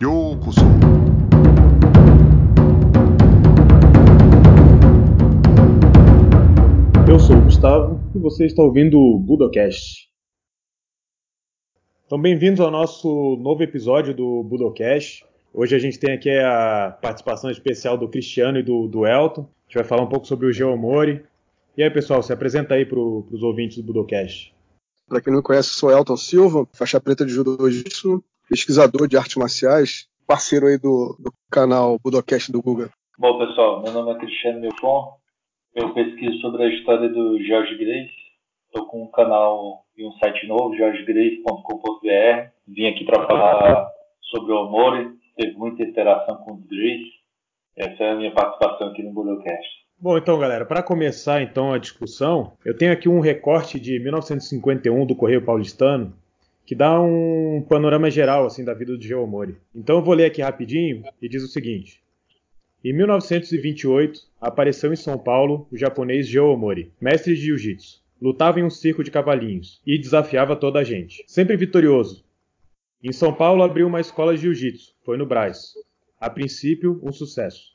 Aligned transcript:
Yokoso. 0.00 0.60
Eu 7.08 7.18
sou 7.18 7.36
o 7.36 7.40
Gustavo 7.42 8.00
e 8.14 8.18
você 8.20 8.46
está 8.46 8.62
ouvindo 8.62 8.96
o 8.96 9.18
Budocast. 9.18 10.08
Então, 12.06 12.20
bem-vindos 12.20 12.60
ao 12.60 12.70
nosso 12.70 13.36
novo 13.40 13.64
episódio 13.64 14.14
do 14.14 14.44
Budocast. 14.44 15.26
Hoje 15.52 15.74
a 15.74 15.80
gente 15.80 15.98
tem 15.98 16.14
aqui 16.14 16.30
a 16.30 16.96
participação 17.02 17.50
especial 17.50 17.98
do 17.98 18.08
Cristiano 18.08 18.60
e 18.60 18.62
do, 18.62 18.86
do 18.86 19.04
Elton. 19.04 19.40
A 19.40 19.62
gente 19.66 19.74
vai 19.74 19.84
falar 19.84 20.04
um 20.04 20.08
pouco 20.08 20.28
sobre 20.28 20.46
o 20.46 20.52
Geomori. 20.52 21.24
E 21.76 21.82
aí, 21.82 21.90
pessoal, 21.90 22.22
se 22.22 22.32
apresenta 22.32 22.74
aí 22.74 22.86
para 22.86 23.00
os 23.00 23.42
ouvintes 23.42 23.78
do 23.78 23.82
Budocast. 23.82 24.54
Para 25.08 25.20
quem 25.20 25.32
não 25.32 25.40
me 25.40 25.44
conhece, 25.44 25.70
sou 25.70 25.90
Elton 25.90 26.16
Silva, 26.16 26.68
faixa 26.72 27.00
preta 27.00 27.26
de 27.26 27.32
judô 27.32 27.68
jiu 27.68 28.22
pesquisador 28.48 29.06
de 29.06 29.16
artes 29.16 29.36
marciais, 29.36 30.08
parceiro 30.26 30.66
aí 30.66 30.78
do, 30.78 31.16
do 31.18 31.32
canal 31.50 31.98
Budocast 32.02 32.50
do 32.50 32.62
Google. 32.62 32.88
Bom, 33.18 33.38
pessoal, 33.38 33.82
meu 33.82 33.92
nome 33.92 34.12
é 34.12 34.18
Cristiano 34.18 34.60
Milfon, 34.60 35.16
eu 35.74 35.92
pesquiso 35.92 36.38
sobre 36.40 36.64
a 36.64 36.68
história 36.68 37.08
do 37.08 37.42
George 37.42 37.76
Grace, 37.76 38.14
estou 38.66 38.86
com 38.86 39.04
um 39.04 39.10
canal 39.10 39.84
e 39.96 40.06
um 40.06 40.12
site 40.12 40.46
novo, 40.46 40.76
georgegrace.com.br, 40.76 42.50
vim 42.66 42.86
aqui 42.86 43.04
para 43.04 43.26
falar 43.26 43.88
sobre 44.30 44.52
o 44.52 44.66
Omori, 44.66 45.10
teve 45.36 45.56
muita 45.56 45.82
interação 45.82 46.36
com 46.36 46.52
o 46.52 46.56
Grace, 46.56 47.18
essa 47.76 48.02
é 48.02 48.10
a 48.10 48.16
minha 48.16 48.32
participação 48.32 48.88
aqui 48.88 49.02
no 49.02 49.12
Budocast. 49.12 49.78
Bom, 50.00 50.16
então, 50.16 50.38
galera, 50.38 50.64
para 50.64 50.80
começar 50.80 51.42
então 51.42 51.72
a 51.72 51.78
discussão, 51.78 52.52
eu 52.64 52.76
tenho 52.76 52.92
aqui 52.92 53.08
um 53.08 53.18
recorte 53.18 53.80
de 53.80 53.98
1951 53.98 55.04
do 55.04 55.16
Correio 55.16 55.44
Paulistano, 55.44 56.14
que 56.68 56.74
dá 56.74 57.00
um 57.00 57.64
panorama 57.66 58.10
geral 58.10 58.44
assim 58.44 58.62
da 58.62 58.74
vida 58.74 58.94
do 58.94 59.02
Geomori. 59.02 59.56
Então 59.74 59.96
eu 59.96 60.02
vou 60.02 60.12
ler 60.12 60.26
aqui 60.26 60.42
rapidinho 60.42 61.02
e 61.22 61.26
diz 61.26 61.42
o 61.42 61.48
seguinte: 61.48 62.02
Em 62.84 62.92
1928, 62.92 64.20
apareceu 64.38 64.92
em 64.92 64.96
São 64.96 65.16
Paulo 65.16 65.66
o 65.72 65.78
japonês 65.78 66.28
Geomori, 66.28 66.92
mestre 67.00 67.34
de 67.34 67.40
jiu-jitsu. 67.40 68.02
Lutava 68.20 68.60
em 68.60 68.64
um 68.64 68.68
circo 68.68 69.02
de 69.02 69.10
cavalinhos 69.10 69.80
e 69.86 69.96
desafiava 69.96 70.54
toda 70.54 70.80
a 70.80 70.84
gente, 70.84 71.24
sempre 71.26 71.56
vitorioso. 71.56 72.22
Em 73.02 73.12
São 73.12 73.32
Paulo 73.32 73.62
abriu 73.62 73.86
uma 73.86 74.02
escola 74.02 74.34
de 74.34 74.42
jiu-jitsu, 74.42 74.94
foi 75.06 75.16
no 75.16 75.24
Brás. 75.24 75.72
A 76.20 76.28
princípio, 76.28 77.00
um 77.02 77.12
sucesso. 77.12 77.72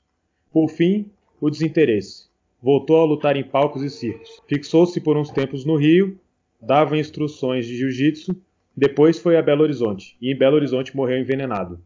Por 0.51 0.69
fim, 0.69 1.09
o 1.41 1.49
desinteresse. 1.49 2.27
Voltou 2.61 3.01
a 3.01 3.05
lutar 3.05 3.35
em 3.37 3.43
palcos 3.43 3.81
e 3.81 3.89
circos. 3.89 4.39
Fixou-se 4.47 5.01
por 5.01 5.17
uns 5.17 5.31
tempos 5.31 5.65
no 5.65 5.77
Rio, 5.77 6.19
dava 6.61 6.95
instruções 6.95 7.65
de 7.65 7.75
jiu-jitsu 7.75 8.39
depois 8.75 9.19
foi 9.19 9.37
a 9.37 9.41
Belo 9.41 9.63
Horizonte, 9.63 10.17
e 10.21 10.31
em 10.31 10.35
Belo 10.35 10.55
Horizonte 10.55 10.95
morreu 10.95 11.19
envenenado. 11.19 11.79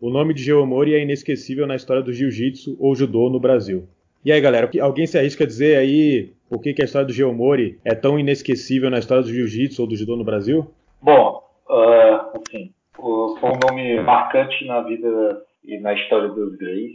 O 0.00 0.10
nome 0.10 0.34
de 0.34 0.42
Geomori 0.42 0.94
é 0.94 1.00
inesquecível 1.00 1.66
na 1.66 1.76
história 1.76 2.02
do 2.02 2.12
jiu-jitsu 2.12 2.76
ou 2.80 2.94
judô 2.94 3.30
no 3.30 3.40
Brasil. 3.40 3.88
E 4.24 4.32
aí, 4.32 4.40
galera, 4.40 4.70
alguém 4.80 5.06
se 5.06 5.18
arrisca 5.18 5.44
a 5.44 5.46
dizer 5.46 5.76
aí 5.76 6.32
por 6.48 6.60
que, 6.60 6.72
que 6.72 6.82
a 6.82 6.84
história 6.84 7.06
do 7.06 7.12
Geomori 7.12 7.78
é 7.84 7.94
tão 7.94 8.18
inesquecível 8.18 8.90
na 8.90 8.98
história 8.98 9.22
do 9.22 9.32
jiu-jitsu 9.32 9.82
ou 9.82 9.88
do 9.88 9.96
judô 9.96 10.16
no 10.16 10.24
Brasil? 10.24 10.66
Bom, 11.02 11.42
uh, 11.68 12.38
assim, 12.38 12.72
foi 12.94 13.50
um 13.50 13.58
nome 13.68 14.00
marcante 14.00 14.64
na 14.64 14.80
vida 14.82 15.42
e 15.62 15.78
na 15.78 15.94
história 15.94 16.28
dos 16.28 16.56
Greys, 16.56 16.94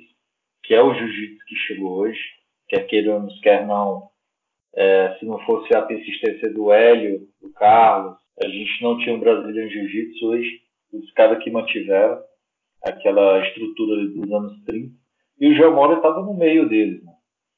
que 0.64 0.74
é 0.74 0.82
o 0.82 0.94
jiu-jitsu 0.94 1.46
que 1.46 1.56
chegou 1.56 1.98
hoje, 2.00 2.20
quer 2.68 2.86
queiramos, 2.88 3.40
quer 3.42 3.66
não. 3.66 4.10
É, 4.76 5.16
se 5.20 5.26
não 5.26 5.40
fosse 5.40 5.76
a 5.76 5.82
persistência 5.82 6.54
do 6.54 6.72
Hélio, 6.72 7.28
do 7.42 7.50
Carlos, 7.54 8.18
a 8.42 8.48
gente 8.48 8.82
não 8.82 8.98
tinha 8.98 9.16
um 9.16 9.20
Brazilian 9.20 9.68
Jiu-Jitsu 9.70 10.28
hoje, 10.28 10.62
os 10.94 11.12
caras 11.14 11.44
que 11.44 11.52
mantiveram 11.52 12.20
aquela 12.84 13.46
estrutura 13.46 14.08
dos 14.08 14.32
anos 14.32 14.64
30. 14.66 14.94
E 15.40 15.50
o 15.50 15.56
Geomora 15.56 15.98
estava 15.98 16.22
no 16.22 16.34
meio 16.34 16.68
deles. 16.68 17.04
Né? 17.04 17.12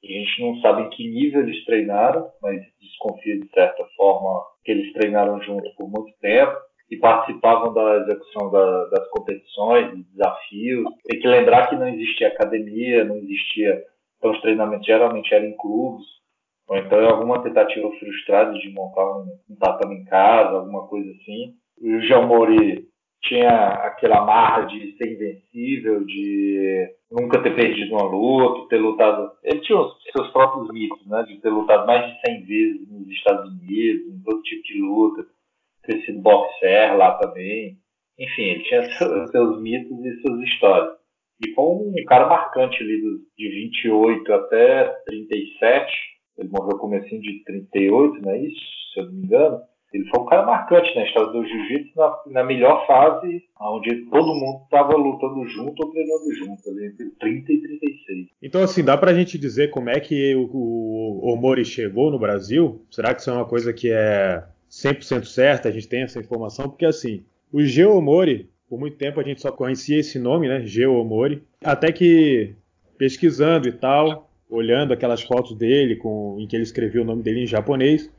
A 0.03 0.07
gente 0.07 0.41
não 0.41 0.59
sabe 0.61 0.83
em 0.83 0.89
que 0.89 1.07
nível 1.07 1.41
eles 1.41 1.63
treinaram, 1.65 2.27
mas 2.41 2.61
desconfia 2.79 3.39
de 3.39 3.47
certa 3.49 3.85
forma 3.95 4.43
que 4.63 4.71
eles 4.71 4.91
treinaram 4.93 5.41
junto 5.41 5.69
por 5.75 5.89
muito 5.89 6.11
tempo 6.19 6.55
e 6.89 6.97
participavam 6.97 7.73
da 7.73 7.97
execução 7.97 8.51
da, 8.51 8.85
das 8.85 9.07
competições, 9.09 9.91
dos 9.91 10.05
desafios. 10.07 10.85
Tem 11.05 11.19
que 11.19 11.27
lembrar 11.27 11.67
que 11.67 11.75
não 11.75 11.87
existia 11.87 12.27
academia, 12.27 13.05
não 13.05 13.17
existia. 13.17 13.81
Então, 14.17 14.31
os 14.31 14.41
treinamentos 14.41 14.85
geralmente 14.85 15.33
eram 15.33 15.47
em 15.47 15.57
clubes, 15.57 16.05
ou 16.67 16.77
então 16.77 16.99
alguma 17.05 17.43
tentativa 17.43 17.89
frustrada 17.99 18.53
de 18.53 18.73
montar 18.73 19.05
um, 19.05 19.27
um 19.49 19.55
tatame 19.55 19.95
em 19.95 20.05
casa, 20.05 20.57
alguma 20.57 20.87
coisa 20.87 21.09
assim. 21.11 21.53
E 21.81 21.95
o 21.95 22.01
João 22.01 22.27
Mori 22.27 22.87
tinha 23.23 23.49
aquela 23.49 24.25
marra 24.25 24.63
de 24.63 24.95
ser 24.97 25.13
invencível, 25.13 26.03
de 26.05 26.89
nunca 27.11 27.41
ter 27.41 27.55
perdido 27.55 27.93
uma 27.93 28.03
luta, 28.03 28.69
ter 28.69 28.77
lutado. 28.77 29.31
Ele 29.43 29.59
tinha 29.61 29.79
os 29.79 29.95
seus 30.11 30.31
próprios 30.31 30.71
mitos, 30.71 31.05
né? 31.07 31.23
De 31.23 31.39
ter 31.39 31.49
lutado 31.49 31.85
mais 31.85 32.11
de 32.11 32.21
100 32.25 32.45
vezes 32.45 32.89
nos 32.89 33.07
Estados 33.09 33.51
Unidos, 33.51 34.07
em 34.07 34.23
todo 34.23 34.41
tipo 34.41 34.63
de 34.63 34.81
luta, 34.81 35.25
ter 35.83 36.01
sido 36.03 36.21
boxer 36.21 36.97
lá 36.97 37.17
também. 37.17 37.77
Enfim, 38.17 38.41
ele 38.43 38.63
tinha 38.63 38.83
seus, 38.97 39.29
seus 39.31 39.61
mitos 39.61 39.97
e 40.05 40.21
suas 40.21 40.39
histórias. 40.41 41.01
E 41.43 41.53
foi 41.53 41.65
um 41.65 41.93
cara 42.07 42.27
marcante 42.27 42.81
ali, 42.83 43.01
de 43.37 43.49
28 43.49 44.33
até 44.33 44.85
37 45.05 46.10
ele 46.37 46.49
morreu 46.49 46.77
comecinho 46.77 47.21
de 47.21 47.43
38, 47.43 48.21
não 48.21 48.31
é 48.31 48.39
isso? 48.39 48.61
Se 48.93 48.99
eu 48.99 49.05
não 49.05 49.13
me 49.13 49.25
engano. 49.25 49.61
Ele 49.93 50.05
foi 50.05 50.21
um 50.21 50.25
cara 50.25 50.45
marcante 50.45 50.95
na 50.95 51.03
história 51.03 51.33
do 51.33 51.45
jiu-jitsu 51.45 51.91
na, 51.97 52.17
na, 52.27 52.43
melhor 52.45 52.87
fase, 52.87 53.43
onde 53.59 54.05
todo 54.05 54.33
mundo 54.35 54.63
estava 54.63 54.95
lutando 54.95 55.45
junto 55.49 55.85
ou 55.85 55.91
treinando 55.91 56.33
junto, 56.33 56.69
ali, 56.69 56.85
entre 56.85 57.09
30 57.19 57.51
e 57.51 57.61
36. 57.61 58.27
Então, 58.41 58.63
assim, 58.63 58.85
dá 58.85 58.97
pra 58.97 59.13
gente 59.13 59.37
dizer 59.37 59.69
como 59.69 59.89
é 59.89 59.99
que 59.99 60.33
o, 60.33 61.19
o, 61.21 61.63
chegou 61.65 62.09
no 62.09 62.17
Brasil? 62.17 62.85
Será 62.89 63.13
que 63.13 63.19
isso 63.19 63.29
é 63.29 63.33
uma 63.33 63.45
coisa 63.45 63.73
que 63.73 63.91
é 63.91 64.41
100% 64.69 65.25
certa? 65.25 65.67
A 65.67 65.71
gente 65.71 65.89
tem 65.89 66.03
essa 66.03 66.19
informação? 66.19 66.69
Porque, 66.69 66.85
assim, 66.85 67.25
o 67.51 67.61
Geomori, 67.61 68.49
por 68.69 68.79
muito 68.79 68.95
tempo 68.95 69.19
a 69.19 69.23
gente 69.23 69.41
só 69.41 69.51
conhecia 69.51 69.99
esse 69.99 70.17
nome, 70.17 70.47
né? 70.47 70.65
Geomori. 70.65 71.43
Até 71.61 71.91
que, 71.91 72.55
pesquisando 72.97 73.67
e 73.67 73.73
tal, 73.73 74.30
olhando 74.51 74.91
aquelas 74.91 75.21
fotos 75.21 75.55
dele 75.55 75.95
com, 75.95 76.35
em 76.37 76.45
que 76.45 76.55
ele 76.55 76.63
escreveu 76.63 77.03
o 77.03 77.05
nome 77.05 77.23
dele 77.23 77.43
em 77.43 77.47
japonês, 77.47 78.11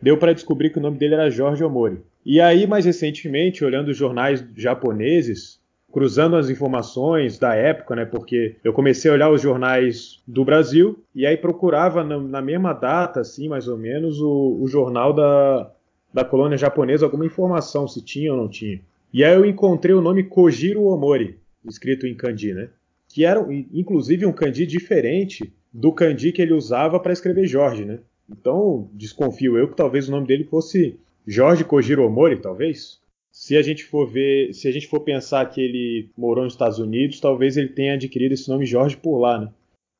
deu 0.00 0.18
para 0.18 0.34
descobrir 0.34 0.70
que 0.70 0.78
o 0.78 0.82
nome 0.82 0.98
dele 0.98 1.14
era 1.14 1.30
Jorge 1.30 1.64
Omori. 1.64 1.98
E 2.24 2.40
aí, 2.40 2.66
mais 2.66 2.84
recentemente, 2.84 3.64
olhando 3.64 3.88
os 3.88 3.96
jornais 3.96 4.44
japoneses, 4.54 5.58
cruzando 5.90 6.36
as 6.36 6.50
informações 6.50 7.38
da 7.38 7.54
época, 7.54 7.96
né? 7.96 8.04
Porque 8.04 8.56
eu 8.62 8.74
comecei 8.74 9.10
a 9.10 9.14
olhar 9.14 9.30
os 9.30 9.40
jornais 9.40 10.22
do 10.26 10.44
Brasil 10.44 11.02
e 11.14 11.26
aí 11.26 11.36
procurava 11.36 12.04
na, 12.04 12.18
na 12.18 12.42
mesma 12.42 12.74
data, 12.74 13.20
assim, 13.20 13.48
mais 13.48 13.66
ou 13.66 13.78
menos, 13.78 14.20
o, 14.20 14.58
o, 14.60 14.68
jornal 14.68 15.14
da, 15.14 15.70
da 16.12 16.24
colônia 16.24 16.58
japonesa, 16.58 17.06
alguma 17.06 17.26
informação 17.26 17.88
se 17.88 18.04
tinha 18.04 18.32
ou 18.32 18.36
não 18.36 18.48
tinha. 18.48 18.80
E 19.12 19.24
aí 19.24 19.34
eu 19.34 19.46
encontrei 19.46 19.94
o 19.94 20.02
nome 20.02 20.24
Kojiro 20.24 20.84
Omori, 20.84 21.38
escrito 21.66 22.06
em 22.06 22.14
kanji, 22.14 22.52
né? 22.52 22.68
Que 23.08 23.24
era, 23.24 23.44
inclusive, 23.72 24.24
um 24.24 24.32
kanji 24.32 24.66
diferente 24.66 25.52
do 25.72 25.92
kanji 25.92 26.32
que 26.32 26.42
ele 26.42 26.52
usava 26.52 26.98
para 26.98 27.12
escrever 27.12 27.46
Jorge, 27.46 27.84
né? 27.84 28.00
Então, 28.28 28.88
desconfio 28.92 29.58
eu 29.58 29.68
que 29.68 29.76
talvez 29.76 30.08
o 30.08 30.12
nome 30.12 30.26
dele 30.26 30.44
fosse 30.44 30.98
Jorge 31.26 31.64
Kojiro 31.64 32.04
Omori, 32.04 32.40
talvez. 32.40 33.00
Se 33.30 33.56
a 33.56 33.62
gente 33.62 33.84
for 33.84 34.06
ver, 34.06 34.52
se 34.52 34.66
a 34.66 34.72
gente 34.72 34.88
for 34.88 35.00
pensar 35.00 35.46
que 35.46 35.60
ele 35.60 36.10
morou 36.16 36.44
nos 36.44 36.54
Estados 36.54 36.78
Unidos, 36.78 37.20
talvez 37.20 37.56
ele 37.56 37.68
tenha 37.68 37.94
adquirido 37.94 38.32
esse 38.32 38.48
nome 38.48 38.66
Jorge 38.66 38.96
por 38.96 39.18
lá, 39.18 39.38
né? 39.40 39.48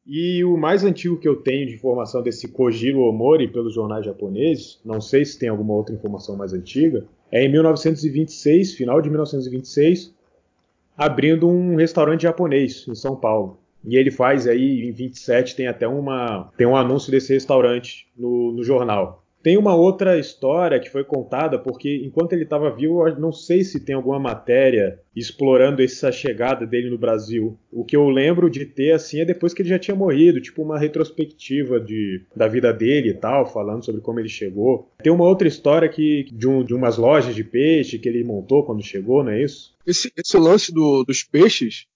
E 0.07 0.43
o 0.45 0.57
mais 0.57 0.83
antigo 0.83 1.19
que 1.19 1.29
eu 1.29 1.37
tenho 1.37 1.67
de 1.67 1.75
informação 1.75 2.23
desse 2.23 2.49
Kojiro 2.49 3.01
Omori 3.01 3.47
pelos 3.47 3.75
jornais 3.75 4.05
japoneses, 4.05 4.81
não 4.85 5.01
sei 5.01 5.25
se 5.25 5.39
tem 5.39 5.49
alguma 5.49 5.75
outra 5.75 5.95
informação 5.95 6.37
mais 6.37 6.53
antiga, 6.53 7.07
é 7.31 7.45
em 7.45 7.53
1926, 7.53 8.75
final 8.75 9.01
de 9.01 9.09
1926, 9.09 10.13
abrindo 10.97 11.49
um 11.49 11.77
restaurante 11.77 12.23
japonês 12.23 12.85
em 12.89 12.95
São 12.95 13.15
Paulo. 13.15 13.59
E 13.85 13.97
ele 13.97 14.11
faz 14.11 14.47
aí 14.47 14.89
em 14.89 14.93
27 14.93 15.57
tem 15.57 15.67
até 15.67 15.87
uma 15.87 16.51
tem 16.57 16.67
um 16.67 16.77
anúncio 16.77 17.11
desse 17.11 17.33
restaurante 17.33 18.07
no, 18.17 18.53
no 18.53 18.63
jornal. 18.63 19.25
Tem 19.43 19.57
uma 19.57 19.75
outra 19.75 20.19
história 20.19 20.79
que 20.79 20.91
foi 20.91 21.03
contada 21.03 21.59
porque 21.59 22.03
enquanto 22.05 22.35
ele 22.35 22.43
estava 22.43 22.71
vivo, 22.71 23.07
eu 23.09 23.19
não 23.19 23.33
sei 23.33 23.65
se 23.65 23.81
tem 23.81 23.95
alguma 23.95 24.19
matéria 24.19 25.01
explorando 25.17 25.83
essa 25.83 26.13
chegada 26.13 26.67
dele 26.67 26.91
no 26.91 26.99
Brasil. 26.99 27.59
O 27.73 27.85
que 27.85 27.97
eu 27.97 28.09
lembro 28.11 28.51
de 28.51 28.67
ter 28.67 28.93
assim 28.93 29.21
é 29.21 29.25
depois 29.25 29.55
que 29.55 29.63
ele 29.63 29.71
já 29.71 29.79
tinha 29.79 29.95
morrido, 29.95 30.41
tipo 30.41 30.63
uma 30.63 30.79
retrospectiva 30.79 31.81
de, 31.81 32.23
da 32.37 32.47
vida 32.47 32.71
dele 32.73 33.11
e 33.11 33.15
tal, 33.15 33.47
falando 33.47 33.85
sobre 33.85 34.03
como 34.03 34.21
ele 34.21 34.29
chegou. 34.29 34.91
Tem 35.03 35.13
uma 35.13 35.25
outra 35.25 35.49
história 35.49 35.89
que 35.89 36.27
de, 36.31 36.47
um, 36.47 36.63
de 36.63 36.75
umas 36.75 36.99
lojas 36.99 37.35
de 37.35 37.43
peixe 37.43 37.99
que 37.99 38.09
ele 38.09 38.23
montou 38.23 38.65
quando 38.65 38.83
chegou, 38.83 39.25
não 39.25 39.33
é 39.33 39.43
isso? 39.43 39.75
Esse, 39.87 40.13
esse 40.17 40.37
lance 40.37 40.73
do, 40.73 41.03
dos 41.03 41.23
peixes 41.23 41.87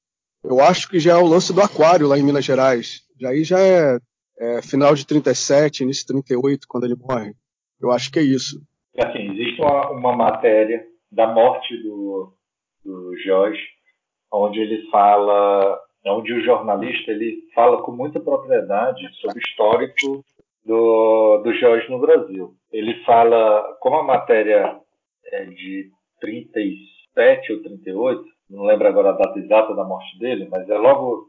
eu 0.44 0.61
acho 0.61 0.88
que 0.88 0.99
já 0.99 1.12
é 1.12 1.17
o 1.17 1.26
lance 1.26 1.52
do 1.52 1.61
aquário 1.61 2.06
lá 2.06 2.19
em 2.19 2.23
Minas 2.23 2.44
Gerais. 2.44 3.02
Já 3.20 3.31
aí 3.31 3.44
já 3.44 3.58
é, 3.58 3.99
é 4.38 4.62
final 4.62 4.94
de 4.94 5.06
37, 5.06 5.82
início 5.82 6.02
de 6.02 6.08
38, 6.08 6.69
quando 6.69 6.85
ele 6.85 6.96
morre. 6.96 7.32
Eu 7.81 7.91
acho 7.91 8.11
que 8.12 8.19
é 8.19 8.23
isso. 8.23 8.61
Assim, 8.99 9.31
existe 9.32 9.61
uma, 9.61 9.91
uma 9.91 10.17
matéria 10.17 10.85
da 11.11 11.26
morte 11.26 11.76
do, 11.82 12.32
do 12.85 13.17
Jorge 13.25 13.75
onde 14.35 14.58
ele 14.61 14.88
fala, 14.91 15.81
onde 16.06 16.32
o 16.32 16.44
jornalista 16.44 17.12
ele 17.12 17.44
fala 17.55 17.82
com 17.82 17.93
muita 17.93 18.19
propriedade 18.20 19.08
sobre 19.20 19.38
o 19.38 19.46
histórico 19.46 20.25
do, 20.64 21.38
do 21.38 21.55
Jorge 21.55 21.88
no 21.88 22.00
Brasil. 22.00 22.55
Ele 22.73 23.02
fala, 23.05 23.76
como 23.81 23.96
a 23.96 24.02
matéria 24.02 24.76
é 25.26 25.44
de 25.44 25.91
37 26.20 27.52
ou 27.52 27.62
38, 27.62 28.25
não 28.54 28.64
lembro 28.64 28.88
agora 28.88 29.10
a 29.10 29.16
data 29.16 29.38
exata 29.38 29.74
da 29.74 29.84
morte 29.84 30.18
dele, 30.18 30.48
mas 30.50 30.68
é 30.68 30.78
logo 30.78 31.28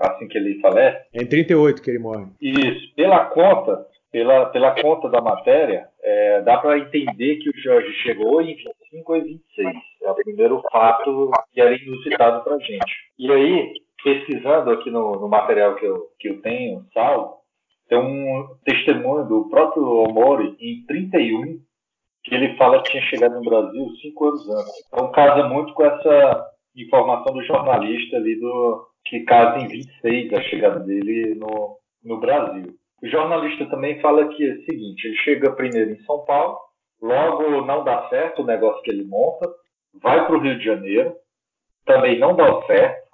assim 0.00 0.26
que 0.28 0.38
ele 0.38 0.60
falece. 0.60 1.06
É 1.12 1.22
em 1.22 1.26
38 1.26 1.82
que 1.82 1.90
ele 1.90 1.98
morre. 1.98 2.26
Isso. 2.40 2.94
Pela 2.94 3.26
conta, 3.26 3.86
pela, 4.10 4.46
pela 4.46 4.80
conta 4.80 5.08
da 5.08 5.20
matéria, 5.20 5.88
é, 6.02 6.42
dá 6.42 6.58
para 6.58 6.78
entender 6.78 7.36
que 7.36 7.50
o 7.50 7.58
Jorge 7.58 7.92
chegou 8.02 8.40
em 8.40 8.56
25 8.56 9.12
ou 9.12 9.22
26. 9.22 9.76
É 10.02 10.10
o 10.10 10.14
primeiro 10.14 10.62
fato 10.70 11.30
que 11.52 11.60
era 11.60 11.74
inusitado 11.74 12.44
para 12.44 12.58
gente. 12.58 12.94
E 13.18 13.30
aí, 13.30 13.72
pesquisando 14.02 14.70
aqui 14.70 14.90
no, 14.90 15.12
no, 15.12 15.28
material 15.28 15.74
que 15.76 15.84
eu, 15.84 16.08
que 16.18 16.28
eu 16.28 16.40
tenho, 16.40 16.84
salvo, 16.92 17.38
tem 17.88 17.98
um 17.98 18.46
testemunho 18.64 19.24
do 19.26 19.48
próprio 19.48 19.84
Omori 19.84 20.56
em 20.60 20.84
31, 20.86 21.58
que 22.24 22.34
ele 22.34 22.56
fala 22.56 22.82
que 22.82 22.90
tinha 22.90 23.02
chegado 23.04 23.34
no 23.34 23.42
Brasil 23.42 23.86
cinco 24.00 24.28
anos 24.28 24.48
antes. 24.48 24.72
Então 24.88 25.12
casa 25.12 25.46
muito 25.48 25.74
com 25.74 25.84
essa 25.84 26.50
informação 26.74 27.34
do 27.34 27.44
jornalista 27.44 28.16
ali 28.16 28.40
do 28.40 28.88
que 29.04 29.20
casa 29.20 29.58
em 29.58 29.68
26 29.68 30.32
a 30.32 30.42
chegada 30.42 30.80
dele 30.80 31.34
no, 31.34 31.78
no 32.02 32.18
Brasil. 32.18 32.74
O 33.02 33.06
jornalista 33.06 33.66
também 33.66 34.00
fala 34.00 34.28
que 34.28 34.48
é 34.48 34.54
o 34.54 34.64
seguinte, 34.64 35.06
ele 35.06 35.16
chega 35.18 35.52
primeiro 35.52 35.90
em 35.90 36.02
São 36.04 36.24
Paulo, 36.24 36.58
logo 37.02 37.60
não 37.66 37.84
dá 37.84 38.08
certo 38.08 38.40
o 38.40 38.46
negócio 38.46 38.82
que 38.82 38.90
ele 38.90 39.04
monta, 39.04 39.46
vai 40.00 40.26
para 40.26 40.34
o 40.34 40.40
Rio 40.40 40.58
de 40.58 40.64
Janeiro, 40.64 41.14
também 41.84 42.18
não 42.18 42.34
dá 42.34 42.62
certo, 42.62 43.04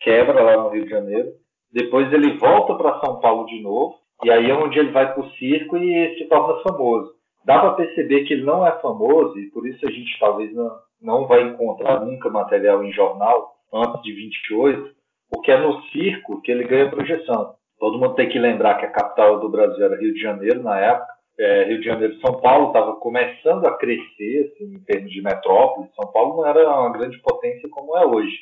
quebra 0.00 0.40
lá 0.40 0.62
no 0.62 0.68
Rio 0.68 0.84
de 0.84 0.90
Janeiro, 0.90 1.32
depois 1.72 2.12
ele 2.12 2.38
volta 2.38 2.74
para 2.76 3.00
São 3.00 3.18
Paulo 3.18 3.46
de 3.46 3.60
novo, 3.60 3.96
e 4.22 4.30
aí 4.30 4.48
é 4.48 4.54
onde 4.54 4.78
ele 4.78 4.92
vai 4.92 5.12
para 5.12 5.20
o 5.20 5.30
circo 5.32 5.76
e 5.76 6.16
se 6.16 6.26
torna 6.26 6.62
famoso. 6.62 7.12
Dá 7.44 7.58
para 7.58 7.72
perceber 7.72 8.24
que 8.24 8.34
ele 8.34 8.44
não 8.44 8.66
é 8.66 8.72
famoso, 8.80 9.38
e 9.38 9.50
por 9.50 9.66
isso 9.66 9.86
a 9.86 9.90
gente 9.90 10.18
talvez 10.18 10.54
não, 10.54 10.70
não 11.00 11.26
vai 11.26 11.42
encontrar 11.42 12.00
nunca 12.04 12.30
material 12.30 12.84
em 12.84 12.92
jornal 12.92 13.56
antes 13.72 14.02
de 14.02 14.12
28, 14.12 14.94
porque 15.30 15.50
é 15.50 15.58
no 15.58 15.82
circo 15.84 16.40
que 16.42 16.52
ele 16.52 16.64
ganha 16.64 16.90
projeção. 16.90 17.54
Todo 17.78 17.98
mundo 17.98 18.14
tem 18.14 18.28
que 18.28 18.38
lembrar 18.38 18.76
que 18.76 18.86
a 18.86 18.92
capital 18.92 19.40
do 19.40 19.48
Brasil 19.48 19.84
era 19.84 20.00
Rio 20.00 20.14
de 20.14 20.20
Janeiro 20.20 20.62
na 20.62 20.78
época. 20.78 21.12
É, 21.36 21.64
Rio 21.64 21.80
de 21.80 21.86
Janeiro 21.86 22.14
e 22.14 22.20
São 22.20 22.40
Paulo 22.40 22.68
estava 22.68 22.94
começando 22.96 23.66
a 23.66 23.76
crescer 23.76 24.52
assim, 24.52 24.74
em 24.74 24.84
termos 24.84 25.10
de 25.10 25.20
metrópole. 25.20 25.88
São 26.00 26.12
Paulo 26.12 26.36
não 26.36 26.46
era 26.46 26.68
uma 26.68 26.92
grande 26.92 27.18
potência 27.18 27.68
como 27.70 27.96
é 27.96 28.06
hoje. 28.06 28.36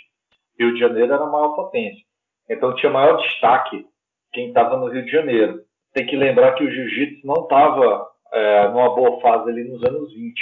Rio 0.58 0.75
de 0.75 0.81
Janeiro 0.81 1.14
era 1.14 1.25
a 1.25 1.31
maior 1.31 1.55
potência. 1.55 2.05
Então 2.50 2.75
tinha 2.75 2.93
maior 2.93 3.17
destaque 3.17 3.87
quem 4.32 4.49
estava 4.49 4.76
no 4.76 4.88
Rio 4.88 5.06
de 5.06 5.11
Janeiro. 5.11 5.62
Tem 5.94 6.05
que 6.05 6.17
lembrar 6.17 6.53
que 6.53 6.64
o 6.64 6.70
jiu-jitsu 6.70 7.26
não 7.26 7.44
estava 7.44 8.09
é, 8.32 8.69
numa 8.69 8.94
boa 8.94 9.21
fase 9.21 9.50
ali 9.50 9.65
nos 9.65 9.82
anos 9.85 10.12
20. 10.12 10.41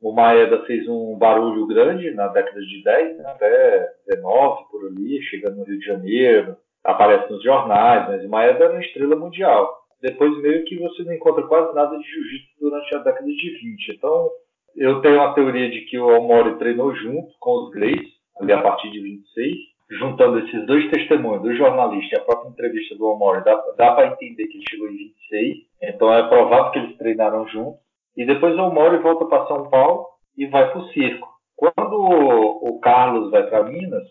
O 0.00 0.12
Maeda 0.12 0.64
fez 0.64 0.88
um 0.88 1.16
barulho 1.18 1.66
grande 1.66 2.10
na 2.12 2.28
década 2.28 2.60
de 2.60 2.82
10, 2.84 3.18
né, 3.18 3.24
até 3.26 3.88
19 4.06 4.64
por 4.70 4.86
ali, 4.86 5.20
chegando 5.22 5.56
no 5.56 5.64
Rio 5.64 5.78
de 5.78 5.84
Janeiro, 5.84 6.56
aparece 6.84 7.30
nos 7.32 7.42
jornais, 7.42 8.08
mas 8.08 8.24
o 8.24 8.28
Maeda 8.28 8.64
era 8.64 8.72
uma 8.74 8.80
estrela 8.80 9.16
mundial. 9.16 9.76
Depois 10.00 10.40
meio 10.40 10.64
que 10.64 10.78
você 10.78 11.02
não 11.02 11.12
encontra 11.12 11.42
quase 11.48 11.74
nada 11.74 11.98
de 11.98 12.04
jiu-jitsu 12.04 12.60
durante 12.60 12.94
a 12.94 12.98
década 12.98 13.26
de 13.26 13.58
20. 13.60 13.96
Então, 13.96 14.30
eu 14.76 15.00
tenho 15.00 15.20
a 15.20 15.34
teoria 15.34 15.68
de 15.68 15.80
que 15.82 15.98
o 15.98 16.06
Omori 16.06 16.56
treinou 16.58 16.94
junto 16.94 17.32
com 17.40 17.64
os 17.64 17.70
Grace, 17.72 18.12
ali 18.40 18.52
a 18.52 18.62
partir 18.62 18.90
de 18.90 19.00
26, 19.00 19.56
juntando 19.90 20.38
esses 20.40 20.66
dois 20.66 20.90
testemunhos, 20.90 21.42
do 21.42 21.56
jornalista 21.56 22.16
e 22.16 22.18
a 22.18 22.24
própria 22.24 22.50
entrevista 22.50 22.94
do 22.94 23.06
Omori, 23.06 23.42
dá, 23.44 23.54
dá 23.76 23.92
para 23.92 24.08
entender 24.08 24.46
que 24.46 24.58
ele 24.58 24.64
chegou 24.68 24.88
em 24.88 24.96
26. 24.96 25.56
Então 25.82 26.12
é 26.12 26.28
provável 26.28 26.70
que 26.72 26.78
eles 26.78 26.96
treinaram 26.98 27.46
juntos. 27.48 27.80
E 28.16 28.26
depois 28.26 28.54
o 28.56 28.62
Omori 28.62 28.98
volta 28.98 29.24
para 29.26 29.46
São 29.46 29.70
Paulo 29.70 30.06
e 30.36 30.46
vai 30.46 30.70
para 30.70 30.80
o 30.80 30.88
circo. 30.88 31.28
Quando 31.56 31.94
o, 31.94 32.68
o 32.68 32.80
Carlos 32.80 33.30
vai 33.30 33.44
para 33.48 33.64
Minas, 33.64 34.04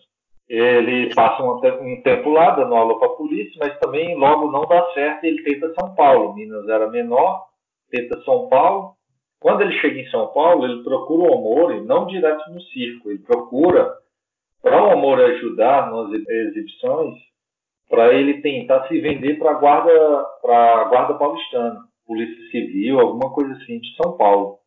ele 0.48 1.14
passa 1.14 1.42
um, 1.42 1.60
um 1.82 2.02
tempo 2.02 2.30
lá 2.30 2.50
dando 2.50 2.74
aula 2.74 2.98
para 2.98 3.08
a 3.08 3.16
polícia, 3.16 3.58
mas 3.60 3.78
também 3.78 4.16
logo 4.16 4.50
não 4.50 4.62
dá 4.62 4.82
certo 4.92 5.24
e 5.24 5.28
ele 5.28 5.42
tenta 5.42 5.74
São 5.78 5.94
Paulo. 5.94 6.34
Minas 6.34 6.66
era 6.68 6.88
menor, 6.88 7.44
tenta 7.90 8.20
São 8.22 8.48
Paulo. 8.48 8.94
Quando 9.40 9.60
ele 9.60 9.78
chega 9.78 10.00
em 10.00 10.10
São 10.10 10.26
Paulo, 10.28 10.64
ele 10.64 10.82
procura 10.82 11.30
o 11.30 11.34
Omori, 11.34 11.82
não 11.82 12.06
direto 12.06 12.50
no 12.50 12.60
circo, 12.62 13.10
ele 13.10 13.20
procura 13.20 13.94
para 14.62 14.82
o 14.82 14.96
Omori 14.96 15.22
ajudar 15.22 15.90
nas 15.90 16.12
exibições, 16.12 17.14
para 17.88 18.12
ele 18.14 18.40
tentar 18.42 18.86
se 18.88 19.00
vender 19.00 19.38
para 19.38 19.52
a 19.52 19.54
guarda, 19.54 20.24
para 20.42 20.84
guarda 20.84 21.14
paulistana, 21.14 21.80
polícia 22.06 22.50
civil, 22.50 23.00
alguma 23.00 23.32
coisa 23.32 23.52
assim 23.54 23.78
de 23.78 23.94
São 23.96 24.16
Paulo 24.16 24.58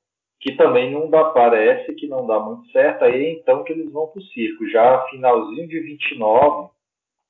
que 0.41 0.55
também 0.55 0.91
não 0.91 1.07
dá, 1.07 1.25
parece 1.25 1.93
que 1.93 2.07
não 2.07 2.25
dá 2.25 2.39
muito 2.39 2.69
certo, 2.71 3.05
aí 3.05 3.25
é 3.25 3.31
então 3.33 3.63
que 3.63 3.71
eles 3.71 3.91
vão 3.91 4.07
para 4.07 4.19
o 4.19 4.23
circo. 4.25 4.67
Já 4.69 5.05
finalzinho 5.11 5.67
de 5.67 5.79
29, 5.79 6.71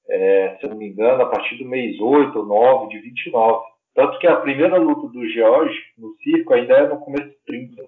é, 0.09 0.57
se 0.59 0.67
não 0.67 0.77
me 0.77 0.87
engano, 0.87 1.21
a 1.21 1.29
partir 1.29 1.57
do 1.57 1.65
mês 1.65 1.99
8 1.99 2.39
ou 2.39 2.45
9 2.45 2.87
de 2.87 2.99
29. 2.99 3.65
Tanto 3.93 4.17
que 4.19 4.27
a 4.27 4.37
primeira 4.37 4.77
luta 4.77 5.09
do 5.09 5.27
George 5.27 5.77
no 5.97 6.15
circo 6.23 6.53
ainda 6.53 6.73
é 6.73 6.87
no 6.87 7.01
começo 7.01 7.27
de 7.27 7.37
30. 7.45 7.83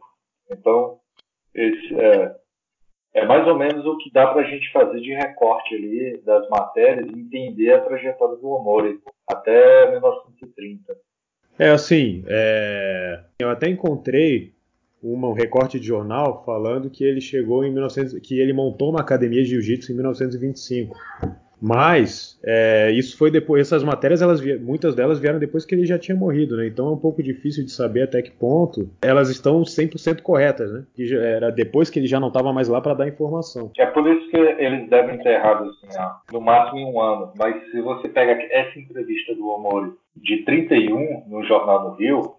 Então, 0.52 1.00
esse 1.56 1.96
é, 1.98 2.36
é 3.14 3.26
mais 3.26 3.48
ou 3.48 3.58
menos 3.58 3.86
o 3.86 3.98
que 3.98 4.12
dá 4.12 4.28
para 4.28 4.42
a 4.42 4.50
gente 4.50 4.72
fazer 4.72 5.00
de 5.00 5.14
recorte 5.14 5.76
ali 5.76 6.22
das 6.26 6.48
matérias 6.50 7.08
e 7.08 7.20
entender 7.20 7.74
a 7.74 7.82
trajetória 7.82 8.38
do 8.38 8.50
Omori 8.50 9.00
até 9.28 9.92
1930. 9.92 10.98
É 11.60 11.70
assim, 11.70 12.24
é, 12.28 13.24
eu 13.40 13.50
até 13.50 13.70
encontrei 13.70 14.54
uma, 15.02 15.28
um 15.28 15.34
recorte 15.34 15.80
de 15.80 15.86
jornal 15.86 16.44
falando 16.44 16.90
que 16.90 17.04
ele 17.04 17.22
chegou 17.22 17.64
em 17.64 17.72
1900, 17.72 18.20
que 18.20 18.40
ele 18.40 18.54
montou 18.54 18.90
uma 18.90 19.02
academia 19.02 19.44
de 19.44 19.50
jiu-jitsu 19.50 19.92
em 19.92 19.96
1925. 19.96 20.98
Mas 21.64 22.38
é, 22.44 22.92
isso 22.92 23.18
foi 23.18 23.32
depois, 23.32 23.62
essas 23.62 23.86
matérias, 23.86 24.22
elas, 24.22 24.44
muitas 24.60 24.94
delas 24.96 25.18
vieram 25.18 25.40
depois 25.40 25.66
que 25.66 25.74
ele 25.74 25.86
já 25.86 25.98
tinha 25.98 26.18
morrido, 26.18 26.58
né? 26.58 26.68
Então 26.68 26.88
é 26.88 26.92
um 26.92 26.98
pouco 26.98 27.24
difícil 27.24 27.64
de 27.64 27.72
saber 27.72 28.02
até 28.02 28.22
que 28.22 28.32
ponto 28.32 28.90
elas 29.02 29.30
estão 29.30 29.62
100% 29.62 30.22
corretas, 30.22 30.74
né? 30.74 30.84
Que 30.94 31.16
era 31.16 31.50
depois 31.52 31.90
que 31.90 32.00
ele 32.00 32.08
já 32.08 32.20
não 32.20 32.28
estava 32.28 32.52
mais 32.52 32.68
lá 32.68 32.82
para 32.82 32.96
dar 32.96 33.08
informação. 33.08 33.72
É 33.78 33.86
por 33.86 34.06
isso 34.06 34.30
que 34.30 34.36
eles 34.36 34.90
devem 34.90 35.18
ter 35.20 35.36
errado 35.36 35.70
assim, 35.70 35.88
no 36.34 36.42
máximo 36.42 36.80
em 36.80 36.86
um 36.86 37.00
ano. 37.00 37.32
Mas 37.38 37.56
se 37.72 37.80
você 37.80 38.10
pega 38.10 38.34
essa 38.52 38.78
entrevista 38.78 39.34
do 39.34 39.48
Omori 39.48 39.94
de 40.18 40.44
31 40.44 41.24
no 41.30 41.46
Jornal 41.46 41.92
do 41.92 41.96
Rio, 41.96 42.36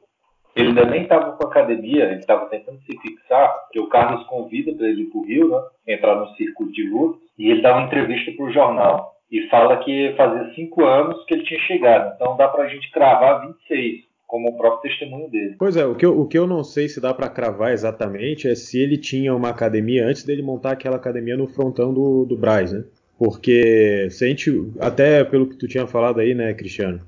ele 0.54 0.68
ainda 0.68 0.84
nem 0.84 1.04
estava 1.04 1.32
com 1.32 1.46
a 1.46 1.50
academia, 1.50 2.04
ele 2.04 2.20
estava 2.20 2.44
tentando 2.46 2.78
se 2.80 2.98
fixar, 2.98 3.54
porque 3.62 3.80
o 3.80 3.88
Carlos 3.88 4.26
convida 4.26 4.70
para 4.74 4.86
ele 4.86 5.04
ir 5.04 5.06
para 5.06 5.18
o 5.18 5.24
Rio, 5.24 5.48
né, 5.48 5.62
entrar 5.94 6.14
no 6.14 6.28
circuito 6.34 6.72
de 6.72 6.88
luta, 6.90 7.18
e 7.38 7.50
ele 7.50 7.62
dá 7.62 7.74
uma 7.74 7.86
entrevista 7.86 8.30
para 8.36 8.44
o 8.44 8.52
jornal 8.52 9.13
e 9.30 9.48
fala 9.48 9.78
que 9.78 10.14
fazia 10.16 10.54
cinco 10.54 10.84
anos 10.84 11.24
que 11.26 11.34
ele 11.34 11.44
tinha 11.44 11.60
chegado. 11.60 12.14
Então 12.14 12.36
dá 12.36 12.48
para 12.48 12.64
a 12.64 12.68
gente 12.68 12.90
cravar 12.90 13.46
26, 13.46 14.04
como 14.26 14.50
o 14.50 14.56
próprio 14.56 14.90
testemunho 14.90 15.28
dele. 15.30 15.56
Pois 15.58 15.76
é, 15.76 15.84
o 15.84 15.94
que 15.94 16.06
eu, 16.06 16.18
o 16.18 16.26
que 16.26 16.38
eu 16.38 16.46
não 16.46 16.62
sei 16.62 16.88
se 16.88 17.00
dá 17.00 17.12
para 17.12 17.28
cravar 17.28 17.72
exatamente 17.72 18.48
é 18.48 18.54
se 18.54 18.80
ele 18.80 18.96
tinha 18.96 19.34
uma 19.34 19.50
academia 19.50 20.06
antes 20.06 20.24
dele 20.24 20.42
montar 20.42 20.72
aquela 20.72 20.96
academia 20.96 21.36
no 21.36 21.46
frontão 21.46 21.92
do, 21.92 22.24
do 22.24 22.36
Braz, 22.36 22.72
né? 22.72 22.84
Porque 23.18 24.08
se 24.10 24.24
a 24.24 24.28
gente, 24.28 24.50
até 24.80 25.22
pelo 25.24 25.48
que 25.48 25.56
tu 25.56 25.68
tinha 25.68 25.86
falado 25.86 26.20
aí, 26.20 26.34
né, 26.34 26.52
Cristiano, 26.52 27.00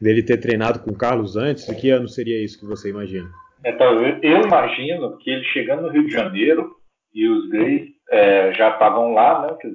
dele 0.00 0.22
ter 0.22 0.38
treinado 0.38 0.78
com 0.78 0.90
o 0.90 0.96
Carlos 0.96 1.36
antes, 1.36 1.66
de 1.66 1.74
que 1.74 1.90
ano 1.90 2.08
seria 2.08 2.42
isso 2.42 2.58
que 2.58 2.66
você 2.66 2.88
imagina? 2.90 3.28
Então, 3.64 4.00
eu 4.22 4.42
imagino 4.42 5.18
que 5.18 5.30
ele 5.30 5.44
chegando 5.44 5.82
no 5.82 5.88
Rio 5.88 6.06
de 6.06 6.12
Janeiro 6.12 6.76
e 7.18 7.28
os 7.28 7.48
Greys 7.48 7.90
é, 8.10 8.54
já 8.54 8.70
estavam 8.70 9.12
lá, 9.12 9.42
né? 9.42 9.56
Que 9.60 9.66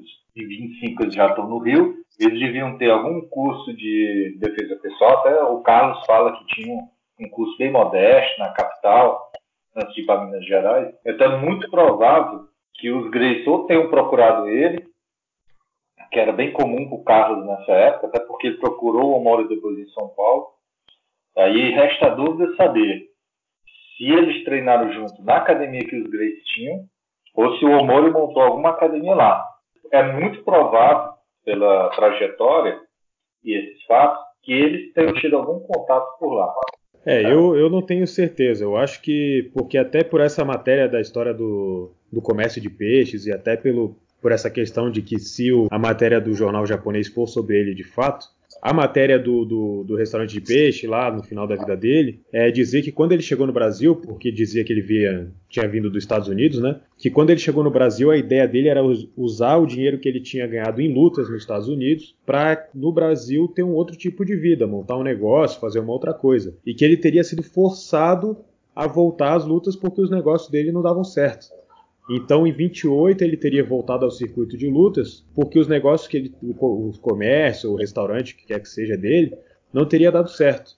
em 0.41 0.47
25 0.47 1.03
eles 1.03 1.13
já 1.13 1.27
estão 1.27 1.45
no 1.45 1.57
Rio, 1.57 1.93
eles 2.17 2.39
deviam 2.39 2.77
ter 2.77 2.89
algum 2.89 3.19
curso 3.27 3.75
de 3.75 4.37
defesa 4.39 4.77
pessoal. 4.77 5.19
Até 5.19 5.43
o 5.43 5.61
Carlos 5.61 6.05
fala 6.05 6.37
que 6.37 6.45
tinha 6.55 6.77
um 7.19 7.29
curso 7.29 7.57
bem 7.57 7.69
modesto 7.69 8.39
na 8.39 8.53
capital, 8.53 9.29
antes 9.75 9.93
de 9.93 10.01
ir 10.01 10.05
para 10.05 10.23
Minas 10.23 10.45
Gerais. 10.45 10.95
Então 11.05 11.33
é 11.33 11.37
muito 11.37 11.69
provável 11.69 12.47
que 12.75 12.89
os 12.89 13.11
Greys 13.11 13.45
ou 13.45 13.65
tenham 13.65 13.89
procurado 13.89 14.47
ele 14.47 14.87
que 16.09 16.19
era 16.19 16.31
bem 16.31 16.53
comum 16.53 16.87
para 16.87 16.95
o 16.95 17.03
Carlos 17.03 17.45
nessa 17.45 17.71
época, 17.71 18.07
até 18.07 18.19
porque 18.19 18.47
ele 18.47 18.57
procurou 18.57 19.11
o 19.11 19.17
Omori 19.17 19.47
depois 19.47 19.77
em 19.79 19.89
São 19.89 20.09
Paulo. 20.09 20.49
Aí 21.35 21.71
resta 21.71 22.05
a 22.05 22.15
dúvida 22.15 22.55
saber 22.55 23.07
se 23.97 24.03
eles 24.05 24.43
treinaram 24.43 24.93
junto 24.93 25.23
na 25.23 25.37
academia 25.37 25.83
que 25.83 25.95
os 25.95 26.07
Grace 26.09 26.43
tinham, 26.53 26.85
ou 27.33 27.57
se 27.57 27.65
o 27.65 27.71
Omori 27.71 28.11
montou 28.11 28.41
alguma 28.41 28.69
academia 28.69 29.15
lá. 29.15 29.45
É 29.91 30.03
muito 30.13 30.43
provável, 30.43 31.13
pela 31.45 31.89
trajetória 31.89 32.79
e 33.43 33.53
esses 33.53 33.83
fatos, 33.85 34.23
que 34.43 34.53
eles 34.53 34.93
tenham 34.93 35.13
tido 35.15 35.37
algum 35.37 35.59
contato 35.59 36.17
por 36.19 36.33
lá. 36.33 36.53
É, 37.05 37.21
eu, 37.21 37.55
eu 37.55 37.69
não 37.69 37.81
tenho 37.81 38.07
certeza. 38.07 38.63
Eu 38.63 38.77
acho 38.77 39.01
que, 39.01 39.51
porque 39.53 39.77
até 39.77 40.03
por 40.03 40.21
essa 40.21 40.45
matéria 40.45 40.87
da 40.87 41.01
história 41.01 41.33
do, 41.33 41.91
do 42.11 42.21
comércio 42.21 42.61
de 42.61 42.69
peixes 42.69 43.25
e 43.25 43.31
até 43.31 43.57
pelo 43.57 43.95
por 44.21 44.31
essa 44.31 44.49
questão 44.49 44.89
de 44.89 45.01
que 45.01 45.19
se 45.19 45.51
o, 45.51 45.67
a 45.69 45.77
matéria 45.77 46.21
do 46.21 46.33
jornal 46.33 46.65
japonês 46.65 47.09
for 47.09 47.27
sobre 47.27 47.59
ele 47.59 47.75
de 47.75 47.83
fato, 47.83 48.25
a 48.63 48.71
matéria 48.71 49.19
do, 49.19 49.43
do, 49.43 49.83
do, 49.83 49.95
restaurante 49.97 50.31
de 50.31 50.39
peixe, 50.39 50.87
lá 50.87 51.11
no 51.11 51.21
final 51.21 51.45
da 51.45 51.57
vida 51.57 51.75
dele, 51.75 52.21
é 52.31 52.49
dizer 52.49 52.81
que 52.81 52.93
quando 52.93 53.11
ele 53.11 53.21
chegou 53.21 53.45
no 53.45 53.51
Brasil, 53.51 53.93
porque 53.93 54.31
dizia 54.31 54.63
que 54.63 54.71
ele 54.71 54.81
via, 54.81 55.29
tinha 55.49 55.67
vindo 55.67 55.89
dos 55.89 56.01
Estados 56.01 56.29
Unidos, 56.29 56.61
né? 56.61 56.79
Que 56.97 57.09
quando 57.09 57.31
ele 57.31 57.41
chegou 57.41 57.61
no 57.61 57.69
Brasil, 57.69 58.09
a 58.09 58.15
ideia 58.15 58.47
dele 58.47 58.69
era 58.69 58.81
usar 59.17 59.57
o 59.57 59.65
dinheiro 59.65 59.99
que 59.99 60.07
ele 60.07 60.21
tinha 60.21 60.47
ganhado 60.47 60.79
em 60.79 60.93
lutas 60.93 61.29
nos 61.29 61.41
Estados 61.41 61.67
Unidos 61.67 62.15
para, 62.25 62.69
no 62.73 62.93
Brasil, 62.93 63.49
ter 63.49 63.63
um 63.63 63.73
outro 63.73 63.97
tipo 63.97 64.23
de 64.23 64.33
vida, 64.33 64.65
montar 64.65 64.97
um 64.97 65.03
negócio, 65.03 65.59
fazer 65.59 65.79
uma 65.79 65.91
outra 65.91 66.13
coisa. 66.13 66.55
E 66.65 66.73
que 66.73 66.85
ele 66.85 66.95
teria 66.95 67.25
sido 67.25 67.43
forçado 67.43 68.37
a 68.73 68.87
voltar 68.87 69.33
às 69.33 69.45
lutas 69.45 69.75
porque 69.75 69.99
os 69.99 70.09
negócios 70.09 70.49
dele 70.49 70.71
não 70.71 70.81
davam 70.81 71.03
certo. 71.03 71.47
Então, 72.09 72.45
em 72.45 72.51
28, 72.51 73.23
ele 73.23 73.37
teria 73.37 73.63
voltado 73.63 74.03
ao 74.03 74.11
circuito 74.11 74.57
de 74.57 74.69
lutas, 74.69 75.25
porque 75.33 75.57
os 75.57 75.67
negócios 75.67 76.07
que 76.07 76.17
ele, 76.17 76.35
o, 76.41 76.91
comércio, 76.99 77.71
o 77.71 77.75
restaurante, 77.75 78.33
o 78.33 78.37
que 78.37 78.47
quer 78.47 78.59
que 78.59 78.67
seja 78.67 78.97
dele, 78.97 79.33
não 79.71 79.85
teria 79.85 80.11
dado 80.11 80.29
certo. 80.29 80.73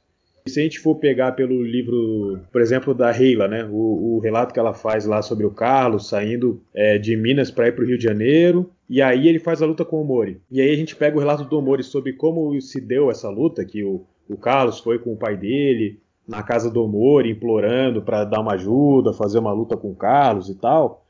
E 0.45 0.51
se 0.51 0.59
a 0.59 0.63
gente 0.63 0.79
for 0.79 0.95
pegar 0.95 1.31
pelo 1.31 1.63
livro, 1.63 2.39
por 2.51 2.61
exemplo, 2.61 2.93
da 2.93 3.11
Reila, 3.11 3.47
né, 3.47 3.67
o, 3.67 4.17
o 4.17 4.19
relato 4.19 4.53
que 4.53 4.59
ela 4.59 4.75
faz 4.75 5.03
lá 5.05 5.23
sobre 5.23 5.43
o 5.43 5.49
Carlos 5.49 6.07
saindo 6.07 6.61
é, 6.71 6.99
de 6.99 7.17
Minas 7.17 7.49
para 7.49 7.67
ir 7.67 7.71
para 7.71 7.83
o 7.83 7.87
Rio 7.87 7.97
de 7.97 8.03
Janeiro, 8.03 8.69
e 8.87 9.01
aí 9.01 9.27
ele 9.27 9.39
faz 9.39 9.63
a 9.63 9.65
luta 9.65 9.83
com 9.83 9.99
o 9.99 10.05
Mori. 10.05 10.39
E 10.51 10.61
aí 10.61 10.69
a 10.69 10.75
gente 10.75 10.95
pega 10.95 11.17
o 11.17 11.19
relato 11.19 11.45
do 11.45 11.61
Mori 11.63 11.81
sobre 11.81 12.13
como 12.13 12.61
se 12.61 12.79
deu 12.79 13.09
essa 13.09 13.27
luta, 13.27 13.65
que 13.65 13.83
o, 13.83 14.05
o 14.29 14.37
Carlos 14.37 14.79
foi 14.79 14.99
com 14.99 15.13
o 15.13 15.17
pai 15.17 15.35
dele 15.35 15.99
na 16.27 16.43
casa 16.43 16.69
do 16.69 16.87
Mori 16.87 17.31
implorando 17.31 18.03
para 18.03 18.23
dar 18.23 18.41
uma 18.41 18.53
ajuda, 18.53 19.13
fazer 19.13 19.39
uma 19.39 19.51
luta 19.51 19.75
com 19.75 19.89
o 19.89 19.95
Carlos 19.95 20.47
e 20.47 20.55
tal 20.55 21.04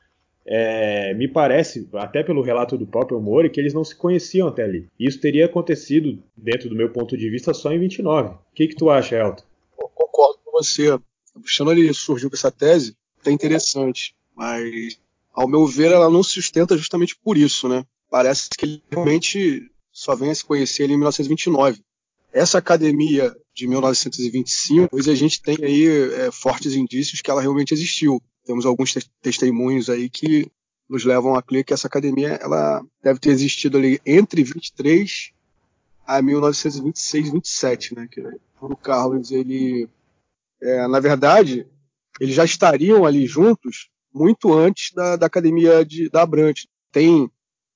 é, 0.47 1.13
me 1.15 1.27
parece, 1.27 1.89
até 1.93 2.21
pelo 2.21 2.41
relato 2.43 2.77
do 2.77 2.85
próprio 2.85 3.19
Mori, 3.19 3.49
que 3.49 3.59
eles 3.59 3.73
não 3.73 3.83
se 3.83 3.95
conheciam 3.95 4.47
até 4.47 4.63
ali. 4.63 4.87
Isso 4.99 5.19
teria 5.19 5.45
acontecido, 5.45 6.21
dentro 6.37 6.69
do 6.69 6.75
meu 6.75 6.91
ponto 6.91 7.17
de 7.17 7.29
vista, 7.29 7.53
só 7.53 7.71
em 7.71 7.79
29. 7.79 8.29
O 8.29 8.39
que, 8.53 8.67
que 8.67 8.75
tu 8.75 8.89
acha, 8.89 9.15
Elton? 9.15 9.43
Eu 9.79 9.89
concordo 9.89 10.39
com 10.45 10.51
você. 10.51 10.91
O 10.91 11.39
Cristiano 11.41 11.71
ele 11.71 11.93
surgiu 11.93 12.29
com 12.29 12.35
essa 12.35 12.51
tese, 12.51 12.95
é 13.25 13.31
interessante, 13.31 14.15
mas 14.35 14.99
ao 15.33 15.47
meu 15.47 15.65
ver 15.65 15.91
ela 15.91 16.09
não 16.09 16.23
se 16.23 16.31
sustenta 16.31 16.77
justamente 16.77 17.15
por 17.17 17.37
isso, 17.37 17.67
né? 17.67 17.83
Parece 18.09 18.49
que 18.57 18.65
ele 18.65 18.83
realmente 18.89 19.69
só 19.91 20.15
vem 20.15 20.29
a 20.29 20.35
se 20.35 20.45
conhecer 20.45 20.83
ali 20.83 20.93
em 20.93 20.97
1929. 20.97 21.81
Essa 22.31 22.57
academia 22.59 23.35
de 23.53 23.67
1925, 23.67 24.89
pois 24.89 25.07
a 25.07 25.15
gente 25.15 25.41
tem 25.41 25.57
aí 25.61 25.87
é, 25.87 26.31
fortes 26.31 26.73
indícios 26.73 27.21
que 27.21 27.31
ela 27.31 27.41
realmente 27.41 27.73
existiu 27.73 28.21
temos 28.45 28.65
alguns 28.65 28.93
te 28.93 29.09
testemunhos 29.21 29.89
aí 29.89 30.09
que 30.09 30.49
nos 30.87 31.03
levam 31.03 31.35
a 31.35 31.41
crer 31.41 31.63
que 31.65 31.73
essa 31.73 31.87
academia 31.87 32.39
ela 32.41 32.85
deve 33.01 33.19
ter 33.19 33.31
existido 33.31 33.77
ali 33.77 33.99
entre 34.05 34.43
23 34.43 35.31
a 36.05 36.21
1926, 36.21 37.31
27, 37.31 37.95
né? 37.95 38.07
Que 38.09 38.21
o 38.61 38.75
Carlos 38.77 39.31
ele, 39.31 39.89
é, 40.61 40.87
na 40.87 40.99
verdade, 40.99 41.67
eles 42.19 42.35
já 42.35 42.45
estariam 42.45 43.05
ali 43.05 43.25
juntos 43.25 43.89
muito 44.13 44.53
antes 44.53 44.93
da, 44.93 45.15
da 45.15 45.25
academia 45.25 45.83
de, 45.83 46.07
da 46.09 46.21
Abrante. 46.21 46.69
Tem 46.91 47.29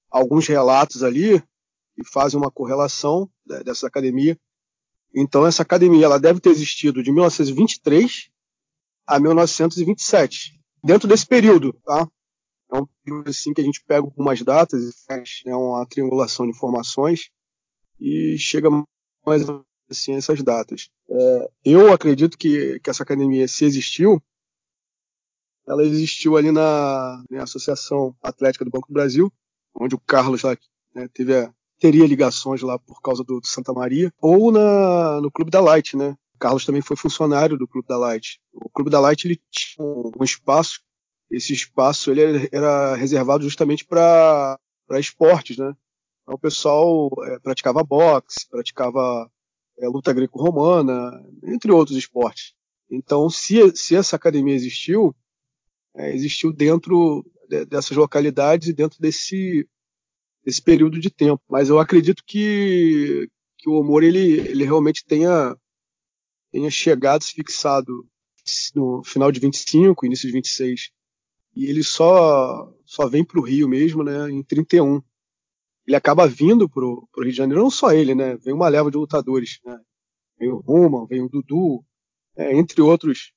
alguns 0.10 0.48
relatos 0.48 1.04
ali 1.04 1.42
que 1.96 2.04
fazem 2.06 2.40
uma 2.40 2.52
correlação 2.52 3.30
dessa 3.66 3.88
academia. 3.88 4.40
Então 5.14 5.48
essa 5.48 5.64
academia 5.64 6.06
ela 6.06 6.20
deve 6.20 6.40
ter 6.40 6.52
existido 6.52 7.02
de 7.02 7.12
1923 7.12 8.30
a 9.08 9.20
1927 9.20 10.59
dentro 10.84 11.08
desse 11.08 11.26
período, 11.26 11.74
tá? 11.86 12.08
É 12.72 12.78
um 12.78 12.86
período 13.04 13.30
assim 13.30 13.54
que 13.54 13.62
a 13.62 13.64
gente 13.64 13.84
pega 13.84 14.06
algumas 14.06 14.42
datas 14.42 14.84
e 14.84 15.06
faz 15.06 15.42
né, 15.46 15.56
uma 15.56 15.86
triangulação 15.86 16.46
de 16.46 16.52
informações 16.52 17.32
e 18.00 18.38
chega 18.38 18.70
mais 19.26 19.44
assim 19.90 20.14
essas 20.14 20.44
datas. 20.44 20.90
É, 21.10 21.50
eu 21.66 21.92
acredito 21.92 22.38
que, 22.38 22.80
que 22.80 22.90
essa 22.90 23.04
academia, 23.04 23.48
se 23.48 23.66
existiu, 23.66 24.22
ela 25.68 25.84
existiu 25.84 26.38
ali 26.38 26.52
na, 26.52 27.24
na 27.30 27.44
Associação 27.44 28.16
Atlética 28.22 28.66
do 28.66 28.72
Banco 28.72 28.88
do 28.88 28.94
Brasil, 28.94 29.32
onde 29.76 29.96
o 29.96 30.00
Carlos 30.00 30.44
lá, 30.44 30.58
né, 30.96 31.08
teve 31.14 31.36
a, 31.36 31.54
teria 31.80 32.06
ligações 32.06 32.62
lá 32.62 32.78
por 32.78 33.02
causa 33.02 33.24
do, 33.24 33.40
do, 33.40 33.48
Santa 33.48 33.72
Maria, 33.72 34.12
ou 34.22 34.52
na, 34.52 35.22
no 35.22 35.32
Clube 35.32 35.52
da 35.52 35.62
Light, 35.62 35.96
né? 35.96 36.16
Carlos 36.40 36.66
também 36.66 36.82
foi 36.82 36.96
funcionário 36.96 37.58
do 37.58 37.68
Clube 37.68 37.88
da 37.88 37.98
Light. 37.98 38.40
O 38.54 38.70
Clube 38.70 38.90
da 38.90 39.00
Light 39.00 39.26
ele 39.26 39.42
tinha 39.52 39.86
um 39.86 40.24
espaço, 40.24 40.82
esse 41.30 41.54
espaço 41.54 42.10
ele 42.10 42.50
era 42.52 42.96
reservado 42.96 43.44
justamente 43.44 43.86
para 43.86 44.58
esportes, 44.94 45.58
né? 45.58 45.76
Então, 46.24 46.36
o 46.36 46.40
pessoal 46.40 47.10
é, 47.26 47.40
praticava 47.40 47.84
boxe, 47.84 48.48
praticava 48.50 49.30
é, 49.80 49.88
luta 49.88 50.14
greco-romana, 50.14 51.24
entre 51.44 51.72
outros 51.72 51.98
esportes. 51.98 52.54
Então, 52.90 53.30
se, 53.30 53.76
se 53.76 53.96
essa 53.96 54.16
academia 54.16 54.56
existiu, 54.56 55.16
é, 55.96 56.14
existiu 56.14 56.52
dentro 56.54 57.26
de, 57.48 57.66
dessas 57.66 57.98
localidades 57.98 58.68
e 58.68 58.74
dentro 58.74 59.00
desse, 59.00 59.68
desse 60.44 60.62
período 60.62 61.00
de 61.00 61.10
tempo. 61.10 61.42
Mas 61.50 61.70
eu 61.70 61.80
acredito 61.80 62.24
que, 62.26 63.30
que 63.58 63.70
o 63.70 63.80
humor 63.80 64.04
ele, 64.04 64.40
ele 64.40 64.64
realmente 64.64 65.06
tenha 65.06 65.56
tenha 66.52 66.70
chegado, 66.70 67.24
se 67.24 67.34
fixado 67.34 68.08
no 68.76 69.04
final 69.04 69.32
de 69.32 69.40
25, 69.40 70.06
início 70.06 70.28
de 70.28 70.34
26. 70.34 70.92
E 71.56 71.66
ele 71.66 71.84
só, 71.84 72.74
só 72.86 73.08
vem 73.08 73.24
para 73.24 73.40
o 73.40 73.44
Rio 73.44 73.68
mesmo, 73.68 74.04
né, 74.04 74.30
em 74.30 74.44
31. 74.44 75.02
Ele 75.86 75.96
acaba 75.96 76.28
vindo 76.28 76.70
para 76.70 76.86
o 76.86 77.08
Rio 77.18 77.32
de 77.32 77.38
Janeiro, 77.38 77.62
não 77.62 77.70
só 77.70 77.92
ele, 77.92 78.14
né, 78.16 78.38
vem 78.38 78.54
uma 78.54 78.70
leva 78.70 78.92
de 78.92 78.98
lutadores. 78.98 79.60
Né, 79.64 79.80
vem 80.40 80.50
o 80.50 80.58
Ruma, 80.58 81.06
vem 81.08 81.22
o 81.22 81.30
Dudu, 81.30 81.84
é, 82.36 82.56
entre 82.56 82.82
outros 82.82 83.34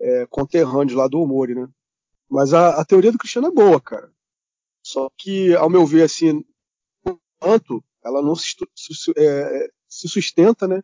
é, 0.00 0.26
conterrâneos 0.26 0.96
lá 0.96 1.08
do 1.08 1.20
Omori, 1.20 1.54
né. 1.54 1.68
Mas 2.28 2.52
a, 2.52 2.80
a, 2.80 2.84
teoria 2.84 3.12
do 3.12 3.18
Cristiano 3.18 3.48
é 3.48 3.52
boa, 3.52 3.80
cara. 3.80 4.12
Só 4.82 5.10
que, 5.16 5.54
ao 5.54 5.70
meu 5.70 5.86
ver, 5.86 6.02
assim, 6.02 6.44
tanto 7.38 7.84
ela 8.04 8.22
não 8.22 8.34
se, 8.34 8.54
é, 9.16 9.68
se 9.88 10.08
sustenta, 10.08 10.66
né, 10.66 10.82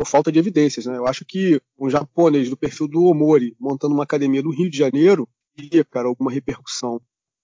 por 0.00 0.06
falta 0.06 0.32
de 0.32 0.38
evidências. 0.38 0.86
Né? 0.86 0.96
Eu 0.96 1.06
acho 1.06 1.26
que 1.26 1.60
um 1.78 1.90
japonês 1.90 2.48
do 2.48 2.56
perfil 2.56 2.88
do 2.88 3.04
Omori 3.04 3.54
montando 3.60 3.92
uma 3.92 4.04
academia 4.04 4.40
no 4.40 4.50
Rio 4.50 4.70
de 4.70 4.78
Janeiro 4.78 5.28
teria, 5.54 5.84
cara, 5.84 6.08
alguma 6.08 6.32
repercussão. 6.32 7.02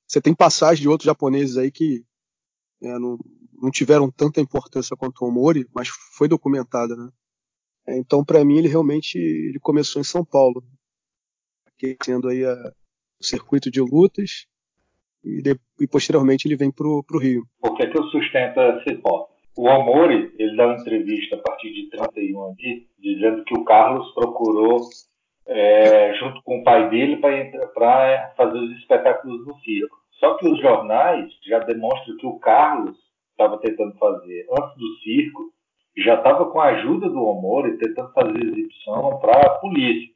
Você 0.08 0.22
tem 0.22 0.34
passagens 0.34 0.80
de 0.80 0.88
outros 0.88 1.04
japoneses 1.04 1.58
aí 1.58 1.70
que 1.70 2.02
é, 2.82 2.98
não, 2.98 3.18
não, 3.60 3.70
tiveram 3.70 4.10
tanta 4.10 4.40
importância 4.40 4.96
quanto 4.96 5.22
o 5.22 5.28
Omori, 5.28 5.68
mas 5.74 5.88
foi 6.16 6.28
documentada, 6.28 6.96
né? 6.96 7.10
É, 7.88 7.98
então, 7.98 8.24
para 8.24 8.42
mim, 8.42 8.56
ele 8.56 8.68
realmente 8.68 9.18
ele 9.18 9.60
começou 9.60 10.00
em 10.00 10.04
São 10.04 10.24
Paulo, 10.24 10.64
aquecendo 11.66 12.26
aí 12.26 12.42
a, 12.42 12.54
o 13.20 13.24
circuito 13.24 13.70
de 13.70 13.82
lutas 13.82 14.46
e, 15.22 15.42
de, 15.42 15.60
e 15.78 15.86
posteriormente 15.86 16.48
ele 16.48 16.56
vem 16.56 16.70
para 16.70 16.86
o 16.86 17.18
Rio. 17.20 17.46
Por 17.60 17.76
que, 17.76 17.86
que 17.86 17.98
eu 17.98 18.04
sustento 18.04 18.58
essa 18.58 18.90
hipótese? 18.90 19.35
O 19.56 19.70
Amori, 19.70 20.34
ele 20.38 20.54
dá 20.54 20.66
uma 20.66 20.76
entrevista 20.76 21.36
a 21.36 21.38
partir 21.38 21.72
de 21.72 21.88
31 21.88 22.50
aqui, 22.50 22.86
dizendo 22.98 23.42
que 23.44 23.54
o 23.54 23.64
Carlos 23.64 24.12
procurou, 24.12 24.80
é, 25.46 26.12
junto 26.14 26.42
com 26.42 26.58
o 26.58 26.64
pai 26.64 26.90
dele, 26.90 27.16
para 27.16 28.34
fazer 28.36 28.58
os 28.58 28.76
espetáculos 28.78 29.46
no 29.46 29.54
circo. 29.60 29.96
Só 30.20 30.34
que 30.36 30.46
os 30.46 30.60
jornais 30.60 31.30
já 31.46 31.60
demonstram 31.60 32.16
que 32.18 32.26
o 32.26 32.38
Carlos 32.38 32.96
estava 33.30 33.58
tentando 33.58 33.96
fazer 33.96 34.46
antes 34.50 34.76
do 34.76 34.96
circo, 34.98 35.52
já 35.96 36.16
estava 36.16 36.50
com 36.50 36.60
a 36.60 36.66
ajuda 36.66 37.08
do 37.08 37.22
Omori 37.22 37.78
tentando 37.78 38.12
fazer 38.12 38.36
exibição 38.36 39.18
para 39.20 39.40
a 39.40 39.58
polícia. 39.58 40.14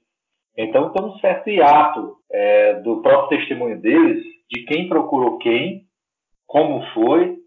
Então 0.57 0.91
tem 0.91 1.03
um 1.03 1.19
certo 1.19 1.49
hiato 1.49 2.17
é, 2.31 2.75
do 2.81 3.01
próprio 3.01 3.39
testemunho 3.39 3.81
deles 3.81 4.23
de 4.51 4.65
quem 4.65 4.89
procurou 4.89 5.39
quem, 5.39 5.85
como 6.47 6.85
foi 6.93 7.40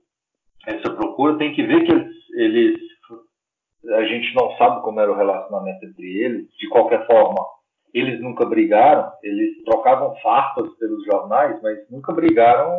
essa 0.65 0.89
procura, 0.91 1.37
tem 1.37 1.53
que 1.53 1.63
ver 1.63 1.83
que 1.85 1.91
eles, 1.91 2.15
eles, 2.35 2.79
a 3.95 4.03
gente 4.05 4.33
não 4.35 4.51
sabe 4.57 4.81
como 4.81 4.99
era 4.99 5.11
o 5.11 5.15
relacionamento 5.15 5.85
entre 5.85 6.05
eles, 6.23 6.47
de 6.57 6.69
qualquer 6.69 7.05
forma, 7.05 7.45
eles 7.93 8.19
nunca 8.21 8.45
brigaram, 8.45 9.11
eles 9.21 9.63
trocavam 9.63 10.15
farpas 10.15 10.73
pelos 10.77 11.05
jornais, 11.05 11.61
mas 11.61 11.89
nunca 11.89 12.11
brigaram 12.11 12.71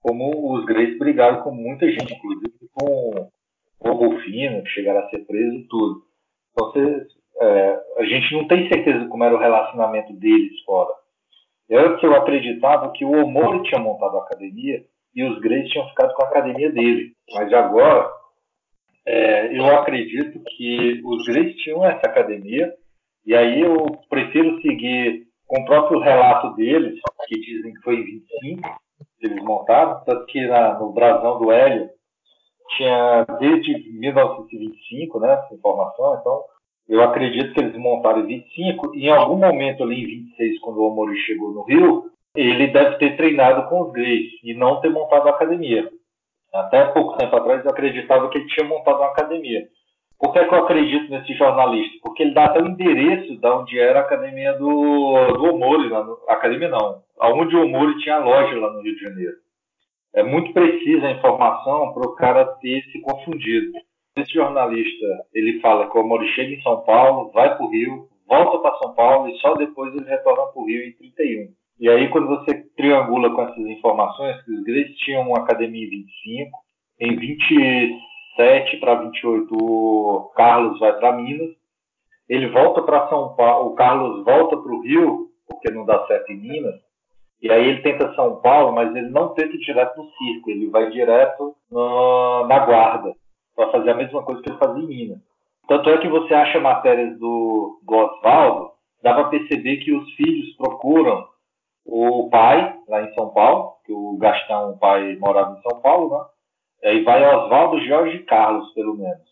como 0.00 0.54
os 0.54 0.64
Greys 0.64 0.98
brigaram 0.98 1.42
com 1.42 1.52
muita 1.52 1.88
gente, 1.88 2.14
inclusive 2.14 2.52
com, 2.72 3.30
com 3.78 3.90
o 3.90 3.94
Rufino, 3.94 4.62
que 4.62 4.70
chegaram 4.70 5.00
a 5.00 5.08
ser 5.08 5.24
preso 5.26 5.56
e 5.56 5.68
tudo. 5.68 6.02
Então, 6.52 6.70
você, 6.70 7.06
é, 7.40 7.80
a 7.98 8.04
gente 8.04 8.34
não 8.34 8.46
tem 8.46 8.68
certeza 8.68 9.06
como 9.08 9.24
era 9.24 9.34
o 9.34 9.38
relacionamento 9.38 10.12
deles 10.14 10.60
fora. 10.64 10.92
Eu 11.68 11.96
que 11.96 12.06
eu 12.06 12.14
acreditava 12.14 12.92
que 12.92 13.04
o 13.04 13.12
Omori 13.12 13.62
tinha 13.62 13.80
montado 13.80 14.18
a 14.18 14.22
academia 14.22 14.84
e 15.14 15.24
os 15.24 15.38
Greys 15.40 15.68
tinham 15.70 15.88
ficado 15.88 16.14
com 16.14 16.22
a 16.24 16.28
academia 16.28 16.70
dele. 16.70 17.12
Mas 17.34 17.52
agora, 17.52 18.10
é, 19.06 19.58
eu 19.58 19.66
acredito 19.66 20.40
que 20.56 21.00
os 21.04 21.24
Greys 21.26 21.56
tinham 21.56 21.84
essa 21.84 22.06
academia, 22.06 22.72
e 23.26 23.34
aí 23.34 23.60
eu 23.60 23.86
prefiro 24.08 24.60
seguir 24.62 25.26
com 25.46 25.60
o 25.60 25.64
próprio 25.64 26.00
relato 26.00 26.54
deles, 26.56 26.98
que 27.28 27.40
dizem 27.40 27.74
que 27.74 27.82
foi 27.82 27.96
em 27.96 28.04
25, 28.04 28.80
que 29.18 29.26
eles 29.26 29.42
montaram, 29.42 30.02
tanto 30.04 30.26
que 30.26 30.46
na, 30.46 30.78
no 30.78 30.92
brasão 30.92 31.38
do 31.38 31.52
Hélio 31.52 31.90
tinha 32.76 33.24
desde 33.38 33.92
1925, 33.92 35.20
né, 35.20 35.32
essa 35.34 35.54
informação, 35.54 36.18
então 36.18 36.42
eu 36.88 37.02
acredito 37.02 37.52
que 37.52 37.60
eles 37.60 37.76
montaram 37.76 38.20
em 38.20 38.26
25, 38.26 38.96
e 38.96 39.06
em 39.06 39.10
algum 39.10 39.36
momento 39.36 39.82
ali 39.82 40.02
em 40.02 40.06
26, 40.06 40.60
quando 40.60 40.78
o 40.78 40.88
Omori 40.88 41.16
chegou 41.18 41.52
no 41.52 41.62
Rio, 41.64 42.04
ele 42.34 42.68
deve 42.68 42.96
ter 42.96 43.16
treinado 43.16 43.68
com 43.68 43.82
os 43.82 43.92
gays 43.92 44.30
e 44.42 44.54
não 44.54 44.80
ter 44.80 44.90
montado 44.90 45.28
a 45.28 45.32
academia. 45.32 45.88
Até 46.52 46.86
pouco 46.86 47.16
tempo 47.16 47.34
atrás 47.36 47.64
eu 47.64 47.70
acreditava 47.70 48.28
que 48.28 48.38
ele 48.38 48.48
tinha 48.48 48.66
montado 48.66 48.98
uma 48.98 49.08
academia. 49.08 49.66
Por 50.18 50.32
que, 50.32 50.38
é 50.38 50.48
que 50.48 50.54
eu 50.54 50.58
acredito 50.58 51.10
nesse 51.10 51.34
jornalista? 51.34 51.98
Porque 52.00 52.22
ele 52.22 52.34
dá 52.34 52.44
até 52.44 52.62
o 52.62 52.68
endereço 52.68 53.36
de 53.36 53.46
onde 53.48 53.78
era 53.78 54.00
a 54.00 54.02
academia 54.02 54.52
do, 54.52 55.32
do 55.34 55.44
Omori, 55.52 55.88
lá 55.88 56.04
no, 56.04 56.16
academia 56.28 56.68
não, 56.68 57.02
aonde 57.18 57.56
o 57.56 57.64
Omori 57.64 57.98
tinha 57.98 58.18
loja 58.18 58.56
lá 58.58 58.72
no 58.72 58.82
Rio 58.82 58.94
de 58.94 59.02
Janeiro. 59.02 59.34
É 60.14 60.22
muito 60.22 60.52
precisa 60.52 61.08
a 61.08 61.10
informação 61.10 61.92
para 61.92 62.08
o 62.08 62.14
cara 62.14 62.44
ter 62.60 62.82
se 62.92 63.00
confundido. 63.00 63.72
Esse 64.16 64.32
jornalista, 64.34 65.06
ele 65.34 65.58
fala 65.60 65.90
que 65.90 65.98
o 65.98 66.02
Omori 66.02 66.28
chega 66.34 66.54
em 66.54 66.62
São 66.62 66.82
Paulo, 66.82 67.32
vai 67.32 67.56
para 67.56 67.64
o 67.64 67.70
Rio, 67.70 68.08
volta 68.28 68.58
para 68.58 68.76
São 68.76 68.94
Paulo 68.94 69.28
e 69.28 69.36
só 69.38 69.54
depois 69.54 69.92
ele 69.94 70.08
retorna 70.08 70.52
para 70.52 70.62
o 70.62 70.66
Rio 70.66 70.86
em 70.86 70.92
31. 70.92 71.61
E 71.82 71.88
aí, 71.88 72.08
quando 72.10 72.28
você 72.28 72.62
triangula 72.76 73.34
com 73.34 73.42
essas 73.42 73.58
informações, 73.58 74.40
que 74.44 74.52
os 74.52 74.62
Greys 74.62 74.96
tinham 74.98 75.22
uma 75.22 75.38
academia 75.38 75.84
em 75.84 75.90
25, 75.90 76.58
em 77.00 77.16
27 77.16 78.76
para 78.76 78.94
28 78.94 79.52
o 79.52 80.30
Carlos 80.36 80.78
vai 80.78 80.92
para 80.92 81.16
Minas, 81.16 81.50
ele 82.28 82.50
volta 82.50 82.82
para 82.82 83.08
São 83.08 83.34
Paulo, 83.34 83.70
o 83.70 83.74
Carlos 83.74 84.24
volta 84.24 84.56
para 84.58 84.72
o 84.72 84.80
Rio, 84.80 85.26
porque 85.44 85.72
não 85.72 85.84
dá 85.84 86.06
certo 86.06 86.30
em 86.30 86.36
Minas, 86.36 86.76
e 87.42 87.50
aí 87.50 87.70
ele 87.70 87.82
tenta 87.82 88.14
São 88.14 88.36
Paulo, 88.36 88.72
mas 88.72 88.94
ele 88.94 89.10
não 89.10 89.34
tenta 89.34 89.58
direto 89.58 89.96
no 89.96 90.08
circo, 90.12 90.50
ele 90.50 90.70
vai 90.70 90.88
direto 90.88 91.56
no, 91.68 92.46
na 92.46 92.64
guarda, 92.64 93.12
para 93.56 93.72
fazer 93.72 93.90
a 93.90 93.96
mesma 93.96 94.22
coisa 94.22 94.40
que 94.40 94.50
ele 94.50 94.58
fazia 94.58 94.84
em 94.84 94.86
Minas. 94.86 95.18
Tanto 95.66 95.90
é 95.90 95.98
que 95.98 96.06
você 96.06 96.32
acha 96.32 96.60
matérias 96.60 97.18
do, 97.18 97.80
do 97.82 97.92
Oswaldo, 97.92 98.70
dá 99.02 99.14
para 99.14 99.30
perceber 99.30 99.78
que 99.78 99.92
os 99.92 100.08
filhos 100.12 100.54
procuram 100.56 101.31
o 101.84 102.28
pai, 102.30 102.78
lá 102.88 103.02
em 103.02 103.14
São 103.14 103.30
Paulo, 103.30 103.76
que 103.84 103.92
o 103.92 104.16
Gastão, 104.18 104.72
o 104.72 104.78
pai, 104.78 105.16
morava 105.16 105.58
em 105.58 105.62
São 105.62 105.80
Paulo, 105.80 106.10
né? 106.16 106.24
Aí 106.84 107.04
vai 107.04 107.24
Oswaldo, 107.24 107.80
Jorge 107.84 108.16
e 108.16 108.24
Carlos, 108.24 108.72
pelo 108.74 108.96
menos. 108.96 109.28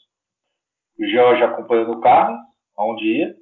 O 0.99 1.07
Jorge 1.07 1.43
acompanhando 1.43 1.93
o 1.93 2.01
Carlos, 2.01 2.39
aonde 2.77 3.05
ia, 3.05 3.35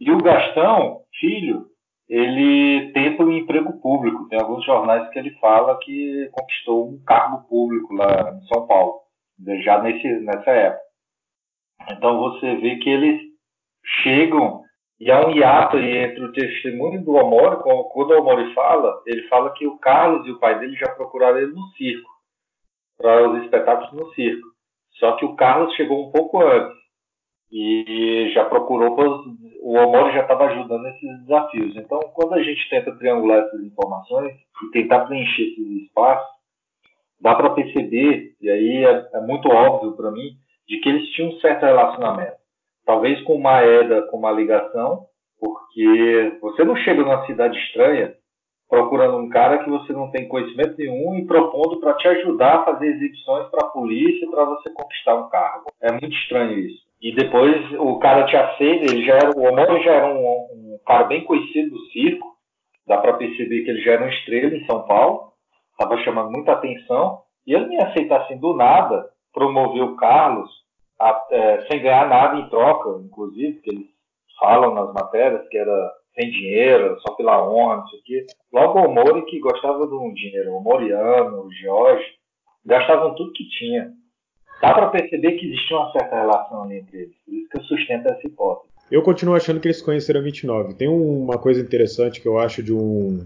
e 0.00 0.10
o 0.10 0.18
Gastão, 0.18 1.02
filho, 1.18 1.66
ele 2.08 2.90
tenta 2.92 3.22
um 3.22 3.30
emprego 3.30 3.80
público. 3.80 4.26
Tem 4.28 4.40
alguns 4.40 4.64
jornais 4.64 5.08
que 5.10 5.18
ele 5.18 5.30
fala 5.38 5.78
que 5.78 6.28
conquistou 6.32 6.88
um 6.88 7.02
cargo 7.04 7.46
público 7.48 7.94
lá 7.94 8.32
em 8.34 8.46
São 8.46 8.66
Paulo, 8.66 9.00
já 9.62 9.82
nesse, 9.82 10.08
nessa 10.20 10.50
época. 10.50 10.82
Então 11.92 12.18
você 12.18 12.56
vê 12.56 12.76
que 12.76 12.88
eles 12.88 13.20
chegam 14.02 14.59
e 15.00 15.10
há 15.10 15.26
um 15.26 15.30
hiato 15.30 15.78
entre 15.78 16.22
o 16.22 16.32
testemunho 16.32 17.02
do 17.02 17.14
Omori, 17.14 17.56
quando 17.62 18.10
o 18.10 18.20
Omori 18.20 18.52
fala, 18.52 19.02
ele 19.06 19.26
fala 19.28 19.50
que 19.54 19.66
o 19.66 19.78
Carlos 19.78 20.26
e 20.26 20.30
o 20.30 20.38
pai 20.38 20.58
dele 20.58 20.76
já 20.76 20.90
procuraram 20.90 21.38
ele 21.38 21.54
no 21.54 21.66
circo, 21.68 22.10
para 22.98 23.30
os 23.30 23.42
espetáculos 23.42 23.92
no 23.92 24.12
circo. 24.12 24.46
Só 24.98 25.12
que 25.12 25.24
o 25.24 25.34
Carlos 25.36 25.74
chegou 25.74 26.06
um 26.06 26.12
pouco 26.12 26.42
antes 26.42 26.78
e 27.50 28.30
já 28.34 28.44
procurou, 28.44 28.94
o 29.62 29.74
Omori 29.74 30.12
já 30.12 30.20
estava 30.20 30.44
ajudando 30.48 30.82
nesses 30.82 31.20
desafios. 31.20 31.76
Então, 31.76 31.98
quando 32.12 32.34
a 32.34 32.42
gente 32.42 32.68
tenta 32.68 32.94
triangular 32.98 33.38
essas 33.38 33.62
informações 33.62 34.34
e 34.64 34.70
tentar 34.70 35.06
preencher 35.06 35.44
esses 35.44 35.84
espaços, 35.84 36.28
dá 37.18 37.34
para 37.34 37.54
perceber, 37.54 38.34
e 38.38 38.50
aí 38.50 38.84
é, 38.84 39.08
é 39.14 39.20
muito 39.22 39.48
óbvio 39.48 39.96
para 39.96 40.10
mim, 40.10 40.36
de 40.68 40.78
que 40.78 40.90
eles 40.90 41.08
tinham 41.12 41.30
um 41.30 41.40
certo 41.40 41.64
relacionamento 41.64 42.39
talvez 42.84 43.20
com 43.22 43.34
uma 43.34 43.62
EDA, 43.62 44.02
com 44.10 44.16
uma 44.16 44.32
ligação, 44.32 45.06
porque 45.38 46.38
você 46.40 46.64
não 46.64 46.76
chega 46.76 47.02
numa 47.02 47.26
cidade 47.26 47.58
estranha 47.58 48.14
procurando 48.70 49.18
um 49.18 49.28
cara 49.28 49.64
que 49.64 49.68
você 49.68 49.92
não 49.92 50.12
tem 50.12 50.28
conhecimento 50.28 50.76
nenhum 50.78 51.16
e 51.16 51.26
propondo 51.26 51.80
para 51.80 51.94
te 51.94 52.06
ajudar 52.06 52.54
a 52.54 52.64
fazer 52.64 52.86
exibições 52.86 53.48
para 53.48 53.66
a 53.66 53.70
polícia 53.70 54.30
para 54.30 54.44
você 54.44 54.70
conquistar 54.70 55.16
um 55.16 55.28
cargo. 55.28 55.72
É 55.82 55.90
muito 55.90 56.14
estranho 56.14 56.56
isso. 56.56 56.88
E 57.02 57.12
depois 57.12 57.56
o 57.78 57.98
cara 57.98 58.26
te 58.26 58.36
aceita, 58.36 58.84
ele 58.84 59.04
já 59.04 59.14
era, 59.14 59.30
o 59.36 59.42
Omori 59.42 59.82
já 59.82 59.92
era 59.92 60.06
um, 60.06 60.74
um 60.74 60.78
cara 60.86 61.04
bem 61.04 61.24
conhecido 61.24 61.70
do 61.70 61.80
circo, 61.86 62.36
dá 62.86 62.98
para 62.98 63.14
perceber 63.14 63.64
que 63.64 63.70
ele 63.70 63.82
já 63.82 63.92
era 63.92 64.02
uma 64.02 64.12
estrela 64.12 64.54
em 64.54 64.64
São 64.66 64.82
Paulo, 64.82 65.32
estava 65.72 66.00
chamando 66.04 66.30
muita 66.30 66.52
atenção, 66.52 67.22
e 67.46 67.54
ele 67.54 67.66
me 67.66 67.82
aceita 67.82 68.18
assim 68.18 68.38
do 68.38 68.54
nada, 68.54 69.08
promover 69.32 69.82
o 69.82 69.96
Carlos, 69.96 70.50
a, 71.00 71.26
é, 71.30 71.66
sem 71.66 71.82
ganhar 71.82 72.08
nada 72.08 72.38
em 72.38 72.48
troca, 72.50 73.00
inclusive, 73.02 73.60
que 73.60 73.70
eles 73.70 73.86
falam 74.38 74.74
nas 74.74 74.92
matérias 74.92 75.48
que 75.48 75.56
era 75.56 75.92
sem 76.14 76.30
dinheiro, 76.30 76.98
só 77.00 77.14
pela 77.14 77.48
honra, 77.48 77.76
não 77.76 77.88
sei 77.88 77.98
o 77.98 78.02
quê. 78.02 78.26
Logo 78.52 78.80
o 78.80 78.92
Mori, 78.92 79.24
que 79.24 79.40
gostava 79.40 79.86
de 79.86 79.94
um 79.94 80.12
dinheiro, 80.12 80.52
o 80.52 80.62
Moriano, 80.62 81.46
o 81.46 81.52
Jorge, 81.52 82.04
gastavam 82.64 83.14
tudo 83.14 83.32
que 83.32 83.48
tinha. 83.48 83.92
Dá 84.60 84.74
para 84.74 84.90
perceber 84.90 85.32
que 85.32 85.46
existia 85.46 85.78
uma 85.78 85.92
certa 85.92 86.16
relação 86.16 86.70
entre 86.70 86.98
eles, 86.98 87.16
por 87.24 87.34
isso 87.34 87.48
que 87.48 87.58
eu 87.58 87.62
sustento 87.62 88.06
essa 88.06 88.26
hipótese. 88.26 88.70
Eu 88.90 89.02
continuo 89.02 89.36
achando 89.36 89.60
que 89.60 89.68
eles 89.68 89.80
conheceram 89.80 90.20
em 90.20 90.24
29. 90.24 90.74
Tem 90.74 90.88
uma 90.88 91.38
coisa 91.38 91.60
interessante 91.62 92.20
que 92.20 92.26
eu 92.26 92.38
acho 92.38 92.62
de 92.62 92.74
um 92.74 93.24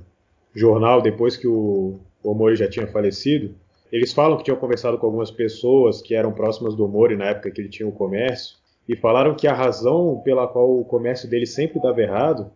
jornal, 0.54 1.00
depois 1.00 1.36
que 1.36 1.48
o 1.48 1.98
Omori 2.22 2.54
já 2.54 2.68
tinha 2.68 2.86
falecido, 2.86 3.54
eles 3.92 4.12
falam 4.12 4.36
que 4.36 4.44
tinham 4.44 4.56
conversado 4.56 4.98
com 4.98 5.06
algumas 5.06 5.30
pessoas 5.30 6.02
que 6.02 6.14
eram 6.14 6.32
próximas 6.32 6.74
do 6.74 6.88
Mori 6.88 7.16
na 7.16 7.26
época 7.26 7.50
que 7.50 7.60
ele 7.60 7.68
tinha 7.68 7.88
o 7.88 7.92
comércio 7.92 8.56
e 8.88 8.96
falaram 8.96 9.34
que 9.34 9.46
a 9.46 9.54
razão 9.54 10.20
pela 10.24 10.46
qual 10.46 10.78
o 10.78 10.84
comércio 10.84 11.28
dele 11.28 11.46
sempre 11.46 11.80
dava 11.80 12.00
errado 12.00 12.50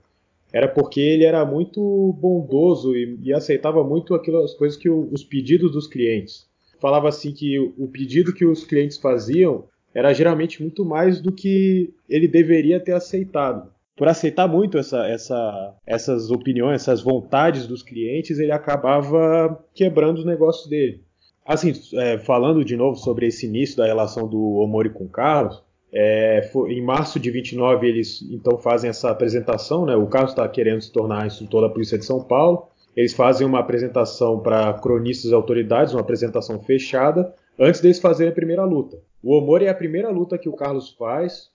era 0.52 0.66
porque 0.66 1.00
ele 1.00 1.24
era 1.24 1.44
muito 1.44 2.12
bondoso 2.18 2.96
e, 2.96 3.18
e 3.22 3.32
aceitava 3.32 3.84
muito 3.84 4.14
aquelas 4.14 4.54
coisas 4.54 4.78
que 4.78 4.88
o, 4.88 5.08
os 5.12 5.22
pedidos 5.22 5.72
dos 5.72 5.86
clientes. 5.86 6.46
Falava 6.80 7.08
assim 7.08 7.32
que 7.32 7.58
o, 7.58 7.74
o 7.76 7.88
pedido 7.88 8.32
que 8.32 8.44
os 8.44 8.64
clientes 8.64 8.96
faziam 8.96 9.64
era 9.94 10.12
geralmente 10.12 10.62
muito 10.62 10.84
mais 10.84 11.20
do 11.20 11.32
que 11.32 11.92
ele 12.08 12.28
deveria 12.28 12.80
ter 12.80 12.92
aceitado. 12.92 13.70
Por 13.96 14.06
aceitar 14.06 14.46
muito 14.46 14.78
essa, 14.78 15.06
essa, 15.08 15.74
essas 15.84 16.30
opiniões, 16.30 16.82
essas 16.82 17.02
vontades 17.02 17.66
dos 17.66 17.82
clientes, 17.82 18.38
ele 18.38 18.52
acabava 18.52 19.58
quebrando 19.74 20.18
os 20.18 20.24
negócios 20.24 20.68
dele. 20.68 21.02
Assim, 21.48 21.72
é, 21.94 22.18
falando 22.18 22.62
de 22.62 22.76
novo 22.76 22.98
sobre 22.98 23.26
esse 23.26 23.46
início 23.46 23.78
da 23.78 23.86
relação 23.86 24.28
do 24.28 24.56
Omori 24.56 24.90
com 24.90 25.04
o 25.04 25.08
Carlos, 25.08 25.64
é, 25.90 26.46
foi, 26.52 26.74
em 26.74 26.82
março 26.82 27.18
de 27.18 27.30
29 27.30 27.88
eles 27.88 28.20
então 28.30 28.58
fazem 28.58 28.90
essa 28.90 29.10
apresentação, 29.10 29.86
né? 29.86 29.96
O 29.96 30.06
Carlos 30.08 30.32
está 30.32 30.46
querendo 30.46 30.82
se 30.82 30.92
tornar 30.92 31.26
instrutor 31.26 31.62
da 31.62 31.70
Polícia 31.70 31.96
de 31.96 32.04
São 32.04 32.22
Paulo. 32.22 32.68
Eles 32.94 33.14
fazem 33.14 33.46
uma 33.46 33.60
apresentação 33.60 34.40
para 34.40 34.74
cronistas 34.74 35.30
e 35.30 35.34
autoridades, 35.34 35.94
uma 35.94 36.02
apresentação 36.02 36.60
fechada, 36.60 37.34
antes 37.58 37.80
deles 37.80 37.98
fazerem 37.98 38.30
a 38.30 38.34
primeira 38.34 38.64
luta. 38.66 38.98
O 39.22 39.34
Omori 39.34 39.64
é 39.64 39.70
a 39.70 39.74
primeira 39.74 40.10
luta 40.10 40.36
que 40.36 40.50
o 40.50 40.54
Carlos 40.54 40.90
faz. 40.98 41.48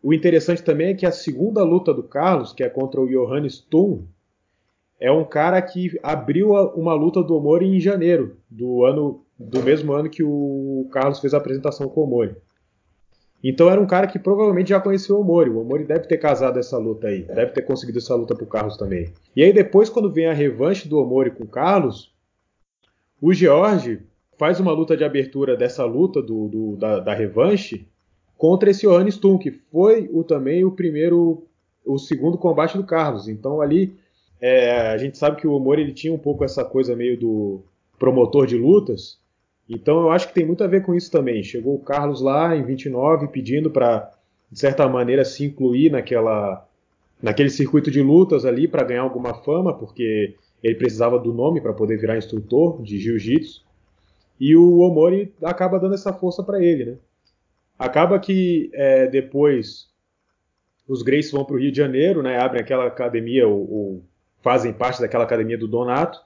O 0.00 0.14
interessante 0.14 0.62
também 0.62 0.90
é 0.90 0.94
que 0.94 1.04
a 1.04 1.10
segunda 1.10 1.64
luta 1.64 1.92
do 1.92 2.04
Carlos, 2.04 2.52
que 2.52 2.62
é 2.62 2.68
contra 2.68 3.00
o 3.00 3.08
Johannes 3.08 3.58
Thun, 3.58 4.04
é 4.98 5.10
um 5.10 5.24
cara 5.24 5.60
que 5.60 5.98
abriu 6.02 6.52
uma 6.74 6.94
luta 6.94 7.22
do 7.22 7.36
Omori 7.36 7.66
em 7.66 7.80
janeiro 7.80 8.36
do 8.50 8.84
ano 8.84 9.22
do 9.38 9.62
mesmo 9.62 9.92
ano 9.92 10.08
que 10.08 10.22
o 10.22 10.88
Carlos 10.90 11.20
fez 11.20 11.34
a 11.34 11.36
apresentação 11.36 11.88
com 11.88 12.00
o 12.00 12.04
Omori. 12.04 12.34
Então 13.44 13.68
era 13.70 13.80
um 13.80 13.86
cara 13.86 14.06
que 14.06 14.18
provavelmente 14.18 14.70
já 14.70 14.80
conheceu 14.80 15.16
o 15.16 15.20
Omori. 15.20 15.50
O 15.50 15.60
Omori 15.60 15.84
deve 15.84 16.06
ter 16.06 16.16
casado 16.16 16.58
essa 16.58 16.78
luta 16.78 17.08
aí, 17.08 17.22
deve 17.22 17.52
ter 17.52 17.62
conseguido 17.62 17.98
essa 17.98 18.14
luta 18.14 18.34
pro 18.34 18.46
Carlos 18.46 18.76
também. 18.76 19.12
E 19.34 19.42
aí 19.42 19.52
depois 19.52 19.90
quando 19.90 20.12
vem 20.12 20.26
a 20.26 20.32
revanche 20.32 20.88
do 20.88 20.98
Omori 20.98 21.30
com 21.30 21.44
o 21.44 21.48
Carlos, 21.48 22.14
o 23.20 23.32
George 23.32 24.00
faz 24.38 24.58
uma 24.60 24.72
luta 24.72 24.96
de 24.96 25.04
abertura 25.04 25.56
dessa 25.56 25.84
luta 25.84 26.22
do, 26.22 26.48
do 26.48 26.76
da, 26.76 27.00
da, 27.00 27.14
revanche 27.14 27.86
contra 28.36 28.70
esse 28.70 28.86
Johannes 28.86 29.16
Tum, 29.16 29.38
que 29.38 29.50
foi 29.50 30.10
o, 30.12 30.22
também 30.22 30.64
o 30.64 30.72
primeiro, 30.72 31.46
o 31.84 31.98
segundo 31.98 32.36
combate 32.36 32.76
do 32.76 32.84
Carlos. 32.84 33.28
Então 33.28 33.60
ali 33.60 33.96
é, 34.40 34.88
a 34.88 34.98
gente 34.98 35.16
sabe 35.16 35.36
que 35.36 35.46
o 35.46 35.52
Omori 35.52 35.82
ele 35.82 35.92
tinha 35.92 36.12
um 36.12 36.18
pouco 36.18 36.44
essa 36.44 36.64
coisa 36.64 36.94
meio 36.94 37.18
do 37.18 37.62
promotor 37.98 38.46
de 38.46 38.56
lutas. 38.56 39.18
Então 39.68 40.02
eu 40.02 40.10
acho 40.10 40.28
que 40.28 40.34
tem 40.34 40.46
muito 40.46 40.62
a 40.62 40.66
ver 40.66 40.82
com 40.82 40.94
isso 40.94 41.10
também. 41.10 41.42
Chegou 41.42 41.74
o 41.74 41.82
Carlos 41.82 42.20
lá 42.20 42.56
em 42.56 42.64
29 42.64 43.28
pedindo 43.28 43.70
para, 43.70 44.10
de 44.50 44.58
certa 44.58 44.88
maneira, 44.88 45.24
se 45.24 45.44
incluir 45.44 45.90
naquela, 45.90 46.66
naquele 47.22 47.50
circuito 47.50 47.90
de 47.90 48.02
lutas 48.02 48.44
ali 48.44 48.68
para 48.68 48.84
ganhar 48.84 49.02
alguma 49.02 49.34
fama, 49.34 49.76
porque 49.76 50.34
ele 50.62 50.74
precisava 50.74 51.18
do 51.18 51.32
nome 51.32 51.60
para 51.60 51.72
poder 51.72 51.98
virar 51.98 52.16
instrutor 52.16 52.82
de 52.82 52.98
jiu-jitsu. 52.98 53.64
E 54.38 54.54
o 54.54 54.80
Omori 54.80 55.32
acaba 55.42 55.78
dando 55.80 55.94
essa 55.94 56.12
força 56.12 56.42
para 56.42 56.62
ele, 56.62 56.84
né? 56.84 56.96
Acaba 57.78 58.18
que 58.18 58.70
é, 58.74 59.06
depois 59.06 59.88
os 60.86 61.02
Grace 61.02 61.32
vão 61.32 61.44
para 61.44 61.56
o 61.56 61.58
Rio 61.58 61.72
de 61.72 61.78
Janeiro, 61.78 62.22
né? 62.22 62.38
Abrem 62.38 62.60
aquela 62.60 62.86
academia, 62.86 63.48
o, 63.48 63.62
o 63.62 64.02
fazem 64.46 64.72
parte 64.72 65.00
daquela 65.00 65.24
academia 65.24 65.58
do 65.58 65.66
Donato. 65.66 66.20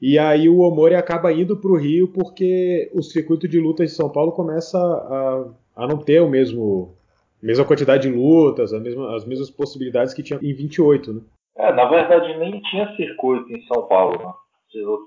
E 0.00 0.16
aí 0.20 0.48
o 0.48 0.60
Omori 0.60 0.94
acaba 0.94 1.32
indo 1.32 1.56
para 1.56 1.72
o 1.72 1.76
Rio 1.76 2.06
porque 2.12 2.88
o 2.94 3.02
circuito 3.02 3.48
de 3.48 3.58
lutas 3.58 3.90
de 3.90 3.96
São 3.96 4.08
Paulo 4.08 4.30
começa 4.30 4.78
a, 4.78 5.82
a 5.82 5.86
não 5.88 5.98
ter 5.98 6.20
o 6.22 6.28
mesmo 6.28 6.94
mesma 7.42 7.64
quantidade 7.64 8.08
de 8.08 8.16
lutas, 8.16 8.70
mesma, 8.72 9.16
as 9.16 9.24
mesmas 9.24 9.50
possibilidades 9.50 10.14
que 10.14 10.22
tinha 10.22 10.38
em 10.40 10.52
28, 10.52 11.12
né? 11.12 11.20
É, 11.56 11.72
na 11.72 11.86
verdade 11.86 12.38
nem 12.38 12.60
tinha 12.60 12.94
circuito 12.94 13.52
em 13.52 13.62
São 13.62 13.88
Paulo, 13.88 14.16
né? 14.16 14.32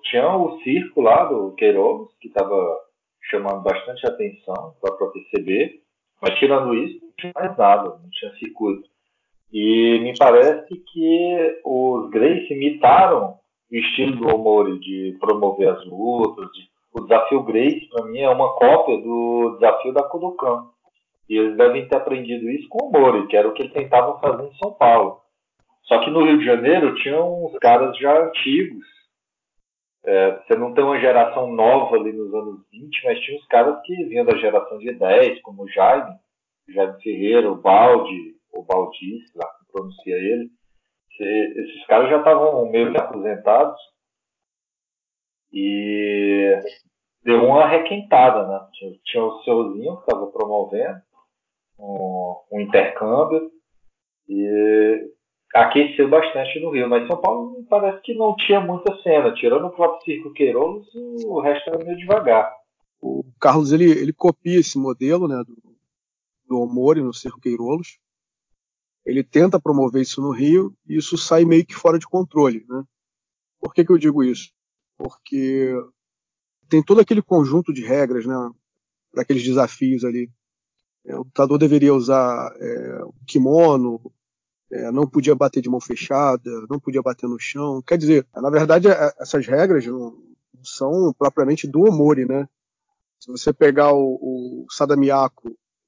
Tinha 0.03 0.35
o 0.35 0.59
circo 0.63 0.99
lá 0.99 1.23
do 1.25 1.53
Queiroz, 1.53 2.09
que 2.19 2.27
estava 2.27 2.77
chamando 3.29 3.61
bastante 3.61 4.05
atenção 4.05 4.73
para 4.81 4.93
a 4.93 5.11
PCB, 5.11 5.79
mas 6.21 6.37
tirando 6.39 6.73
isso, 6.73 6.99
não 7.05 7.13
tinha 7.17 7.31
mais 7.33 7.57
nada, 7.57 7.83
não 7.89 8.09
tinha 8.11 8.33
circuito. 8.33 8.89
E 9.51 9.99
me 9.99 10.17
parece 10.17 10.75
que 10.75 11.61
os 11.65 12.09
Grace 12.09 12.53
imitaram 12.53 13.35
o 13.69 13.75
estilo 13.75 14.15
do 14.15 14.35
Omori 14.35 14.79
de 14.79 15.17
promover 15.19 15.69
as 15.69 15.85
lutas. 15.85 16.45
De... 16.51 16.71
O 16.93 17.01
desafio 17.01 17.43
Grace, 17.43 17.87
para 17.89 18.05
mim, 18.05 18.19
é 18.19 18.29
uma 18.29 18.53
cópia 18.55 18.97
do 18.97 19.57
desafio 19.59 19.93
da 19.93 20.03
Kodokan. 20.03 20.69
E 21.29 21.37
eles 21.37 21.57
devem 21.57 21.87
ter 21.87 21.97
aprendido 21.97 22.49
isso 22.49 22.67
com 22.69 22.85
o 22.85 22.87
Omori, 22.87 23.27
que 23.27 23.35
era 23.35 23.47
o 23.47 23.53
que 23.53 23.63
eles 23.63 23.73
tentavam 23.73 24.19
fazer 24.19 24.43
em 24.43 24.55
São 24.55 24.73
Paulo. 24.73 25.19
Só 25.83 25.99
que 25.99 26.09
no 26.09 26.23
Rio 26.23 26.37
de 26.37 26.45
Janeiro 26.45 26.95
tinham 26.95 27.45
uns 27.45 27.57
caras 27.59 27.97
já 27.97 28.25
antigos. 28.25 28.85
É, 30.05 30.31
você 30.31 30.57
não 30.57 30.73
tem 30.73 30.83
uma 30.83 30.99
geração 30.99 31.51
nova 31.51 31.95
ali 31.95 32.11
nos 32.11 32.33
anos 32.33 32.61
20, 32.71 33.05
mas 33.05 33.19
tinha 33.19 33.37
uns 33.37 33.45
caras 33.47 33.81
que 33.83 33.93
vinham 34.05 34.25
da 34.25 34.37
geração 34.37 34.77
de 34.79 34.93
10, 34.93 35.41
como 35.41 35.63
o 35.63 35.69
Jaime, 35.69 36.15
Jaime 36.69 37.01
Ferreira, 37.03 37.51
o 37.51 37.55
Baldi, 37.55 38.35
o 38.53 38.63
Baldice, 38.63 39.31
lá 39.35 39.47
que 39.47 39.71
pronuncia 39.71 40.15
ele. 40.15 40.49
Esses 41.19 41.85
caras 41.85 42.09
já 42.09 42.17
estavam 42.17 42.69
meio 42.71 42.91
que 42.91 42.97
aposentados 42.99 43.79
e 45.53 46.57
deu 47.23 47.43
uma 47.43 47.67
requentada, 47.67 48.47
né? 48.47 48.67
Tinha, 48.73 48.91
tinha 49.05 49.23
o 49.23 49.43
Seuzinho 49.43 49.97
que 49.97 50.01
estava 50.01 50.27
promovendo 50.27 51.01
um, 51.77 52.41
um 52.53 52.59
intercâmbio 52.59 53.51
e 54.27 55.11
aqueceu 55.53 56.09
bastante 56.09 56.59
no 56.59 56.71
Rio, 56.71 56.89
mas 56.89 57.07
São 57.07 57.19
Paulo 57.19 57.63
parece 57.69 58.01
que 58.01 58.13
não 58.13 58.35
tinha 58.35 58.61
muita 58.61 58.95
cena, 59.01 59.33
tirando 59.33 59.67
o 59.67 59.71
próprio 59.71 60.01
Circo 60.03 60.33
Queiroz, 60.33 60.85
o 60.95 61.39
resto 61.41 61.69
era 61.69 61.83
meio 61.83 61.97
devagar. 61.97 62.51
O 63.01 63.23
Carlos 63.39 63.71
ele, 63.71 63.89
ele 63.89 64.13
copia 64.13 64.59
esse 64.59 64.77
modelo 64.77 65.27
né, 65.27 65.43
do, 65.45 65.57
do 66.47 66.61
Omori 66.61 67.01
no 67.01 67.13
Circo 67.13 67.41
Queiroz. 67.41 67.99
Ele 69.05 69.23
tenta 69.23 69.59
promover 69.59 70.01
isso 70.01 70.21
no 70.21 70.31
Rio 70.31 70.75
e 70.87 70.97
isso 70.97 71.17
sai 71.17 71.43
meio 71.45 71.65
que 71.65 71.73
fora 71.73 71.97
de 71.97 72.07
controle. 72.07 72.65
Né? 72.69 72.83
Por 73.59 73.73
que, 73.73 73.83
que 73.83 73.91
eu 73.91 73.97
digo 73.97 74.23
isso? 74.23 74.51
Porque 74.97 75.73
tem 76.69 76.83
todo 76.83 77.01
aquele 77.01 77.21
conjunto 77.21 77.73
de 77.73 77.83
regras 77.83 78.25
né, 78.25 78.35
para 79.11 79.23
aqueles 79.23 79.43
desafios 79.43 80.03
ali. 80.03 80.31
É, 81.05 81.15
o 81.15 81.19
lutador 81.19 81.57
deveria 81.57 81.93
usar 81.93 82.55
é, 82.59 83.03
o 83.03 83.13
kimono, 83.25 83.99
é, 84.71 84.91
não 84.91 85.07
podia 85.07 85.35
bater 85.35 85.61
de 85.61 85.69
mão 85.69 85.81
fechada, 85.81 86.49
não 86.69 86.79
podia 86.79 87.01
bater 87.01 87.27
no 87.27 87.39
chão. 87.39 87.81
Quer 87.81 87.97
dizer, 87.97 88.27
na 88.35 88.49
verdade, 88.49 88.87
é, 88.87 89.13
essas 89.19 89.45
regras 89.45 89.85
não 89.85 90.15
são 90.63 91.13
propriamente 91.17 91.67
do 91.67 91.81
Omori, 91.81 92.25
né? 92.25 92.47
Se 93.19 93.31
você 93.31 93.51
pegar 93.53 93.93
o, 93.93 94.15
o 94.21 94.67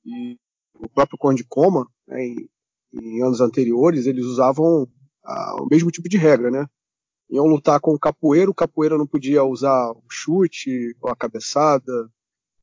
e 0.06 0.38
o 0.76 0.89
próprio 0.89 1.17
Conde 1.17 1.43
Koma, 1.43 1.88
né, 2.08 2.26
em, 2.26 2.49
em, 2.93 3.23
anos 3.23 3.41
anteriores, 3.41 4.06
eles 4.06 4.25
usavam 4.25 4.88
a, 5.23 5.62
o 5.62 5.67
mesmo 5.67 5.91
tipo 5.91 6.08
de 6.10 6.17
regra, 6.17 6.51
né? 6.51 6.67
Iam 7.29 7.45
lutar 7.45 7.79
com 7.79 7.93
o 7.93 7.99
capoeira, 7.99 8.51
o 8.51 8.56
capoeira 8.56 8.97
não 8.97 9.08
podia 9.08 9.43
usar 9.43 9.91
o 9.91 10.03
chute 10.10 10.95
ou 11.01 11.10
a 11.10 11.15
cabeçada. 11.15 12.10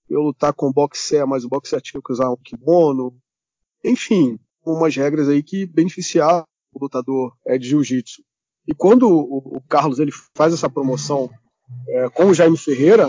Iam 0.09 0.23
lutar 0.23 0.53
com 0.53 0.69
o 0.69 0.73
boxer, 0.73 1.27
mas 1.27 1.45
o 1.45 1.49
boxer 1.49 1.81
tinha 1.81 2.01
que 2.01 2.13
usar 2.13 2.31
um 2.31 2.37
kimono. 2.37 3.17
Enfim, 3.85 4.39
umas 4.65 4.95
regras 4.95 5.29
aí 5.29 5.43
que 5.43 5.67
beneficiavam 5.67 6.45
o 6.73 6.85
lutador 6.85 7.35
é, 7.47 7.59
de 7.59 7.69
jiu-jitsu. 7.69 8.23
E 8.67 8.75
quando 8.75 9.09
o, 9.09 9.57
o, 9.57 9.61
Carlos 9.69 9.99
ele 9.99 10.13
faz 10.35 10.53
essa 10.53 10.69
promoção 10.69 11.29
é, 11.89 12.09
com 12.11 12.27
o 12.27 12.35
Jaime 12.35 12.57
Ferreira, 12.57 13.09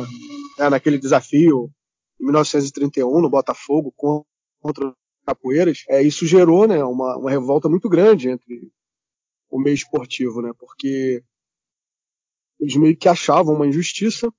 né, 0.57 0.69
naquele 0.69 0.97
desafio 0.97 1.69
em 2.19 2.25
1931 2.25 3.21
no 3.21 3.29
Botafogo 3.29 3.93
contra 4.62 4.93
capoeiras, 5.25 5.84
é, 5.89 6.01
isso 6.01 6.25
gerou 6.25 6.67
né, 6.67 6.84
uma, 6.84 7.17
uma 7.17 7.29
revolta 7.29 7.69
muito 7.69 7.88
grande 7.89 8.29
entre 8.29 8.71
o 9.49 9.60
meio 9.60 9.75
esportivo, 9.75 10.41
né, 10.41 10.51
porque 10.57 11.23
eles 12.60 12.75
meio 12.75 12.95
que 12.95 13.10
achavam 13.10 13.55
uma 13.55 13.67
injustiça, 13.67 14.31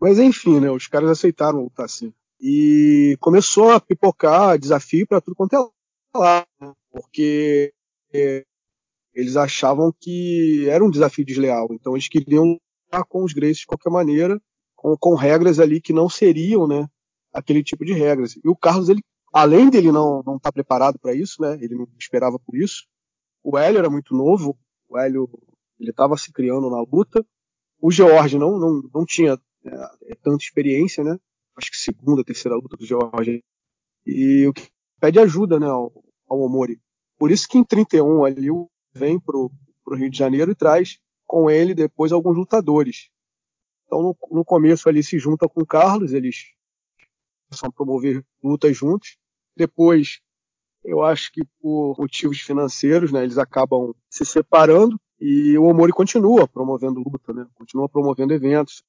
mas 0.00 0.18
enfim, 0.18 0.60
né, 0.60 0.70
os 0.70 0.86
caras 0.86 1.10
aceitaram 1.10 1.62
lutar 1.62 1.86
assim. 1.86 2.12
E 2.40 3.16
começou 3.20 3.70
a 3.70 3.80
pipocar 3.80 4.58
desafio 4.58 5.06
para 5.06 5.20
tudo 5.20 5.34
quanto 5.34 5.54
é 5.54 6.18
lá, 6.18 6.46
porque 6.90 7.72
é, 8.12 8.44
eles 9.14 9.36
achavam 9.36 9.92
que 9.98 10.66
era 10.68 10.84
um 10.84 10.90
desafio 10.90 11.24
desleal. 11.24 11.68
Então 11.72 11.94
eles 11.94 12.08
queriam 12.08 12.58
lutar 12.84 13.04
com 13.06 13.24
os 13.24 13.32
Graces 13.32 13.58
de 13.58 13.66
qualquer 13.66 13.90
maneira, 13.90 14.40
com, 14.74 14.96
com, 14.96 15.14
regras 15.14 15.58
ali 15.58 15.80
que 15.80 15.92
não 15.92 16.08
seriam, 16.08 16.66
né, 16.66 16.86
aquele 17.32 17.62
tipo 17.62 17.84
de 17.84 17.92
regras. 17.92 18.36
E 18.42 18.48
o 18.48 18.56
Carlos, 18.56 18.88
ele, 18.88 19.02
além 19.32 19.70
dele 19.70 19.92
não 19.92 20.22
não 20.24 20.36
estar 20.36 20.50
tá 20.50 20.52
preparado 20.52 20.98
para 20.98 21.14
isso, 21.14 21.40
né, 21.42 21.58
ele 21.60 21.74
não 21.74 21.88
esperava 21.98 22.38
por 22.38 22.56
isso. 22.56 22.86
O 23.42 23.56
Hélio 23.56 23.78
era 23.78 23.90
muito 23.90 24.14
novo, 24.14 24.58
o 24.88 24.98
Hélio 24.98 25.28
ele 25.78 25.90
estava 25.90 26.16
se 26.16 26.32
criando 26.32 26.68
na 26.68 26.80
luta. 26.80 27.24
O 27.80 27.90
George 27.90 28.38
não 28.38 28.58
não, 28.58 28.82
não 28.92 29.04
tinha 29.06 29.38
é, 29.64 30.14
tanta 30.22 30.44
experiência, 30.44 31.02
né? 31.04 31.18
Acho 31.56 31.70
que 31.70 31.76
segunda, 31.76 32.24
terceira 32.24 32.56
luta 32.56 32.76
do 32.76 32.86
George. 32.86 33.42
E 34.06 34.46
o 34.46 34.52
que 34.52 34.68
pede 34.98 35.18
ajuda 35.18 35.58
né, 35.58 35.66
ao, 35.66 35.92
ao 36.28 36.40
Omori. 36.40 36.80
Por 37.18 37.30
isso 37.30 37.48
que 37.48 37.58
em 37.58 37.64
31 37.64 38.24
ali 38.24 38.48
vem 38.92 39.18
pro, 39.18 39.50
pro 39.84 39.96
Rio 39.96 40.10
de 40.10 40.16
Janeiro 40.16 40.50
e 40.52 40.54
traz 40.54 40.98
com 41.26 41.50
ele 41.50 41.74
depois 41.74 42.12
alguns 42.12 42.36
lutadores. 42.36 43.10
Então 43.86 44.02
no, 44.02 44.16
no 44.30 44.44
começo 44.44 44.88
ali 44.88 45.02
se 45.02 45.18
junta 45.18 45.48
com 45.48 45.62
o 45.62 45.66
Carlos, 45.66 46.12
eles 46.12 46.54
a 47.62 47.70
promover 47.70 48.24
lutas 48.42 48.76
juntos. 48.76 49.18
Depois, 49.60 50.22
eu 50.82 51.02
acho 51.02 51.30
que 51.30 51.42
por 51.60 51.94
motivos 51.98 52.40
financeiros, 52.40 53.12
né, 53.12 53.22
eles 53.22 53.36
acabam 53.36 53.94
se 54.08 54.24
separando 54.24 54.98
e 55.20 55.58
o 55.58 55.64
Omori 55.64 55.92
continua 55.92 56.48
promovendo 56.48 56.98
luta, 56.98 57.34
né, 57.34 57.46
continua 57.52 57.86
promovendo 57.86 58.32
eventos. 58.32 58.82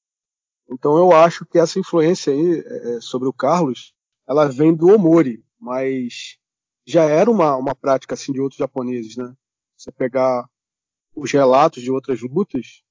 Então 0.72 0.98
eu 0.98 1.12
acho 1.12 1.46
que 1.46 1.60
essa 1.60 1.78
influência 1.78 2.32
aí 2.32 2.64
é, 2.66 3.02
sobre 3.02 3.28
o 3.28 3.34
Carlos, 3.34 3.94
ela 4.26 4.48
vem 4.48 4.74
do 4.74 4.88
Omori, 4.88 5.44
mas 5.60 6.38
já 6.88 7.04
era 7.04 7.30
uma, 7.30 7.58
uma 7.58 7.76
prática 7.76 8.14
assim 8.14 8.32
de 8.32 8.40
outros 8.40 8.60
japoneses, 8.60 9.18
né? 9.18 9.36
Você 9.76 9.92
pegar 9.92 10.48
os 11.14 11.30
relatos 11.34 11.84
de 11.84 11.92
outras 11.92 12.22
lutas, 12.22 12.82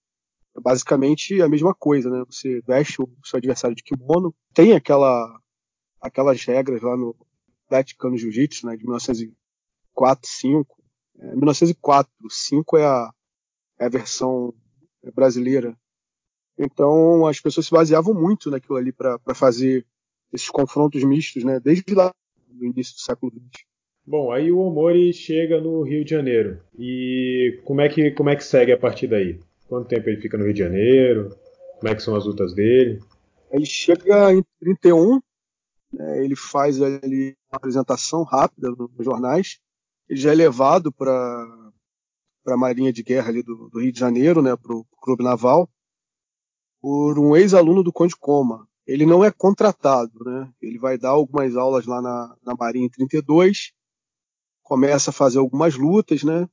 é 0.55 0.61
basicamente 0.61 1.41
a 1.41 1.49
mesma 1.49 1.75
coisa, 1.75 2.11
né? 2.11 2.23
Você 2.27 2.61
veste 2.61 3.01
o 3.01 3.09
seu 3.25 3.39
adversário 3.39 3.75
de 3.75 3.83
kimono, 3.83 4.35
tem 4.53 4.75
aquela 4.75 5.41
aquelas 5.99 6.45
regras 6.45 6.83
lá 6.83 6.95
no 6.95 7.17
Vaticano 7.71 8.19
Jiu-Jitsu, 8.19 8.67
né, 8.67 8.77
de 8.77 8.83
1904, 8.85 10.29
5. 10.29 10.83
É, 11.21 11.27
1904, 11.37 12.11
5 12.29 12.77
é 12.77 12.85
a, 12.85 13.11
é 13.79 13.87
a 13.87 13.89
versão 13.89 14.53
brasileira. 15.15 15.77
Então 16.59 17.27
as 17.27 17.41
pessoas 17.41 17.67
se 17.67 17.73
baseavam 17.73 18.13
muito 18.13 18.51
naquilo 18.51 18.77
ali 18.77 18.93
para 18.93 19.19
fazer 19.35 19.87
esses 20.33 20.51
confrontos 20.51 21.03
mistos, 21.05 21.45
né, 21.45 21.59
desde 21.61 21.95
lá 21.95 22.13
no 22.49 22.67
início 22.67 22.95
do 22.95 23.01
século 23.01 23.33
XX. 23.33 23.65
Bom, 24.07 24.33
aí 24.33 24.51
o 24.51 24.59
Omori 24.59 25.13
chega 25.13 25.61
no 25.61 25.83
Rio 25.83 26.05
de 26.05 26.11
Janeiro. 26.11 26.61
E 26.79 27.61
como 27.65 27.81
é 27.81 27.89
que, 27.89 28.11
como 28.11 28.29
é 28.29 28.37
que 28.37 28.45
segue 28.45 28.73
a 28.73 28.79
partir 28.79 29.07
daí? 29.07 29.39
Quanto 29.69 29.89
tempo 29.89 30.09
ele 30.09 30.21
fica 30.21 30.37
no 30.37 30.45
Rio 30.45 30.53
de 30.53 30.59
Janeiro? 30.59 31.37
Como 31.79 31.93
é 31.93 31.95
que 31.95 32.03
são 32.03 32.17
as 32.17 32.27
lutas 32.27 32.53
dele? 32.53 33.01
Ele 33.53 33.65
chega 33.65 34.33
em 34.33 34.45
31, 34.61 35.21
né, 35.93 36.25
ele 36.25 36.37
faz 36.37 36.81
ali 36.81 37.37
uma 37.51 37.57
apresentação 37.57 38.23
rápida 38.23 38.71
nos 38.71 39.05
jornais. 39.05 39.59
Ele 40.09 40.21
já 40.21 40.33
é 40.33 40.35
levado 40.35 40.93
para 40.93 41.73
a 42.47 42.57
Marinha 42.57 42.93
de 42.93 43.03
Guerra 43.03 43.29
ali 43.29 43.43
do, 43.43 43.69
do, 43.69 43.81
Rio 43.81 43.93
de 43.93 43.99
Janeiro, 43.99 44.43
né, 44.43 44.57
para 44.57 44.75
o 44.75 44.85
Clube 45.01 45.23
Naval, 45.23 45.69
por 46.81 47.19
um 47.19 47.37
ex-aluno 47.37 47.83
do 47.83 47.93
Conde 47.93 48.17
Coma, 48.17 48.67
ele 48.91 49.07
não 49.07 49.25
é 49.25 49.31
contratado, 49.31 50.25
né? 50.25 50.53
Ele 50.61 50.77
vai 50.77 50.99
dar 50.99 51.11
algumas 51.11 51.55
aulas 51.55 51.87
lá 51.87 52.03
na, 52.03 52.37
na 52.43 52.57
Marinha 52.57 52.87
em 52.87 52.91
32, 52.91 53.73
começa 54.65 55.11
a 55.11 55.13
fazer 55.13 55.39
algumas 55.39 55.77
lutas, 55.77 56.25
né? 56.25 56.49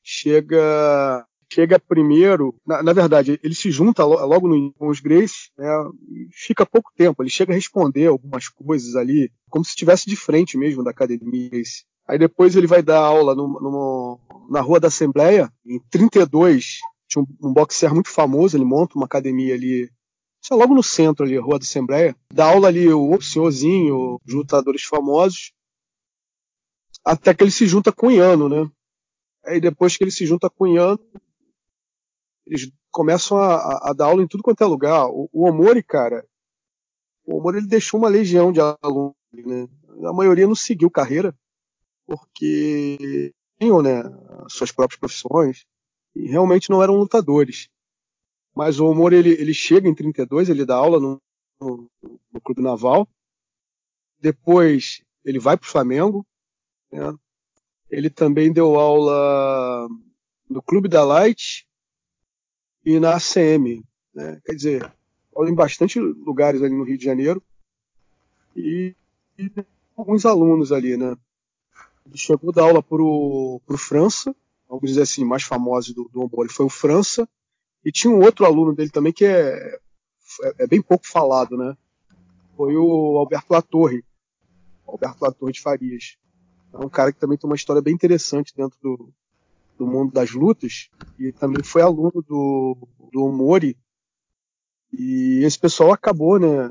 Chega 0.00 1.26
chega 1.52 1.78
primeiro, 1.78 2.54
na, 2.66 2.82
na 2.82 2.92
verdade, 2.92 3.38
ele 3.42 3.54
se 3.54 3.70
junta 3.70 4.04
logo 4.04 4.48
no, 4.48 4.72
com 4.74 4.88
os 4.88 5.00
Grace, 5.00 5.50
né, 5.58 5.68
fica 6.32 6.64
pouco 6.64 6.92
tempo, 6.96 7.22
ele 7.22 7.30
chega 7.30 7.52
a 7.52 7.54
responder 7.54 8.06
algumas 8.06 8.48
coisas 8.48 8.94
ali, 8.94 9.30
como 9.48 9.64
se 9.64 9.70
estivesse 9.70 10.08
de 10.08 10.16
frente 10.16 10.56
mesmo 10.56 10.84
da 10.84 10.90
academia. 10.90 11.50
Aí 12.06 12.18
depois 12.18 12.56
ele 12.56 12.66
vai 12.66 12.82
dar 12.82 13.00
aula 13.00 13.34
no, 13.34 13.48
no, 13.48 14.20
na 14.48 14.60
Rua 14.60 14.80
da 14.80 14.88
Assembleia, 14.88 15.52
em 15.66 15.80
32, 15.90 16.78
tinha 17.08 17.22
um, 17.22 17.48
um 17.48 17.52
boxer 17.52 17.92
muito 17.92 18.10
famoso, 18.10 18.56
ele 18.56 18.64
monta 18.64 18.96
uma 18.96 19.06
academia 19.06 19.54
ali, 19.54 19.90
só 20.40 20.54
logo 20.54 20.74
no 20.74 20.82
centro 20.82 21.24
ali, 21.24 21.36
Rua 21.36 21.58
da 21.58 21.64
Assembleia, 21.64 22.16
dá 22.32 22.46
aula 22.46 22.68
ali 22.68 22.88
o 22.92 23.20
senhorzinho, 23.20 24.20
os 24.26 24.34
lutadores 24.34 24.84
famosos, 24.84 25.52
até 27.04 27.34
que 27.34 27.42
ele 27.42 27.50
se 27.50 27.66
junta 27.66 27.90
com 27.92 28.08
o 28.08 28.10
Iano, 28.10 28.48
né? 28.48 28.70
Aí 29.44 29.60
depois 29.60 29.96
que 29.96 30.04
ele 30.04 30.10
se 30.10 30.26
junta 30.26 30.50
com 30.50 30.64
o 30.64 30.68
Iano, 30.68 31.00
eles 32.50 32.70
começam 32.90 33.38
a, 33.38 33.90
a, 33.90 33.92
dar 33.92 34.06
aula 34.06 34.22
em 34.22 34.26
tudo 34.26 34.42
quanto 34.42 34.62
é 34.62 34.66
lugar. 34.66 35.06
O, 35.06 35.30
o 35.32 35.48
Omori, 35.48 35.84
cara, 35.84 36.26
o 37.24 37.38
Omori 37.38 37.58
ele 37.58 37.68
deixou 37.68 38.00
uma 38.00 38.08
legião 38.08 38.50
de 38.50 38.60
alunos, 38.60 39.14
né? 39.32 39.68
A 40.04 40.12
maioria 40.12 40.48
não 40.48 40.56
seguiu 40.56 40.90
carreira, 40.90 41.32
porque 42.06 43.32
tinham, 43.60 43.80
né, 43.80 44.02
suas 44.48 44.72
próprias 44.72 44.98
profissões, 44.98 45.64
e 46.14 46.26
realmente 46.26 46.70
não 46.70 46.82
eram 46.82 46.96
lutadores. 46.96 47.68
Mas 48.52 48.80
o 48.80 48.86
Omori, 48.86 49.14
ele, 49.14 49.30
ele 49.30 49.54
chega 49.54 49.88
em 49.88 49.94
32, 49.94 50.48
ele 50.48 50.64
dá 50.64 50.74
aula 50.74 50.98
no, 50.98 51.22
no, 51.60 51.88
no 52.32 52.40
Clube 52.40 52.62
Naval, 52.62 53.06
depois 54.18 55.04
ele 55.24 55.38
vai 55.38 55.56
para 55.56 55.66
o 55.66 55.70
Flamengo, 55.70 56.26
né? 56.90 57.14
ele 57.88 58.10
também 58.10 58.52
deu 58.52 58.74
aula 58.74 59.88
no 60.48 60.60
Clube 60.62 60.88
da 60.88 61.04
Light, 61.04 61.64
e 62.84 62.98
na 62.98 63.16
ACM. 63.16 63.82
Né? 64.14 64.40
Quer 64.44 64.54
dizer, 64.54 64.92
em 65.38 65.54
bastante 65.54 65.98
lugares 65.98 66.62
ali 66.62 66.74
no 66.74 66.84
Rio 66.84 66.98
de 66.98 67.04
Janeiro 67.04 67.42
e, 68.56 68.94
e 69.38 69.50
alguns 69.96 70.26
alunos 70.26 70.72
ali, 70.72 70.96
né? 70.96 71.16
Ele 72.06 72.16
chegou 72.16 72.50
a 72.50 72.54
dar 72.54 72.62
aula 72.62 72.82
para 72.82 73.00
o 73.02 73.60
França, 73.76 74.34
dizer 74.82 75.02
assim, 75.02 75.24
mais 75.24 75.42
famoso 75.42 75.94
do, 75.94 76.10
do 76.12 76.48
foi 76.48 76.66
o 76.66 76.70
França, 76.70 77.28
e 77.84 77.90
tinha 77.92 78.12
um 78.12 78.22
outro 78.22 78.44
aluno 78.44 78.74
dele 78.74 78.90
também 78.90 79.12
que 79.12 79.24
é, 79.24 79.78
é, 80.42 80.54
é 80.60 80.66
bem 80.66 80.82
pouco 80.82 81.06
falado, 81.06 81.56
né? 81.56 81.76
Foi 82.56 82.76
o 82.76 83.16
Alberto 83.18 83.52
Latorre, 83.52 84.04
Alberto 84.86 85.24
Latorre 85.24 85.52
de 85.52 85.60
Farias. 85.60 86.16
É 86.72 86.78
um 86.78 86.88
cara 86.88 87.12
que 87.12 87.18
também 87.18 87.38
tem 87.38 87.48
uma 87.48 87.56
história 87.56 87.82
bem 87.82 87.94
interessante 87.94 88.54
dentro 88.54 88.78
do, 88.82 89.12
do 89.80 89.86
mundo 89.86 90.12
das 90.12 90.32
lutas 90.32 90.90
e 91.18 91.32
também 91.32 91.64
foi 91.64 91.80
aluno 91.80 92.22
do, 92.28 92.76
do 93.10 93.24
Omori. 93.24 93.74
E 94.92 95.42
esse 95.42 95.58
pessoal 95.58 95.92
acabou, 95.92 96.38
né, 96.38 96.70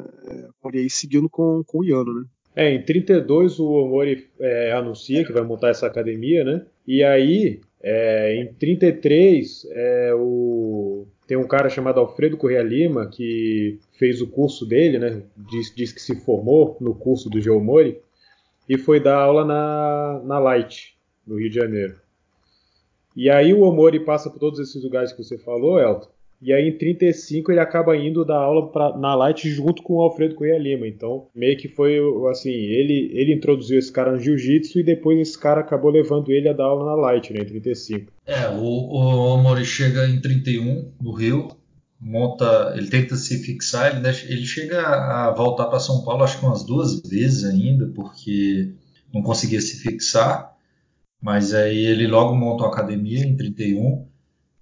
por 0.61 0.75
aí 0.75 0.87
seguindo 0.89 1.27
com, 1.27 1.63
com 1.65 1.79
o 1.79 1.83
Yano, 1.83 2.13
né? 2.13 2.25
É, 2.55 2.71
em 2.71 2.83
32 2.83 3.59
o 3.59 3.65
Omori 3.65 4.27
é, 4.39 4.73
anuncia 4.73 5.25
que 5.25 5.33
vai 5.33 5.41
montar 5.41 5.69
essa 5.69 5.87
academia, 5.87 6.43
né? 6.43 6.65
E 6.85 7.03
aí, 7.03 7.61
é, 7.81 8.35
em 8.35 8.53
33, 8.53 9.67
é, 9.71 10.13
o... 10.13 11.07
tem 11.25 11.37
um 11.37 11.47
cara 11.47 11.69
chamado 11.69 11.99
Alfredo 11.99 12.37
Correa 12.37 12.61
Lima 12.61 13.07
que 13.07 13.79
fez 13.97 14.21
o 14.21 14.27
curso 14.27 14.67
dele, 14.67 14.99
né? 14.99 15.23
Diz, 15.35 15.73
diz 15.73 15.91
que 15.91 16.01
se 16.01 16.15
formou 16.15 16.77
no 16.79 16.93
curso 16.93 17.29
do 17.29 17.41
Geomori 17.41 17.99
e 18.67 18.77
foi 18.77 18.99
dar 18.99 19.17
aula 19.17 19.45
na, 19.45 20.21
na 20.25 20.37
Light, 20.37 20.95
no 21.25 21.39
Rio 21.39 21.49
de 21.49 21.55
Janeiro. 21.55 21.95
E 23.19 23.29
aí 23.29 23.53
o 23.53 23.63
Omori 23.63 23.99
passa 23.99 24.29
por 24.29 24.39
todos 24.39 24.61
esses 24.61 24.81
lugares 24.81 25.11
que 25.11 25.21
você 25.21 25.37
falou, 25.37 25.77
Elton. 25.77 26.07
E 26.41 26.53
aí 26.53 26.69
em 26.69 26.77
35 26.77 27.51
ele 27.51 27.59
acaba 27.59 27.97
indo 27.97 28.23
dar 28.23 28.37
aula 28.37 28.71
pra, 28.71 28.97
na 28.97 29.13
Light 29.13 29.49
junto 29.49 29.83
com 29.83 29.95
o 29.95 30.01
Alfredo 30.01 30.35
Cunha 30.35 30.57
Lima. 30.57 30.87
Então 30.87 31.27
meio 31.35 31.57
que 31.57 31.67
foi 31.67 31.99
assim, 32.31 32.49
ele, 32.49 33.11
ele 33.13 33.33
introduziu 33.33 33.77
esse 33.77 33.91
cara 33.91 34.13
no 34.13 34.19
Jiu-Jitsu 34.19 34.79
e 34.79 34.83
depois 34.83 35.19
esse 35.19 35.37
cara 35.37 35.59
acabou 35.59 35.91
levando 35.91 36.31
ele 36.31 36.47
a 36.47 36.53
dar 36.53 36.63
aula 36.63 36.85
na 36.85 36.95
Light, 36.95 37.33
né, 37.33 37.41
em 37.41 37.45
35. 37.45 38.09
É, 38.25 38.47
o, 38.51 38.63
o 38.63 39.33
Omori 39.33 39.65
chega 39.65 40.07
em 40.07 40.21
31 40.21 40.89
no 41.01 41.11
Rio, 41.11 41.49
monta, 41.99 42.73
ele 42.77 42.87
tenta 42.87 43.17
se 43.17 43.43
fixar, 43.43 43.91
ele, 43.91 43.99
deixa, 43.99 44.31
ele 44.31 44.45
chega 44.45 44.79
a 44.79 45.31
voltar 45.31 45.65
para 45.65 45.81
São 45.81 46.05
Paulo 46.05 46.23
acho 46.23 46.39
que 46.39 46.45
umas 46.45 46.63
duas 46.63 47.01
vezes 47.01 47.43
ainda, 47.43 47.85
porque 47.93 48.69
não 49.13 49.21
conseguia 49.21 49.59
se 49.59 49.81
fixar. 49.81 50.57
Mas 51.21 51.53
aí 51.53 51.77
ele 51.77 52.07
logo 52.07 52.35
monta 52.35 52.63
uma 52.63 52.71
academia 52.71 53.25
em 53.25 53.35
31. 53.35 54.07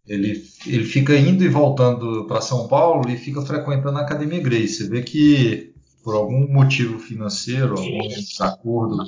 Ele, 0.07 0.43
ele 0.65 0.83
fica 0.83 1.15
indo 1.15 1.43
e 1.43 1.49
voltando 1.49 2.25
para 2.25 2.41
São 2.41 2.67
Paulo 2.67 3.09
e 3.09 3.17
fica 3.17 3.41
frequentando 3.41 3.97
a 3.97 4.01
Academia 4.01 4.41
Grace. 4.41 4.75
Você 4.75 4.89
vê 4.89 5.03
que 5.03 5.73
por 6.03 6.15
algum 6.15 6.47
motivo 6.47 6.97
financeiro, 6.99 7.77
algum 7.77 8.07
desacordo 8.07 9.05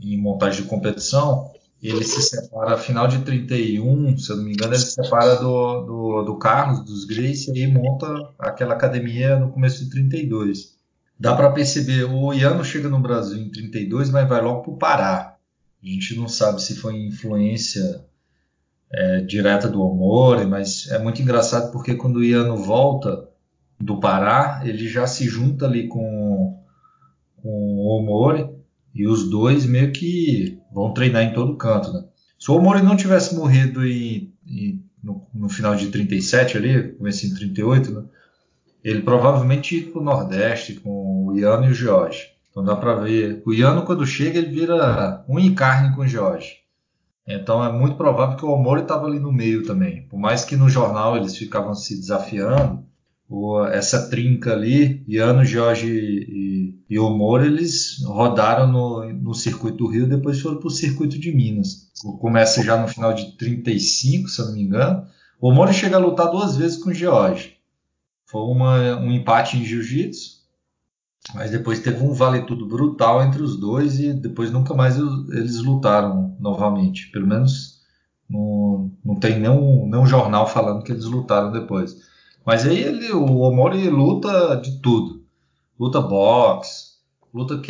em 0.00 0.16
montagem 0.16 0.62
de 0.62 0.68
competição, 0.68 1.52
ele 1.82 2.04
se 2.04 2.22
separa 2.22 2.78
final 2.78 3.06
de 3.06 3.18
31, 3.18 4.16
se 4.16 4.30
eu 4.30 4.36
não 4.36 4.44
me 4.44 4.52
engano, 4.52 4.72
ele 4.72 4.80
se 4.80 4.92
separa 4.92 5.36
do, 5.36 5.82
do, 5.82 6.22
do 6.22 6.36
Carlos, 6.38 6.84
dos 6.84 7.04
Grace, 7.04 7.50
e 7.52 7.66
monta 7.66 8.06
aquela 8.38 8.74
academia 8.74 9.36
no 9.36 9.50
começo 9.50 9.84
de 9.84 9.90
32. 9.90 10.76
Dá 11.18 11.34
para 11.36 11.50
perceber, 11.50 12.04
o 12.04 12.32
Iano 12.32 12.64
chega 12.64 12.88
no 12.88 13.00
Brasil 13.00 13.38
em 13.38 13.50
32, 13.50 14.10
mas 14.10 14.28
vai 14.28 14.40
logo 14.40 14.62
para 14.62 14.72
o 14.72 14.78
Pará. 14.78 15.31
A 15.82 15.86
gente 15.86 16.16
não 16.16 16.28
sabe 16.28 16.62
se 16.62 16.76
foi 16.76 16.96
influência 16.96 18.04
é, 18.92 19.20
direta 19.22 19.68
do 19.68 19.82
Omori, 19.82 20.46
mas 20.46 20.88
é 20.90 20.98
muito 20.98 21.20
engraçado 21.20 21.72
porque 21.72 21.94
quando 21.94 22.16
o 22.16 22.24
Iano 22.24 22.56
volta 22.56 23.28
do 23.80 23.98
Pará, 23.98 24.62
ele 24.64 24.86
já 24.86 25.06
se 25.06 25.26
junta 25.26 25.66
ali 25.66 25.88
com, 25.88 26.62
com 27.36 27.48
o 27.48 27.98
Omori 27.98 28.48
e 28.94 29.06
os 29.06 29.28
dois 29.28 29.66
meio 29.66 29.92
que 29.92 30.60
vão 30.72 30.92
treinar 30.92 31.22
em 31.22 31.32
todo 31.32 31.56
canto. 31.56 31.92
Né? 31.92 32.04
Se 32.38 32.50
o 32.50 32.54
Omori 32.54 32.82
não 32.82 32.96
tivesse 32.96 33.34
morrido 33.34 33.84
em, 33.84 34.32
em, 34.46 34.84
no, 35.02 35.26
no, 35.34 35.48
final 35.48 35.74
de 35.74 35.88
37 35.88 36.56
ali, 36.56 36.92
começo 36.92 37.26
em 37.26 37.34
38, 37.34 37.90
né? 37.90 38.04
ele 38.84 39.02
provavelmente 39.02 39.78
ia 39.78 39.90
para 39.90 40.00
o 40.00 40.04
Nordeste 40.04 40.74
com 40.74 41.26
o 41.26 41.38
Iano 41.38 41.66
e 41.66 41.70
o 41.70 41.74
Jorge. 41.74 42.31
Então 42.52 42.62
dá 42.62 42.76
para 42.76 42.94
ver. 42.96 43.42
O 43.46 43.52
Iano, 43.52 43.82
quando 43.82 44.06
chega, 44.06 44.38
ele 44.38 44.52
vira 44.52 45.24
um 45.26 45.38
em 45.38 45.54
carne 45.54 45.96
com 45.96 46.02
o 46.02 46.06
Jorge. 46.06 46.58
Então 47.26 47.64
é 47.64 47.72
muito 47.72 47.96
provável 47.96 48.36
que 48.36 48.44
o 48.44 48.50
Omori 48.50 48.82
estava 48.82 49.06
ali 49.06 49.18
no 49.18 49.32
meio 49.32 49.64
também. 49.64 50.06
Por 50.08 50.18
mais 50.18 50.44
que 50.44 50.54
no 50.54 50.68
jornal 50.68 51.16
eles 51.16 51.36
ficavam 51.36 51.74
se 51.74 51.98
desafiando, 51.98 52.84
essa 53.70 54.10
trinca 54.10 54.52
ali, 54.52 55.02
Iano, 55.08 55.44
Jorge 55.44 55.88
e, 55.88 56.78
e 56.90 56.98
Omori, 56.98 57.46
eles 57.46 58.02
rodaram 58.04 58.70
no, 58.70 59.10
no 59.14 59.34
circuito 59.34 59.78
do 59.78 59.86
Rio, 59.86 60.06
depois 60.06 60.38
foram 60.38 60.58
para 60.58 60.66
o 60.66 60.70
circuito 60.70 61.18
de 61.18 61.34
Minas. 61.34 61.90
Começa 62.20 62.62
já 62.62 62.76
no 62.76 62.88
final 62.88 63.14
de 63.14 63.34
35, 63.38 64.28
se 64.28 64.40
eu 64.40 64.46
não 64.46 64.54
me 64.54 64.62
engano. 64.62 65.06
O 65.40 65.48
Omori 65.48 65.72
chega 65.72 65.96
a 65.96 66.00
lutar 66.00 66.30
duas 66.30 66.56
vezes 66.56 66.76
com 66.76 66.90
o 66.90 66.94
Jorge. 66.94 67.56
Foi 68.26 68.42
uma, 68.42 68.98
um 68.98 69.10
empate 69.10 69.56
em 69.56 69.64
jiu-jitsu 69.64 70.31
mas 71.34 71.50
depois 71.50 71.80
teve 71.80 72.02
um 72.02 72.12
vale 72.12 72.42
tudo 72.42 72.66
brutal 72.66 73.22
entre 73.22 73.42
os 73.42 73.56
dois 73.56 73.98
e 74.00 74.12
depois 74.12 74.50
nunca 74.50 74.74
mais 74.74 74.96
eles 74.96 75.60
lutaram 75.62 76.36
novamente. 76.40 77.10
Pelo 77.10 77.26
menos 77.26 77.80
não, 78.28 79.18
tem 79.20 79.38
nenhum, 79.38 79.86
nenhum 79.88 80.06
jornal 80.06 80.46
falando 80.46 80.82
que 80.82 80.92
eles 80.92 81.04
lutaram 81.04 81.52
depois. 81.52 81.96
Mas 82.44 82.66
aí 82.66 82.80
ele, 82.80 83.12
o 83.12 83.38
Omori 83.40 83.88
luta 83.88 84.56
de 84.56 84.80
tudo. 84.80 85.22
Luta 85.78 86.00
boxe, 86.00 86.92
luta 87.32 87.60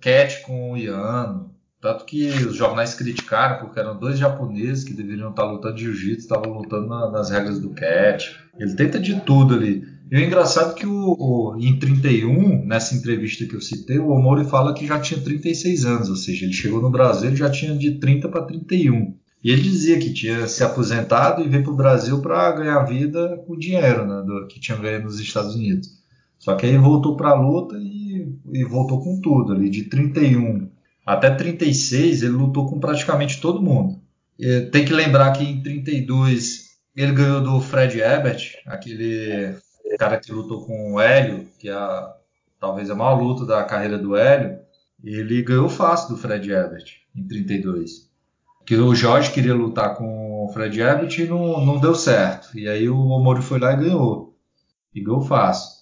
cat 0.00 0.42
com 0.42 0.72
o 0.72 0.76
Iano. 0.76 1.50
Tanto 1.80 2.04
que 2.04 2.28
os 2.28 2.54
jornais 2.54 2.94
criticaram 2.94 3.58
porque 3.58 3.80
eram 3.80 3.98
dois 3.98 4.18
japoneses 4.18 4.84
que 4.84 4.92
deveriam 4.92 5.30
estar 5.30 5.44
lutando 5.44 5.78
jiu-jitsu, 5.78 6.20
estavam 6.20 6.52
lutando 6.52 6.88
na, 6.88 7.10
nas 7.10 7.30
regras 7.30 7.58
do 7.58 7.70
cat. 7.70 8.36
Ele 8.58 8.74
tenta 8.74 8.98
de 8.98 9.18
tudo 9.20 9.54
ali. 9.54 9.82
E 10.10 10.16
o 10.16 10.20
engraçado 10.20 10.72
é 10.72 10.74
que 10.74 10.86
o, 10.86 11.14
o, 11.16 11.56
em 11.56 11.78
31, 11.78 12.66
nessa 12.66 12.96
entrevista 12.96 13.46
que 13.46 13.54
eu 13.54 13.60
citei, 13.60 13.98
o 13.98 14.08
Omori 14.08 14.44
fala 14.44 14.74
que 14.74 14.84
já 14.84 14.98
tinha 14.98 15.20
36 15.20 15.84
anos, 15.84 16.10
ou 16.10 16.16
seja, 16.16 16.44
ele 16.44 16.52
chegou 16.52 16.82
no 16.82 16.90
Brasil 16.90 17.30
e 17.30 17.36
já 17.36 17.48
tinha 17.48 17.76
de 17.76 17.92
30 17.92 18.28
para 18.28 18.42
31. 18.42 19.14
E 19.42 19.50
ele 19.52 19.62
dizia 19.62 20.00
que 20.00 20.12
tinha 20.12 20.48
se 20.48 20.64
aposentado 20.64 21.42
e 21.42 21.48
veio 21.48 21.62
para 21.62 21.72
o 21.72 21.76
Brasil 21.76 22.20
para 22.20 22.50
ganhar 22.52 22.82
vida 22.82 23.40
com 23.46 23.56
dinheiro 23.56 24.04
né, 24.04 24.22
do, 24.26 24.48
que 24.48 24.58
tinha 24.58 24.76
ganho 24.76 25.04
nos 25.04 25.20
Estados 25.20 25.54
Unidos. 25.54 25.88
Só 26.38 26.56
que 26.56 26.66
aí 26.66 26.76
voltou 26.76 27.16
para 27.16 27.30
a 27.30 27.40
luta 27.40 27.76
e, 27.78 28.34
e 28.52 28.64
voltou 28.64 29.00
com 29.00 29.20
tudo. 29.20 29.52
Ali 29.52 29.70
de 29.70 29.84
31 29.84 30.68
até 31.06 31.30
36, 31.30 32.22
ele 32.22 32.32
lutou 32.32 32.68
com 32.68 32.80
praticamente 32.80 33.40
todo 33.40 33.62
mundo. 33.62 34.00
E 34.38 34.62
tem 34.72 34.84
que 34.84 34.92
lembrar 34.92 35.32
que 35.32 35.44
em 35.44 35.62
32 35.62 36.70
ele 36.96 37.12
ganhou 37.12 37.40
do 37.40 37.60
Fred 37.60 38.00
Ebert, 38.00 38.54
aquele 38.66 39.54
cara 39.98 40.18
que 40.18 40.32
lutou 40.32 40.64
com 40.64 40.94
o 40.94 41.00
Hélio, 41.00 41.48
que 41.58 41.68
é 41.68 41.72
a, 41.72 42.14
talvez 42.58 42.90
a 42.90 42.94
maior 42.94 43.20
luta 43.20 43.44
da 43.44 43.64
carreira 43.64 43.98
do 43.98 44.16
Hélio, 44.16 44.58
ele 45.02 45.42
ganhou 45.42 45.68
fácil 45.68 46.10
do 46.10 46.16
Fred 46.16 46.50
Everett 46.50 47.00
em 47.14 47.26
32. 47.26 48.10
Que 48.66 48.76
o 48.76 48.94
Jorge 48.94 49.32
queria 49.32 49.54
lutar 49.54 49.96
com 49.96 50.44
o 50.44 50.52
Fred 50.52 50.80
Everett 50.80 51.22
e 51.22 51.26
não, 51.26 51.64
não 51.64 51.80
deu 51.80 51.94
certo. 51.94 52.56
E 52.56 52.68
aí 52.68 52.88
o 52.88 52.98
Omori 52.98 53.42
foi 53.42 53.58
lá 53.58 53.72
e 53.72 53.76
ganhou. 53.76 54.36
E 54.94 55.02
ganhou 55.02 55.22
fácil. 55.22 55.79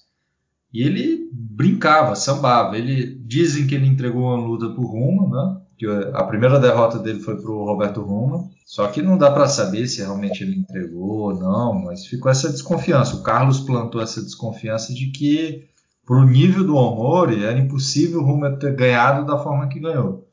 E 0.72 0.82
ele 0.82 1.30
brincava, 1.32 2.14
sambava. 2.14 2.76
Ele 2.76 3.14
dizem 3.24 3.66
que 3.66 3.74
ele 3.74 3.86
entregou 3.86 4.22
uma 4.22 4.46
luta 4.46 4.68
pro 4.70 4.86
Ruma, 4.86 5.28
né? 5.28 5.60
que 5.78 5.86
a 5.86 6.24
primeira 6.24 6.58
derrota 6.58 6.98
dele 6.98 7.20
foi 7.20 7.40
para 7.40 7.50
o 7.50 7.64
Roberto 7.64 8.02
Roma, 8.02 8.50
só 8.66 8.88
que 8.88 9.00
não 9.00 9.16
dá 9.16 9.30
para 9.30 9.46
saber 9.46 9.86
se 9.86 10.00
realmente 10.00 10.42
ele 10.42 10.56
entregou 10.56 11.30
ou 11.30 11.38
não, 11.38 11.72
mas 11.72 12.04
ficou 12.04 12.30
essa 12.30 12.50
desconfiança. 12.50 13.14
O 13.14 13.22
Carlos 13.22 13.60
plantou 13.60 14.02
essa 14.02 14.20
desconfiança 14.20 14.92
de 14.92 15.12
que, 15.12 15.68
para 16.04 16.16
o 16.16 16.26
nível 16.26 16.66
do 16.66 16.74
Omori, 16.74 17.44
era 17.44 17.58
impossível 17.58 18.20
o 18.20 18.24
Roma 18.24 18.56
ter 18.56 18.74
ganhado 18.74 19.24
da 19.24 19.38
forma 19.38 19.68
que 19.68 19.78
ganhou. 19.78 20.26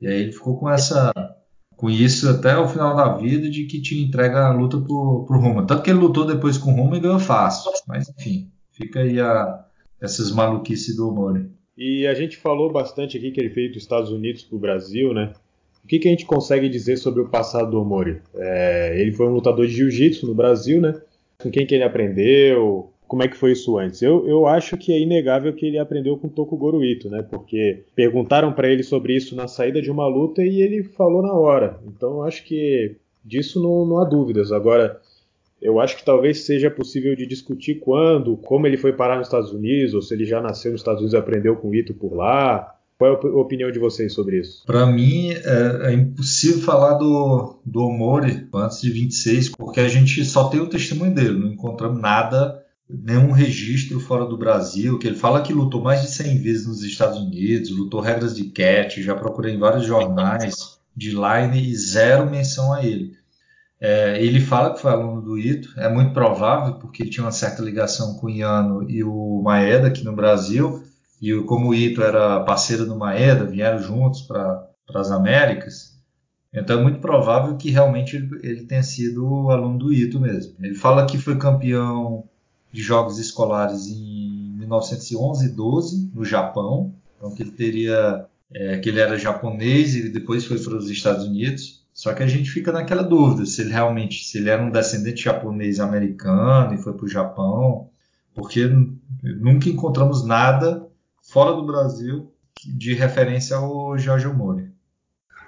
E 0.00 0.08
aí 0.08 0.22
ele 0.22 0.32
ficou 0.32 0.58
com 0.58 0.68
essa 0.68 1.12
com 1.76 1.90
isso 1.90 2.30
até 2.30 2.56
o 2.56 2.68
final 2.68 2.96
da 2.96 3.16
vida 3.16 3.50
de 3.50 3.64
que 3.64 3.82
tinha 3.82 4.02
entrega 4.02 4.46
a 4.46 4.52
luta 4.52 4.80
pro, 4.80 5.24
pro 5.26 5.40
Roma. 5.40 5.66
Tanto 5.66 5.82
que 5.82 5.90
ele 5.90 5.98
lutou 5.98 6.24
depois 6.24 6.56
com 6.56 6.72
o 6.72 6.76
Roma 6.76 6.96
e 6.96 7.00
ganhou 7.00 7.18
fácil. 7.18 7.70
Mas 7.86 8.08
enfim, 8.08 8.50
fica 8.74 9.00
aí 9.00 9.18
a, 9.20 9.64
essas 10.00 10.30
maluquices 10.30 10.96
do 10.96 11.08
Omori. 11.08 11.46
E 11.76 12.06
a 12.06 12.14
gente 12.14 12.36
falou 12.36 12.70
bastante 12.70 13.16
aqui 13.16 13.30
que 13.30 13.40
ele 13.40 13.48
veio 13.48 13.72
dos 13.72 13.82
Estados 13.82 14.10
Unidos 14.10 14.44
para 14.44 14.56
o 14.56 14.60
Brasil, 14.60 15.12
né? 15.12 15.32
O 15.82 15.86
que, 15.86 15.98
que, 15.98 16.08
a 16.08 16.10
gente 16.10 16.24
consegue 16.24 16.68
dizer 16.68 16.96
sobre 16.96 17.20
o 17.20 17.28
passado 17.28 17.70
do 17.70 17.80
Omori? 17.80 18.20
É, 18.34 19.00
ele 19.00 19.12
foi 19.12 19.26
um 19.26 19.32
lutador 19.34 19.66
de 19.66 19.74
jiu-jitsu 19.74 20.26
no 20.26 20.34
Brasil, 20.34 20.80
né? 20.80 20.94
Com 21.38 21.50
quem 21.50 21.66
que 21.66 21.74
ele 21.74 21.84
aprendeu? 21.84 22.90
Como 23.06 23.22
é 23.22 23.28
que 23.28 23.36
foi 23.36 23.52
isso 23.52 23.76
antes? 23.76 24.00
Eu, 24.00 24.26
eu 24.26 24.46
acho 24.46 24.78
que 24.78 24.92
é 24.92 24.98
inegável 24.98 25.52
que 25.52 25.66
ele 25.66 25.78
aprendeu 25.78 26.16
com 26.16 26.28
Toku 26.28 26.56
Goruito, 26.56 27.10
né? 27.10 27.22
Porque 27.22 27.84
perguntaram 27.94 28.52
para 28.52 28.68
ele 28.68 28.82
sobre 28.82 29.14
isso 29.14 29.36
na 29.36 29.46
saída 29.46 29.82
de 29.82 29.90
uma 29.90 30.06
luta 30.06 30.42
e 30.42 30.62
ele 30.62 30.82
falou 30.82 31.20
na 31.20 31.34
hora. 31.34 31.78
Então 31.86 32.14
eu 32.14 32.22
acho 32.22 32.44
que 32.44 32.96
disso 33.22 33.62
não, 33.62 33.84
não 33.84 33.98
há 33.98 34.04
dúvidas. 34.04 34.52
Agora, 34.52 35.00
eu 35.64 35.80
acho 35.80 35.96
que 35.96 36.04
talvez 36.04 36.44
seja 36.44 36.70
possível 36.70 37.16
de 37.16 37.26
discutir 37.26 37.76
quando, 37.76 38.36
como 38.36 38.66
ele 38.66 38.76
foi 38.76 38.92
parar 38.92 39.16
nos 39.16 39.28
Estados 39.28 39.50
Unidos, 39.50 39.94
ou 39.94 40.02
se 40.02 40.12
ele 40.12 40.26
já 40.26 40.38
nasceu 40.38 40.70
nos 40.70 40.82
Estados 40.82 41.00
Unidos 41.00 41.14
e 41.14 41.16
aprendeu 41.16 41.56
com 41.56 41.70
o 41.70 41.74
Ito 41.74 41.94
por 41.94 42.14
lá. 42.14 42.74
Qual 42.98 43.10
é 43.10 43.14
a 43.14 43.40
opinião 43.40 43.72
de 43.72 43.78
vocês 43.78 44.12
sobre 44.12 44.40
isso? 44.40 44.62
Para 44.66 44.84
mim, 44.84 45.30
é, 45.30 45.88
é, 45.88 45.92
impossível 45.94 46.60
falar 46.60 46.94
do, 46.94 47.58
do 47.64 47.80
Omori 47.80 48.46
antes 48.52 48.82
de 48.82 48.90
26, 48.90 49.48
porque 49.48 49.80
a 49.80 49.88
gente 49.88 50.22
só 50.26 50.50
tem 50.50 50.60
o 50.60 50.68
testemunho 50.68 51.14
dele, 51.14 51.38
não 51.38 51.48
encontramos 51.48 51.98
nada, 51.98 52.62
nenhum 52.86 53.32
registro 53.32 53.98
fora 53.98 54.26
do 54.26 54.36
Brasil, 54.36 54.98
que 54.98 55.06
ele 55.06 55.16
fala 55.16 55.40
que 55.40 55.54
lutou 55.54 55.80
mais 55.80 56.02
de 56.02 56.08
100 56.08 56.42
vezes 56.42 56.66
nos 56.66 56.82
Estados 56.82 57.18
Unidos, 57.18 57.70
lutou 57.70 58.00
regras 58.00 58.36
de 58.36 58.44
catch, 58.50 58.98
já 58.98 59.14
procurei 59.14 59.54
em 59.54 59.58
vários 59.58 59.86
jornais 59.86 60.78
de 60.94 61.10
line 61.10 61.70
e 61.70 61.74
zero 61.74 62.30
menção 62.30 62.70
a 62.70 62.84
ele. 62.84 63.23
É, 63.86 64.18
ele 64.24 64.40
fala 64.40 64.72
que 64.72 64.80
foi 64.80 64.90
aluno 64.90 65.20
do 65.20 65.36
Ito, 65.36 65.78
é 65.78 65.90
muito 65.90 66.14
provável, 66.14 66.76
porque 66.76 67.02
ele 67.02 67.10
tinha 67.10 67.22
uma 67.22 67.30
certa 67.30 67.60
ligação 67.60 68.14
com 68.14 68.28
o 68.28 68.30
Iano 68.30 68.90
e 68.90 69.04
o 69.04 69.42
Maeda 69.42 69.88
aqui 69.88 70.02
no 70.02 70.16
Brasil, 70.16 70.82
e 71.20 71.34
como 71.42 71.68
o 71.68 71.74
Ito 71.74 72.02
era 72.02 72.40
parceiro 72.44 72.86
do 72.86 72.96
Maeda, 72.96 73.44
vieram 73.44 73.78
juntos 73.78 74.22
para 74.22 74.66
as 74.94 75.10
Américas, 75.10 76.00
então 76.50 76.78
é 76.78 76.82
muito 76.82 76.98
provável 76.98 77.58
que 77.58 77.68
realmente 77.68 78.16
ele, 78.16 78.30
ele, 78.42 78.62
tenha 78.64 78.82
sido 78.82 79.50
aluno 79.50 79.76
do 79.76 79.92
Ito 79.92 80.18
mesmo. 80.18 80.54
Ele 80.62 80.74
fala 80.74 81.04
que 81.04 81.18
foi 81.18 81.36
campeão 81.36 82.24
de 82.72 82.80
jogos 82.80 83.18
escolares 83.18 83.86
em 83.86 84.56
1911 84.60 85.44
e 85.44 85.48
12 85.50 86.10
no 86.14 86.24
Japão, 86.24 86.94
então 87.18 87.34
que 87.34 87.42
ele 87.42 87.50
teria 87.50 88.24
é, 88.50 88.78
que 88.78 88.88
ele 88.88 89.00
era 89.00 89.18
japonês 89.18 89.94
e 89.94 90.08
depois 90.08 90.46
foi 90.46 90.58
para 90.58 90.74
os 90.74 90.88
Estados 90.88 91.26
Unidos 91.26 91.83
só 91.94 92.12
que 92.12 92.24
a 92.24 92.26
gente 92.26 92.50
fica 92.50 92.72
naquela 92.72 93.04
dúvida 93.04 93.46
se 93.46 93.62
ele 93.62 93.70
realmente, 93.70 94.24
se 94.24 94.38
ele 94.38 94.50
era 94.50 94.60
um 94.60 94.68
descendente 94.68 95.22
japonês 95.22 95.78
americano 95.78 96.74
e 96.74 96.78
foi 96.78 96.92
para 96.92 97.06
o 97.06 97.08
Japão, 97.08 97.88
porque 98.34 98.68
nunca 99.22 99.68
encontramos 99.68 100.26
nada 100.26 100.88
fora 101.22 101.54
do 101.54 101.64
Brasil 101.64 102.32
de 102.66 102.94
referência 102.94 103.56
ao 103.56 103.96
Jorge 103.96 104.26
Mori. 104.26 104.68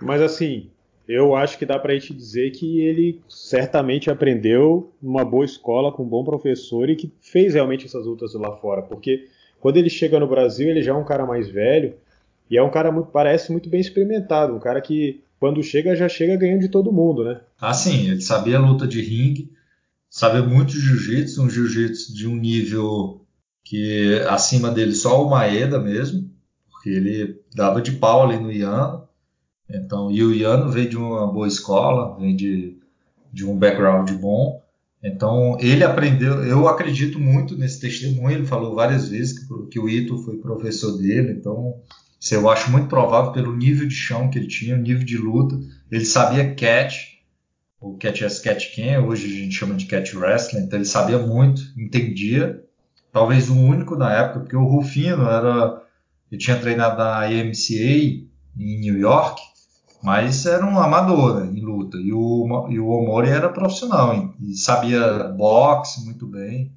Mas 0.01 0.23
assim, 0.23 0.71
eu 1.09 1.35
acho 1.35 1.59
que 1.59 1.67
dá 1.67 1.81
para 1.81 1.93
a 1.93 1.99
gente 1.99 2.15
dizer 2.15 2.53
que 2.53 2.81
ele 2.81 3.21
certamente 3.29 4.09
aprendeu 4.09 4.93
numa 5.03 5.25
boa 5.25 5.45
escola, 5.45 5.91
com 5.91 6.05
um 6.05 6.09
bom 6.09 6.23
professor 6.23 6.89
e 6.89 6.95
que 6.95 7.13
fez 7.21 7.55
realmente 7.55 7.87
essas 7.87 8.07
lutas 8.07 8.35
lá 8.35 8.57
fora, 8.59 8.83
porque 8.83 9.29
quando 9.59 9.79
ele 9.79 9.91
chega 9.91 10.21
no 10.21 10.29
Brasil, 10.29 10.69
ele 10.69 10.83
já 10.83 10.93
é 10.93 10.95
um 10.95 11.05
cara 11.05 11.27
mais 11.27 11.49
velho 11.49 11.95
e 12.49 12.57
é 12.57 12.63
um 12.63 12.71
cara 12.71 12.93
muito, 12.93 13.11
parece 13.11 13.51
muito 13.51 13.69
bem 13.69 13.81
experimentado, 13.81 14.55
um 14.55 14.61
cara 14.61 14.81
que 14.81 15.26
quando 15.39 15.63
chega, 15.63 15.95
já 15.95 16.09
chega 16.09 16.37
ganhando 16.37 16.61
de 16.61 16.69
todo 16.69 16.93
mundo, 16.93 17.25
né? 17.25 17.41
Ah, 17.61 17.75
sim, 17.75 18.11
ele 18.11 18.21
sabia 18.21 18.59
luta 18.59 18.87
de 18.87 19.01
ringue, 19.01 19.53
sabia 20.09 20.43
muito 20.43 20.73
jiu-jitsu, 20.73 21.43
um 21.43 21.51
jiu-jitsu 21.51 22.15
de 22.15 22.27
um 22.27 22.37
nível 22.37 23.25
que 23.65 24.21
acima 24.29 24.71
dele 24.71 24.95
só 24.95 25.25
o 25.25 25.31
Maeda 25.31 25.79
mesmo, 25.79 26.31
porque 26.71 26.91
ele 26.91 27.41
dava 27.55 27.83
de 27.83 27.93
pau 27.93 28.23
ali 28.23 28.39
no 28.39 28.51
Iano. 28.51 29.07
Então, 29.69 30.11
e 30.11 30.23
o 30.23 30.33
Iano 30.33 30.71
veio 30.71 30.89
de 30.89 30.97
uma 30.97 31.27
boa 31.27 31.49
escola, 31.49 32.17
vem 32.19 32.37
de, 32.37 32.79
de 33.33 33.45
um 33.45 33.57
background 33.57 34.11
bom. 34.13 34.63
Então, 35.03 35.57
ele 35.61 35.85
aprendeu, 35.85 36.45
eu 36.45 36.69
acredito 36.69 37.19
muito 37.19 37.57
nesse 37.57 37.81
testemunho, 37.81 38.39
ele 38.39 38.47
falou 38.47 38.75
várias 38.75 39.09
vezes 39.09 39.39
que, 39.39 39.67
que 39.71 39.79
o 39.79 39.89
Ito 39.89 40.19
foi 40.19 40.39
professor 40.39 40.97
dele, 40.97 41.33
então 41.33 41.75
eu 42.35 42.49
acho 42.49 42.71
muito 42.71 42.89
provável 42.89 43.33
pelo 43.33 43.55
nível 43.55 43.87
de 43.87 43.95
chão 43.95 44.31
que 44.31 44.39
ele 44.39 44.49
tinha, 44.49 44.75
o 44.75 44.81
nível 44.81 45.05
de 45.05 45.17
luta. 45.17 45.59
Ele 45.91 46.05
sabia 46.05 46.55
catch, 46.55 47.17
o 47.81 47.97
catch 47.97 48.23
as 48.23 48.39
catch 48.39 48.75
quem, 48.75 48.99
hoje 48.99 49.27
a 49.27 49.43
gente 49.43 49.55
chama 49.55 49.75
de 49.75 49.87
catch 49.87 50.15
wrestling, 50.15 50.63
então 50.63 50.79
ele 50.79 50.87
sabia 50.87 51.19
muito, 51.19 51.63
entendia. 51.77 52.63
Talvez 53.13 53.49
o 53.49 53.55
único 53.55 53.97
na 53.97 54.13
época, 54.13 54.41
porque 54.41 54.57
o 54.57 54.65
Rufino 54.65 55.23
era, 55.29 55.83
ele 56.31 56.41
tinha 56.41 56.59
treinado 56.59 56.99
na 56.99 57.31
IMCA 57.31 58.27
em 58.59 58.81
New 58.81 58.99
York, 58.99 59.41
mas 60.03 60.45
era 60.47 60.65
um 60.65 60.79
amador 60.79 61.41
né, 61.41 61.59
em 61.59 61.65
luta. 61.65 61.97
E 61.97 62.13
o, 62.13 62.69
e 62.71 62.79
o 62.79 62.89
Omori 62.89 63.29
era 63.29 63.49
profissional 63.49 64.35
e 64.41 64.55
sabia 64.55 65.25
boxe 65.37 66.05
muito 66.05 66.27
bem. 66.27 66.76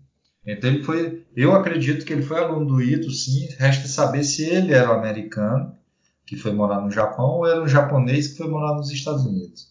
Então 0.51 0.69
ele 0.69 0.83
foi, 0.83 1.23
eu 1.35 1.53
acredito 1.53 2.05
que 2.05 2.11
ele 2.11 2.21
foi 2.21 2.39
aluno 2.39 2.65
do 2.65 2.81
Ito, 2.81 3.11
sim. 3.11 3.47
Resta 3.57 3.87
saber 3.87 4.23
se 4.23 4.43
ele 4.49 4.73
era 4.73 4.89
um 4.91 4.97
americano 4.97 5.75
que 6.25 6.35
foi 6.35 6.51
morar 6.51 6.81
no 6.81 6.91
Japão 6.91 7.37
ou 7.37 7.47
era 7.47 7.61
um 7.61 7.67
japonês 7.67 8.27
que 8.29 8.37
foi 8.37 8.47
morar 8.47 8.75
nos 8.75 8.91
Estados 8.91 9.25
Unidos. 9.25 9.69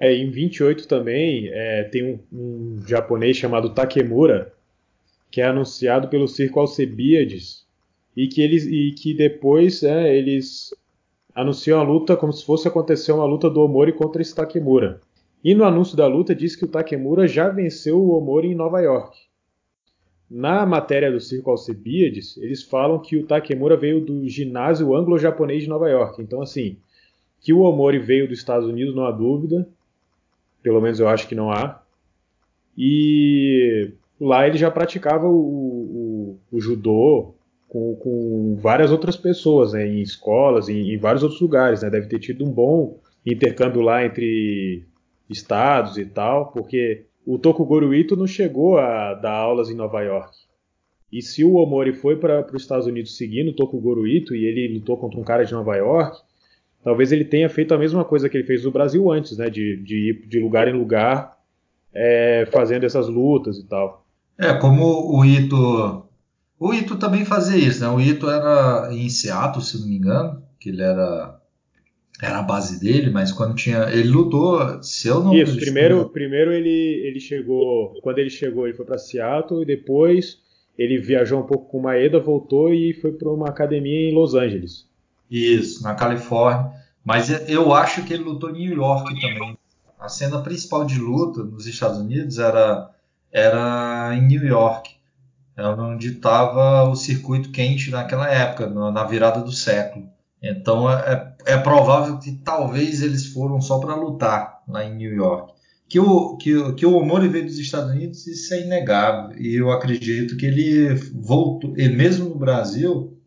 É, 0.00 0.12
em 0.12 0.30
28 0.30 0.86
também 0.86 1.48
é, 1.48 1.84
tem 1.84 2.20
um, 2.32 2.36
um, 2.36 2.82
japonês 2.86 3.36
chamado 3.36 3.70
Takemura 3.70 4.52
que 5.30 5.40
é 5.40 5.46
anunciado 5.46 6.08
pelo 6.08 6.28
Circo 6.28 6.60
Alcebiades 6.60 7.66
e 8.16 8.28
que 8.28 8.42
eles 8.42 8.66
e 8.66 8.92
que 8.92 9.14
depois 9.14 9.82
é, 9.82 10.14
eles 10.14 10.74
anunciam 11.34 11.80
a 11.80 11.82
luta 11.82 12.16
como 12.16 12.32
se 12.32 12.44
fosse 12.44 12.66
acontecer 12.66 13.12
uma 13.12 13.24
luta 13.24 13.48
do 13.48 13.60
Omori 13.60 13.92
contra 13.92 14.20
esse 14.20 14.34
Takemura. 14.34 15.00
E 15.42 15.54
no 15.54 15.64
anúncio 15.64 15.96
da 15.96 16.06
luta 16.06 16.34
diz 16.34 16.56
que 16.56 16.64
o 16.64 16.68
Takemura 16.68 17.28
já 17.28 17.48
venceu 17.48 18.02
o 18.02 18.18
Omori 18.18 18.48
em 18.48 18.54
Nova 18.54 18.80
York. 18.80 19.27
Na 20.30 20.66
matéria 20.66 21.10
do 21.10 21.20
Circo 21.20 21.50
Alcebiades, 21.50 22.36
eles 22.36 22.62
falam 22.62 22.98
que 22.98 23.16
o 23.16 23.26
Takemura 23.26 23.76
veio 23.76 24.04
do 24.04 24.28
ginásio 24.28 24.94
anglo-japonês 24.94 25.62
de 25.62 25.68
Nova 25.68 25.88
York. 25.88 26.20
Então, 26.20 26.42
assim, 26.42 26.76
que 27.40 27.52
o 27.52 27.60
Omori 27.60 27.98
veio 27.98 28.28
dos 28.28 28.38
Estados 28.38 28.68
Unidos, 28.68 28.94
não 28.94 29.06
há 29.06 29.10
dúvida. 29.10 29.66
Pelo 30.62 30.80
menos 30.80 31.00
eu 31.00 31.08
acho 31.08 31.26
que 31.26 31.34
não 31.34 31.50
há. 31.50 31.82
E 32.76 33.90
lá 34.20 34.46
ele 34.46 34.58
já 34.58 34.70
praticava 34.70 35.26
o, 35.26 35.32
o, 35.32 36.38
o 36.52 36.60
judô 36.60 37.34
com, 37.66 37.96
com, 37.96 38.56
várias 38.60 38.90
outras 38.90 39.16
pessoas, 39.16 39.72
né, 39.72 39.86
em 39.86 40.00
escolas, 40.00 40.68
em, 40.68 40.92
em 40.92 40.98
vários 40.98 41.22
outros 41.22 41.40
lugares. 41.40 41.82
Né, 41.82 41.88
deve 41.88 42.06
ter 42.06 42.18
tido 42.18 42.44
um 42.44 42.50
bom 42.50 42.98
intercâmbio 43.24 43.80
lá 43.80 44.04
entre 44.04 44.84
estados 45.28 45.96
e 45.96 46.04
tal, 46.04 46.52
porque 46.52 47.04
o 47.28 47.38
Tokugoro 47.38 47.94
Ito 47.94 48.16
não 48.16 48.26
chegou 48.26 48.78
a 48.78 49.12
dar 49.12 49.34
aulas 49.34 49.68
em 49.68 49.74
Nova 49.74 50.00
York. 50.00 50.34
E 51.12 51.20
se 51.20 51.44
o 51.44 51.56
Omori 51.56 51.92
foi 51.92 52.16
para 52.16 52.46
os 52.54 52.62
Estados 52.62 52.86
Unidos 52.86 53.18
seguindo 53.18 53.48
o 53.50 53.52
Tokugoro 53.54 54.08
Ito 54.08 54.34
e 54.34 54.46
ele 54.46 54.72
lutou 54.72 54.96
contra 54.96 55.20
um 55.20 55.22
cara 55.22 55.44
de 55.44 55.52
Nova 55.52 55.76
York, 55.76 56.22
talvez 56.82 57.12
ele 57.12 57.26
tenha 57.26 57.50
feito 57.50 57.74
a 57.74 57.78
mesma 57.78 58.02
coisa 58.02 58.30
que 58.30 58.36
ele 58.38 58.46
fez 58.46 58.64
no 58.64 58.70
Brasil 58.70 59.12
antes, 59.12 59.36
né? 59.36 59.50
De, 59.50 59.76
de 59.76 60.08
ir 60.08 60.26
de 60.26 60.40
lugar 60.40 60.68
em 60.68 60.72
lugar 60.72 61.36
é, 61.92 62.48
fazendo 62.50 62.84
essas 62.84 63.08
lutas 63.08 63.58
e 63.58 63.64
tal. 63.64 64.06
É, 64.38 64.54
como 64.54 65.14
o 65.14 65.22
Ito. 65.22 66.04
O 66.58 66.72
Ito 66.72 66.96
também 66.96 67.26
fazia 67.26 67.58
isso, 67.58 67.82
né? 67.82 67.90
O 67.90 68.00
Ito 68.00 68.30
era 68.30 68.88
em 68.90 69.06
Seattle, 69.10 69.62
se 69.62 69.78
não 69.78 69.86
me 69.86 69.96
engano, 69.96 70.42
que 70.58 70.70
ele 70.70 70.80
era 70.80 71.37
era 72.20 72.38
a 72.38 72.42
base 72.42 72.80
dele, 72.80 73.10
mas 73.10 73.30
quando 73.30 73.54
tinha. 73.54 73.84
Ele 73.90 74.08
lutou, 74.08 74.82
se 74.82 75.06
eu 75.08 75.22
não 75.22 75.32
Isso, 75.32 75.56
primeiro, 75.56 76.08
primeiro 76.08 76.52
ele, 76.52 77.02
ele 77.06 77.20
chegou. 77.20 77.94
Quando 78.02 78.18
ele 78.18 78.30
chegou, 78.30 78.66
ele 78.66 78.76
foi 78.76 78.84
para 78.84 78.98
Seattle 78.98 79.62
e 79.62 79.66
depois 79.66 80.38
ele 80.76 80.98
viajou 80.98 81.40
um 81.40 81.46
pouco 81.46 81.70
com 81.70 81.80
Maeda, 81.80 82.18
voltou 82.18 82.72
e 82.72 82.92
foi 82.94 83.12
para 83.12 83.28
uma 83.28 83.48
academia 83.48 84.10
em 84.10 84.14
Los 84.14 84.34
Angeles. 84.34 84.86
Isso, 85.30 85.82
na 85.82 85.94
Califórnia. 85.94 86.72
Mas 87.04 87.48
eu 87.48 87.72
acho 87.72 88.04
que 88.04 88.12
ele 88.12 88.24
lutou 88.24 88.50
em 88.50 88.66
New 88.66 88.76
York 88.76 89.20
também. 89.20 89.56
A 89.98 90.08
cena 90.08 90.40
principal 90.40 90.84
de 90.84 90.98
luta 90.98 91.42
nos 91.42 91.66
Estados 91.66 91.98
Unidos 91.98 92.38
era, 92.38 92.90
era 93.32 94.10
em 94.14 94.26
New 94.26 94.44
York. 94.44 94.90
Era 95.56 95.74
onde 95.74 96.12
estava 96.12 96.88
o 96.88 96.94
circuito 96.94 97.50
quente 97.50 97.90
naquela 97.90 98.28
época, 98.28 98.68
na 98.68 99.04
virada 99.04 99.40
do 99.40 99.50
século. 99.50 100.08
Então 100.40 100.90
é, 100.90 101.34
é 101.48 101.56
provável 101.56 102.18
que 102.18 102.32
talvez 102.32 103.02
eles 103.02 103.24
foram 103.28 103.58
só 103.58 103.78
para 103.78 103.94
lutar 103.94 104.62
lá 104.68 104.84
em 104.84 104.94
New 104.94 105.14
York. 105.14 105.54
Que 105.88 105.98
o, 105.98 106.36
que, 106.36 106.74
que 106.74 106.84
o 106.84 106.94
Omori 106.94 107.26
veio 107.26 107.46
dos 107.46 107.58
Estados 107.58 107.90
Unidos, 107.90 108.26
isso 108.26 108.52
é 108.52 108.66
inegável. 108.66 109.34
E 109.40 109.54
eu 109.54 109.72
acredito 109.72 110.36
que 110.36 110.44
ele 110.44 110.94
voltou, 111.14 111.72
ele 111.74 111.96
mesmo 111.96 112.28
no 112.28 112.34
Brasil, 112.34 113.18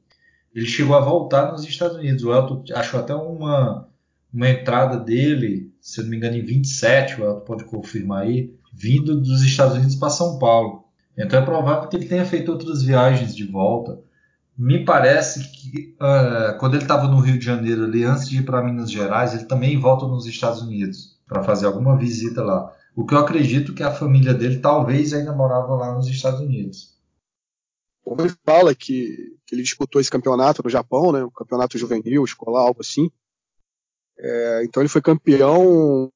ele 0.53 0.67
chegou 0.67 0.95
a 0.95 0.99
voltar 0.99 1.51
nos 1.51 1.63
Estados 1.63 1.97
Unidos. 1.97 2.23
O 2.23 2.31
Elton 2.31 2.63
achou 2.75 2.99
até 2.99 3.15
uma, 3.15 3.89
uma 4.31 4.49
entrada 4.49 4.97
dele, 4.99 5.73
se 5.81 6.03
não 6.03 6.09
me 6.09 6.17
engano, 6.17 6.35
em 6.35 6.45
27, 6.45 7.19
o 7.19 7.25
Elton 7.25 7.39
pode 7.43 7.63
confirmar 7.63 8.21
aí, 8.21 8.53
vindo 8.71 9.19
dos 9.19 9.41
Estados 9.41 9.75
Unidos 9.75 9.95
para 9.95 10.11
São 10.11 10.37
Paulo. 10.37 10.85
Então 11.17 11.39
é 11.39 11.43
provável 11.43 11.89
que 11.89 11.95
ele 11.95 12.05
tenha 12.05 12.23
feito 12.23 12.51
outras 12.51 12.83
viagens 12.83 13.35
de 13.35 13.45
volta. 13.45 13.99
Me 14.61 14.85
parece 14.85 15.49
que 15.49 15.95
uh, 15.95 16.55
quando 16.59 16.75
ele 16.75 16.83
estava 16.83 17.07
no 17.07 17.19
Rio 17.19 17.39
de 17.39 17.43
Janeiro 17.43 17.83
ali, 17.83 18.03
antes 18.03 18.29
de 18.29 18.37
ir 18.37 18.45
para 18.45 18.61
Minas 18.61 18.91
Gerais, 18.91 19.33
ele 19.33 19.45
também 19.45 19.79
volta 19.79 20.05
nos 20.05 20.27
Estados 20.27 20.61
Unidos 20.61 21.19
para 21.25 21.43
fazer 21.43 21.65
alguma 21.65 21.97
visita 21.97 22.43
lá. 22.43 22.71
O 22.95 23.03
que 23.03 23.15
eu 23.15 23.17
acredito 23.17 23.73
que 23.73 23.81
a 23.81 23.91
família 23.91 24.35
dele 24.35 24.59
talvez 24.59 25.13
ainda 25.13 25.33
morava 25.33 25.73
lá 25.75 25.95
nos 25.95 26.07
Estados 26.07 26.41
Unidos. 26.41 26.95
Como 28.03 28.21
ele 28.21 28.35
fala 28.45 28.75
que, 28.75 29.35
que 29.47 29.55
ele 29.55 29.63
disputou 29.63 29.99
esse 29.99 30.11
campeonato 30.11 30.61
no 30.63 30.69
Japão, 30.69 31.11
né, 31.11 31.23
um 31.23 31.31
campeonato 31.31 31.75
juvenil, 31.75 32.23
escolar, 32.23 32.61
algo 32.61 32.81
assim. 32.81 33.09
É, 34.19 34.63
então 34.63 34.83
ele 34.83 34.89
foi 34.89 35.01
campeão 35.01 36.11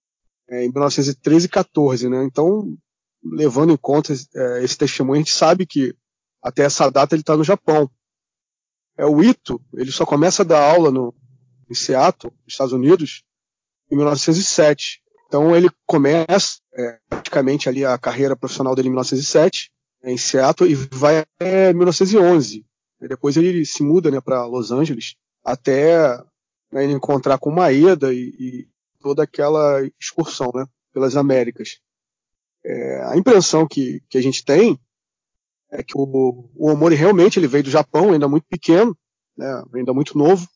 é, 0.48 0.64
em 0.64 0.72
1913 0.72 1.48
e 1.48 1.50
14, 1.50 2.10
né? 2.10 2.24
Então, 2.24 2.78
levando 3.24 3.74
em 3.74 3.78
conta 3.78 4.14
é, 4.14 4.64
esse 4.64 4.78
testemunho, 4.78 5.16
a 5.16 5.24
gente 5.24 5.34
sabe 5.34 5.66
que 5.66 5.96
até 6.44 6.62
essa 6.62 6.92
data 6.92 7.16
ele 7.16 7.24
está 7.24 7.36
no 7.36 7.44
Japão. 7.44 7.90
É 8.98 9.06
o 9.06 9.22
Ito, 9.22 9.62
ele 9.74 9.92
só 9.92 10.06
começa 10.06 10.44
a 10.44 10.46
dar 10.46 10.62
aula 10.62 10.90
no, 10.90 11.14
em 11.70 11.74
Seattle, 11.74 12.34
Estados 12.48 12.74
Unidos, 12.74 13.24
em 13.92 13.96
1907. 13.96 15.02
Então 15.28 15.56
ele 15.56 15.70
começa 15.86 16.60
é, 16.74 17.00
praticamente 17.10 17.68
ali 17.68 17.84
a 17.84 17.98
carreira 17.98 18.36
profissional 18.36 18.76
dele 18.76 18.88
em 18.88 18.92
1907 18.92 19.72
é, 20.04 20.12
em 20.12 20.18
Seattle 20.18 20.70
e 20.70 20.76
vai 20.76 21.20
até 21.20 21.74
1911. 21.74 22.66
E 23.02 23.08
depois 23.08 23.36
ele 23.36 23.66
se 23.66 23.84
muda 23.84 24.10
né, 24.10 24.22
para 24.22 24.46
Los 24.46 24.72
Angeles 24.72 25.16
até 25.44 26.18
né, 26.72 26.84
ele 26.84 26.94
encontrar 26.94 27.38
com 27.38 27.52
Maeda 27.52 28.14
e, 28.14 28.34
e, 28.40 28.68
toda 29.00 29.22
aquela 29.24 29.84
excursão 30.00 30.52
né, 30.56 30.66
pelas 30.92 31.16
Américas. 31.16 31.80
É, 32.64 33.04
a 33.04 33.16
impressão 33.16 33.68
que, 33.68 34.02
que 34.10 34.18
a 34.18 34.22
gente 34.22 34.44
tem 34.44 34.80
é 35.78 35.84
que 35.84 35.98
o, 35.98 36.50
o 36.56 36.72
Omori 36.72 36.96
realmente 36.96 37.38
ele 37.38 37.48
veio 37.48 37.64
do 37.64 37.70
Japão, 37.70 38.12
ainda 38.12 38.28
muito 38.28 38.46
pequeno, 38.50 38.98
né, 39.38 39.64
ainda 39.74 39.94
muito 39.94 40.18
novo, 40.18 40.48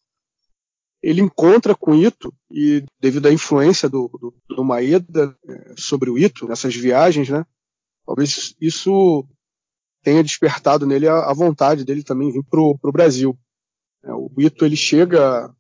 ele 1.01 1.21
encontra 1.21 1.75
com 1.75 1.95
Ito 1.95 2.33
e 2.51 2.83
devido 2.99 3.27
à 3.27 3.33
influência 3.33 3.89
do, 3.89 4.09
do, 4.19 4.55
do 4.55 4.63
Maeda 4.63 5.35
é, 5.47 5.73
sobre 5.77 6.09
o 6.09 6.17
Ito 6.17 6.47
nessas 6.47 6.75
viagens, 6.75 7.29
né, 7.29 7.45
talvez 8.05 8.55
isso 8.59 9.25
tenha 10.01 10.23
despertado 10.23 10.85
nele 10.85 11.07
a, 11.07 11.29
a 11.29 11.33
vontade 11.33 11.83
dele 11.83 12.03
também 12.03 12.31
vir 12.31 12.43
para 12.43 12.61
o 12.61 12.91
Brasil. 12.91 13.37
É, 14.03 14.13
o 14.13 14.31
Ito 14.37 14.65
ele 14.65 14.77
chega 14.77 15.53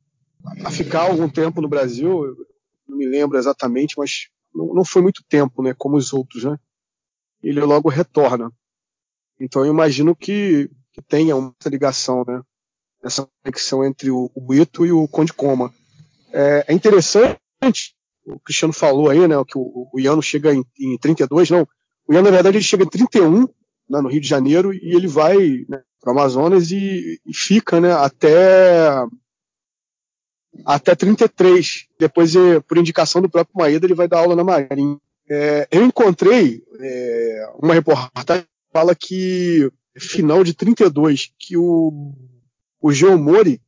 a 0.65 0.71
ficar 0.71 1.01
algum 1.01 1.29
tempo 1.29 1.61
no 1.61 1.67
Brasil, 1.67 2.35
não 2.87 2.97
me 2.97 3.05
lembro 3.05 3.37
exatamente, 3.37 3.95
mas 3.97 4.29
não, 4.53 4.73
não 4.73 4.85
foi 4.85 5.01
muito 5.01 5.23
tempo, 5.27 5.61
né, 5.61 5.73
como 5.77 5.97
os 5.97 6.13
outros, 6.13 6.45
né. 6.45 6.57
Ele 7.41 7.61
logo 7.61 7.89
retorna. 7.89 8.51
Então 9.39 9.65
eu 9.65 9.71
imagino 9.71 10.15
que, 10.15 10.69
que 10.91 11.01
tenha 11.01 11.35
uma 11.35 11.53
ligação, 11.65 12.23
né, 12.27 12.41
essa 13.03 13.27
conexão 13.41 13.85
entre 13.85 14.11
o, 14.11 14.29
o 14.35 14.53
Ito 14.53 14.85
e 14.85 14.91
o 14.91 15.07
Conde 15.07 15.33
Coma. 15.33 15.73
É, 16.31 16.65
é, 16.67 16.73
interessante, 16.73 17.37
o 18.25 18.39
Cristiano 18.39 18.73
falou 18.73 19.09
aí, 19.09 19.27
né, 19.27 19.35
que 19.47 19.57
o, 19.57 19.87
o 19.93 19.99
Iano 19.99 20.21
chega 20.21 20.53
em, 20.53 20.63
em 20.79 20.97
32, 20.97 21.49
não. 21.49 21.67
O 22.07 22.13
Iano, 22.13 22.25
na 22.25 22.35
verdade, 22.35 22.57
ele 22.57 22.63
chega 22.63 22.83
em 22.83 22.89
31, 22.89 23.41
né, 23.89 24.01
no 24.01 24.09
Rio 24.09 24.21
de 24.21 24.27
Janeiro, 24.27 24.73
e 24.73 24.95
ele 24.95 25.07
vai 25.07 25.65
né, 25.67 25.81
para 26.01 26.09
o 26.09 26.11
Amazonas 26.11 26.71
e, 26.71 27.19
e, 27.25 27.33
fica 27.33 27.79
né, 27.79 27.93
até, 27.93 29.05
até 30.65 30.95
33. 30.95 31.87
Depois, 31.97 32.33
por 32.67 32.77
indicação 32.77 33.21
do 33.21 33.29
próprio 33.29 33.57
Maeda, 33.57 33.85
ele 33.85 33.95
vai 33.95 34.07
dar 34.07 34.19
aula 34.19 34.35
na 34.35 34.43
Marinha. 34.43 34.97
É, 35.29 35.67
eu 35.71 35.85
encontrei 35.85 36.63
é, 36.79 37.53
uma 37.61 37.73
reportagem 37.73 38.45
fala 38.71 38.95
que 38.95 39.71
final 39.97 40.43
de 40.43 40.53
32, 40.53 41.33
que 41.37 41.57
o 41.57 42.13
o 42.81 42.91
Geomori 42.91 43.61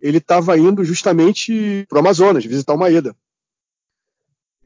ele 0.00 0.18
estava 0.18 0.56
indo 0.56 0.84
justamente 0.84 1.84
para 1.88 1.96
o 1.96 1.98
Amazonas 1.98 2.44
visitar 2.44 2.72
o 2.72 2.78
Maeda. 2.78 3.14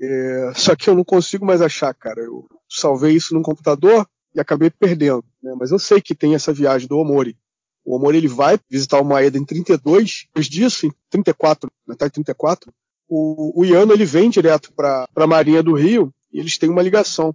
É, 0.00 0.52
só 0.54 0.76
que 0.76 0.88
eu 0.88 0.94
não 0.94 1.04
consigo 1.04 1.44
mais 1.44 1.60
achar, 1.60 1.92
cara. 1.94 2.20
Eu 2.20 2.46
salvei 2.68 3.14
isso 3.16 3.34
no 3.34 3.42
computador 3.42 4.06
e 4.34 4.40
acabei 4.40 4.70
perdendo. 4.70 5.24
Né? 5.42 5.54
Mas 5.58 5.72
eu 5.72 5.78
sei 5.78 6.00
que 6.00 6.14
tem 6.14 6.34
essa 6.34 6.52
viagem 6.52 6.86
do 6.86 6.98
Omori. 6.98 7.36
O 7.84 7.96
Omori 7.96 8.18
ele 8.18 8.28
vai 8.28 8.58
visitar 8.70 9.00
o 9.00 9.04
Maeda 9.04 9.36
em 9.36 9.44
32, 9.44 10.26
depois 10.26 10.46
disso, 10.46 10.86
em 10.86 10.92
34, 11.10 11.70
metade 11.86 12.10
de 12.10 12.14
34, 12.14 12.72
o, 13.08 13.60
o 13.60 13.64
Iano 13.64 13.92
ele 13.92 14.04
vem 14.04 14.30
direto 14.30 14.72
para 14.72 15.06
a 15.14 15.26
Marinha 15.26 15.62
do 15.62 15.74
Rio 15.74 16.14
e 16.32 16.38
eles 16.38 16.56
têm 16.56 16.70
uma 16.70 16.82
ligação. 16.82 17.34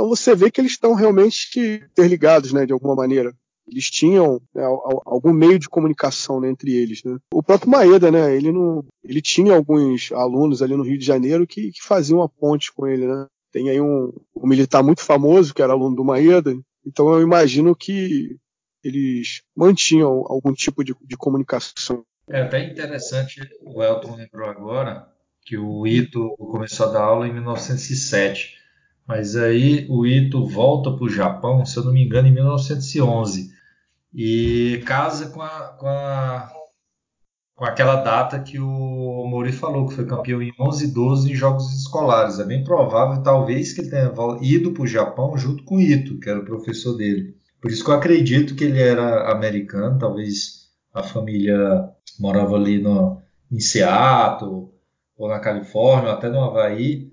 Então 0.00 0.08
você 0.08 0.34
vê 0.34 0.50
que 0.50 0.58
eles 0.58 0.72
estão 0.72 0.94
realmente 0.94 1.60
interligados, 1.92 2.54
né, 2.54 2.64
de 2.64 2.72
alguma 2.72 2.94
maneira 2.94 3.34
eles 3.68 3.88
tinham 3.88 4.42
né, 4.52 4.64
algum 5.04 5.32
meio 5.32 5.56
de 5.56 5.68
comunicação 5.68 6.40
né, 6.40 6.48
entre 6.48 6.74
eles. 6.74 7.04
Né? 7.04 7.18
O 7.32 7.40
próprio 7.40 7.70
Maeda, 7.70 8.10
né, 8.10 8.34
ele, 8.34 8.50
não, 8.50 8.84
ele 9.04 9.22
tinha 9.22 9.54
alguns 9.54 10.10
alunos 10.10 10.60
ali 10.60 10.74
no 10.74 10.82
Rio 10.82 10.98
de 10.98 11.04
Janeiro 11.04 11.46
que, 11.46 11.70
que 11.70 11.80
faziam 11.80 12.20
a 12.20 12.28
ponte 12.28 12.72
com 12.72 12.86
ele. 12.88 13.06
Né? 13.06 13.26
Tem 13.52 13.70
aí 13.70 13.80
um, 13.80 14.12
um, 14.34 14.48
militar 14.48 14.82
muito 14.82 15.02
famoso 15.02 15.54
que 15.54 15.62
era 15.62 15.72
aluno 15.72 15.94
do 15.94 16.04
Maeda, 16.04 16.52
então 16.84 17.12
eu 17.12 17.20
imagino 17.20 17.76
que 17.76 18.36
eles 18.82 19.42
mantinham 19.54 20.24
algum 20.26 20.52
tipo 20.52 20.82
de, 20.82 20.92
de 21.04 21.16
comunicação. 21.16 22.02
É 22.28 22.40
até 22.40 22.64
interessante, 22.64 23.40
o 23.60 23.80
Elton 23.80 24.16
lembrou 24.16 24.48
agora 24.48 25.06
que 25.42 25.56
o 25.56 25.86
Ito 25.86 26.34
começou 26.38 26.88
a 26.88 26.92
dar 26.92 27.02
aula 27.02 27.28
em 27.28 27.32
1907. 27.32 28.58
Mas 29.10 29.34
aí 29.34 29.86
o 29.88 30.06
Ito 30.06 30.46
volta 30.46 30.92
para 30.92 31.04
o 31.04 31.10
Japão, 31.10 31.66
se 31.66 31.76
eu 31.76 31.82
não 31.82 31.92
me 31.92 32.04
engano, 32.04 32.28
em 32.28 32.32
1911 32.32 33.52
e 34.14 34.80
casa 34.86 35.30
com, 35.30 35.42
a, 35.42 35.48
com, 35.76 35.88
a, 35.88 36.52
com 37.56 37.64
aquela 37.64 37.96
data 37.96 38.38
que 38.38 38.60
o 38.60 39.26
Mori 39.26 39.50
falou, 39.50 39.88
que 39.88 39.96
foi 39.96 40.06
campeão 40.06 40.40
em 40.40 40.52
11 40.60 40.84
e 40.84 40.94
12 40.94 41.32
em 41.32 41.34
jogos 41.34 41.74
escolares. 41.74 42.38
É 42.38 42.44
bem 42.44 42.62
provável, 42.62 43.20
talvez, 43.20 43.72
que 43.72 43.80
ele 43.80 43.90
tenha 43.90 44.12
ido 44.42 44.70
para 44.70 44.84
o 44.84 44.86
Japão 44.86 45.36
junto 45.36 45.64
com 45.64 45.80
Ito, 45.80 46.20
que 46.20 46.30
era 46.30 46.38
o 46.38 46.44
professor 46.44 46.96
dele. 46.96 47.34
Por 47.60 47.68
isso 47.68 47.84
que 47.84 47.90
eu 47.90 47.94
acredito 47.94 48.54
que 48.54 48.62
ele 48.62 48.80
era 48.80 49.32
americano, 49.32 49.98
talvez 49.98 50.68
a 50.94 51.02
família 51.02 51.90
morava 52.16 52.54
ali 52.54 52.80
no, 52.80 53.20
em 53.50 53.58
Seattle, 53.58 54.68
ou 55.18 55.28
na 55.28 55.40
Califórnia, 55.40 56.10
ou 56.10 56.16
até 56.16 56.28
no 56.28 56.44
Havaí, 56.44 57.10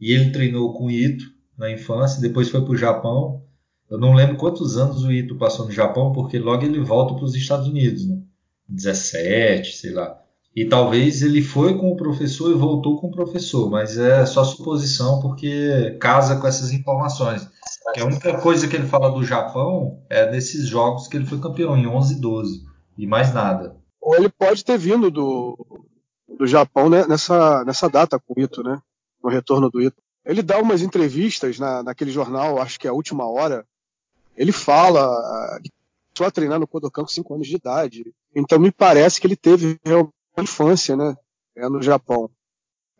e 0.00 0.12
ele 0.12 0.30
treinou 0.30 0.74
com 0.74 0.88
Ito 0.88 1.39
na 1.60 1.70
infância, 1.70 2.20
depois 2.20 2.48
foi 2.48 2.60
para 2.62 2.72
o 2.72 2.76
Japão 2.76 3.42
eu 3.90 3.98
não 3.98 4.14
lembro 4.14 4.36
quantos 4.36 4.78
anos 4.78 5.02
o 5.02 5.10
Ito 5.10 5.34
passou 5.34 5.66
no 5.66 5.72
Japão, 5.72 6.12
porque 6.12 6.38
logo 6.38 6.64
ele 6.64 6.78
volta 6.78 7.12
para 7.12 7.24
os 7.24 7.34
Estados 7.34 7.66
Unidos, 7.66 8.08
né? 8.08 8.22
17, 8.68 9.76
sei 9.76 9.92
lá. 9.92 10.16
E 10.54 10.64
talvez 10.64 11.22
ele 11.22 11.42
foi 11.42 11.76
com 11.76 11.90
o 11.90 11.96
professor 11.96 12.52
e 12.52 12.58
voltou 12.58 13.00
com 13.00 13.08
o 13.08 13.10
professor, 13.10 13.68
mas 13.68 13.98
é 13.98 14.24
só 14.26 14.44
suposição 14.44 15.20
porque 15.20 15.96
casa 16.00 16.36
com 16.36 16.46
essas 16.46 16.70
informações. 16.72 17.48
Que 17.92 18.00
a 18.00 18.06
única 18.06 18.40
coisa 18.40 18.68
que 18.68 18.76
ele 18.76 18.86
fala 18.86 19.10
do 19.10 19.24
Japão 19.24 20.00
é 20.08 20.30
nesses 20.30 20.68
jogos 20.68 21.08
que 21.08 21.16
ele 21.16 21.26
foi 21.26 21.40
campeão, 21.40 21.76
em 21.76 21.88
11 21.88 22.14
e 22.14 22.20
12, 22.20 22.64
e 22.96 23.06
mais 23.08 23.34
nada. 23.34 23.76
Ou 24.00 24.14
ele 24.14 24.28
pode 24.28 24.64
ter 24.64 24.78
vindo 24.78 25.10
do, 25.10 25.82
do 26.38 26.46
Japão 26.46 26.88
né, 26.88 27.04
nessa, 27.08 27.64
nessa 27.64 27.88
data 27.88 28.20
com 28.20 28.34
o 28.36 28.40
Ito, 28.40 28.62
né? 28.62 28.80
No 29.22 29.28
retorno 29.28 29.68
do 29.68 29.82
Ito. 29.82 30.00
Ele 30.30 30.42
dá 30.42 30.60
umas 30.60 30.80
entrevistas 30.80 31.58
na, 31.58 31.82
naquele 31.82 32.12
jornal, 32.12 32.60
acho 32.60 32.78
que 32.78 32.86
é 32.86 32.90
a 32.90 32.94
última 32.94 33.28
hora, 33.28 33.66
ele 34.36 34.52
fala 34.52 35.60
só 36.16 36.26
a 36.26 36.30
treinar 36.30 36.60
no 36.60 36.68
Kodokan 36.68 37.02
com 37.02 37.08
5 37.08 37.34
anos 37.34 37.48
de 37.48 37.56
idade. 37.56 38.14
Então 38.32 38.56
me 38.56 38.70
parece 38.70 39.20
que 39.20 39.26
ele 39.26 39.34
teve 39.34 39.80
uma 39.84 40.12
infância, 40.38 40.96
né, 40.96 41.16
é, 41.56 41.68
no 41.68 41.82
Japão. 41.82 42.30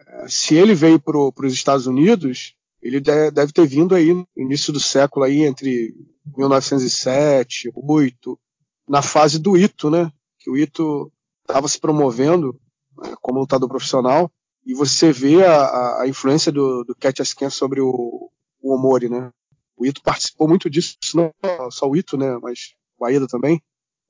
É, 0.04 0.26
se 0.28 0.56
ele 0.56 0.74
veio 0.74 0.98
para 0.98 1.46
os 1.46 1.52
Estados 1.52 1.86
Unidos, 1.86 2.56
ele 2.82 2.98
deve 2.98 3.52
ter 3.52 3.64
vindo 3.64 3.94
aí 3.94 4.12
no 4.12 4.26
início 4.36 4.72
do 4.72 4.80
século 4.80 5.24
aí 5.24 5.44
entre 5.44 5.94
1907, 6.36 7.70
8, 7.76 8.40
na 8.88 9.02
fase 9.02 9.38
do 9.38 9.56
Ito, 9.56 9.88
né? 9.88 10.10
Que 10.40 10.50
o 10.50 10.56
Ito 10.56 11.12
estava 11.42 11.68
se 11.68 11.78
promovendo 11.78 12.60
né, 12.98 13.14
como 13.22 13.38
lutador 13.38 13.68
profissional 13.68 14.28
e 14.70 14.74
você 14.74 15.12
vê 15.12 15.44
a, 15.44 16.02
a 16.02 16.06
influência 16.06 16.52
do, 16.52 16.84
do 16.84 16.94
Cat 16.94 17.20
sobre 17.50 17.80
o, 17.80 18.30
o 18.62 18.72
Omori, 18.72 19.08
né? 19.08 19.32
O 19.76 19.84
Ito 19.84 20.00
participou 20.00 20.46
muito 20.46 20.70
disso, 20.70 20.96
não 21.12 21.32
só 21.72 21.88
o 21.88 21.96
Ito, 21.96 22.16
né, 22.16 22.38
mas 22.40 22.74
o 22.96 23.04
Aida 23.04 23.26
também. 23.26 23.60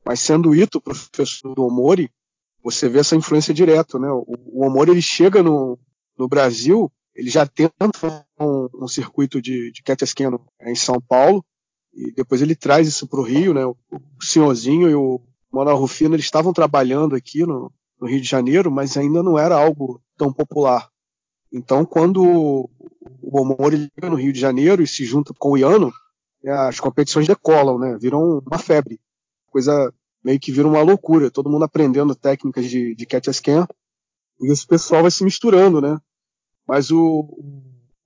Mas 0.04 0.20
sendo 0.20 0.50
o 0.50 0.54
Ito 0.54 0.78
professor 0.78 1.54
do 1.54 1.64
Omori, 1.64 2.10
você 2.62 2.90
vê 2.90 2.98
essa 2.98 3.16
influência 3.16 3.54
direto, 3.54 3.98
né? 3.98 4.10
O, 4.10 4.26
o 4.28 4.66
Omori 4.66 4.90
ele 4.90 5.00
chega 5.00 5.42
no, 5.42 5.78
no 6.18 6.28
Brasil, 6.28 6.92
ele 7.14 7.30
já 7.30 7.46
tenta 7.46 8.26
um, 8.38 8.68
um 8.82 8.88
circuito 8.88 9.40
de, 9.40 9.72
de 9.72 9.82
cat 9.82 10.04
em 10.66 10.74
São 10.74 11.00
Paulo 11.00 11.42
e 11.94 12.12
depois 12.12 12.42
ele 12.42 12.54
traz 12.54 12.86
isso 12.86 13.08
para 13.08 13.20
o 13.20 13.24
Rio, 13.24 13.54
né? 13.54 13.64
O, 13.64 13.74
o 13.90 14.22
Senhorzinho 14.22 14.90
e 14.90 14.94
o 14.94 15.22
Manuel 15.50 15.78
Rufino 15.78 16.14
eles 16.14 16.26
estavam 16.26 16.52
trabalhando 16.52 17.16
aqui 17.16 17.46
no, 17.46 17.72
no 17.98 18.06
Rio 18.06 18.20
de 18.20 18.28
Janeiro, 18.28 18.70
mas 18.70 18.98
ainda 18.98 19.22
não 19.22 19.38
era 19.38 19.56
algo 19.56 20.02
tão 20.20 20.30
popular. 20.30 20.90
Então, 21.50 21.86
quando 21.86 22.22
o 22.22 23.40
Omori 23.40 23.90
chega 23.94 24.10
no 24.10 24.16
Rio 24.16 24.34
de 24.34 24.38
Janeiro 24.38 24.82
e 24.82 24.86
se 24.86 25.02
junta 25.06 25.32
com 25.32 25.52
o 25.52 25.56
Iano, 25.56 25.90
né, 26.44 26.52
as 26.52 26.78
competições 26.78 27.26
decolam, 27.26 27.78
né? 27.78 27.96
Viram 27.98 28.42
uma 28.46 28.58
febre. 28.58 29.00
Coisa 29.46 29.92
meio 30.22 30.38
que 30.38 30.52
vira 30.52 30.68
uma 30.68 30.82
loucura. 30.82 31.30
Todo 31.30 31.48
mundo 31.48 31.64
aprendendo 31.64 32.14
técnicas 32.14 32.68
de, 32.68 32.94
de 32.94 33.06
catch 33.06 33.28
scan. 33.32 33.66
E 34.42 34.52
esse 34.52 34.66
pessoal 34.66 35.00
vai 35.02 35.10
se 35.10 35.24
misturando, 35.24 35.80
né? 35.80 35.98
Mas 36.68 36.90
o, 36.90 37.26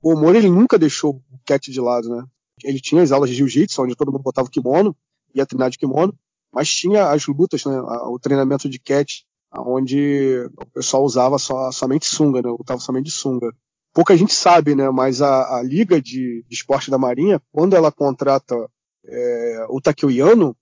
o 0.01 0.13
Omori, 0.13 0.39
ele 0.39 0.49
nunca 0.49 0.79
deixou 0.79 1.17
o 1.17 1.39
catch 1.45 1.69
de 1.69 1.81
lado, 1.81 2.09
né? 2.09 2.25
Ele 2.63 2.81
tinha 2.81 3.03
as 3.03 3.11
aulas 3.11 3.29
de 3.29 3.35
jiu-jitsu, 3.35 3.83
onde 3.83 3.97
todo 3.97 4.13
mundo 4.13 4.23
botava 4.23 4.47
o 4.47 4.51
kimono, 4.51 4.97
ia 5.35 5.45
treinar 5.45 5.69
de 5.69 5.79
kimono, 5.79 6.17
mas 6.53 6.73
tinha 6.73 7.11
as 7.11 7.27
lutas, 7.27 7.65
né? 7.65 7.77
O 7.81 8.21
treinamento 8.21 8.69
de 8.69 8.79
catch, 8.79 9.23
onde 9.57 10.51
o 10.57 10.67
pessoal 10.67 11.05
usava 11.05 11.39
só, 11.39 11.71
somente 11.71 12.07
sunga, 12.07 12.43
né? 12.43 12.49
Lutava 12.49 12.81
somente 12.81 13.07
de 13.07 13.13
sunga. 13.13 13.55
Pouca 13.93 14.17
gente 14.17 14.35
sabe, 14.35 14.75
né? 14.75 14.91
Mas 14.91 15.23
a, 15.23 15.59
a 15.59 15.63
Liga 15.63 16.01
de, 16.01 16.45
de 16.49 16.55
Esporte 16.55 16.91
da 16.91 16.99
Marinha, 16.99 17.41
quando 17.53 17.77
ela 17.77 17.93
contrata 17.93 18.55
é, 19.07 19.67
o 19.69 19.81
Takeo 19.81 20.11
Yano, 20.11 20.57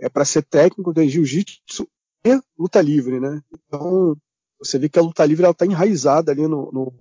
é 0.00 0.08
para 0.08 0.24
ser 0.24 0.42
técnico 0.42 0.92
de 0.92 1.08
jiu-jitsu 1.08 1.88
e 2.24 2.40
luta 2.58 2.80
livre, 2.80 3.20
né? 3.20 3.42
Então, 3.52 4.16
você 4.58 4.78
vê 4.78 4.88
que 4.88 4.98
a 4.98 5.02
luta 5.02 5.24
livre 5.24 5.48
está 5.48 5.66
enraizada 5.66 6.32
ali 6.32 6.42
no, 6.42 6.70
no, 6.72 6.92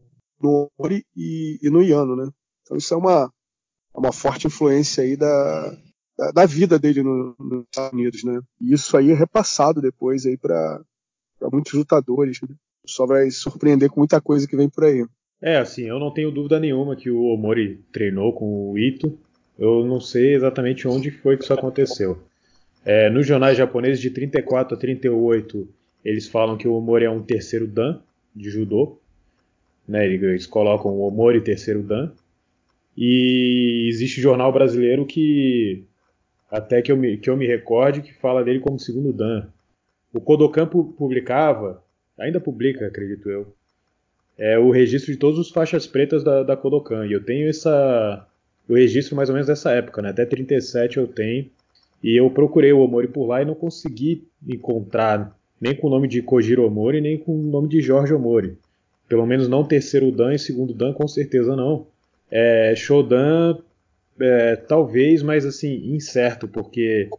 no 0.41 0.71
Ori 0.77 1.05
e, 1.15 1.59
e, 1.61 1.69
no 1.69 1.81
Iano, 1.81 2.15
né? 2.15 2.29
Então, 2.61 2.77
isso 2.77 2.93
é 2.93 2.97
uma, 2.97 3.31
uma 3.93 4.11
forte 4.11 4.47
influência 4.47 5.03
aí 5.03 5.15
da, 5.15 5.77
da, 6.17 6.31
da 6.31 6.45
vida 6.45 6.77
dele 6.79 7.03
no, 7.03 7.35
nos 7.39 7.63
Estados 7.65 7.93
Unidos, 7.93 8.23
né? 8.23 8.41
E 8.59 8.73
isso 8.73 8.95
aí 8.97 9.11
é 9.11 9.13
repassado 9.13 9.81
depois 9.81 10.25
aí 10.25 10.37
para 10.37 10.83
muitos 11.51 11.73
lutadores, 11.73 12.39
né? 12.41 12.55
Só 12.85 13.05
vai 13.05 13.31
surpreender 13.31 13.89
com 13.89 14.01
muita 14.01 14.19
coisa 14.19 14.47
que 14.47 14.55
vem 14.55 14.69
por 14.69 14.83
aí. 14.83 15.05
É, 15.41 15.57
assim, 15.57 15.83
eu 15.83 15.99
não 15.99 16.11
tenho 16.11 16.31
dúvida 16.31 16.59
nenhuma 16.59 16.95
que 16.95 17.09
o 17.09 17.25
Omori 17.25 17.81
treinou 17.91 18.33
com 18.33 18.71
o 18.71 18.77
Ito. 18.77 19.17
Eu 19.57 19.85
não 19.85 19.99
sei 19.99 20.33
exatamente 20.33 20.87
onde 20.87 21.11
foi 21.11 21.37
que 21.37 21.43
isso 21.43 21.53
aconteceu. 21.53 22.17
É, 22.85 23.09
nos 23.09 23.25
jornais 23.25 23.57
japoneses 23.57 23.99
de 23.99 24.09
34 24.09 24.75
a 24.75 24.79
38, 24.79 25.67
eles 26.03 26.27
falam 26.27 26.57
que 26.57 26.67
o 26.67 26.73
Omori 26.73 27.05
é 27.05 27.09
um 27.09 27.21
terceiro 27.21 27.67
dan 27.67 28.01
de 28.35 28.49
judô. 28.49 28.99
Né, 29.87 30.05
eles 30.05 30.45
colocam 30.45 30.91
o 30.91 31.07
Omori 31.07 31.41
terceiro 31.41 31.83
dan. 31.83 32.11
E 32.95 33.87
existe 33.89 34.21
jornal 34.21 34.51
brasileiro 34.51 35.05
que, 35.05 35.83
até 36.49 36.81
que 36.81 36.91
eu, 36.91 36.97
me, 36.97 37.17
que 37.17 37.29
eu 37.29 37.35
me 37.35 37.47
recorde, 37.47 38.01
que 38.01 38.13
fala 38.13 38.43
dele 38.43 38.59
como 38.59 38.79
segundo 38.79 39.11
dan. 39.11 39.49
O 40.13 40.21
Kodokan 40.21 40.67
publicava, 40.67 41.83
ainda 42.17 42.39
publica, 42.39 42.85
acredito 42.85 43.29
eu, 43.29 43.53
é 44.37 44.57
o 44.57 44.69
registro 44.71 45.11
de 45.11 45.17
todos 45.17 45.39
os 45.39 45.49
faixas 45.49 45.87
pretas 45.87 46.23
da, 46.23 46.43
da 46.43 46.55
Kodokan. 46.55 47.05
E 47.07 47.13
eu 47.13 47.23
tenho 47.23 47.49
essa, 47.49 48.27
o 48.69 48.75
registro 48.75 49.15
mais 49.15 49.29
ou 49.29 49.33
menos 49.33 49.47
dessa 49.47 49.71
época, 49.71 50.01
né? 50.01 50.09
até 50.09 50.25
37 50.25 50.97
eu 50.97 51.07
tenho 51.07 51.49
e 52.03 52.19
eu 52.19 52.29
procurei 52.29 52.73
o 52.73 52.79
Omori 52.79 53.07
por 53.07 53.25
lá 53.25 53.41
e 53.41 53.45
não 53.45 53.55
consegui 53.55 54.27
encontrar 54.45 55.35
nem 55.59 55.73
com 55.73 55.87
o 55.87 55.89
nome 55.89 56.07
de 56.07 56.21
Kojiro 56.21 56.65
Omori, 56.65 56.99
nem 56.99 57.17
com 57.17 57.33
o 57.33 57.43
nome 57.43 57.69
de 57.69 57.81
Jorge 57.81 58.13
Omori. 58.13 58.57
Pelo 59.07 59.25
menos 59.25 59.47
não 59.47 59.63
terceiro 59.63 60.11
Dan 60.11 60.33
e 60.33 60.39
segundo 60.39 60.73
Dan, 60.73 60.91
com 60.93 61.07
certeza 61.07 61.55
não. 61.55 61.87
É, 62.29 62.73
Shodan, 62.75 63.57
é, 64.19 64.57
talvez, 64.57 65.23
mas 65.23 65.45
assim, 65.45 65.93
incerto, 65.95 66.47
porque 66.47 67.09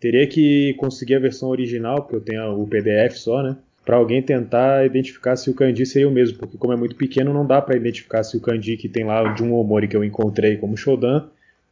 teria 0.00 0.26
que 0.26 0.74
conseguir 0.74 1.14
a 1.14 1.20
versão 1.20 1.48
original, 1.48 2.02
porque 2.02 2.16
eu 2.16 2.20
tenho 2.20 2.60
o 2.60 2.66
PDF 2.66 3.16
só, 3.16 3.42
né? 3.42 3.56
Para 3.84 3.96
alguém 3.96 4.22
tentar 4.22 4.84
identificar 4.84 5.36
se 5.36 5.48
o 5.48 5.54
kanji 5.54 5.86
seria 5.86 6.08
o 6.08 6.12
mesmo, 6.12 6.38
porque 6.38 6.58
como 6.58 6.72
é 6.72 6.76
muito 6.76 6.94
pequeno, 6.94 7.32
não 7.32 7.46
dá 7.46 7.60
para 7.62 7.76
identificar 7.76 8.22
se 8.22 8.36
o 8.36 8.40
kanji 8.40 8.76
que 8.76 8.88
tem 8.88 9.04
lá 9.04 9.32
de 9.32 9.42
um 9.42 9.54
Omori 9.54 9.88
que 9.88 9.96
eu 9.96 10.04
encontrei 10.04 10.56
como 10.56 10.76
Shodan 10.76 11.26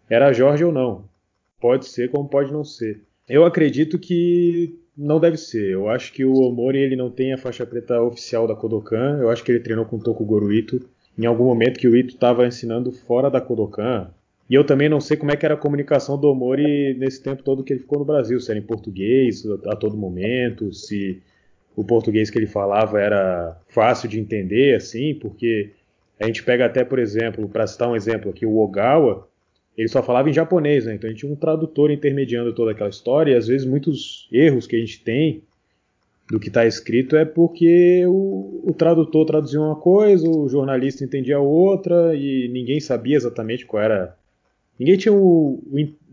era 0.08 0.32
Jorge 0.32 0.64
ou 0.64 0.72
não. 0.72 1.04
Pode 1.60 1.86
ser, 1.86 2.10
como 2.10 2.28
pode 2.28 2.52
não 2.52 2.64
ser. 2.64 3.00
Eu 3.28 3.44
acredito 3.44 3.98
que 3.98 4.78
não 4.96 5.20
deve 5.20 5.36
ser. 5.36 5.72
Eu 5.72 5.88
acho 5.88 6.12
que 6.12 6.24
o 6.24 6.34
Omori 6.34 6.78
ele 6.78 6.96
não 6.96 7.10
tem 7.10 7.32
a 7.32 7.38
faixa 7.38 7.66
preta 7.66 8.00
oficial 8.00 8.46
da 8.46 8.54
Kodokan. 8.54 9.18
Eu 9.20 9.30
acho 9.30 9.44
que 9.44 9.52
ele 9.52 9.60
treinou 9.60 9.84
com 9.84 9.96
o 9.96 10.02
Tokugoro 10.02 10.52
Ito 10.52 10.80
em 11.18 11.26
algum 11.26 11.44
momento 11.44 11.78
que 11.78 11.88
o 11.88 11.96
Ito 11.96 12.14
estava 12.14 12.46
ensinando 12.46 12.92
fora 12.92 13.30
da 13.30 13.40
Kodokan. 13.40 14.08
E 14.48 14.54
eu 14.54 14.64
também 14.64 14.88
não 14.88 15.00
sei 15.00 15.16
como 15.16 15.32
é 15.32 15.36
que 15.36 15.44
era 15.44 15.54
a 15.54 15.58
comunicação 15.58 16.18
do 16.18 16.28
Omori 16.28 16.94
nesse 16.94 17.22
tempo 17.22 17.42
todo 17.42 17.64
que 17.64 17.72
ele 17.72 17.80
ficou 17.80 17.98
no 17.98 18.04
Brasil, 18.04 18.38
se 18.40 18.50
era 18.50 18.58
em 18.58 18.62
português 18.62 19.44
a 19.66 19.74
todo 19.74 19.96
momento, 19.96 20.72
se 20.72 21.20
o 21.74 21.84
português 21.84 22.30
que 22.30 22.38
ele 22.38 22.46
falava 22.46 23.00
era 23.00 23.60
fácil 23.68 24.08
de 24.08 24.20
entender, 24.20 24.76
assim, 24.76 25.14
porque 25.14 25.72
a 26.18 26.26
gente 26.26 26.42
pega 26.42 26.64
até, 26.64 26.84
por 26.84 26.98
exemplo, 26.98 27.48
para 27.48 27.66
citar 27.66 27.88
um 27.88 27.96
exemplo 27.96 28.30
aqui, 28.30 28.46
o 28.46 28.58
Ogawa, 28.58 29.28
ele 29.76 29.88
só 29.88 30.02
falava 30.02 30.30
em 30.30 30.32
japonês, 30.32 30.86
né? 30.86 30.94
Então 30.94 31.08
a 31.08 31.12
gente 31.12 31.20
tinha 31.20 31.30
um 31.32 31.36
tradutor 31.36 31.90
intermediando 31.90 32.54
toda 32.54 32.70
aquela 32.70 32.88
história, 32.88 33.32
e 33.32 33.36
às 33.36 33.46
vezes 33.46 33.66
muitos 33.66 34.26
erros 34.32 34.66
que 34.66 34.74
a 34.74 34.78
gente 34.78 35.02
tem 35.02 35.42
do 36.30 36.40
que 36.40 36.48
está 36.48 36.66
escrito 36.66 37.14
é 37.14 37.24
porque 37.24 38.04
o, 38.06 38.62
o, 38.64 38.74
tradutor 38.74 39.26
traduzia 39.26 39.60
uma 39.60 39.76
coisa, 39.76 40.28
o 40.28 40.48
jornalista 40.48 41.04
entendia 41.04 41.38
outra, 41.38 42.14
e 42.16 42.48
ninguém 42.48 42.80
sabia 42.80 43.16
exatamente 43.16 43.66
qual 43.66 43.82
era. 43.82 44.16
Ninguém 44.78 44.96
tinha 44.96 45.12
o, 45.12 45.62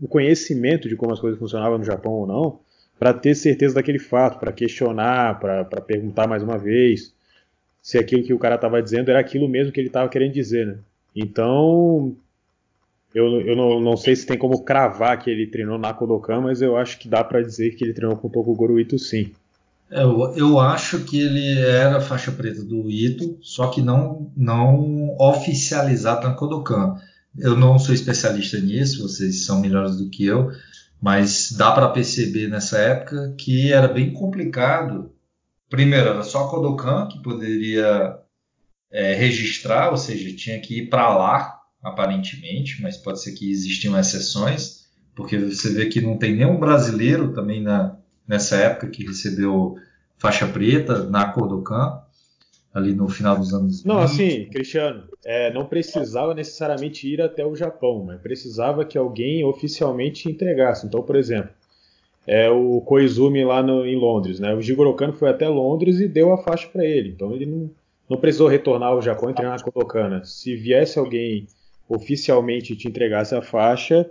o 0.00 0.08
conhecimento 0.08 0.88
de 0.88 0.96
como 0.96 1.12
as 1.12 1.20
coisas 1.20 1.38
funcionavam 1.38 1.78
no 1.78 1.84
Japão 1.84 2.12
ou 2.12 2.26
não, 2.26 2.60
para 2.98 3.12
ter 3.12 3.34
certeza 3.34 3.74
daquele 3.74 3.98
fato, 3.98 4.38
para 4.38 4.52
questionar, 4.52 5.38
para 5.38 5.64
perguntar 5.64 6.26
mais 6.26 6.42
uma 6.42 6.56
vez 6.56 7.12
se 7.82 7.98
aquilo 7.98 8.22
que 8.22 8.32
o 8.32 8.38
cara 8.38 8.54
estava 8.54 8.82
dizendo 8.82 9.10
era 9.10 9.20
aquilo 9.20 9.46
mesmo 9.46 9.70
que 9.70 9.78
ele 9.78 9.88
estava 9.88 10.08
querendo 10.08 10.32
dizer, 10.32 10.66
né? 10.66 10.78
Então, 11.14 12.16
eu, 13.14 13.40
eu 13.42 13.54
não, 13.54 13.78
não, 13.78 13.96
sei 13.96 14.16
se 14.16 14.26
tem 14.26 14.38
como 14.38 14.64
cravar 14.64 15.18
que 15.18 15.30
ele 15.30 15.46
treinou 15.46 15.78
na 15.78 15.92
Kodokan, 15.92 16.40
mas 16.40 16.62
eu 16.62 16.76
acho 16.76 16.98
que 16.98 17.08
dá 17.08 17.22
para 17.22 17.42
dizer 17.42 17.76
que 17.76 17.84
ele 17.84 17.92
treinou 17.92 18.16
com 18.16 18.26
o 18.26 18.30
Tokugoro 18.30 18.80
Ito 18.80 18.98
sim. 18.98 19.32
É, 19.90 20.02
eu, 20.02 20.34
eu 20.34 20.58
acho 20.58 21.04
que 21.04 21.20
ele 21.20 21.60
era 21.60 22.00
faixa 22.00 22.32
preta 22.32 22.64
do 22.64 22.90
Ito, 22.90 23.38
só 23.42 23.68
que 23.68 23.82
não, 23.82 24.32
não 24.34 25.14
oficializado 25.20 26.26
na 26.26 26.34
Kodokan. 26.34 26.96
Eu 27.38 27.56
não 27.56 27.78
sou 27.78 27.94
especialista 27.94 28.58
nisso, 28.58 29.02
vocês 29.02 29.44
são 29.44 29.60
melhores 29.60 29.96
do 29.96 30.08
que 30.08 30.24
eu, 30.24 30.50
mas 31.00 31.52
dá 31.52 31.72
para 31.72 31.88
perceber 31.88 32.48
nessa 32.48 32.78
época 32.78 33.34
que 33.38 33.72
era 33.72 33.88
bem 33.88 34.12
complicado. 34.12 35.12
Primeiro, 35.68 36.08
era 36.08 36.22
só 36.22 36.44
a 36.44 36.50
Kodokan 36.50 37.08
que 37.08 37.22
poderia 37.22 38.16
é, 38.90 39.14
registrar, 39.14 39.90
ou 39.90 39.96
seja, 39.96 40.34
tinha 40.36 40.60
que 40.60 40.78
ir 40.78 40.88
para 40.88 41.14
lá 41.16 41.60
aparentemente, 41.82 42.80
mas 42.80 42.96
pode 42.96 43.20
ser 43.20 43.32
que 43.32 43.50
existiam 43.50 43.98
exceções, 43.98 44.84
porque 45.14 45.36
você 45.36 45.72
vê 45.74 45.86
que 45.86 46.00
não 46.00 46.16
tem 46.16 46.36
nenhum 46.36 46.58
brasileiro 46.58 47.32
também 47.34 47.60
na, 47.60 47.96
nessa 48.26 48.56
época 48.56 48.88
que 48.88 49.04
recebeu 49.04 49.76
faixa 50.16 50.46
preta 50.46 51.04
na 51.04 51.26
Kodokan, 51.26 52.03
ali 52.74 52.92
no 52.92 53.08
final 53.08 53.38
dos 53.38 53.54
anos 53.54 53.84
Não, 53.84 54.00
20. 54.00 54.04
assim, 54.04 54.44
Cristiano, 54.46 55.04
é, 55.24 55.52
não 55.54 55.64
precisava 55.64 56.34
necessariamente 56.34 57.08
ir 57.08 57.22
até 57.22 57.46
o 57.46 57.54
Japão, 57.54 58.02
mas 58.04 58.20
precisava 58.20 58.84
que 58.84 58.98
alguém 58.98 59.44
oficialmente 59.44 60.28
entregasse. 60.28 60.84
Então, 60.84 61.00
por 61.00 61.14
exemplo, 61.14 61.50
é 62.26 62.50
o 62.50 62.80
Koizumi 62.80 63.44
lá 63.44 63.62
no, 63.62 63.86
em 63.86 63.96
Londres, 63.96 64.40
né? 64.40 64.52
O 64.54 64.60
Jigoro 64.60 64.94
Kano 64.94 65.12
foi 65.12 65.30
até 65.30 65.48
Londres 65.48 66.00
e 66.00 66.08
deu 66.08 66.32
a 66.32 66.38
faixa 66.38 66.68
para 66.68 66.84
ele. 66.84 67.10
Então 67.10 67.32
ele 67.32 67.46
não, 67.46 67.70
não 68.10 68.16
precisou 68.16 68.48
retornar 68.48 68.90
ao 68.90 69.02
Japão 69.02 69.30
e 69.30 69.34
treinar 69.34 69.58
na 69.58 69.64
Kodokan. 69.64 70.24
Se 70.24 70.56
viesse 70.56 70.98
alguém 70.98 71.46
oficialmente 71.88 72.74
te 72.74 72.88
entregasse 72.88 73.34
a 73.34 73.42
faixa, 73.42 74.08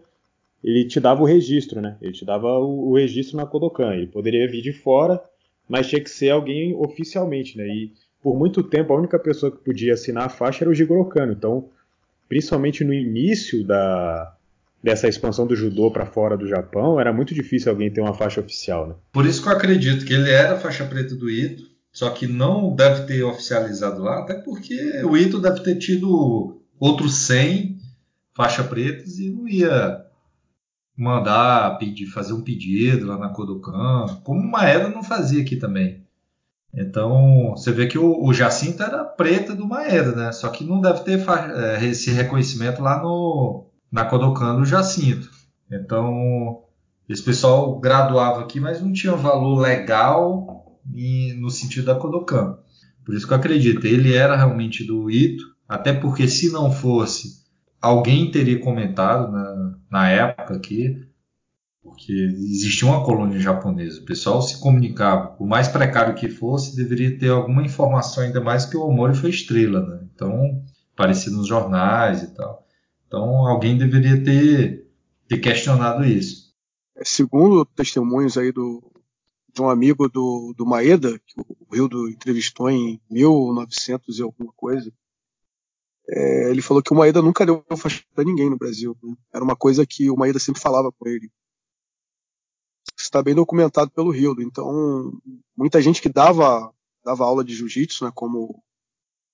ele 0.63 0.85
te 0.85 0.99
dava 0.99 1.21
o 1.21 1.25
registro, 1.25 1.81
né? 1.81 1.97
Ele 2.01 2.13
te 2.13 2.23
dava 2.23 2.47
o, 2.59 2.91
o, 2.91 2.95
registro 2.95 3.35
na 3.35 3.45
Kodokan. 3.45 3.93
Ele 3.95 4.07
poderia 4.07 4.47
vir 4.47 4.61
de 4.61 4.71
fora, 4.71 5.21
mas 5.67 5.89
tinha 5.89 6.01
que 6.01 6.09
ser 6.09 6.29
alguém 6.29 6.73
oficialmente, 6.75 7.57
né? 7.57 7.67
E 7.67 7.91
por 8.23 8.37
muito 8.37 8.63
tempo 8.63 8.93
a 8.93 8.97
única 8.97 9.19
pessoa 9.19 9.51
que 9.51 9.57
podia 9.57 9.93
assinar 9.93 10.25
a 10.25 10.29
faixa 10.29 10.63
era 10.63 10.71
o 10.71 10.73
Jigoro 10.73 11.05
Kano. 11.05 11.33
Então, 11.33 11.69
principalmente 12.29 12.83
no 12.83 12.93
início 12.93 13.63
da 13.65 14.33
dessa 14.81 15.07
expansão 15.07 15.47
do 15.47 15.55
judô 15.55 15.89
para 15.89 16.05
fora 16.05 16.35
do 16.35 16.45
Japão, 16.45 16.99
era 16.99 17.13
muito 17.13 17.33
difícil 17.33 17.71
alguém 17.71 17.89
ter 17.89 18.01
uma 18.01 18.13
faixa 18.13 18.41
oficial, 18.41 18.85
né? 18.85 18.95
Por 19.13 19.25
isso 19.25 19.41
que 19.41 19.47
eu 19.47 19.53
acredito 19.53 20.03
que 20.03 20.13
ele 20.13 20.29
era 20.29 20.59
faixa 20.59 20.83
preta 20.83 21.15
do 21.15 21.29
Ito, 21.29 21.63
só 21.89 22.09
que 22.09 22.27
não 22.27 22.75
deve 22.75 23.03
ter 23.03 23.23
oficializado 23.23 24.01
lá, 24.01 24.19
até 24.19 24.33
porque 24.33 25.01
o 25.05 25.15
Ito 25.15 25.39
deve 25.39 25.61
ter 25.61 25.77
tido 25.77 26.59
outros 26.77 27.15
100 27.15 27.77
faixa 28.35 28.61
pretas 28.61 29.19
e 29.19 29.29
não 29.29 29.47
ia 29.47 30.03
mandar 30.97 31.77
pedir, 31.77 32.07
fazer 32.07 32.33
um 32.33 32.41
pedido 32.41 33.07
lá 33.07 33.17
na 33.17 33.29
Kodokan, 33.29 34.19
como 34.23 34.41
o 34.41 34.51
Maeda 34.51 34.89
não 34.89 35.01
fazia 35.01 35.41
aqui 35.41 35.55
também. 35.55 36.02
Então, 36.75 37.51
você 37.51 37.71
vê 37.71 37.85
que 37.85 37.99
o, 37.99 38.23
o 38.25 38.33
Jacinto 38.33 38.81
era 38.81 39.03
preta 39.03 39.55
do 39.55 39.67
Maeda, 39.67 40.15
né? 40.15 40.31
Só 40.31 40.49
que 40.49 40.63
não 40.63 40.81
deve 40.81 41.01
ter 41.01 41.23
é, 41.55 41.85
esse 41.85 42.09
reconhecimento 42.11 42.81
lá 42.81 43.01
no, 43.01 43.67
na 43.91 44.05
Kodokan 44.05 44.55
do 44.55 44.65
Jacinto. 44.65 45.29
Então, 45.71 46.63
esse 47.07 47.21
pessoal 47.21 47.79
graduava 47.79 48.41
aqui, 48.41 48.59
mas 48.59 48.81
não 48.81 48.91
tinha 48.91 49.15
valor 49.15 49.59
legal 49.59 50.79
no 51.37 51.49
sentido 51.49 51.85
da 51.85 51.95
Kodokan. 51.95 52.57
Por 53.05 53.13
isso 53.13 53.27
que 53.27 53.33
eu 53.33 53.37
acredito, 53.37 53.85
ele 53.85 54.15
era 54.15 54.35
realmente 54.35 54.83
do 54.83 55.11
Ito, 55.11 55.43
até 55.67 55.93
porque 55.93 56.27
se 56.27 56.51
não 56.51 56.71
fosse, 56.71 57.43
alguém 57.81 58.31
teria 58.31 58.59
comentado 58.59 59.31
na, 59.31 59.75
na 59.91 60.09
época 60.09 60.55
aqui, 60.55 61.05
porque 61.83 62.13
existia 62.13 62.87
uma 62.87 63.03
colônia 63.03 63.37
japonesa, 63.39 64.01
o 64.01 64.05
pessoal 64.05 64.41
se 64.41 64.57
comunicava, 64.59 65.27
por 65.27 65.45
mais 65.45 65.67
precário 65.67 66.15
que 66.15 66.29
fosse, 66.29 66.77
deveria 66.77 67.19
ter 67.19 67.29
alguma 67.29 67.61
informação 67.61 68.23
ainda 68.23 68.39
mais 68.39 68.65
que 68.65 68.77
o 68.77 68.83
Omori 68.83 69.13
foi 69.13 69.29
estrela, 69.29 69.85
né? 69.85 70.07
Então, 70.15 70.63
aparecia 70.93 71.31
nos 71.31 71.45
jornais 71.45 72.23
e 72.23 72.33
tal. 72.33 72.65
Então, 73.05 73.45
alguém 73.45 73.77
deveria 73.77 74.23
ter, 74.23 74.89
ter 75.27 75.39
questionado 75.39 76.05
isso. 76.05 76.53
Segundo 77.03 77.65
testemunhos 77.65 78.37
aí 78.37 78.51
do, 78.53 78.81
de 79.53 79.61
um 79.61 79.69
amigo 79.69 80.07
do, 80.07 80.53
do 80.57 80.65
Maeda, 80.65 81.19
que 81.19 81.33
o 81.37 81.75
Rildo 81.75 82.09
entrevistou 82.09 82.69
em 82.69 83.01
1900 83.11 84.19
e 84.19 84.21
alguma 84.21 84.53
coisa, 84.55 84.89
é, 86.07 86.49
ele 86.49 86.61
falou 86.61 86.81
que 86.81 86.93
o 86.93 86.95
Maeda 86.95 87.21
nunca 87.21 87.45
deu 87.45 87.61
faixa 87.75 88.03
para 88.15 88.23
ninguém 88.23 88.49
no 88.49 88.57
Brasil. 88.57 88.97
Né? 89.03 89.15
Era 89.33 89.43
uma 89.43 89.55
coisa 89.55 89.85
que 89.85 90.09
o 90.09 90.15
Maeda 90.15 90.39
sempre 90.39 90.61
falava 90.61 90.89
com 90.89 91.09
ele 91.09 91.29
está 93.13 93.21
bem 93.21 93.35
documentado 93.35 93.91
pelo 93.91 94.09
Rildo. 94.09 94.41
Então, 94.41 95.13
muita 95.55 95.79
gente 95.79 96.01
que 96.01 96.09
dava, 96.09 96.73
dava 97.05 97.23
aula 97.23 97.43
de 97.43 97.53
jiu-jitsu, 97.53 98.05
né, 98.05 98.11
como 98.13 98.61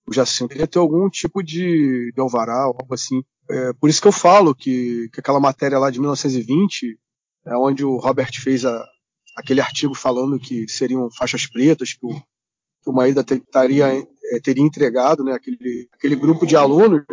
o 0.06 0.14
Jacinto, 0.14 0.50
queria 0.50 0.68
ter 0.68 0.80
algum 0.80 1.10
tipo 1.10 1.42
de, 1.42 2.12
de 2.12 2.20
alvará, 2.20 2.64
algo 2.64 2.94
assim. 2.94 3.24
É, 3.50 3.74
por 3.74 3.90
isso 3.90 4.02
que 4.02 4.08
eu 4.08 4.12
falo 4.12 4.54
que, 4.54 5.10
que 5.14 5.22
aquela 5.22 5.40
matéria 5.40 5.80
lá 5.80 5.90
de 5.90 6.00
1920, 6.00 7.00
é 7.46 7.56
onde 7.56 7.86
o 7.86 7.98
Robert 7.98 8.32
fez 8.42 8.66
a, 8.66 8.86
aquele 9.38 9.62
artigo 9.62 9.96
falando 9.96 10.40
que 10.40 10.68
seriam 10.68 11.10
faixas 11.12 11.46
pretas, 11.48 11.94
que 11.94 12.06
o, 12.06 12.10
que 12.10 12.90
o 12.90 12.94
Maída 12.94 13.24
teria, 13.24 13.88
é, 13.88 14.40
teria 14.44 14.64
entregado, 14.64 15.24
né, 15.24 15.32
aquele, 15.32 15.88
aquele 15.94 16.16
grupo 16.16 16.46
de 16.46 16.58
alunos 16.58 17.06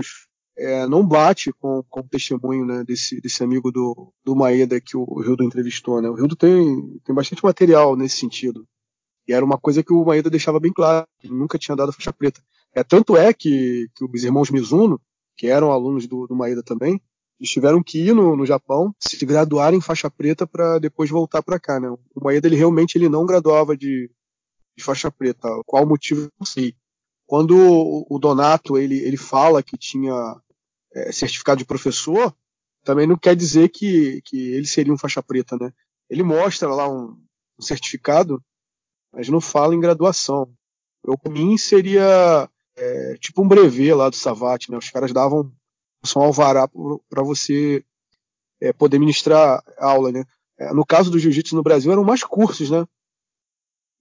é, 0.58 0.86
não 0.86 1.06
bate 1.06 1.52
com, 1.52 1.82
com 1.88 2.00
o 2.00 2.08
testemunho 2.08 2.64
né, 2.64 2.82
desse, 2.82 3.20
desse 3.20 3.44
amigo 3.44 3.70
do, 3.70 4.12
do 4.24 4.34
Maeda 4.34 4.80
que 4.80 4.96
o 4.96 5.20
Rildo 5.20 5.44
entrevistou. 5.44 6.00
Né? 6.00 6.08
O 6.08 6.14
Rildo 6.14 6.34
tem, 6.34 6.98
tem 7.04 7.14
bastante 7.14 7.44
material 7.44 7.94
nesse 7.94 8.16
sentido. 8.16 8.66
E 9.28 9.32
era 9.32 9.44
uma 9.44 9.58
coisa 9.58 9.82
que 9.82 9.92
o 9.92 10.04
Maeda 10.04 10.30
deixava 10.30 10.60
bem 10.60 10.72
claro, 10.72 11.06
ele 11.22 11.34
nunca 11.34 11.58
tinha 11.58 11.76
dado 11.76 11.92
faixa 11.92 12.12
preta. 12.12 12.40
É, 12.72 12.82
tanto 12.82 13.16
é 13.16 13.32
que, 13.32 13.88
que 13.94 14.04
os 14.04 14.24
irmãos 14.24 14.50
Mizuno, 14.50 15.00
que 15.36 15.48
eram 15.48 15.72
alunos 15.72 16.06
do, 16.06 16.26
do 16.26 16.34
Maeda 16.34 16.62
também, 16.62 17.00
eles 17.38 17.50
tiveram 17.50 17.82
que 17.82 17.98
ir 17.98 18.14
no, 18.14 18.34
no 18.34 18.46
Japão, 18.46 18.94
se 18.98 19.26
graduar 19.26 19.74
em 19.74 19.80
faixa 19.80 20.10
preta 20.10 20.46
para 20.46 20.78
depois 20.78 21.10
voltar 21.10 21.42
para 21.42 21.60
cá. 21.60 21.78
Né? 21.78 21.88
O 21.90 22.24
Maeda 22.24 22.46
ele 22.46 22.56
realmente 22.56 22.96
ele 22.96 23.08
não 23.08 23.26
graduava 23.26 23.76
de, 23.76 24.10
de 24.76 24.84
faixa 24.84 25.10
preta. 25.10 25.48
Qual 25.66 25.84
o 25.84 25.88
motivo, 25.88 26.30
não 26.38 26.46
sei. 26.46 26.74
Quando 27.26 27.56
o 27.58 28.18
Donato 28.20 28.78
ele, 28.78 28.98
ele 29.00 29.16
fala 29.16 29.62
que 29.62 29.76
tinha 29.76 30.40
é, 30.96 31.12
certificado 31.12 31.58
de 31.58 31.66
professor, 31.66 32.34
também 32.82 33.06
não 33.06 33.18
quer 33.18 33.36
dizer 33.36 33.68
que, 33.68 34.22
que 34.22 34.52
ele 34.52 34.66
seria 34.66 34.92
um 34.92 34.98
faixa 34.98 35.22
preta, 35.22 35.56
né? 35.60 35.72
Ele 36.08 36.22
mostra 36.22 36.68
lá 36.72 36.88
um, 36.88 37.20
um 37.58 37.62
certificado, 37.62 38.42
mas 39.12 39.28
não 39.28 39.40
fala 39.40 39.74
em 39.74 39.80
graduação. 39.80 40.50
Eu, 41.04 41.18
para 41.18 41.32
mim, 41.32 41.58
seria 41.58 42.48
é, 42.76 43.16
tipo 43.20 43.42
um 43.42 43.48
brevet 43.48 43.92
lá 43.92 44.08
do 44.08 44.16
Savate, 44.16 44.70
né? 44.70 44.78
Os 44.78 44.88
caras 44.88 45.12
davam 45.12 45.52
um 46.16 46.20
alvará 46.20 46.68
para 47.08 47.22
você 47.22 47.84
é, 48.60 48.72
poder 48.72 48.98
ministrar 48.98 49.62
aula, 49.78 50.10
né? 50.10 50.24
É, 50.58 50.72
no 50.72 50.86
caso 50.86 51.10
do 51.10 51.18
jiu-jitsu 51.18 51.54
no 51.54 51.62
Brasil, 51.62 51.92
eram 51.92 52.04
mais 52.04 52.22
cursos, 52.22 52.70
né? 52.70 52.86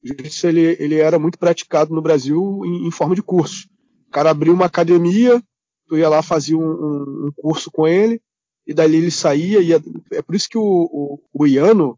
O 0.01 0.07
jiu-jitsu 0.07 0.47
ele, 0.47 0.77
ele 0.79 0.95
era 0.95 1.19
muito 1.19 1.37
praticado 1.37 1.93
no 1.93 2.01
Brasil 2.01 2.61
em, 2.63 2.87
em 2.87 2.91
forma 2.91 3.15
de 3.15 3.23
cursos. 3.23 3.67
O 4.07 4.11
cara 4.11 4.29
abriu 4.29 4.53
uma 4.53 4.67
academia, 4.67 5.43
tu 5.87 5.97
ia 5.97 6.09
lá, 6.09 6.21
fazia 6.21 6.57
um, 6.57 6.61
um, 6.61 7.27
um 7.27 7.31
curso 7.35 7.71
com 7.71 7.87
ele, 7.87 8.21
e 8.65 8.73
dali 8.73 8.97
ele 8.97 9.11
saía. 9.11 9.61
Ia, 9.61 9.81
é 10.11 10.21
por 10.21 10.35
isso 10.35 10.49
que 10.49 10.57
o, 10.57 10.61
o, 10.63 11.19
o 11.33 11.47
Iano 11.47 11.97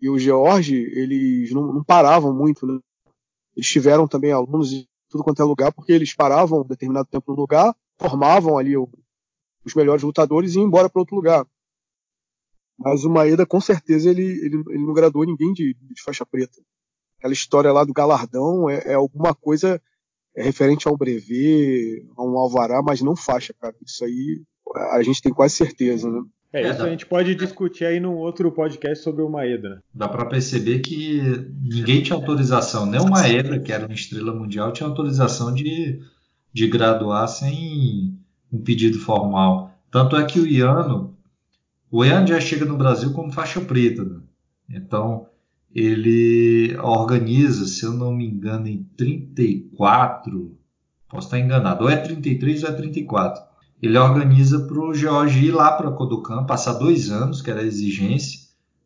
e 0.00 0.08
o 0.08 0.18
George, 0.18 0.74
eles 0.74 1.52
não, 1.52 1.74
não 1.74 1.84
paravam 1.84 2.32
muito, 2.32 2.66
né? 2.66 2.78
Eles 3.56 3.68
tiveram 3.68 4.08
também 4.08 4.32
alunos 4.32 4.70
de 4.70 4.88
tudo 5.08 5.24
quanto 5.24 5.42
é 5.42 5.44
lugar, 5.44 5.72
porque 5.72 5.92
eles 5.92 6.14
paravam 6.14 6.60
um 6.60 6.66
determinado 6.66 7.08
tempo 7.10 7.32
no 7.32 7.40
lugar, 7.40 7.74
formavam 7.98 8.56
ali 8.56 8.76
o, 8.76 8.88
os 9.64 9.74
melhores 9.74 10.02
lutadores 10.02 10.54
e 10.54 10.58
iam 10.58 10.66
embora 10.66 10.88
para 10.88 11.00
outro 11.00 11.16
lugar. 11.16 11.46
Mas 12.78 13.04
o 13.04 13.10
Maeda, 13.10 13.44
com 13.44 13.60
certeza, 13.60 14.08
ele, 14.08 14.22
ele, 14.22 14.62
ele 14.68 14.86
não 14.86 14.94
graduou 14.94 15.26
ninguém 15.26 15.52
de, 15.52 15.74
de, 15.74 16.02
faixa 16.02 16.24
preta. 16.24 16.62
Aquela 17.18 17.34
história 17.34 17.70
lá 17.70 17.84
do 17.84 17.92
galardão 17.92 18.70
é, 18.70 18.92
é 18.92 18.94
alguma 18.94 19.34
coisa 19.34 19.82
é 20.36 20.42
referente 20.42 20.86
ao 20.86 20.96
brevet, 20.96 22.06
a 22.16 22.22
um 22.22 22.38
alvará, 22.38 22.82
mas 22.82 23.00
não 23.00 23.16
faixa, 23.16 23.54
cara. 23.60 23.74
Isso 23.84 24.04
aí 24.04 24.42
a 24.92 25.02
gente 25.02 25.20
tem 25.20 25.32
quase 25.32 25.54
certeza, 25.54 26.10
né? 26.10 26.20
É, 26.52 26.68
isso 26.68 26.82
é, 26.82 26.86
a 26.86 26.90
gente 26.90 27.06
pode 27.06 27.34
discutir 27.36 27.84
aí 27.84 28.00
num 28.00 28.16
outro 28.16 28.50
podcast 28.50 29.04
sobre 29.04 29.22
o 29.22 29.30
Maeda. 29.30 29.68
Né? 29.68 29.78
Dá 29.94 30.08
para 30.08 30.26
perceber 30.26 30.80
que 30.80 31.20
ninguém 31.62 32.02
tinha 32.02 32.16
autorização, 32.16 32.86
nem 32.86 33.00
o 33.00 33.08
Maeda, 33.08 33.60
que 33.60 33.72
era 33.72 33.86
uma 33.86 33.94
estrela 33.94 34.34
mundial, 34.34 34.72
tinha 34.72 34.88
autorização 34.88 35.54
de, 35.54 36.00
de 36.52 36.66
graduar 36.66 37.28
sem 37.28 38.18
um 38.52 38.60
pedido 38.60 38.98
formal. 38.98 39.70
Tanto 39.92 40.16
é 40.16 40.24
que 40.24 40.40
o 40.40 40.46
Iano, 40.46 41.16
o 41.88 42.04
Iano 42.04 42.26
já 42.26 42.40
chega 42.40 42.64
no 42.64 42.76
Brasil 42.76 43.12
como 43.12 43.32
faixa 43.32 43.60
preta. 43.60 44.02
Né? 44.02 44.20
Então, 44.70 45.26
ele 45.74 46.76
organiza, 46.78 47.66
se 47.66 47.84
eu 47.84 47.92
não 47.92 48.12
me 48.12 48.26
engano, 48.26 48.66
em 48.66 48.84
34, 48.96 50.56
posso 51.08 51.26
estar 51.26 51.38
enganado, 51.38 51.84
ou 51.84 51.90
é 51.90 51.96
33 51.96 52.64
ou 52.64 52.70
é 52.70 52.72
34. 52.72 53.42
Ele 53.82 53.96
organiza 53.96 54.60
para 54.60 54.78
o 54.78 54.92
George 54.92 55.46
ir 55.46 55.52
lá 55.52 55.72
para 55.72 55.88
a 55.88 55.92
Kodokan, 55.92 56.44
passar 56.44 56.74
dois 56.74 57.10
anos, 57.10 57.40
que 57.40 57.50
era 57.50 57.60
a 57.60 57.66
exigência, 57.66 58.40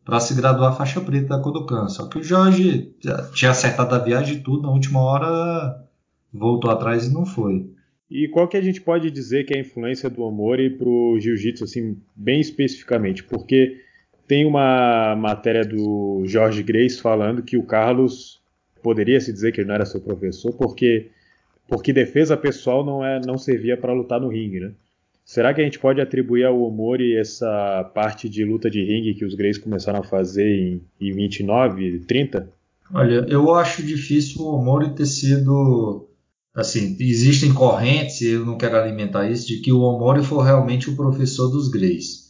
para 0.05 0.19
se 0.19 0.33
graduar 0.35 0.77
faixa 0.77 1.01
preta 1.01 1.35
da 1.35 1.39
Kodokan. 1.39 1.89
Só 1.89 2.07
que 2.07 2.19
o 2.19 2.23
Jorge 2.23 2.93
tinha 3.33 3.51
acertado 3.51 3.93
a 3.93 3.99
viagem 3.99 4.37
e 4.37 4.39
tudo, 4.41 4.63
na 4.63 4.71
última 4.71 5.01
hora 5.01 5.83
voltou 6.31 6.69
atrás 6.69 7.07
e 7.07 7.13
não 7.13 7.25
foi. 7.25 7.69
E 8.09 8.27
qual 8.27 8.47
que 8.47 8.55
a 8.55 8.61
gente 8.61 8.81
pode 8.81 9.09
dizer 9.09 9.45
que 9.45 9.53
é 9.53 9.57
a 9.57 9.61
influência 9.61 10.09
do 10.09 10.21
Omori 10.21 10.77
para 10.77 10.87
o 10.87 11.19
jiu-jitsu, 11.19 11.63
assim, 11.63 11.97
bem 12.15 12.39
especificamente? 12.39 13.23
Porque 13.23 13.81
tem 14.27 14.45
uma 14.45 15.15
matéria 15.15 15.63
do 15.63 16.23
Jorge 16.25 16.63
Grace 16.63 17.01
falando 17.01 17.43
que 17.43 17.57
o 17.57 17.63
Carlos 17.63 18.41
poderia 18.81 19.19
se 19.19 19.31
dizer 19.31 19.51
que 19.51 19.61
ele 19.61 19.67
não 19.67 19.75
era 19.75 19.85
seu 19.85 20.01
professor 20.01 20.53
porque 20.53 21.09
porque 21.67 21.91
defesa 21.91 22.37
pessoal 22.37 22.85
não 22.85 23.03
é 23.03 23.19
não 23.25 23.37
servia 23.37 23.75
para 23.75 23.93
lutar 23.93 24.19
no 24.19 24.27
ringue, 24.27 24.59
né? 24.59 24.71
Será 25.25 25.51
que 25.53 25.59
a 25.59 25.63
gente 25.63 25.79
pode 25.79 25.99
atribuir 25.99 26.45
ao 26.45 26.61
Omori 26.61 27.17
essa 27.17 27.83
parte 27.95 28.29
de 28.29 28.45
luta 28.45 28.69
de 28.69 28.83
ringue 28.83 29.15
que 29.15 29.25
os 29.25 29.33
Grace 29.33 29.59
começaram 29.59 29.99
a 29.99 30.03
fazer 30.03 30.47
em, 30.47 30.81
em 31.01 31.11
29, 31.11 32.01
30? 32.01 32.47
Olha, 32.93 33.25
eu 33.27 33.51
acho 33.55 33.81
difícil 33.81 34.43
o 34.43 34.53
Omori 34.53 34.91
ter 34.91 35.07
sido 35.07 36.07
assim, 36.53 36.95
existem 36.99 37.51
correntes, 37.53 38.21
eu 38.21 38.45
não 38.45 38.57
quero 38.57 38.77
alimentar 38.77 39.29
isso, 39.29 39.47
de 39.47 39.57
que 39.57 39.71
o 39.71 39.81
Omori 39.81 40.23
foi 40.23 40.45
realmente 40.45 40.89
o 40.89 40.95
professor 40.95 41.49
dos 41.49 41.67
Grace. 41.69 42.24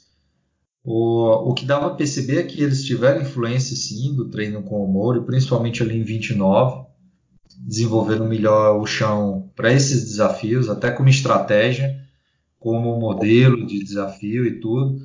O, 0.86 1.50
o 1.50 1.54
que 1.56 1.66
dava 1.66 1.88
a 1.88 1.96
perceber 1.96 2.38
é 2.38 2.44
que 2.44 2.62
eles 2.62 2.84
tiveram 2.84 3.24
influência 3.24 3.76
sim 3.76 4.14
do 4.14 4.30
treino 4.30 4.62
com 4.62 4.84
o 4.84 4.88
Moro, 4.88 5.24
principalmente 5.24 5.82
ali 5.82 5.98
em 5.98 6.04
29, 6.04 6.86
desenvolvendo 7.58 8.24
melhor 8.26 8.80
o 8.80 8.86
chão 8.86 9.52
para 9.56 9.74
esses 9.74 10.04
desafios, 10.04 10.70
até 10.70 10.92
como 10.92 11.10
estratégia, 11.10 12.00
como 12.60 13.00
modelo 13.00 13.66
de 13.66 13.84
desafio 13.84 14.46
e 14.46 14.60
tudo. 14.60 15.00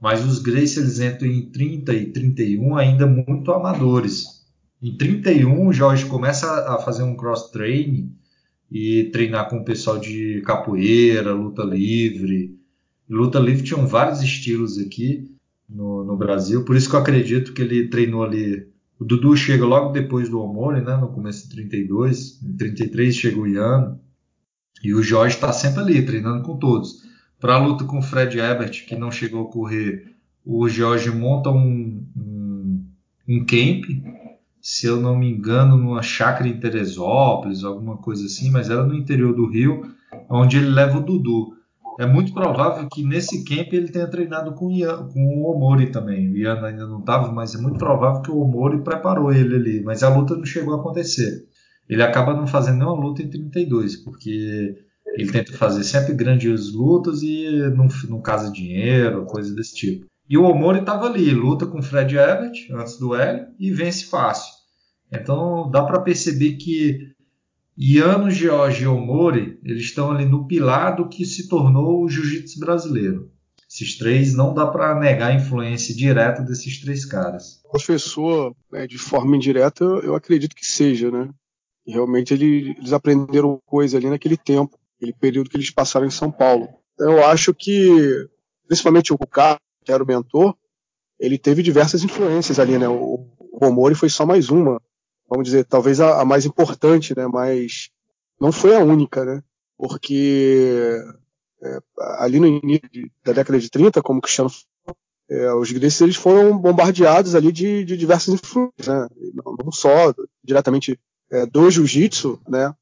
Mas 0.00 0.24
os 0.24 0.40
Grace 0.40 0.80
eles 0.80 0.98
entram 0.98 1.28
em 1.28 1.48
30 1.48 1.92
e 1.94 2.06
31 2.06 2.76
ainda 2.76 3.06
muito 3.06 3.52
amadores. 3.52 4.44
Em 4.82 4.96
31 4.96 5.68
o 5.68 5.72
Jorge 5.72 6.06
começa 6.06 6.74
a 6.74 6.78
fazer 6.78 7.04
um 7.04 7.14
cross-training 7.14 8.16
e 8.68 9.04
treinar 9.12 9.48
com 9.48 9.58
o 9.58 9.64
pessoal 9.64 9.98
de 9.98 10.42
capoeira, 10.44 11.32
luta 11.32 11.62
livre, 11.62 12.59
luta 13.14 13.38
livre 13.38 13.64
tinham 13.64 13.86
vários 13.86 14.22
estilos 14.22 14.78
aqui 14.78 15.30
no, 15.68 16.04
no, 16.04 16.16
Brasil, 16.16 16.64
por 16.64 16.76
isso 16.76 16.88
que 16.88 16.96
eu 16.96 17.00
acredito 17.00 17.52
que 17.52 17.62
ele 17.62 17.88
treinou 17.88 18.22
ali. 18.22 18.68
O 18.98 19.04
Dudu 19.04 19.36
chega 19.36 19.64
logo 19.64 19.92
depois 19.92 20.28
do 20.28 20.40
Omori, 20.40 20.80
né, 20.80 20.96
no 20.96 21.08
começo 21.08 21.48
de 21.48 21.54
32, 21.54 22.42
em 22.42 22.56
33 22.56 23.14
chegou 23.14 23.44
o 23.44 23.48
Ian, 23.48 23.98
e 24.82 24.94
o 24.94 25.02
Jorge 25.02 25.34
está 25.34 25.52
sempre 25.52 25.80
ali, 25.80 26.04
treinando 26.04 26.42
com 26.42 26.56
todos. 26.56 27.02
Para 27.38 27.54
a 27.54 27.58
luta 27.58 27.84
com 27.84 27.98
o 27.98 28.02
Fred 28.02 28.38
Ebert, 28.38 28.86
que 28.86 28.96
não 28.96 29.10
chegou 29.10 29.46
a 29.46 29.50
correr, 29.50 30.14
o 30.44 30.68
Jorge 30.68 31.10
monta 31.10 31.50
um, 31.50 32.06
um, 32.16 32.84
um 33.28 33.44
camp, 33.44 33.84
se 34.60 34.86
eu 34.86 35.00
não 35.00 35.18
me 35.18 35.30
engano, 35.30 35.76
numa 35.76 36.02
chácara 36.02 36.48
em 36.48 36.60
Teresópolis, 36.60 37.64
alguma 37.64 37.96
coisa 37.96 38.26
assim, 38.26 38.50
mas 38.50 38.68
era 38.68 38.84
no 38.84 38.94
interior 38.94 39.34
do 39.34 39.46
Rio, 39.46 39.82
onde 40.28 40.58
ele 40.58 40.68
leva 40.68 40.98
o 40.98 41.02
Dudu. 41.02 41.59
É 42.00 42.06
muito 42.06 42.32
provável 42.32 42.88
que 42.88 43.02
nesse 43.02 43.44
camp 43.44 43.74
ele 43.74 43.92
tenha 43.92 44.08
treinado 44.08 44.54
com 44.54 44.68
o, 44.68 44.72
Ian, 44.72 45.06
com 45.08 45.20
o 45.20 45.54
Omori 45.54 45.92
também. 45.92 46.32
O 46.32 46.36
Ian 46.38 46.58
ainda 46.64 46.86
não 46.86 47.00
estava, 47.00 47.30
mas 47.30 47.54
é 47.54 47.58
muito 47.58 47.76
provável 47.76 48.22
que 48.22 48.30
o 48.30 48.38
Omori 48.38 48.82
preparou 48.82 49.30
ele 49.30 49.54
ali. 49.54 49.82
Mas 49.82 50.02
a 50.02 50.08
luta 50.08 50.34
não 50.34 50.46
chegou 50.46 50.72
a 50.72 50.80
acontecer. 50.80 51.44
Ele 51.86 52.02
acaba 52.02 52.32
não 52.32 52.46
fazendo 52.46 52.78
nenhuma 52.78 53.04
luta 53.04 53.22
em 53.22 53.28
32, 53.28 53.96
porque 53.96 54.76
ele 55.08 55.30
tenta 55.30 55.52
fazer 55.52 55.84
sempre 55.84 56.14
grandes 56.14 56.72
lutas 56.72 57.20
e 57.20 57.68
não, 57.76 57.86
não 58.08 58.22
casa 58.22 58.50
dinheiro, 58.50 59.26
coisa 59.26 59.54
desse 59.54 59.74
tipo. 59.74 60.06
E 60.26 60.38
o 60.38 60.44
Omori 60.44 60.78
estava 60.78 61.04
ali, 61.04 61.30
luta 61.34 61.66
com 61.66 61.80
o 61.80 61.82
Fred 61.82 62.16
Everett 62.16 62.72
antes 62.72 62.98
do 62.98 63.14
L 63.14 63.46
e 63.58 63.70
vence 63.70 64.06
fácil. 64.06 64.54
Então 65.12 65.70
dá 65.70 65.82
para 65.82 66.00
perceber 66.00 66.52
que 66.52 67.12
Iano, 67.76 68.30
George 68.30 68.84
e 68.84 68.86
Omori 68.86 69.58
eles 69.64 69.84
estão 69.84 70.10
ali 70.10 70.24
no 70.24 70.46
pilar 70.46 70.96
do 70.96 71.08
que 71.08 71.24
se 71.24 71.48
tornou 71.48 72.02
o 72.02 72.08
jiu-jitsu 72.08 72.58
brasileiro. 72.60 73.30
Esses 73.68 73.96
três 73.96 74.34
não 74.34 74.52
dá 74.52 74.66
para 74.66 74.98
negar 74.98 75.30
a 75.30 75.34
influência 75.34 75.94
direta 75.94 76.42
desses 76.42 76.80
três 76.80 77.04
caras. 77.04 77.62
Professor, 77.70 78.54
né, 78.70 78.86
de 78.86 78.98
forma 78.98 79.36
indireta, 79.36 79.84
eu 79.84 80.14
acredito 80.14 80.56
que 80.56 80.66
seja, 80.66 81.10
né? 81.10 81.30
realmente 81.86 82.32
ele, 82.32 82.74
eles 82.78 82.92
aprenderam 82.92 83.60
coisa 83.66 83.96
ali 83.96 84.08
naquele 84.08 84.36
tempo, 84.36 84.78
aquele 84.96 85.12
período 85.12 85.50
que 85.50 85.56
eles 85.56 85.70
passaram 85.70 86.06
em 86.06 86.10
São 86.10 86.30
Paulo. 86.30 86.68
Eu 86.98 87.24
acho 87.26 87.52
que, 87.54 88.28
principalmente 88.66 89.12
o 89.12 89.18
Kuká, 89.18 89.58
que 89.84 89.92
era 89.92 90.02
o 90.02 90.06
mentor, 90.06 90.54
ele 91.18 91.38
teve 91.38 91.62
diversas 91.62 92.04
influências 92.04 92.58
ali, 92.58 92.78
né? 92.78 92.88
O, 92.88 93.26
o 93.38 93.66
Omori 93.66 93.94
foi 93.94 94.08
só 94.08 94.24
mais 94.24 94.50
uma, 94.50 94.80
vamos 95.30 95.44
dizer, 95.44 95.64
talvez 95.64 96.00
a, 96.00 96.20
a, 96.20 96.24
mais 96.24 96.44
importante, 96.44 97.16
né? 97.16 97.26
Mas 97.28 97.88
não 98.40 98.50
foi 98.50 98.74
a 98.74 98.80
única, 98.80 99.24
né? 99.24 99.42
Porque 99.78 101.00
é, 101.62 101.78
ali 102.18 102.40
no 102.40 102.46
início 102.46 103.10
da 103.24 103.32
década 103.32 103.58
de 103.58 103.70
30, 103.70 104.02
como 104.02 104.20
Cristiano 104.20 104.50
é, 105.30 105.54
os 105.54 105.70
greses 105.70 106.00
eles 106.00 106.16
foram 106.16 106.58
bombardeados 106.58 107.36
ali 107.36 107.52
de, 107.52 107.84
de 107.84 107.96
diversas 107.96 108.34
influências, 108.34 108.88
né? 108.88 109.06
não, 109.32 109.54
não 109.64 109.70
só 109.70 110.12
diretamente 110.42 110.98
é, 111.30 111.46
do 111.46 111.70
jiu-jitsu, 111.70 112.40
né? 112.48 112.74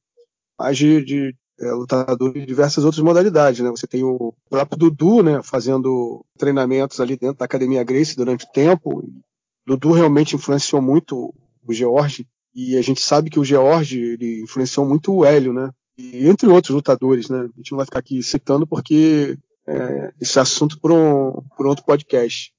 Mas 0.59 0.79
de, 0.79 1.05
de 1.05 1.37
é, 1.61 1.71
lutadores 1.73 2.41
de 2.41 2.47
diversas 2.47 2.85
outras 2.85 3.05
modalidades, 3.05 3.61
né? 3.61 3.69
Você 3.69 3.87
tem 3.87 4.03
o 4.03 4.33
próprio 4.49 4.79
Dudu, 4.79 5.23
né? 5.23 5.43
Fazendo 5.43 6.25
treinamentos 6.39 6.99
ali 7.01 7.19
dentro 7.19 7.39
da 7.39 7.45
Academia 7.45 7.85
Grace 7.85 8.17
durante 8.17 8.47
o 8.47 8.53
tempo. 8.53 9.07
Dudu 9.67 9.93
realmente 9.93 10.35
influenciou 10.35 10.81
muito 10.81 11.35
o 11.63 11.73
George 11.73 12.27
e 12.55 12.77
a 12.77 12.83
gente 12.83 13.01
sabe 13.01 13.31
que 13.31 13.39
o 13.39 13.45
George 13.45 13.99
ele 13.99 14.43
influenciou 14.43 14.87
muito 14.87 15.13
o 15.13 15.25
Hélio, 15.25 15.53
né? 15.53 15.71
E 15.97 16.29
entre 16.29 16.49
outros 16.49 16.75
lutadores, 16.75 17.29
né? 17.29 17.41
A 17.41 17.57
gente 17.57 17.73
não 17.73 17.77
vai 17.77 17.87
ficar 17.87 17.99
aqui 17.99 18.23
citando 18.23 18.67
porque 18.67 19.37
é, 19.67 20.13
esse 20.21 20.41
assunto 20.41 20.81
por 20.81 20.91
um, 20.93 21.33
por 21.57 21.67
outro 21.67 21.85
podcast. 21.85 22.53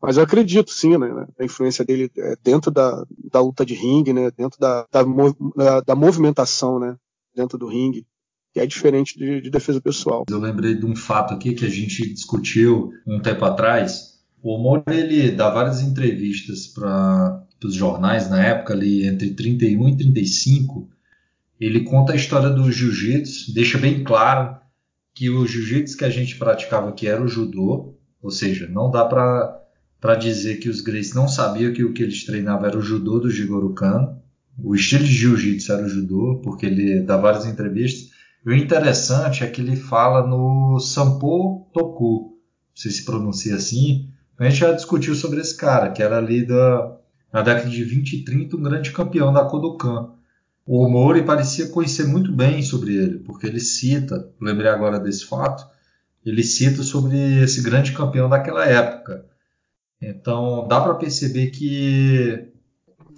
Mas 0.00 0.16
eu 0.16 0.24
acredito 0.24 0.70
sim, 0.70 0.96
né, 0.98 1.08
na 1.38 1.44
influência 1.44 1.84
dele 1.84 2.10
é, 2.18 2.36
dentro 2.42 2.70
da, 2.70 3.04
da 3.30 3.40
luta 3.40 3.64
de 3.64 3.74
ringue, 3.74 4.12
né, 4.12 4.30
dentro 4.36 4.58
da, 4.60 4.86
da, 4.90 5.80
da 5.80 5.94
movimentação, 5.94 6.78
né, 6.78 6.96
dentro 7.34 7.56
do 7.56 7.66
ringue, 7.66 8.06
que 8.52 8.60
é 8.60 8.66
diferente 8.66 9.18
de, 9.18 9.40
de, 9.40 9.50
defesa 9.50 9.80
pessoal. 9.80 10.24
Eu 10.28 10.38
lembrei 10.38 10.74
de 10.74 10.84
um 10.84 10.94
fato 10.94 11.32
aqui 11.34 11.54
que 11.54 11.64
a 11.64 11.70
gente 11.70 12.12
discutiu 12.12 12.90
um 13.06 13.20
tempo 13.20 13.44
atrás. 13.44 14.20
O 14.42 14.54
Omori 14.54 14.82
ele 14.88 15.30
dá 15.30 15.50
várias 15.50 15.80
entrevistas 15.80 16.66
para 16.66 17.45
os 17.64 17.74
jornais 17.74 18.28
na 18.28 18.44
época 18.44 18.74
ali 18.74 19.06
entre 19.06 19.30
31 19.30 19.88
e 19.88 19.96
35. 19.96 20.88
Ele 21.58 21.84
conta 21.84 22.12
a 22.12 22.16
história 22.16 22.50
do 22.50 22.70
jiu-jitsu, 22.70 23.54
deixa 23.54 23.78
bem 23.78 24.04
claro 24.04 24.56
que 25.14 25.30
o 25.30 25.46
jiu-jitsu 25.46 25.96
que 25.96 26.04
a 26.04 26.10
gente 26.10 26.36
praticava 26.36 26.90
aqui 26.90 27.06
era 27.06 27.22
o 27.22 27.28
judô, 27.28 27.94
ou 28.22 28.30
seja, 28.30 28.68
não 28.68 28.90
dá 28.90 29.04
para 29.04 30.14
dizer 30.16 30.56
que 30.56 30.68
os 30.68 30.82
Grace 30.82 31.14
não 31.14 31.26
sabiam 31.26 31.72
que 31.72 31.82
o 31.82 31.94
que 31.94 32.02
eles 32.02 32.24
treinavam 32.24 32.66
era 32.66 32.78
o 32.78 32.82
judô 32.82 33.18
do 33.18 33.30
Jigoro 33.30 33.72
Kano. 33.72 34.20
O 34.62 34.74
estilo 34.74 35.04
de 35.04 35.12
jiu-jitsu 35.12 35.72
era 35.72 35.86
o 35.86 35.88
judô, 35.88 36.40
porque 36.42 36.66
ele 36.66 37.00
dá 37.00 37.16
várias 37.16 37.46
entrevistas. 37.46 38.10
E 38.44 38.50
o 38.50 38.54
interessante 38.54 39.42
é 39.42 39.46
que 39.46 39.60
ele 39.60 39.76
fala 39.76 40.26
no 40.26 40.78
Sampo 40.78 41.66
Toku, 41.72 42.20
não 42.20 42.36
sei 42.74 42.90
se 42.90 43.04
pronuncia 43.04 43.56
assim. 43.56 44.10
A 44.38 44.44
gente 44.44 44.60
já 44.60 44.72
discutiu 44.72 45.14
sobre 45.14 45.40
esse 45.40 45.56
cara, 45.56 45.90
que 45.90 46.02
era 46.02 46.18
ali 46.18 46.46
da, 46.46 46.95
na 47.32 47.42
década 47.42 47.68
de 47.68 47.84
20 47.84 48.12
e 48.12 48.24
30 48.24 48.56
um 48.56 48.62
grande 48.62 48.92
campeão 48.92 49.32
da 49.32 49.44
Kodokan. 49.44 50.10
O 50.66 50.88
Mori 50.88 51.22
parecia 51.22 51.68
conhecer 51.68 52.06
muito 52.06 52.32
bem 52.32 52.62
sobre 52.62 52.94
ele, 52.96 53.18
porque 53.20 53.46
ele 53.46 53.60
cita, 53.60 54.28
lembrei 54.40 54.68
agora 54.68 54.98
desse 54.98 55.24
fato, 55.26 55.66
ele 56.24 56.42
cita 56.42 56.82
sobre 56.82 57.16
esse 57.42 57.62
grande 57.62 57.92
campeão 57.92 58.28
daquela 58.28 58.66
época. 58.66 59.24
Então 60.02 60.66
dá 60.66 60.80
para 60.80 60.94
perceber 60.94 61.50
que 61.50 62.48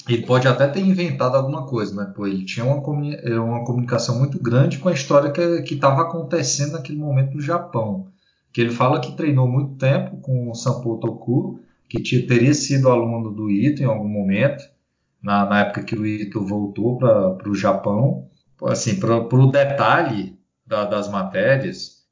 ele 0.09 0.27
pode 0.27 0.47
até 0.47 0.67
ter 0.67 0.81
inventado 0.81 1.37
alguma 1.37 1.67
coisa, 1.67 1.95
né? 1.95 2.13
Pô, 2.15 2.27
ele 2.27 2.45
tinha 2.45 2.65
uma, 2.65 2.81
comuni 2.81 3.17
uma 3.33 3.65
comunicação 3.65 4.19
muito 4.19 4.39
grande 4.39 4.79
com 4.79 4.89
a 4.89 4.93
história 4.93 5.31
que 5.63 5.75
estava 5.75 6.03
acontecendo 6.03 6.73
naquele 6.73 6.99
momento 6.99 7.35
no 7.35 7.41
Japão. 7.41 8.09
Que 8.53 8.61
ele 8.61 8.71
fala 8.71 9.01
que 9.01 9.17
treinou 9.17 9.47
muito 9.47 9.77
tempo 9.77 10.19
com 10.19 10.51
o 10.51 10.55
Sampo 10.55 10.99
Toku, 10.99 11.61
que 11.89 12.23
teria 12.23 12.55
sido 12.55 12.89
aluno 12.89 13.31
do 13.31 13.51
Ito 13.51 13.83
em 13.83 13.87
algum 13.87 14.09
momento, 14.09 14.63
na, 15.23 15.47
na 15.47 15.61
época 15.61 15.83
que 15.83 15.97
o 15.97 16.07
Ito 16.07 16.45
voltou 16.45 16.99
para 16.99 17.49
o 17.49 17.55
Japão. 17.55 18.29
Assim, 18.65 18.99
para 18.99 19.17
o 19.17 19.51
detalhe 19.51 20.39
da, 20.67 20.85
das 20.85 21.09
matérias, 21.09 22.05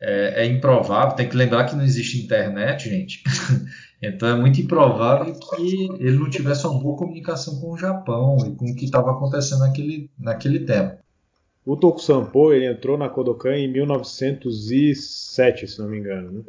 é, 0.00 0.44
é 0.44 0.46
improvável. 0.46 1.16
Tem 1.16 1.28
que 1.28 1.36
lembrar 1.36 1.64
que 1.64 1.76
não 1.76 1.84
existe 1.84 2.22
internet, 2.22 2.88
gente. 2.88 3.22
Então 4.02 4.30
é 4.30 4.34
muito 4.34 4.58
improvável 4.58 5.34
que 5.34 5.88
ele 5.98 6.16
não 6.18 6.30
tivesse 6.30 6.66
uma 6.66 6.80
boa 6.80 6.96
comunicação 6.96 7.60
com 7.60 7.72
o 7.72 7.76
Japão 7.76 8.38
e 8.46 8.56
com 8.56 8.64
o 8.64 8.74
que 8.74 8.86
estava 8.86 9.10
acontecendo 9.10 9.58
naquele, 9.60 10.10
naquele 10.18 10.60
tempo. 10.60 10.96
O 11.66 11.76
Tokusampo 11.76 12.50
ele 12.50 12.66
entrou 12.66 12.96
na 12.96 13.10
Kodokan 13.10 13.54
em 13.56 13.70
1907, 13.70 15.68
se 15.68 15.78
não 15.78 15.88
me 15.88 15.98
engano. 15.98 16.32
Né? 16.32 16.42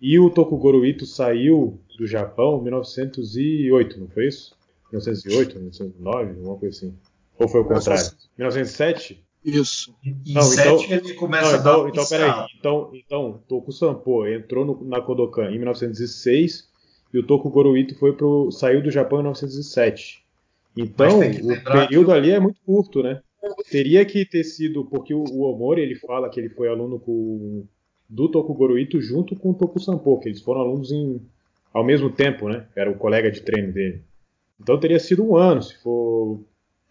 E 0.00 0.18
o 0.18 0.30
Tokugoro 0.30 0.84
Ito 0.84 1.06
saiu 1.06 1.80
do 1.98 2.06
Japão 2.06 2.58
em 2.58 2.64
1908, 2.64 4.00
não 4.00 4.08
foi 4.08 4.26
isso? 4.26 4.56
1908, 4.90 5.54
1909, 5.56 6.30
alguma 6.30 6.56
coisa 6.56 6.76
assim. 6.76 6.94
Ou 7.38 7.48
foi 7.48 7.60
o 7.60 7.64
contrário? 7.64 8.10
1907? 8.36 9.24
Isso. 9.44 9.94
Em 10.04 10.32
não, 10.32 10.42
7 10.42 10.84
então, 10.84 10.96
ele 10.96 11.14
começa 11.14 11.52
não, 11.52 11.58
então, 11.58 11.72
a 11.72 11.82
dar 11.82 11.88
então, 11.88 12.06
peraí. 12.06 12.46
Então, 12.58 12.90
então, 12.94 13.42
Toku 13.46 13.72
Sampo 13.72 14.26
entrou 14.26 14.64
no, 14.64 14.84
na 14.84 15.00
Kodokan 15.00 15.50
em 15.50 15.58
1906 15.58 16.68
e 17.12 17.18
o 17.18 17.26
Toku 17.26 17.50
Goroito 17.50 17.94
foi 17.96 18.14
pro, 18.14 18.50
saiu 18.50 18.82
do 18.82 18.90
Japão 18.90 19.18
em 19.18 19.22
1907. 19.22 20.24
Então, 20.76 21.18
o 21.18 21.62
período 21.62 22.06
que... 22.06 22.12
ali 22.12 22.30
é 22.30 22.40
muito 22.40 22.60
curto, 22.64 23.02
né? 23.02 23.20
Teria 23.70 24.04
que 24.04 24.24
ter 24.24 24.42
sido, 24.42 24.86
porque 24.86 25.12
o, 25.12 25.22
o 25.22 25.42
Omori 25.42 25.82
ele 25.82 25.94
fala 25.94 26.30
que 26.30 26.40
ele 26.40 26.48
foi 26.48 26.68
aluno 26.68 26.98
com, 26.98 27.66
do 28.08 28.28
Toku 28.28 28.54
Goroito 28.54 29.00
junto 29.00 29.34
com 29.36 29.50
o 29.50 29.54
Toku 29.54 29.80
Sampo, 29.80 30.18
que 30.20 30.28
eles 30.28 30.40
foram 30.40 30.60
alunos 30.60 30.92
em, 30.92 31.20
ao 31.72 31.84
mesmo 31.84 32.10
tempo, 32.10 32.48
né? 32.48 32.66
Era 32.76 32.90
o 32.90 32.98
colega 32.98 33.30
de 33.30 33.40
treino 33.40 33.72
dele. 33.72 34.02
Então 34.60 34.78
teria 34.78 35.00
sido 35.00 35.24
um 35.24 35.36
ano, 35.36 35.62
se 35.62 35.76
for 35.82 36.40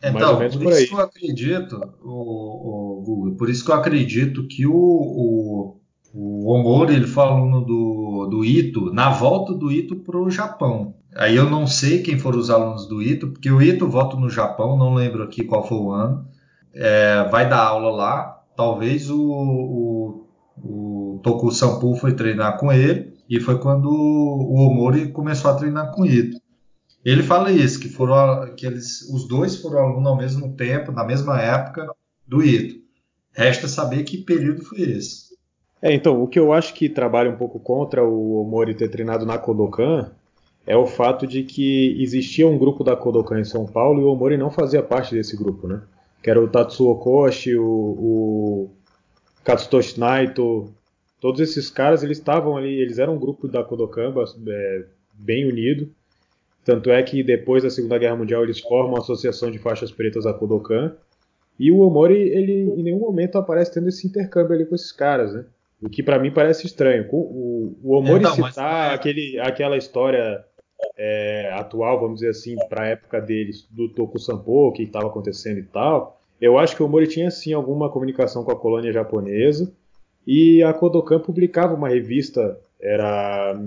então, 0.04 0.38
por, 0.38 0.60
por 0.60 0.74
isso 0.74 0.88
que 0.88 0.94
eu 0.94 1.00
acredito, 1.00 1.82
o, 2.04 2.10
o, 2.12 3.02
Google, 3.02 3.36
por 3.36 3.50
isso 3.50 3.64
que 3.64 3.72
eu 3.72 3.76
acredito 3.76 4.46
que 4.48 4.68
o, 4.68 4.74
o, 4.74 5.78
o 6.14 6.52
Omori 6.52 6.94
ele 6.94 7.08
foi 7.08 7.24
aluno 7.24 7.62
do, 7.62 8.28
do 8.30 8.44
Ito 8.44 8.94
na 8.94 9.10
volta 9.12 9.54
do 9.54 9.72
Ito 9.72 9.96
para 9.96 10.18
o 10.18 10.30
Japão. 10.30 10.96
Aí 11.16 11.36
eu 11.38 11.50
não 11.50 11.66
sei 11.66 12.02
quem 12.02 12.20
foram 12.20 12.38
os 12.38 12.50
alunos 12.50 12.86
do 12.86 13.02
Ito, 13.02 13.30
porque 13.30 13.50
o 13.50 13.62
Ito 13.62 13.88
volta 13.88 14.18
no 14.18 14.30
Japão, 14.30 14.78
não 14.78 14.94
lembro 14.94 15.24
aqui 15.24 15.46
qual 15.46 15.66
foi 15.66 15.78
o 15.78 15.92
ano. 15.92 16.28
É, 16.74 17.26
vai 17.32 17.48
dar 17.48 17.64
aula 17.64 17.90
lá. 17.90 18.44
Talvez 18.58 19.10
o, 19.10 19.22
o, 19.22 20.28
o 20.58 20.93
Toku 21.24 21.52
Sampu 21.52 21.96
foi 21.96 22.14
treinar 22.14 22.58
com 22.60 22.72
ele, 22.72 23.14
e 23.30 23.40
foi 23.40 23.58
quando 23.58 23.90
o 23.90 24.56
Omori 24.56 25.08
começou 25.12 25.50
a 25.50 25.56
treinar 25.56 25.92
com 25.92 26.06
Ito. 26.06 26.38
Ele 27.04 27.24
fala 27.24 27.52
isso, 27.52 27.80
que 27.80 27.90
foram 27.90 28.54
que 28.56 28.66
eles, 28.66 29.02
os 29.10 29.28
dois 29.28 29.56
foram 29.56 29.80
alunos 29.80 30.08
ao 30.08 30.18
mesmo 30.18 30.54
tempo, 30.56 30.92
na 30.92 31.04
mesma 31.04 31.42
época 31.42 31.88
do 32.28 32.44
Ito. 32.44 32.76
Resta 33.32 33.68
saber 33.68 34.04
que 34.04 34.18
período 34.18 34.64
foi 34.64 34.82
esse. 34.82 35.34
É, 35.82 35.94
então, 35.94 36.22
o 36.22 36.28
que 36.28 36.40
eu 36.40 36.54
acho 36.54 36.74
que 36.74 36.88
trabalha 36.88 37.30
um 37.30 37.36
pouco 37.36 37.60
contra 37.60 38.04
o 38.04 38.42
Omori 38.42 38.76
ter 38.76 38.90
treinado 38.90 39.26
na 39.26 39.38
Kodokan 39.38 40.12
é 40.66 40.78
o 40.78 40.86
fato 40.86 41.28
de 41.28 41.44
que 41.44 42.02
existia 42.02 42.48
um 42.48 42.58
grupo 42.58 42.84
da 42.84 42.96
Kodokan 42.96 43.40
em 43.40 43.46
São 43.46 43.66
Paulo 43.66 44.02
e 44.02 44.04
o 44.04 44.08
Omori 44.08 44.38
não 44.38 44.50
fazia 44.50 44.82
parte 44.82 45.14
desse 45.14 45.36
grupo, 45.36 45.68
né? 45.68 45.82
Que 46.22 46.30
era 46.30 46.42
o 46.42 46.48
Tatsuo 46.48 46.96
Koshi, 46.96 47.56
o, 47.56 47.66
o 47.66 48.70
Katsutoshi 49.44 50.00
Naito, 50.00 50.74
todos 51.24 51.40
esses 51.40 51.70
caras 51.70 52.04
eles 52.04 52.18
estavam 52.18 52.58
ali, 52.58 52.82
eles 52.82 53.00
eram 53.00 53.16
um 53.16 53.20
grupo 53.20 53.48
da 53.48 53.64
Kodokan 53.64 54.14
é, 54.46 54.84
bem 55.14 55.48
unido 55.48 55.90
Tanto 56.66 56.90
é 56.92 57.02
que 57.04 57.22
depois 57.24 57.64
da 57.64 57.70
Segunda 57.70 57.98
Guerra 57.98 58.16
Mundial 58.16 58.44
eles 58.44 58.60
formam 58.60 58.96
a 58.96 59.00
Associação 59.00 59.52
de 59.52 59.60
Faixas 59.60 59.92
Pretas 59.92 60.26
a 60.26 60.34
Kodokan. 60.34 60.96
E 61.60 61.72
o 61.72 61.80
Omori, 61.80 62.18
ele 62.18 62.64
em 62.78 62.84
nenhum 62.84 63.00
momento 63.00 63.38
aparece 63.38 63.74
tendo 63.74 63.90
esse 63.90 64.08
intercâmbio 64.08 64.54
ali 64.54 64.66
com 64.66 64.74
esses 64.74 64.92
caras, 64.92 65.34
né? 65.34 65.46
O 65.82 65.90
que 65.90 66.02
para 66.02 66.18
mim 66.18 66.32
parece 66.32 66.66
estranho. 66.66 67.08
O, 67.12 67.76
o 67.84 67.98
Omori 67.98 68.20
então, 68.20 68.34
citar 68.34 68.90
mas... 68.90 68.94
aquele, 68.94 69.40
aquela 69.40 69.78
história 69.78 70.44
é, 70.98 71.52
atual, 71.54 72.00
vamos 72.00 72.16
dizer 72.16 72.30
assim, 72.30 72.56
para 72.70 72.84
a 72.84 72.88
época 72.88 73.20
deles, 73.20 73.68
do 73.70 73.90
Toku 73.90 74.18
Sampo, 74.18 74.70
o 74.70 74.72
que 74.72 74.84
estava 74.84 75.08
acontecendo 75.08 75.60
e 75.60 75.64
tal, 75.64 76.20
eu 76.40 76.58
acho 76.58 76.76
que 76.76 76.82
o 76.82 76.86
Omori 76.86 77.08
tinha 77.08 77.30
sim 77.30 77.54
alguma 77.54 77.90
comunicação 77.90 78.44
com 78.44 78.52
a 78.52 78.60
colônia 78.60 78.92
japonesa. 78.94 79.72
E 80.26 80.64
a 80.64 80.74
Kodokan 80.74 81.20
publicava 81.20 81.74
uma 81.74 81.90
revista, 81.90 82.58
era 82.80 83.60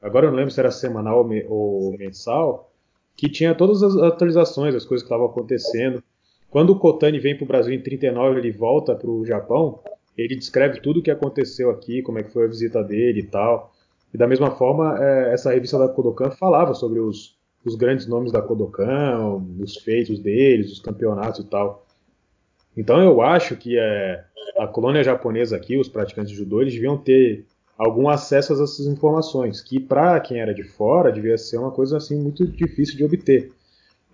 agora 0.00 0.26
eu 0.26 0.30
não 0.30 0.36
lembro 0.36 0.52
se 0.52 0.60
era 0.60 0.70
semanal 0.70 1.28
ou 1.48 1.96
mensal, 1.98 2.70
que 3.16 3.28
tinha 3.28 3.54
todas 3.54 3.82
as 3.82 3.96
atualizações, 3.96 4.74
as 4.74 4.84
coisas 4.84 5.02
que 5.02 5.12
estavam 5.12 5.26
acontecendo. 5.26 6.02
Quando 6.50 6.70
o 6.70 6.78
Kotani 6.78 7.18
vem 7.18 7.36
para 7.36 7.44
o 7.44 7.48
Brasil 7.48 7.74
em 7.74 7.82
39, 7.82 8.38
ele 8.38 8.52
volta 8.52 8.94
para 8.94 9.10
o 9.10 9.24
Japão, 9.24 9.80
ele 10.16 10.36
descreve 10.36 10.80
tudo 10.80 11.00
o 11.00 11.02
que 11.02 11.10
aconteceu 11.10 11.70
aqui, 11.70 12.02
como 12.02 12.18
é 12.18 12.22
que 12.22 12.32
foi 12.32 12.44
a 12.44 12.48
visita 12.48 12.82
dele 12.82 13.20
e 13.20 13.26
tal. 13.26 13.72
E 14.12 14.18
da 14.18 14.26
mesma 14.26 14.50
forma, 14.52 14.96
é, 15.02 15.32
essa 15.32 15.52
revista 15.52 15.78
da 15.78 15.88
Kodokan 15.88 16.30
falava 16.30 16.74
sobre 16.74 17.00
os, 17.00 17.36
os 17.64 17.74
grandes 17.74 18.06
nomes 18.06 18.32
da 18.32 18.40
Kodokan, 18.40 19.42
os 19.60 19.76
feitos 19.76 20.18
deles, 20.18 20.72
os 20.72 20.80
campeonatos 20.80 21.40
e 21.40 21.44
tal. 21.44 21.86
Então 22.78 23.02
eu 23.02 23.20
acho 23.20 23.56
que 23.56 23.76
é, 23.76 24.22
a 24.56 24.68
colônia 24.68 25.02
japonesa 25.02 25.56
aqui, 25.56 25.76
os 25.76 25.88
praticantes 25.88 26.30
de 26.30 26.36
judô, 26.36 26.62
eles 26.62 26.72
deviam 26.72 26.96
ter 26.96 27.44
algum 27.76 28.08
acesso 28.08 28.52
a 28.52 28.62
essas 28.62 28.86
informações, 28.86 29.60
que 29.60 29.80
para 29.80 30.20
quem 30.20 30.38
era 30.38 30.54
de 30.54 30.62
fora 30.62 31.10
devia 31.10 31.36
ser 31.36 31.58
uma 31.58 31.72
coisa 31.72 31.96
assim 31.96 32.16
muito 32.16 32.46
difícil 32.46 32.96
de 32.96 33.04
obter. 33.04 33.50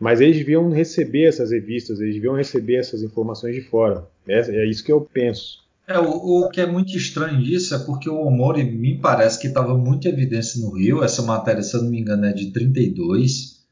Mas 0.00 0.22
eles 0.22 0.38
deviam 0.38 0.70
receber 0.70 1.24
essas 1.24 1.50
revistas, 1.50 2.00
eles 2.00 2.14
deviam 2.14 2.34
receber 2.34 2.76
essas 2.76 3.02
informações 3.02 3.54
de 3.54 3.60
fora. 3.60 4.06
É, 4.26 4.38
é 4.38 4.66
isso 4.66 4.82
que 4.82 4.90
eu 4.90 5.02
penso. 5.02 5.62
É, 5.86 5.98
o, 5.98 6.44
o, 6.44 6.48
que 6.48 6.62
é 6.62 6.66
muito 6.66 6.96
estranho 6.96 7.42
disso 7.42 7.74
é 7.74 7.78
porque 7.78 8.08
o 8.08 8.18
Omori 8.18 8.64
me 8.64 8.98
parece 8.98 9.38
que 9.38 9.46
estava 9.46 9.76
muito 9.76 10.08
evidência 10.08 10.58
no 10.62 10.70
Rio. 10.70 11.04
Essa 11.04 11.20
matéria, 11.20 11.62
se 11.62 11.76
eu 11.76 11.82
não 11.82 11.90
me 11.90 12.00
engano, 12.00 12.24
é 12.24 12.32
de 12.32 12.50
32. 12.50 13.62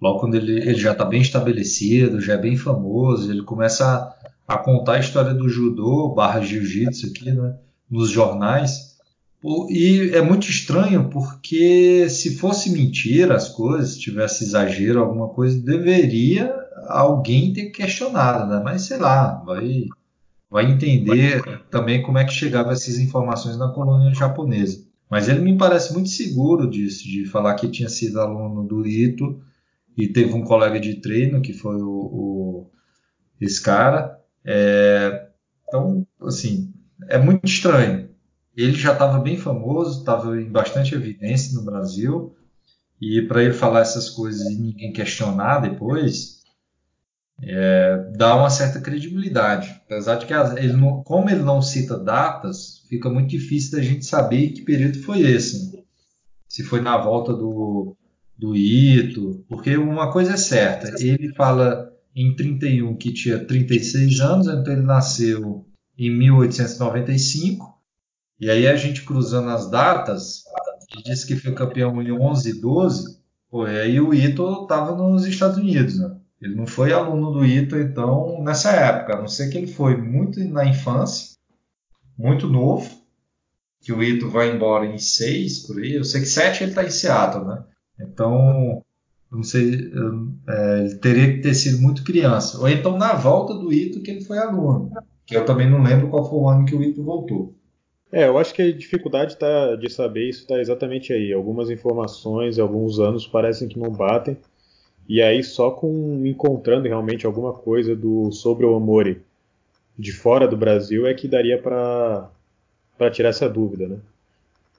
Logo 0.00 0.20
quando 0.20 0.34
ele, 0.34 0.58
ele 0.60 0.74
já 0.74 0.92
está 0.92 1.06
bem 1.06 1.22
estabelecido, 1.22 2.20
já 2.20 2.34
é 2.34 2.38
bem 2.38 2.56
famoso, 2.56 3.30
ele 3.30 3.42
começa 3.42 3.86
a, 3.86 4.14
a 4.54 4.58
contar 4.58 4.94
a 4.94 5.00
história 5.00 5.32
do 5.32 5.48
judô 5.48 6.08
barra 6.08 6.40
jiu-jitsu 6.40 7.06
aqui 7.06 7.32
né, 7.32 7.56
nos 7.90 8.10
jornais. 8.10 8.92
E 9.68 10.10
é 10.12 10.22
muito 10.22 10.48
estranho 10.48 11.08
porque 11.08 12.08
se 12.08 12.36
fosse 12.36 12.70
mentira 12.70 13.34
as 13.34 13.48
coisas, 13.48 13.94
se 13.94 14.00
tivesse 14.00 14.44
exagero, 14.44 15.00
alguma 15.00 15.28
coisa, 15.28 15.58
deveria 15.58 16.54
alguém 16.86 17.52
ter 17.52 17.70
questionado, 17.70 18.48
né? 18.48 18.60
Mas 18.62 18.82
sei 18.82 18.98
lá, 18.98 19.42
vai, 19.44 19.86
vai 20.48 20.70
entender 20.70 21.42
também 21.70 22.02
como 22.02 22.18
é 22.18 22.24
que 22.24 22.32
chegavam 22.32 22.72
essas 22.72 22.98
informações 22.98 23.58
na 23.58 23.68
colônia 23.68 24.14
japonesa. 24.14 24.84
Mas 25.10 25.28
ele 25.28 25.40
me 25.40 25.58
parece 25.58 25.92
muito 25.92 26.08
seguro 26.08 26.70
disso, 26.70 27.04
de 27.04 27.26
falar 27.26 27.54
que 27.54 27.68
tinha 27.68 27.88
sido 27.88 28.20
aluno 28.20 28.66
do 28.66 28.86
Ito 28.86 29.42
e 29.96 30.08
teve 30.08 30.32
um 30.32 30.42
colega 30.42 30.78
de 30.78 30.94
treino 31.00 31.42
que 31.42 31.52
foi 31.52 31.82
o, 31.82 31.90
o 31.90 32.70
esse 33.40 33.60
cara. 33.60 34.21
É, 34.44 35.28
então, 35.66 36.06
assim, 36.20 36.72
é 37.08 37.18
muito 37.18 37.46
estranho 37.46 38.12
ele 38.56 38.74
já 38.74 38.92
estava 38.92 39.18
bem 39.18 39.36
famoso, 39.36 40.00
estava 40.00 40.40
em 40.40 40.50
bastante 40.50 40.94
evidência 40.94 41.54
no 41.54 41.64
Brasil, 41.64 42.34
e 43.00 43.22
para 43.22 43.42
ele 43.42 43.54
falar 43.54 43.80
essas 43.80 44.10
coisas 44.10 44.46
e 44.48 44.58
ninguém 44.58 44.92
questionar 44.92 45.60
depois, 45.60 46.42
é, 47.42 48.10
dá 48.14 48.36
uma 48.36 48.50
certa 48.50 48.80
credibilidade. 48.80 49.80
Apesar 49.86 50.16
de 50.16 50.26
que 50.26 50.32
ele 50.32 50.74
não, 50.74 51.02
como 51.02 51.28
ele 51.28 51.42
não 51.42 51.60
cita 51.60 51.98
datas, 51.98 52.84
fica 52.88 53.08
muito 53.08 53.30
difícil 53.30 53.72
da 53.72 53.82
gente 53.82 54.04
saber 54.04 54.50
que 54.50 54.62
período 54.62 55.02
foi 55.02 55.22
esse. 55.22 55.72
Né? 55.72 55.82
Se 56.46 56.62
foi 56.62 56.80
na 56.80 56.96
volta 56.98 57.32
do, 57.32 57.96
do 58.38 58.54
Ito, 58.54 59.44
porque 59.48 59.76
uma 59.76 60.12
coisa 60.12 60.34
é 60.34 60.36
certa, 60.36 60.94
ele 61.02 61.34
fala 61.34 61.91
em 62.14 62.34
31 62.34 62.96
que 62.96 63.12
tinha 63.12 63.44
36 63.44 64.20
anos, 64.20 64.46
então 64.46 64.72
ele 64.72 64.82
nasceu 64.82 65.64
em 65.98 66.10
1895, 66.10 67.78
e 68.40 68.50
aí 68.50 68.66
a 68.66 68.76
gente 68.76 69.02
cruzando 69.02 69.50
as 69.50 69.70
datas, 69.70 70.44
ele 70.92 71.04
disse 71.04 71.26
que 71.26 71.36
foi 71.36 71.54
campeão 71.54 72.02
em 72.02 72.12
11 72.12 72.50
e 72.50 72.60
12, 72.60 73.18
pô, 73.50 73.66
e 73.66 73.80
aí 73.80 74.00
o 74.00 74.12
Ito 74.12 74.62
estava 74.62 74.94
nos 74.96 75.26
Estados 75.26 75.58
Unidos, 75.58 75.98
né? 75.98 76.16
Ele 76.40 76.56
não 76.56 76.66
foi 76.66 76.92
aluno 76.92 77.30
do 77.30 77.46
Ito, 77.46 77.76
então, 77.76 78.42
nessa 78.42 78.72
época, 78.72 79.14
a 79.14 79.20
não 79.20 79.28
ser 79.28 79.48
que 79.48 79.58
ele 79.58 79.68
foi 79.68 79.96
muito 79.96 80.42
na 80.44 80.64
infância, 80.64 81.36
muito 82.18 82.48
novo, 82.48 82.90
que 83.80 83.92
o 83.92 84.02
Ito 84.02 84.28
vai 84.28 84.50
embora 84.50 84.86
em 84.86 84.98
6, 84.98 85.66
por 85.66 85.78
aí. 85.78 85.94
Eu 85.94 86.04
sei 86.04 86.20
que 86.20 86.26
7 86.26 86.64
ele 86.64 86.72
está 86.72 86.84
em 86.84 86.90
Seattle, 86.90 87.44
né? 87.44 87.64
Então, 88.00 88.82
não 89.32 89.42
sei, 89.42 89.90
é, 90.48 90.80
ele 90.80 90.94
teria 90.96 91.32
que 91.32 91.40
ter 91.40 91.54
sido 91.54 91.80
muito 91.80 92.04
criança. 92.04 92.58
Ou 92.60 92.68
então 92.68 92.98
na 92.98 93.14
volta 93.14 93.54
do 93.54 93.72
Ito 93.72 94.00
que 94.00 94.10
ele 94.10 94.24
foi 94.24 94.38
aluno, 94.38 94.90
que 95.24 95.34
eu 95.34 95.44
também 95.44 95.68
não 95.68 95.82
lembro 95.82 96.08
qual 96.08 96.28
foi 96.28 96.38
o 96.38 96.48
ano 96.48 96.66
que 96.66 96.74
o 96.74 96.82
Ito 96.82 97.02
voltou. 97.02 97.54
É, 98.12 98.28
eu 98.28 98.36
acho 98.36 98.52
que 98.52 98.60
a 98.60 98.70
dificuldade 98.70 99.38
tá, 99.38 99.74
de 99.74 99.90
saber 99.90 100.28
isso 100.28 100.40
está 100.40 100.60
exatamente 100.60 101.14
aí. 101.14 101.32
Algumas 101.32 101.70
informações, 101.70 102.58
alguns 102.58 103.00
anos 103.00 103.26
parecem 103.26 103.68
que 103.68 103.78
não 103.78 103.90
batem. 103.90 104.36
E 105.08 105.22
aí 105.22 105.42
só 105.42 105.70
com 105.70 106.22
encontrando 106.26 106.86
realmente 106.86 107.24
alguma 107.24 107.54
coisa 107.54 107.96
do 107.96 108.30
sobre 108.30 108.66
o 108.66 108.74
Amori 108.74 109.22
de 109.98 110.12
fora 110.12 110.46
do 110.46 110.56
Brasil 110.56 111.06
é 111.06 111.14
que 111.14 111.26
daria 111.26 111.60
para 111.60 112.30
para 112.98 113.10
tirar 113.10 113.30
essa 113.30 113.48
dúvida, 113.48 113.88
né? 113.88 113.96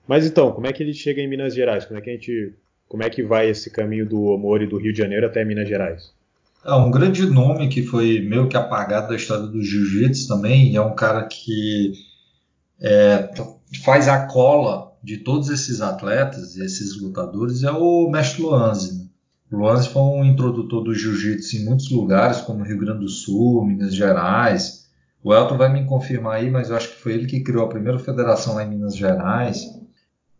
Mas 0.07 0.25
então, 0.25 0.51
como 0.51 0.67
é 0.67 0.73
que 0.73 0.83
ele 0.83 0.93
chega 0.93 1.21
em 1.21 1.27
Minas 1.27 1.55
Gerais? 1.55 1.85
Como 1.85 1.97
é 1.97 2.01
que 2.01 2.09
a 2.09 2.13
gente 2.13 2.53
como 2.93 3.01
é 3.01 3.09
que 3.09 3.23
vai 3.23 3.49
esse 3.49 3.71
caminho 3.71 4.07
do 4.07 4.21
Omori 4.25 4.67
do 4.67 4.77
Rio 4.77 4.93
de 4.93 4.99
Janeiro 4.99 5.25
até 5.25 5.43
Minas 5.43 5.67
Gerais? 5.67 6.11
É 6.63 6.75
um 6.75 6.91
grande 6.91 7.25
nome 7.25 7.67
que 7.67 7.81
foi 7.81 8.19
meio 8.19 8.47
que 8.47 8.55
apagado 8.55 9.07
da 9.07 9.15
história 9.15 9.47
do 9.47 9.63
jiu-jitsu 9.63 10.27
também, 10.27 10.75
é 10.75 10.79
um 10.79 10.93
cara 10.93 11.23
que 11.23 11.93
é, 12.79 13.31
faz 13.83 14.07
a 14.07 14.27
cola 14.27 14.95
de 15.03 15.17
todos 15.17 15.49
esses 15.49 15.81
atletas, 15.81 16.55
esses 16.55 17.01
lutadores, 17.01 17.63
é 17.63 17.71
o 17.71 18.11
mestre 18.11 18.43
Luanzi. 18.43 18.99
Né? 18.99 19.05
Luanzi 19.51 19.89
foi 19.89 20.03
um 20.03 20.23
introdutor 20.23 20.83
do 20.83 20.93
jiu-jitsu 20.93 21.57
em 21.57 21.65
muitos 21.65 21.89
lugares, 21.89 22.41
como 22.41 22.63
Rio 22.63 22.77
Grande 22.77 22.99
do 22.99 23.09
Sul, 23.09 23.65
Minas 23.65 23.95
Gerais. 23.95 24.87
O 25.23 25.33
Elton 25.33 25.57
vai 25.57 25.73
me 25.73 25.83
confirmar 25.85 26.35
aí, 26.35 26.51
mas 26.51 26.69
eu 26.69 26.75
acho 26.75 26.89
que 26.89 27.01
foi 27.01 27.13
ele 27.13 27.25
que 27.25 27.41
criou 27.41 27.65
a 27.65 27.69
primeira 27.69 27.97
federação 27.97 28.53
lá 28.53 28.63
em 28.63 28.69
Minas 28.69 28.95
Gerais. 28.95 29.81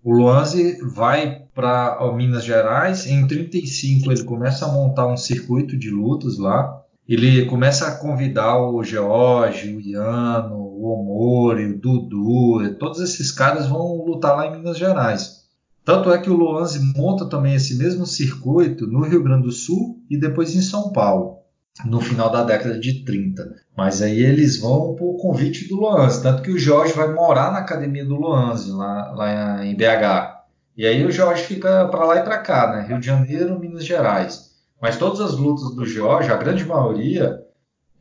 O 0.04 0.12
Luanzi 0.12 0.78
vai 0.82 1.43
para 1.56 1.97
Minas 2.14 2.43
Gerais, 2.43 3.08
em 3.08 3.26
35 3.26 4.12
ele 4.12 4.24
começa 4.26 4.66
a 4.66 4.72
montar 4.72 5.08
um 5.08 5.16
circuito 5.16 5.78
de 5.78 5.89
lutas 5.89 6.38
lá, 6.38 6.82
ele 7.08 7.45
começa 7.45 7.88
a 7.88 7.95
convidar 7.95 8.58
o 8.58 8.84
George, 8.84 9.74
o 9.74 9.80
Iano, 9.80 10.58
o 10.58 10.91
Omori, 10.91 11.68
o 11.68 11.80
Dudu, 11.80 12.76
todos 12.78 12.99
esses 12.99 13.32
caras 13.32 13.68
vão 13.68 14.04
lutar 14.06 14.36
lá 14.36 14.47
em 14.47 14.58
Minas 14.58 14.78
Gerais. 14.78 15.43
Tanto 15.86 16.12
é 16.12 16.18
que 16.18 16.30
o 16.30 16.36
Luanzi 16.36 16.80
monta 16.97 17.26
também 17.26 17.56
esse 17.56 17.78
mesmo 17.78 18.06
circuito 18.06 18.86
no 18.86 19.04
Rio 19.04 19.24
Grande 19.24 19.43
do 19.43 19.51
Sul 19.51 20.01
e 20.10 20.18
depois 20.18 20.54
em 20.54 20.62
São 20.62 20.91
Paulo, 20.91 21.43
no 21.86 21.99
final 21.99 22.30
da 22.30 22.43
década 22.43 22.80
de 22.80 23.03
30. 23.03 23.55
Mas 23.76 24.01
aí 24.01 24.21
eles 24.21 24.59
vão 24.59 24.95
por 24.95 25.17
convite 25.17 25.67
do 25.67 25.78
Luanzi, 25.78 26.21
tanto 26.21 26.43
que 26.43 26.51
o 26.51 26.59
Jorge 26.59 26.93
vai 26.93 27.11
morar 27.11 27.51
na 27.51 27.59
academia 27.59 28.05
do 28.05 28.15
Luanzi, 28.15 28.71
lá, 28.71 29.11
lá 29.11 29.65
em 29.65 29.76
BH. 29.76 30.43
E 30.78 30.86
aí 30.86 31.05
o 31.05 31.11
Jorge 31.11 31.43
fica 31.43 31.88
para 31.88 32.05
lá 32.05 32.17
e 32.17 32.24
para 32.24 32.38
cá, 32.38 32.71
né? 32.71 32.86
Rio 32.88 32.99
de 32.99 33.05
Janeiro, 33.05 33.59
Minas 33.59 33.86
Gerais. 33.86 34.51
Mas 34.82 34.97
todas 34.97 35.21
as 35.21 35.34
lutas 35.34 35.76
do 35.76 35.86
George, 35.86 36.32
a 36.32 36.38
grande 36.38 36.65
maioria, 36.65 37.39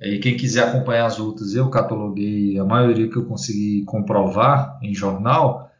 e 0.00 0.18
quem 0.18 0.36
quiser 0.36 0.64
acompanhar 0.64 1.06
as 1.06 1.16
lutas, 1.16 1.54
eu 1.54 1.70
cataloguei 1.70 2.58
a 2.58 2.64
maioria 2.64 3.08
que 3.08 3.16
eu 3.16 3.24
consegui 3.24 3.84
comprovar 3.84 4.78
em 4.82 4.92
jornal. 4.92 5.70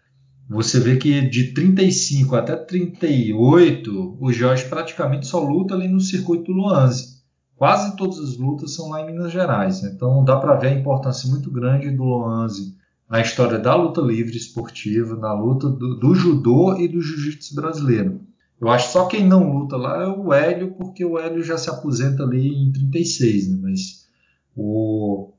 Você 0.49 0.79
vê 0.79 0.97
que 0.97 1.23
de 1.23 1.53
35 1.53 2.37
até 2.37 2.55
38, 2.55 4.19
o 4.21 4.33
Jorge 4.33 4.67
praticamente 4.67 5.27
só 5.27 5.41
luta 5.41 5.75
ali 5.75 5.89
no 5.89 6.01
circuito 6.01 6.45
do 6.45 6.53
Luanze. 6.53 7.22
Quase 7.63 7.95
todas 7.95 8.19
as 8.19 8.37
lutas 8.37 8.75
são 8.75 8.89
lá 8.89 9.03
em 9.03 9.07
Minas 9.07 9.31
Gerais. 9.31 9.85
Então 9.85 10.25
dá 10.25 10.37
para 10.37 10.57
ver 10.57 10.67
a 10.67 10.75
importância 10.75 11.31
muito 11.31 11.49
grande 11.49 11.93
do 11.93 12.03
Luanze 12.03 12.77
na 13.09 13.21
história 13.21 13.57
da 13.57 13.73
luta 13.77 14.01
livre 14.01 14.37
esportiva, 14.37 15.15
na 15.15 15.33
luta 15.33 15.69
do, 15.69 15.95
do 15.95 16.13
judô 16.13 16.77
e 16.77 16.89
do 16.89 17.01
jiu-jitsu 17.01 17.55
brasileiro. 17.55 18.21
Eu 18.61 18.69
acho 18.69 18.91
só 18.91 19.07
quem 19.07 19.25
não 19.25 19.53
luta 19.53 19.77
lá 19.77 20.03
é 20.03 20.09
o 20.09 20.33
Hélio, 20.33 20.73
porque 20.73 21.05
o 21.05 21.17
Hélio 21.17 21.41
já 21.45 21.57
se 21.57 21.71
aposenta 21.71 22.25
ali 22.25 22.49
em 22.49 22.73
36, 22.73 23.51
né? 23.53 23.59
Mas 23.63 24.09
o, 24.57 25.31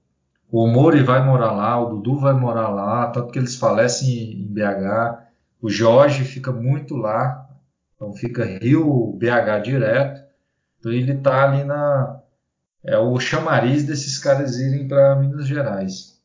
o 0.49 0.65
Mori 0.67 1.03
vai 1.03 1.25
morar 1.25 1.51
lá, 1.51 1.77
o 1.77 1.89
Dudu 1.89 2.19
vai 2.19 2.33
morar 2.33 2.69
lá, 2.69 3.07
tanto 3.07 3.33
que 3.33 3.39
eles 3.39 3.57
falecem 3.57 4.43
em 4.43 4.47
BH. 4.47 5.27
O 5.61 5.69
Jorge 5.69 6.23
fica 6.23 6.53
muito 6.53 6.95
lá. 6.95 7.49
Então 7.97 8.13
fica 8.13 8.45
Rio 8.45 9.11
BH 9.19 9.61
direto. 9.61 10.22
Então 10.83 10.91
ele 10.91 11.13
está 11.13 11.49
ali 11.49 11.63
na. 11.63 12.21
É 12.83 12.97
o 12.97 13.17
chamariz 13.17 13.85
desses 13.85 14.19
caras 14.19 14.57
irem 14.57 14.85
para 14.85 15.15
Minas 15.15 15.47
Gerais. 15.47 16.21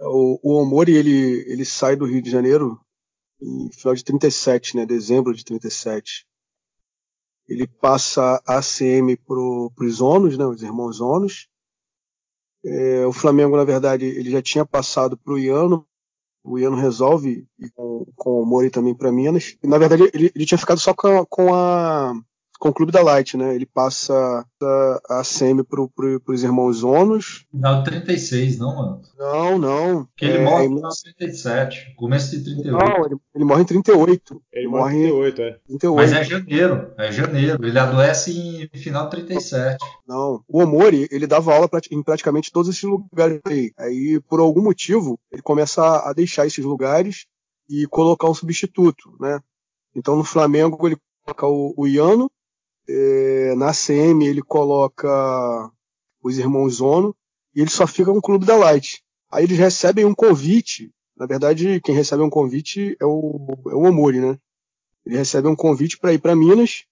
O, 0.00 0.40
o 0.42 0.62
Omori 0.62 0.96
ele, 0.96 1.44
ele 1.46 1.66
sai 1.66 1.94
do 1.94 2.06
Rio 2.06 2.22
de 2.22 2.30
Janeiro 2.30 2.80
em 3.38 3.70
final 3.70 3.94
de 3.94 4.02
37, 4.02 4.78
né? 4.78 4.86
Dezembro 4.86 5.34
de 5.34 5.44
37. 5.44 6.26
Ele 7.46 7.66
passa 7.66 8.42
a 8.46 8.56
ACM 8.56 9.14
para 9.26 9.84
os 9.84 10.00
Onos, 10.00 10.38
né? 10.38 10.46
Os 10.46 10.62
irmãos 10.62 10.98
Onos. 10.98 11.48
É, 12.64 13.04
o 13.04 13.12
Flamengo, 13.12 13.58
na 13.58 13.64
verdade, 13.64 14.06
ele 14.06 14.30
já 14.30 14.40
tinha 14.40 14.64
passado 14.64 15.18
para 15.18 15.34
o 15.34 15.38
Iano, 15.38 15.86
o 16.42 16.58
Iano 16.58 16.76
resolve 16.76 17.46
com, 17.74 18.06
com 18.16 18.40
o 18.40 18.46
Mori 18.46 18.70
também 18.70 18.94
para 18.94 19.12
Minas. 19.12 19.58
Na 19.62 19.76
verdade, 19.76 20.04
ele, 20.14 20.32
ele, 20.34 20.46
tinha 20.46 20.56
ficado 20.56 20.78
só 20.78 20.94
com 20.94 21.08
a, 21.08 21.26
com 21.26 21.54
a, 21.54 22.14
com 22.62 22.68
o 22.68 22.72
Clube 22.72 22.92
da 22.92 23.02
Light, 23.02 23.36
né? 23.36 23.56
Ele 23.56 23.66
passa 23.66 24.14
a, 24.62 25.00
a 25.18 25.24
semi 25.24 25.64
pro, 25.64 25.88
pro, 25.88 26.20
pros 26.20 26.44
irmãos 26.44 26.84
Onos. 26.84 27.44
Não, 27.52 27.82
36, 27.82 28.56
não, 28.56 28.76
mano. 28.76 29.02
Não, 29.18 29.58
não. 29.58 30.04
Porque 30.04 30.26
ele 30.26 30.38
é, 30.38 30.44
morre 30.44 30.66
em 30.66 30.68
1937, 30.68 31.94
começo 31.96 32.30
de 32.30 32.44
38. 32.44 32.70
Não, 32.70 33.04
ele, 33.04 33.16
ele 33.34 33.44
morre 33.44 33.62
em 33.62 33.64
38. 33.64 34.42
Ele, 34.52 34.62
ele 34.64 34.68
morre 34.68 34.96
em 34.96 35.08
38, 35.08 35.42
é. 35.42 35.58
38. 35.66 35.96
Mas 35.96 36.12
é 36.12 36.22
janeiro, 36.22 36.92
é 36.96 37.10
janeiro. 37.10 37.66
Ele 37.66 37.78
adoece 37.80 38.30
em 38.72 38.78
final 38.78 39.06
de 39.06 39.10
37. 39.10 39.84
Não, 40.06 40.44
o 40.46 40.62
Omori, 40.62 41.08
ele 41.10 41.26
dava 41.26 41.52
aula 41.52 41.68
em 41.90 42.00
praticamente 42.00 42.52
todos 42.52 42.70
esses 42.70 42.84
lugares 42.84 43.40
aí. 43.44 43.72
Aí, 43.76 44.20
por 44.28 44.38
algum 44.38 44.62
motivo, 44.62 45.18
ele 45.32 45.42
começa 45.42 45.82
a 46.08 46.12
deixar 46.12 46.46
esses 46.46 46.64
lugares 46.64 47.26
e 47.68 47.88
colocar 47.88 48.30
um 48.30 48.34
substituto, 48.34 49.16
né? 49.18 49.40
Então, 49.96 50.14
no 50.14 50.22
Flamengo, 50.22 50.86
ele 50.86 50.96
coloca 51.24 51.46
o, 51.48 51.74
o 51.76 51.88
Iano, 51.88 52.30
é, 52.88 53.54
na 53.56 53.72
CM 53.72 54.26
ele 54.26 54.42
coloca 54.42 55.70
os 56.22 56.38
irmãos 56.38 56.80
Ono 56.80 57.14
e 57.54 57.60
ele 57.60 57.70
só 57.70 57.86
fica 57.86 58.10
com 58.10 58.18
o 58.18 58.22
Clube 58.22 58.46
da 58.46 58.56
Light. 58.56 59.02
Aí 59.30 59.44
eles 59.44 59.58
recebem 59.58 60.04
um 60.04 60.14
convite. 60.14 60.92
Na 61.16 61.26
verdade, 61.26 61.80
quem 61.80 61.94
recebe 61.94 62.22
um 62.22 62.30
convite 62.30 62.96
é 63.00 63.04
o, 63.04 63.46
é 63.70 63.74
o 63.74 63.82
Omori, 63.82 64.20
né? 64.20 64.38
Ele 65.04 65.16
recebe 65.16 65.48
um 65.48 65.56
convite 65.56 65.98
para 65.98 66.12
ir 66.12 66.18
para 66.18 66.36
Minas 66.36 66.84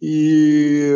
e 0.00 0.92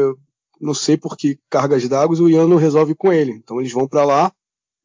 não 0.61 0.74
sei 0.74 0.96
por 0.96 1.16
que 1.16 1.38
cargas 1.50 1.86
d'água 1.88 2.16
o 2.16 2.30
Ian 2.30 2.46
não 2.46 2.57
resolve 2.57 2.94
com 2.94 3.12
ele. 3.12 3.32
Então 3.32 3.61
eles 3.61 3.72
vão 3.72 3.86
para 3.86 4.05
lá 4.05 4.32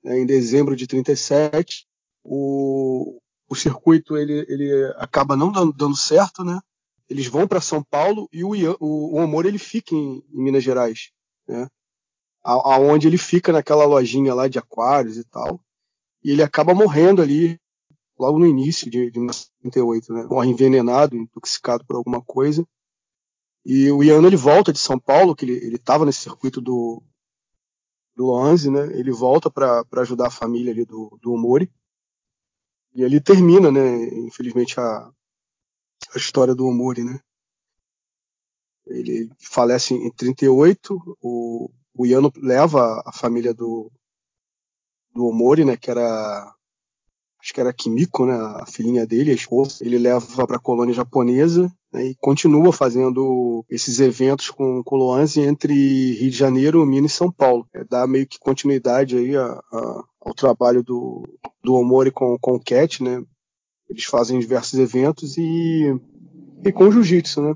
né, 0.04 0.20
em 0.20 0.26
dezembro 0.26 0.76
de 0.76 0.88
37. 0.88 1.88
O, 2.24 3.20
o 3.48 3.56
circuito 3.56 4.18
ele, 4.18 4.46
ele 4.50 4.94
acaba 4.98 5.36
não 5.36 5.52
dando, 5.52 5.72
dando 5.72 5.96
certo, 5.96 6.44
né? 6.44 6.60
Eles 7.10 7.28
vão 7.28 7.48
para 7.48 7.62
São 7.62 7.84
Paulo 7.84 8.28
e 8.32 8.44
o, 8.44 8.52
o, 8.80 9.16
o 9.16 9.20
Amor 9.20 9.46
ele 9.46 9.58
fica 9.58 9.96
em, 9.96 10.24
em 10.34 10.44
Minas 10.44 10.64
Gerais, 10.64 11.12
né? 11.48 11.68
aonde 12.44 13.08
ele 13.08 13.18
fica 13.18 13.52
naquela 13.52 13.86
lojinha 13.86 14.34
lá 14.34 14.48
de 14.48 14.58
aquários 14.58 15.18
e 15.18 15.24
tal, 15.26 15.60
e 16.24 16.32
ele 16.32 16.42
acaba 16.42 16.74
morrendo 16.74 17.22
ali 17.22 17.60
logo 18.18 18.40
no 18.40 18.48
início 18.48 18.90
de, 18.90 19.12
de 19.12 19.20
1938, 19.20 20.14
né? 20.14 20.24
Morre 20.24 20.50
envenenado, 20.50 21.16
intoxicado 21.16 21.86
por 21.86 21.96
alguma 21.96 22.22
coisa. 22.22 22.66
E 23.66 23.92
o 23.92 24.02
Iano 24.02 24.28
ele 24.28 24.38
volta 24.38 24.74
de 24.74 24.80
São 24.80 24.98
Paulo, 24.98 25.36
que 25.36 25.46
ele 25.46 25.76
estava 25.76 26.06
nesse 26.06 26.22
circuito 26.22 26.60
do 26.62 27.04
do 28.16 28.26
Loanze, 28.26 28.72
né? 28.72 28.88
Ele 28.98 29.12
volta 29.12 29.50
para 29.52 29.86
ajudar 29.98 30.28
a 30.28 30.32
família 30.32 30.74
ali 30.74 30.84
do, 30.84 31.20
do 31.22 31.34
Omori. 31.34 31.72
E 32.96 33.04
ele 33.04 33.22
termina, 33.22 33.72
né? 33.72 34.06
Infelizmente 34.26 34.80
a, 34.80 35.12
a 36.14 36.18
história 36.18 36.56
do 36.56 36.66
Omori, 36.66 37.04
né? 37.04 37.20
Ele 38.86 39.30
falece 39.40 39.94
em 39.94 40.12
38, 40.12 41.18
o, 41.22 41.70
o 41.94 42.06
Yano 42.06 42.32
leva 42.38 43.02
a 43.06 43.12
família 43.12 43.54
do, 43.54 43.92
do 45.14 45.26
Omori, 45.26 45.66
né, 45.66 45.76
que 45.76 45.92
era 45.92 46.54
acho 47.40 47.54
que 47.54 47.62
era 47.62 47.74
Kimiko, 47.74 48.26
né, 48.26 48.34
a 48.34 48.66
filhinha 48.66 49.06
dele, 49.06 49.32
a 49.32 49.36
esposa, 49.36 49.78
ele 49.82 49.98
leva 49.98 50.46
para 50.48 50.58
a 50.58 50.62
colônia 50.62 50.94
japonesa 50.94 51.72
né, 51.92 52.08
e 52.08 52.16
continua 52.16 52.74
fazendo 52.74 53.64
esses 53.70 54.00
eventos 54.00 54.50
com 54.50 54.84
Coloanze 54.84 55.42
entre 55.42 55.74
Rio 55.74 56.32
de 56.32 56.38
Janeiro, 56.38 56.86
Minas 56.86 57.12
e 57.12 57.16
São 57.16 57.32
Paulo. 57.32 57.68
É, 57.74 57.84
dá 57.84 58.08
meio 58.08 58.28
que 58.28 58.40
continuidade 58.40 59.18
aí 59.18 59.36
a, 59.36 59.46
a, 59.46 60.04
ao 60.22 60.34
trabalho 60.34 60.84
do, 60.84 61.24
do 61.64 61.76
Omori 61.76 62.12
com, 62.12 62.38
com 62.40 62.56
o 62.56 62.60
Cat, 62.60 63.04
né, 63.04 63.24
eles 63.90 64.06
fazem 64.06 64.40
diversos 64.40 64.80
eventos 64.80 65.38
e, 65.38 66.00
e 66.64 66.72
com 66.72 66.92
jiu-jitsu, 66.92 67.42
né? 67.42 67.56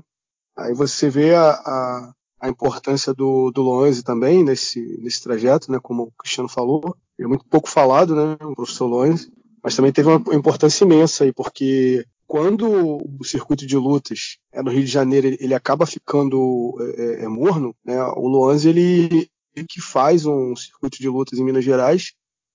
Aí 0.56 0.74
você 0.74 1.08
vê 1.08 1.34
a, 1.34 1.50
a, 1.50 2.14
a 2.40 2.48
importância 2.48 3.12
do, 3.14 3.50
do 3.50 3.62
Loanze 3.62 4.02
também 4.02 4.44
nesse, 4.44 4.80
nesse 5.00 5.22
trajeto, 5.22 5.70
né? 5.70 5.78
Como 5.80 6.04
o 6.04 6.12
Cristiano 6.12 6.48
falou. 6.48 6.96
É 7.18 7.26
muito 7.26 7.44
pouco 7.46 7.68
falado, 7.68 8.14
né? 8.14 8.36
O 8.42 8.54
professor 8.54 8.86
Loanze. 8.86 9.32
Mas 9.62 9.76
também 9.76 9.92
teve 9.92 10.08
uma 10.08 10.34
importância 10.34 10.84
imensa 10.84 11.24
aí, 11.24 11.32
porque 11.32 12.04
quando 12.26 12.66
o 12.68 13.24
circuito 13.24 13.66
de 13.66 13.76
lutas 13.76 14.38
é 14.52 14.62
no 14.62 14.70
Rio 14.70 14.84
de 14.84 14.90
Janeiro, 14.90 15.28
ele, 15.28 15.38
ele 15.38 15.54
acaba 15.54 15.86
ficando 15.86 16.74
é, 16.80 17.02
é, 17.02 17.24
é 17.24 17.28
morno, 17.28 17.74
né? 17.84 18.02
O 18.16 18.26
Loanze, 18.26 18.68
ele, 18.68 19.28
ele 19.54 19.66
que 19.68 19.80
faz 19.80 20.26
um 20.26 20.56
circuito 20.56 20.98
de 20.98 21.08
lutas 21.08 21.38
em 21.38 21.44
Minas 21.44 21.64
Gerais 21.64 22.12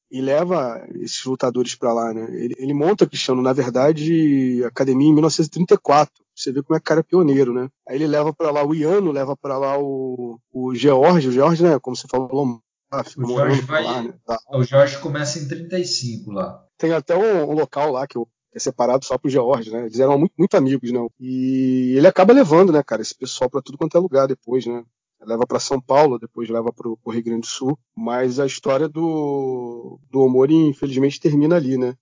e 0.09 0.21
leva 0.21 0.85
esses 0.95 1.23
lutadores 1.25 1.75
para 1.75 1.93
lá, 1.93 2.13
né? 2.13 2.27
Ele, 2.31 2.55
ele, 2.57 2.73
monta, 2.73 3.05
Cristiano, 3.05 3.41
na 3.41 3.53
verdade, 3.53 4.63
academia 4.65 5.09
em 5.09 5.13
1934. 5.13 6.23
Você 6.35 6.51
vê 6.51 6.61
como 6.61 6.75
é 6.75 6.79
que 6.79 6.83
o 6.83 6.87
cara 6.87 6.99
é 7.01 7.03
pioneiro, 7.03 7.53
né? 7.53 7.69
Aí 7.87 7.95
ele 7.95 8.07
leva 8.07 8.33
para 8.33 8.51
lá 8.51 8.65
o 8.65 8.73
Iano, 8.73 9.11
leva 9.11 9.35
para 9.35 9.57
lá 9.57 9.77
o, 9.77 10.39
o 10.51 10.75
George, 10.75 11.29
o 11.29 11.31
George, 11.31 11.63
né? 11.63 11.79
Como 11.79 11.95
você 11.95 12.07
falou, 12.07 12.61
ah, 12.91 13.03
o 13.17 13.27
Jorge 13.27 13.61
vai, 13.61 13.83
lá, 13.83 14.01
né? 14.01 14.13
tá. 14.25 14.39
O 14.53 14.63
Jorge 14.63 14.97
começa 14.99 15.39
em 15.39 15.47
35 15.47 16.31
lá. 16.31 16.63
Tem 16.77 16.93
até 16.93 17.15
um, 17.15 17.49
um 17.49 17.53
local 17.53 17.91
lá 17.91 18.07
que 18.07 18.17
é 18.53 18.59
separado 18.59 19.03
só 19.03 19.17
pro 19.17 19.29
George, 19.29 19.71
né? 19.71 19.81
Eles 19.81 19.99
eram 19.99 20.17
muito, 20.17 20.33
muito 20.37 20.55
amigos, 20.55 20.91
né? 20.91 20.99
E 21.19 21.95
ele 21.97 22.07
acaba 22.07 22.33
levando, 22.33 22.71
né, 22.71 22.81
cara, 22.81 23.01
esse 23.01 23.15
pessoal 23.15 23.49
para 23.49 23.61
tudo 23.61 23.77
quanto 23.77 23.97
é 23.97 23.99
lugar 23.99 24.27
depois, 24.27 24.65
né? 24.65 24.83
Leva 25.21 25.45
para 25.45 25.59
São 25.59 25.79
Paulo, 25.81 26.19
depois 26.19 26.49
leva 26.49 26.71
para 26.71 26.87
o 26.87 27.11
Rio 27.11 27.23
Grande 27.23 27.41
do 27.41 27.47
Sul. 27.47 27.77
Mas 27.95 28.39
a 28.39 28.45
história 28.45 28.87
do, 28.87 29.99
do 30.09 30.21
Omori, 30.21 30.55
infelizmente, 30.55 31.19
termina 31.19 31.55
ali, 31.55 31.77
né? 31.77 31.95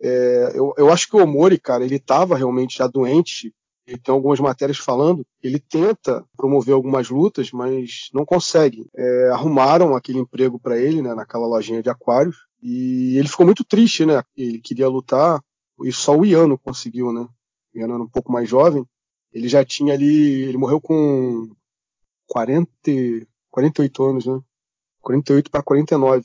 É, 0.00 0.52
eu, 0.54 0.72
eu 0.76 0.92
acho 0.92 1.08
que 1.08 1.16
o 1.16 1.22
Omori, 1.22 1.58
cara, 1.58 1.84
ele 1.84 1.96
estava 1.96 2.36
realmente 2.36 2.78
já 2.78 2.86
doente. 2.86 3.52
E 3.86 3.96
tem 3.96 4.14
algumas 4.14 4.38
matérias 4.38 4.76
falando. 4.76 5.24
Ele 5.42 5.58
tenta 5.58 6.22
promover 6.36 6.74
algumas 6.74 7.08
lutas, 7.08 7.50
mas 7.50 8.10
não 8.12 8.24
consegue. 8.24 8.86
É, 8.94 9.30
arrumaram 9.30 9.96
aquele 9.96 10.18
emprego 10.18 10.58
para 10.58 10.76
ele, 10.76 11.00
né, 11.00 11.14
naquela 11.14 11.46
lojinha 11.46 11.82
de 11.82 11.88
aquários. 11.88 12.36
E 12.62 13.16
ele 13.16 13.28
ficou 13.28 13.46
muito 13.46 13.64
triste, 13.64 14.04
né? 14.04 14.22
Ele 14.36 14.60
queria 14.60 14.88
lutar 14.88 15.40
e 15.82 15.92
só 15.92 16.16
o 16.16 16.24
Iano 16.24 16.58
conseguiu, 16.58 17.12
né? 17.12 17.26
O 17.74 17.78
Iano 17.78 17.94
era 17.94 18.02
um 18.02 18.08
pouco 18.08 18.30
mais 18.30 18.48
jovem. 18.48 18.84
Ele 19.32 19.48
já 19.48 19.64
tinha 19.64 19.94
ali, 19.94 20.42
ele 20.42 20.58
morreu 20.58 20.80
com 20.80 21.48
40, 22.28 22.70
48 23.50 24.04
anos, 24.04 24.26
né? 24.26 24.40
48 25.00 25.50
para 25.50 25.62
49. 25.62 26.24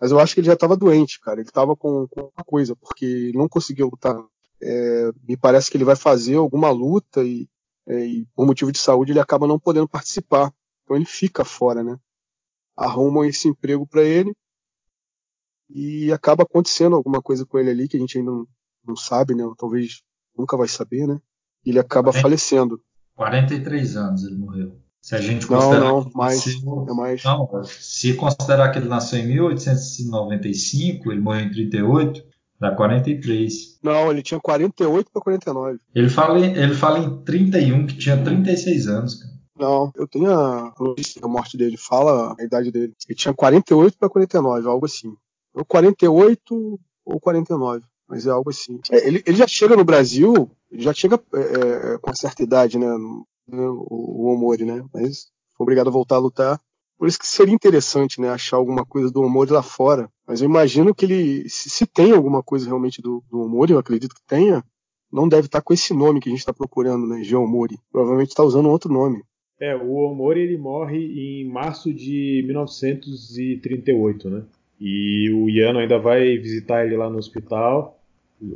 Mas 0.00 0.10
eu 0.10 0.18
acho 0.18 0.34
que 0.34 0.40
ele 0.40 0.46
já 0.46 0.54
estava 0.54 0.76
doente, 0.76 1.20
cara. 1.20 1.40
Ele 1.40 1.48
estava 1.48 1.74
com, 1.74 2.06
com 2.08 2.30
uma 2.36 2.44
coisa, 2.44 2.76
porque 2.76 3.32
não 3.34 3.48
conseguiu 3.48 3.86
lutar. 3.86 4.16
É, 4.60 5.10
me 5.26 5.36
parece 5.36 5.70
que 5.70 5.76
ele 5.76 5.84
vai 5.84 5.96
fazer 5.96 6.36
alguma 6.36 6.70
luta 6.70 7.22
e, 7.22 7.48
é, 7.86 8.06
e, 8.06 8.26
por 8.34 8.46
motivo 8.46 8.72
de 8.72 8.78
saúde 8.78 9.12
ele 9.12 9.20
acaba 9.20 9.46
não 9.46 9.58
podendo 9.58 9.88
participar. 9.88 10.52
Então 10.84 10.96
ele 10.96 11.06
fica 11.06 11.44
fora, 11.44 11.82
né? 11.82 11.98
Arrumam 12.76 13.24
esse 13.24 13.48
emprego 13.48 13.86
para 13.86 14.02
ele 14.02 14.34
e 15.68 16.12
acaba 16.12 16.42
acontecendo 16.42 16.94
alguma 16.96 17.22
coisa 17.22 17.44
com 17.46 17.58
ele 17.58 17.70
ali 17.70 17.88
que 17.88 17.96
a 17.96 18.00
gente 18.00 18.18
ainda 18.18 18.30
não, 18.30 18.46
não 18.86 18.96
sabe, 18.96 19.34
né? 19.34 19.44
Talvez 19.56 20.02
nunca 20.36 20.56
vai 20.56 20.68
saber, 20.68 21.06
né? 21.06 21.18
Ele 21.64 21.78
acaba 21.78 22.10
40, 22.10 22.22
falecendo. 22.22 22.82
43 23.14 23.96
anos 23.96 24.24
ele 24.24 24.36
morreu. 24.36 24.85
Se 25.06 25.14
a 25.14 25.20
gente 25.20 25.46
considerar 25.46 25.84
não, 25.84 26.00
não, 26.00 26.10
mais, 26.12 26.44
nasceu, 26.44 26.86
é 26.88 26.92
mais. 26.92 27.22
Não, 27.22 27.62
se 27.64 28.14
considerar 28.14 28.72
que 28.72 28.80
ele 28.80 28.88
nasceu 28.88 29.20
em 29.20 29.26
1895, 29.28 31.12
ele 31.12 31.20
morreu 31.20 31.46
em 31.46 31.50
38, 31.52 32.24
dá 32.58 32.74
43. 32.74 33.78
Não, 33.84 34.10
ele 34.10 34.20
tinha 34.20 34.40
48 34.40 35.12
para 35.12 35.22
49. 35.22 35.78
Ele 35.94 36.08
fala, 36.08 36.40
em, 36.40 36.56
ele 36.56 36.74
fala 36.74 36.98
em 36.98 37.22
31, 37.22 37.86
que 37.86 37.96
tinha 37.96 38.20
36 38.20 38.88
anos, 38.88 39.14
cara. 39.14 39.32
Não, 39.56 39.92
eu 39.94 40.08
tenho 40.08 40.28
a 40.28 40.74
notícia 40.76 41.20
da 41.20 41.28
morte 41.28 41.56
dele, 41.56 41.76
fala 41.76 42.34
a 42.36 42.42
idade 42.42 42.72
dele. 42.72 42.92
Ele 43.08 43.16
tinha 43.16 43.32
48 43.32 43.96
para 43.96 44.08
49, 44.08 44.68
algo 44.68 44.86
assim. 44.86 45.14
Ou 45.54 45.64
48 45.64 46.80
ou 47.04 47.20
49, 47.20 47.84
mas 48.08 48.26
é 48.26 48.30
algo 48.30 48.50
assim. 48.50 48.80
É, 48.90 49.06
ele, 49.06 49.22
ele 49.24 49.36
já 49.36 49.46
chega 49.46 49.76
no 49.76 49.84
Brasil, 49.84 50.50
ele 50.68 50.82
já 50.82 50.92
chega 50.92 51.14
é, 51.32 51.38
é, 51.94 51.98
com 51.98 52.12
certa 52.12 52.42
idade, 52.42 52.76
né? 52.76 52.88
Né, 53.48 53.68
o, 53.68 53.86
o 53.90 54.34
Omori, 54.34 54.64
né? 54.64 54.84
Mas 54.92 55.28
foi 55.56 55.64
obrigado 55.64 55.88
a 55.88 55.92
voltar 55.92 56.16
a 56.16 56.20
lutar. 56.20 56.60
Por 56.98 57.08
isso 57.08 57.18
que 57.18 57.26
seria 57.26 57.54
interessante, 57.54 58.20
né, 58.20 58.30
achar 58.30 58.56
alguma 58.56 58.84
coisa 58.84 59.10
do 59.10 59.22
Omori 59.22 59.50
lá 59.50 59.62
fora. 59.62 60.08
Mas 60.26 60.40
eu 60.40 60.48
imagino 60.48 60.94
que 60.94 61.04
ele, 61.04 61.48
se, 61.48 61.68
se 61.68 61.86
tem 61.86 62.12
alguma 62.12 62.42
coisa 62.42 62.66
realmente 62.66 63.02
do, 63.02 63.22
do 63.30 63.40
Omori, 63.40 63.72
eu 63.72 63.78
acredito 63.78 64.14
que 64.14 64.22
tenha, 64.26 64.64
não 65.12 65.28
deve 65.28 65.46
estar 65.46 65.60
com 65.60 65.74
esse 65.74 65.92
nome 65.94 66.20
que 66.20 66.28
a 66.28 66.32
gente 66.32 66.40
está 66.40 66.52
procurando, 66.52 67.06
né? 67.06 67.22
Geomori. 67.22 67.76
Provavelmente 67.92 68.30
está 68.30 68.42
usando 68.42 68.68
outro 68.68 68.92
nome. 68.92 69.22
É, 69.60 69.74
o 69.74 69.94
Omori 69.94 70.40
ele 70.40 70.58
morre 70.58 70.98
em 70.98 71.48
março 71.48 71.92
de 71.92 72.42
1938, 72.46 74.28
né? 74.28 74.44
E 74.78 75.30
o 75.30 75.48
Yano 75.48 75.78
ainda 75.78 75.98
vai 75.98 76.36
visitar 76.36 76.84
ele 76.84 76.96
lá 76.96 77.08
no 77.08 77.18
hospital. 77.18 77.95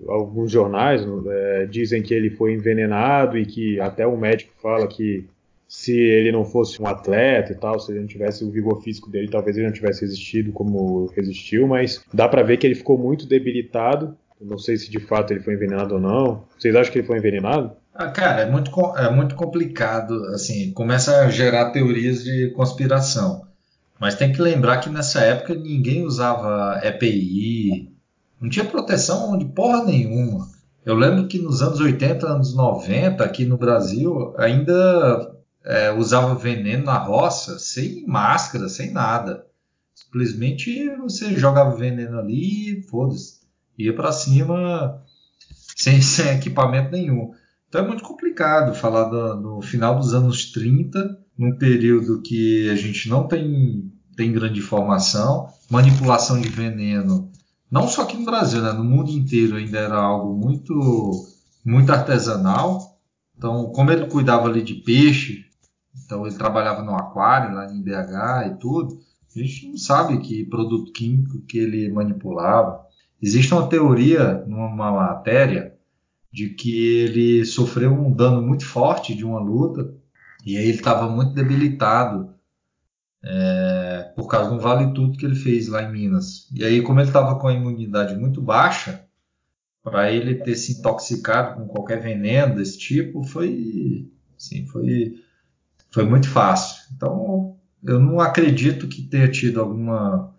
Alguns 0.09 0.51
jornais 0.51 1.03
é, 1.27 1.67
dizem 1.67 2.03
que 2.03 2.13
ele 2.13 2.31
foi 2.31 2.53
envenenado 2.53 3.39
e 3.39 3.47
que 3.47 3.81
até 3.81 4.07
o 4.07 4.17
médico 4.17 4.53
fala 4.61 4.87
que 4.87 5.27
se 5.71 5.97
ele 5.97 6.33
não 6.33 6.45
fosse 6.45 6.83
um 6.83 6.87
atleta 6.87 7.53
e 7.53 7.55
tal, 7.55 7.79
se 7.79 7.93
ele 7.93 8.01
não 8.01 8.07
tivesse 8.07 8.45
o 8.45 8.51
vigor 8.51 8.83
físico 8.83 9.09
dele, 9.09 9.29
talvez 9.29 9.57
ele 9.57 9.67
não 9.67 9.73
tivesse 9.73 10.01
resistido 10.01 10.53
como 10.53 11.07
resistiu, 11.15 11.69
mas 11.69 12.05
dá 12.13 12.29
para 12.29 12.43
ver 12.43 12.57
que 12.57 12.67
ele 12.67 12.75
ficou 12.75 12.99
muito 12.99 13.25
debilitado. 13.25 14.17
Não 14.41 14.59
sei 14.59 14.77
se 14.77 14.91
de 14.91 14.99
fato 14.99 15.33
ele 15.33 15.41
foi 15.41 15.55
envenenado 15.55 15.95
ou 15.95 16.01
não. 16.01 16.45
Vocês 16.59 16.75
acham 16.75 16.93
que 16.93 16.99
ele 16.99 17.07
foi 17.07 17.19
envenenado? 17.19 17.71
Ah, 17.95 18.09
cara, 18.09 18.43
é 18.43 18.51
muito, 18.51 18.71
é 18.97 19.11
muito 19.11 19.35
complicado. 19.37 20.15
Assim, 20.35 20.73
começa 20.73 21.21
a 21.21 21.31
gerar 21.31 21.71
teorias 21.71 22.25
de 22.25 22.51
conspiração. 22.51 23.47
Mas 24.01 24.15
tem 24.15 24.33
que 24.33 24.41
lembrar 24.41 24.79
que 24.79 24.89
nessa 24.89 25.21
época 25.21 25.55
ninguém 25.55 26.05
usava 26.05 26.81
EPI, 26.83 27.93
não 28.41 28.49
tinha 28.49 28.65
proteção 28.65 29.37
de 29.37 29.45
porra 29.45 29.85
nenhuma. 29.85 30.49
Eu 30.85 30.95
lembro 30.95 31.29
que 31.29 31.39
nos 31.39 31.61
anos 31.61 31.79
80, 31.79 32.27
anos 32.27 32.55
90, 32.55 33.23
aqui 33.23 33.45
no 33.45 33.59
Brasil, 33.59 34.35
ainda 34.39 35.37
é, 35.65 35.93
usava 35.93 36.35
veneno 36.35 36.85
na 36.85 36.97
roça 36.97 37.59
sem 37.59 38.07
máscara, 38.07 38.69
sem 38.69 38.91
nada. 38.91 39.45
Simplesmente 39.95 40.89
você 40.97 41.35
jogava 41.35 41.77
veneno 41.77 42.19
ali 42.19 42.79
e 42.79 42.83
foda-se. 42.85 43.41
Ia 43.79 43.95
para 43.95 44.13
cima 44.13 45.03
sem, 45.77 46.01
sem, 46.03 46.37
equipamento 46.37 46.93
nenhum. 46.93 47.33
Então 47.69 47.85
é 47.85 47.87
muito 47.87 48.03
complicado 48.03 48.75
falar 48.75 49.05
do, 49.05 49.35
do, 49.43 49.63
final 49.63 49.99
dos 49.99 50.15
anos 50.15 50.51
30, 50.51 51.19
num 51.37 51.57
período 51.57 52.23
que 52.23 52.69
a 52.71 52.75
gente 52.75 53.09
não 53.09 53.29
tem, 53.29 53.93
tem 54.17 54.33
grande 54.33 54.61
informação, 54.61 55.49
manipulação 55.71 56.41
de 56.41 56.49
veneno, 56.49 57.30
não 57.71 57.87
só 57.87 58.03
aqui 58.03 58.17
no 58.17 58.25
Brasil, 58.25 58.61
né, 58.63 58.73
no 58.73 58.85
mundo 58.85 59.11
inteiro 59.11 59.57
ainda 59.57 59.79
era 59.79 59.97
algo 59.97 60.35
muito, 60.35 61.11
muito 61.65 61.93
artesanal. 61.93 62.99
Então, 63.37 63.67
como 63.73 63.91
ele 63.91 64.07
cuidava 64.07 64.49
ali 64.49 64.63
de 64.63 64.75
peixe, 64.75 65.45
então 66.05 66.27
ele 66.27 66.35
trabalhava 66.35 66.83
no 66.83 66.95
aquário 66.95 67.55
lá 67.55 67.73
em 67.73 67.83
BH 67.83 68.49
e 68.49 68.59
tudo. 68.59 69.01
A 69.35 69.39
gente 69.39 69.69
não 69.69 69.77
sabe 69.77 70.19
que 70.19 70.45
produto 70.45 70.93
químico 70.93 71.41
que 71.43 71.59
ele 71.59 71.91
manipulava. 71.93 72.85
Existe 73.23 73.55
uma 73.55 73.69
teoria 73.69 74.45
numa 74.47 74.91
matéria 74.91 75.75
de 76.33 76.51
que 76.51 76.85
ele 76.85 77.45
sofreu 77.45 77.93
um 77.93 78.13
dano 78.13 78.43
muito 78.43 78.65
forte 78.65 79.15
de 79.15 79.25
uma 79.25 79.41
luta 79.41 79.95
e 80.45 80.57
aí 80.57 80.65
ele 80.65 80.79
estava 80.79 81.09
muito 81.09 81.35
debilitado 81.35 82.35
é, 83.23 84.13
por 84.17 84.27
causa 84.27 84.51
de 84.51 84.57
um 84.57 84.59
vale 84.59 84.95
tudo 84.95 85.17
que 85.17 85.25
ele 85.25 85.35
fez 85.35 85.69
lá 85.69 85.83
em 85.83 85.93
Minas. 85.93 86.49
E 86.53 86.65
aí 86.65 86.83
como 86.83 87.01
ele 87.01 87.09
estava 87.09 87.39
com 87.39 87.49
a 87.49 87.53
imunidade 87.53 88.15
muito 88.17 88.41
baixa, 88.41 89.05
para 89.83 90.13
ele 90.13 90.37
ter 90.37 90.57
se 90.57 90.79
intoxicado 90.79 91.57
com 91.57 91.67
qualquer 91.67 92.01
veneno 92.01 92.57
desse 92.57 92.79
tipo 92.79 93.25
foi, 93.25 94.11
assim, 94.37 94.67
foi 94.67 95.15
foi 95.91 96.05
muito 96.05 96.29
fácil. 96.29 96.83
Então, 96.95 97.57
eu 97.83 97.99
não 97.99 98.21
acredito 98.21 98.89
que 98.89 99.03
tenha 99.03 99.31
tido 99.31 99.61
alguma, 99.61 100.35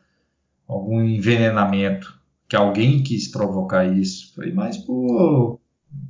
algum 0.67 1.01
envenenamento, 1.03 2.19
que 2.47 2.55
alguém 2.55 3.03
quis 3.03 3.27
provocar 3.27 3.85
isso. 3.85 4.33
Foi 4.33 4.51
mais 4.51 4.77
por 4.77 5.59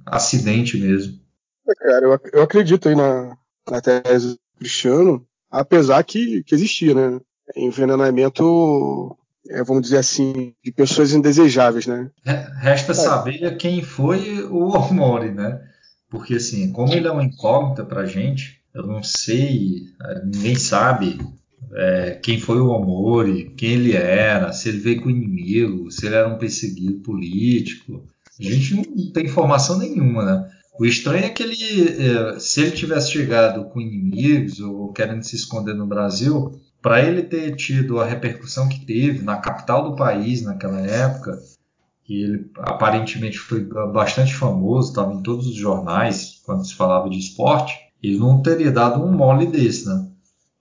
acidente 0.05 0.78
mesmo. 0.78 1.19
É, 1.67 1.74
cara, 1.76 2.05
eu, 2.05 2.19
eu 2.34 2.43
acredito 2.43 2.88
aí 2.88 2.95
na, 2.95 3.38
na 3.69 3.82
tese 3.82 4.34
do 4.36 4.39
Cristiano, 4.59 5.28
apesar 5.51 6.03
que, 6.03 6.43
que 6.43 6.55
existia, 6.55 6.95
né? 6.95 7.19
Envenenamento, 7.55 9.17
é, 9.49 9.63
vamos 9.63 9.83
dizer 9.83 9.97
assim, 9.97 10.53
de 10.63 10.71
pessoas 10.71 11.13
indesejáveis, 11.13 11.85
né? 11.85 12.09
Resta 12.61 12.93
é. 12.93 12.95
saber 12.95 13.57
quem 13.57 13.83
foi 13.83 14.41
o 14.43 14.69
Omori, 14.69 15.31
né? 15.31 15.61
Porque, 16.09 16.35
assim, 16.35 16.71
como 16.71 16.93
ele 16.93 17.07
é 17.07 17.11
uma 17.11 17.23
incógnita 17.23 17.83
pra 17.83 18.05
gente, 18.05 18.61
eu 18.73 18.87
não 18.87 19.03
sei, 19.03 19.83
ninguém 20.23 20.55
sabe 20.55 21.19
é, 21.73 22.19
quem 22.21 22.39
foi 22.39 22.59
o 22.59 22.69
Omori, 22.69 23.53
quem 23.57 23.71
ele 23.71 23.93
era, 23.95 24.51
se 24.51 24.69
ele 24.69 24.79
veio 24.79 25.01
com 25.01 25.09
inimigo, 25.09 25.91
se 25.91 26.05
ele 26.05 26.15
era 26.15 26.27
um 26.27 26.37
perseguido 26.37 26.99
político. 26.99 28.03
A 28.39 28.43
gente 28.43 28.75
não 28.75 29.11
tem 29.11 29.25
informação 29.25 29.77
nenhuma, 29.77 30.25
né? 30.25 30.50
O 30.80 30.86
estranho 30.86 31.26
é 31.26 31.30
que 31.30 31.43
ele, 31.43 31.55
é, 31.55 32.39
se 32.39 32.61
ele 32.61 32.72
tivesse 32.72 33.11
chegado 33.11 33.65
com 33.65 33.82
inimigos 33.82 34.59
ou 34.59 34.91
querendo 34.91 35.24
se 35.24 35.36
esconder 35.36 35.76
no 35.76 35.86
Brasil, 35.86 36.59
para 36.82 37.03
ele 37.03 37.24
ter 37.24 37.55
tido 37.55 37.99
a 37.99 38.05
repercussão 38.05 38.67
que 38.67 38.86
teve 38.86 39.22
na 39.22 39.38
capital 39.38 39.89
do 39.89 39.95
país 39.95 40.41
naquela 40.41 40.82
época, 40.82 41.39
que 42.03 42.24
ele 42.24 42.49
aparentemente 42.57 43.38
foi 43.38 43.63
bastante 43.93 44.34
famoso, 44.34 44.89
estava 44.89 45.13
em 45.13 45.22
todos 45.22 45.47
os 45.47 45.55
jornais 45.55 46.41
quando 46.43 46.65
se 46.65 46.74
falava 46.74 47.09
de 47.09 47.19
esporte, 47.19 47.76
ele 48.01 48.17
não 48.17 48.41
teria 48.41 48.72
dado 48.72 49.03
um 49.03 49.11
mole 49.11 49.45
desse, 49.45 49.88
né? 49.88 50.07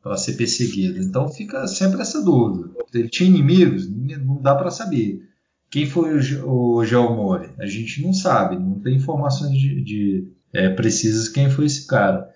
Para 0.03 0.17
ser 0.17 0.35
perseguido. 0.35 1.03
Então 1.03 1.29
fica 1.29 1.67
sempre 1.67 2.01
essa 2.03 2.23
dúvida. 2.23 2.71
Ele 2.93 3.09
tinha 3.09 3.29
inimigos? 3.29 3.89
Não 3.89 4.41
dá 4.41 4.55
para 4.55 4.71
saber. 4.71 5.30
Quem 5.71 5.87
foi 5.87 6.19
o, 6.43 6.77
o 6.77 6.85
Geomori? 6.85 7.51
A 7.59 7.67
gente 7.67 8.03
não 8.03 8.13
sabe, 8.13 8.59
não 8.59 8.81
tem 8.81 8.97
informações 8.97 9.53
de, 9.53 9.83
de 9.83 10.29
é, 10.53 10.69
precisas 10.71 11.29
quem 11.29 11.49
foi 11.49 11.67
esse 11.67 11.87
cara. 11.87 12.29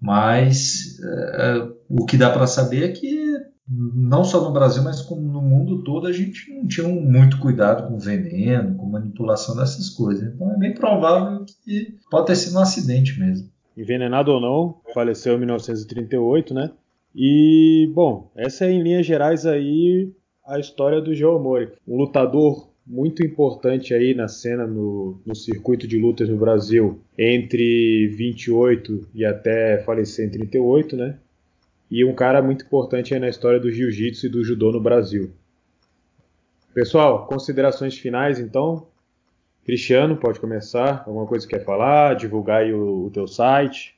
Mas 0.00 0.98
é, 1.00 1.68
o 1.88 2.04
que 2.04 2.16
dá 2.16 2.30
para 2.30 2.46
saber 2.46 2.84
é 2.84 2.88
que 2.88 3.22
não 3.68 4.24
só 4.24 4.42
no 4.42 4.52
Brasil, 4.52 4.82
mas 4.82 5.00
como 5.00 5.22
no 5.22 5.40
mundo 5.40 5.84
todo, 5.84 6.06
a 6.08 6.12
gente 6.12 6.52
não 6.52 6.66
tinha 6.66 6.88
muito 6.88 7.38
cuidado 7.38 7.86
com 7.86 7.98
veneno, 7.98 8.74
com 8.76 8.86
manipulação 8.86 9.56
dessas 9.56 9.88
coisas. 9.88 10.34
Então 10.34 10.52
é 10.52 10.58
bem 10.58 10.74
provável 10.74 11.46
que 11.64 11.96
pode 12.10 12.26
ter 12.26 12.36
sido 12.36 12.56
um 12.56 12.62
acidente 12.62 13.18
mesmo 13.18 13.52
envenenado 13.76 14.32
ou 14.32 14.40
não, 14.40 14.80
faleceu 14.92 15.34
em 15.34 15.38
1938, 15.38 16.54
né? 16.54 16.70
E, 17.14 17.90
bom, 17.94 18.30
essa 18.34 18.64
é 18.64 18.70
em 18.70 18.82
linhas 18.82 19.06
gerais 19.06 19.44
aí 19.44 20.12
a 20.46 20.58
história 20.58 21.00
do 21.00 21.14
Joe 21.14 21.40
Mori, 21.40 21.72
um 21.86 21.96
lutador 21.96 22.71
muito 22.86 23.24
importante 23.24 23.94
aí 23.94 24.14
na 24.14 24.28
cena 24.28 24.66
no, 24.66 25.20
no, 25.24 25.34
circuito 25.34 25.86
de 25.86 25.98
lutas 25.98 26.28
no 26.28 26.36
Brasil 26.36 27.00
entre 27.16 28.08
28 28.08 29.08
e 29.14 29.24
até 29.24 29.78
falecer 29.84 30.26
em 30.26 30.30
38, 30.30 30.96
né? 30.96 31.18
E 31.90 32.04
um 32.04 32.14
cara 32.14 32.42
muito 32.42 32.64
importante 32.64 33.14
aí 33.14 33.20
na 33.20 33.28
história 33.28 33.60
do 33.60 33.70
jiu-jitsu 33.70 34.26
e 34.26 34.28
do 34.28 34.42
judô 34.42 34.72
no 34.72 34.80
Brasil. 34.80 35.30
Pessoal, 36.74 37.26
considerações 37.26 37.98
finais 37.98 38.40
então? 38.40 38.86
Cristiano, 39.64 40.16
pode 40.16 40.40
começar. 40.40 41.04
Alguma 41.06 41.26
coisa 41.26 41.46
que 41.46 41.54
quer 41.54 41.64
falar? 41.64 42.16
Divulgar 42.16 42.62
aí 42.62 42.72
o, 42.72 43.06
o 43.06 43.10
teu 43.10 43.28
site. 43.28 43.94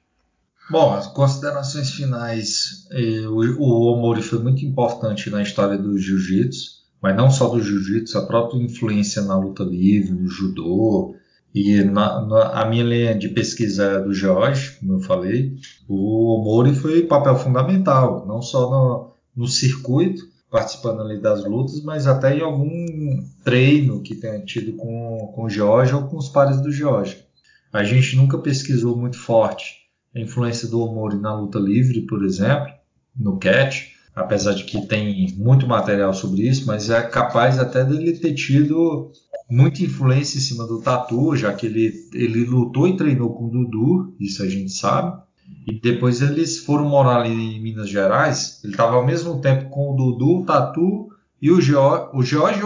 Bom, 0.70 0.92
as 0.92 1.06
considerações 1.06 1.90
finais. 1.90 2.86
Eh, 2.90 3.28
o, 3.28 3.38
o 3.60 3.92
Omori 3.92 4.22
foi 4.22 4.38
muito 4.38 4.64
importante 4.64 5.30
na 5.30 5.42
história 5.42 5.78
do 5.78 5.96
jiu-jitsu, 5.98 6.83
mas 7.04 7.14
não 7.14 7.30
só 7.30 7.48
do 7.48 7.60
jiu-jitsu, 7.62 8.16
a 8.16 8.24
própria 8.24 8.56
influência 8.62 9.20
na 9.20 9.38
luta 9.38 9.62
livre, 9.62 10.12
no 10.12 10.26
judô. 10.26 11.14
E 11.54 11.82
na, 11.82 12.22
na, 12.26 12.62
a 12.62 12.64
minha 12.64 12.82
linha 12.82 13.14
de 13.14 13.28
pesquisa 13.28 13.84
é 13.84 14.00
do 14.00 14.14
George, 14.14 14.78
como 14.80 14.94
eu 14.94 15.00
falei. 15.00 15.54
O 15.86 16.34
Omori 16.34 16.74
foi 16.74 17.02
papel 17.02 17.36
fundamental, 17.36 18.26
não 18.26 18.40
só 18.40 18.70
no, 18.70 19.12
no 19.36 19.46
circuito, 19.46 20.22
participando 20.50 21.02
ali 21.02 21.20
das 21.20 21.44
lutas, 21.44 21.82
mas 21.82 22.06
até 22.06 22.38
em 22.38 22.40
algum 22.40 23.22
treino 23.44 24.00
que 24.00 24.14
tenha 24.14 24.42
tido 24.42 24.72
com, 24.72 25.30
com 25.34 25.44
o 25.44 25.50
George 25.50 25.94
ou 25.94 26.04
com 26.04 26.16
os 26.16 26.30
pares 26.30 26.58
do 26.62 26.72
George. 26.72 27.22
A 27.70 27.84
gente 27.84 28.16
nunca 28.16 28.38
pesquisou 28.38 28.96
muito 28.96 29.18
forte 29.18 29.74
a 30.16 30.20
influência 30.20 30.68
do 30.68 30.80
Omori 30.80 31.18
na 31.18 31.38
luta 31.38 31.58
livre, 31.58 32.06
por 32.06 32.24
exemplo, 32.24 32.72
no 33.14 33.38
catch, 33.38 33.93
apesar 34.14 34.54
de 34.54 34.64
que 34.64 34.86
tem 34.86 35.34
muito 35.36 35.66
material 35.66 36.14
sobre 36.14 36.42
isso, 36.42 36.66
mas 36.66 36.88
é 36.88 37.02
capaz 37.02 37.58
até 37.58 37.84
dele 37.84 38.18
ter 38.18 38.34
tido 38.34 39.10
muita 39.50 39.82
influência 39.82 40.38
em 40.38 40.40
cima 40.40 40.66
do 40.66 40.80
Tatu, 40.80 41.36
já 41.36 41.52
que 41.52 41.66
ele, 41.66 41.92
ele 42.12 42.44
lutou 42.44 42.86
e 42.86 42.96
treinou 42.96 43.34
com 43.34 43.46
o 43.46 43.50
Dudu, 43.50 44.14
isso 44.20 44.42
a 44.42 44.48
gente 44.48 44.72
sabe. 44.72 45.22
E 45.66 45.78
depois 45.80 46.22
eles 46.22 46.58
foram 46.58 46.88
morar 46.88 47.20
ali 47.20 47.56
em 47.56 47.62
Minas 47.62 47.88
Gerais. 47.88 48.60
Ele 48.62 48.72
estava 48.72 48.96
ao 48.96 49.04
mesmo 49.04 49.40
tempo 49.40 49.68
com 49.68 49.92
o 49.92 49.96
Dudu, 49.96 50.40
o 50.40 50.44
Tatu 50.44 51.08
e 51.40 51.50
o, 51.50 51.60
Geo, 51.60 52.10
o 52.14 52.22
Jorge 52.22 52.62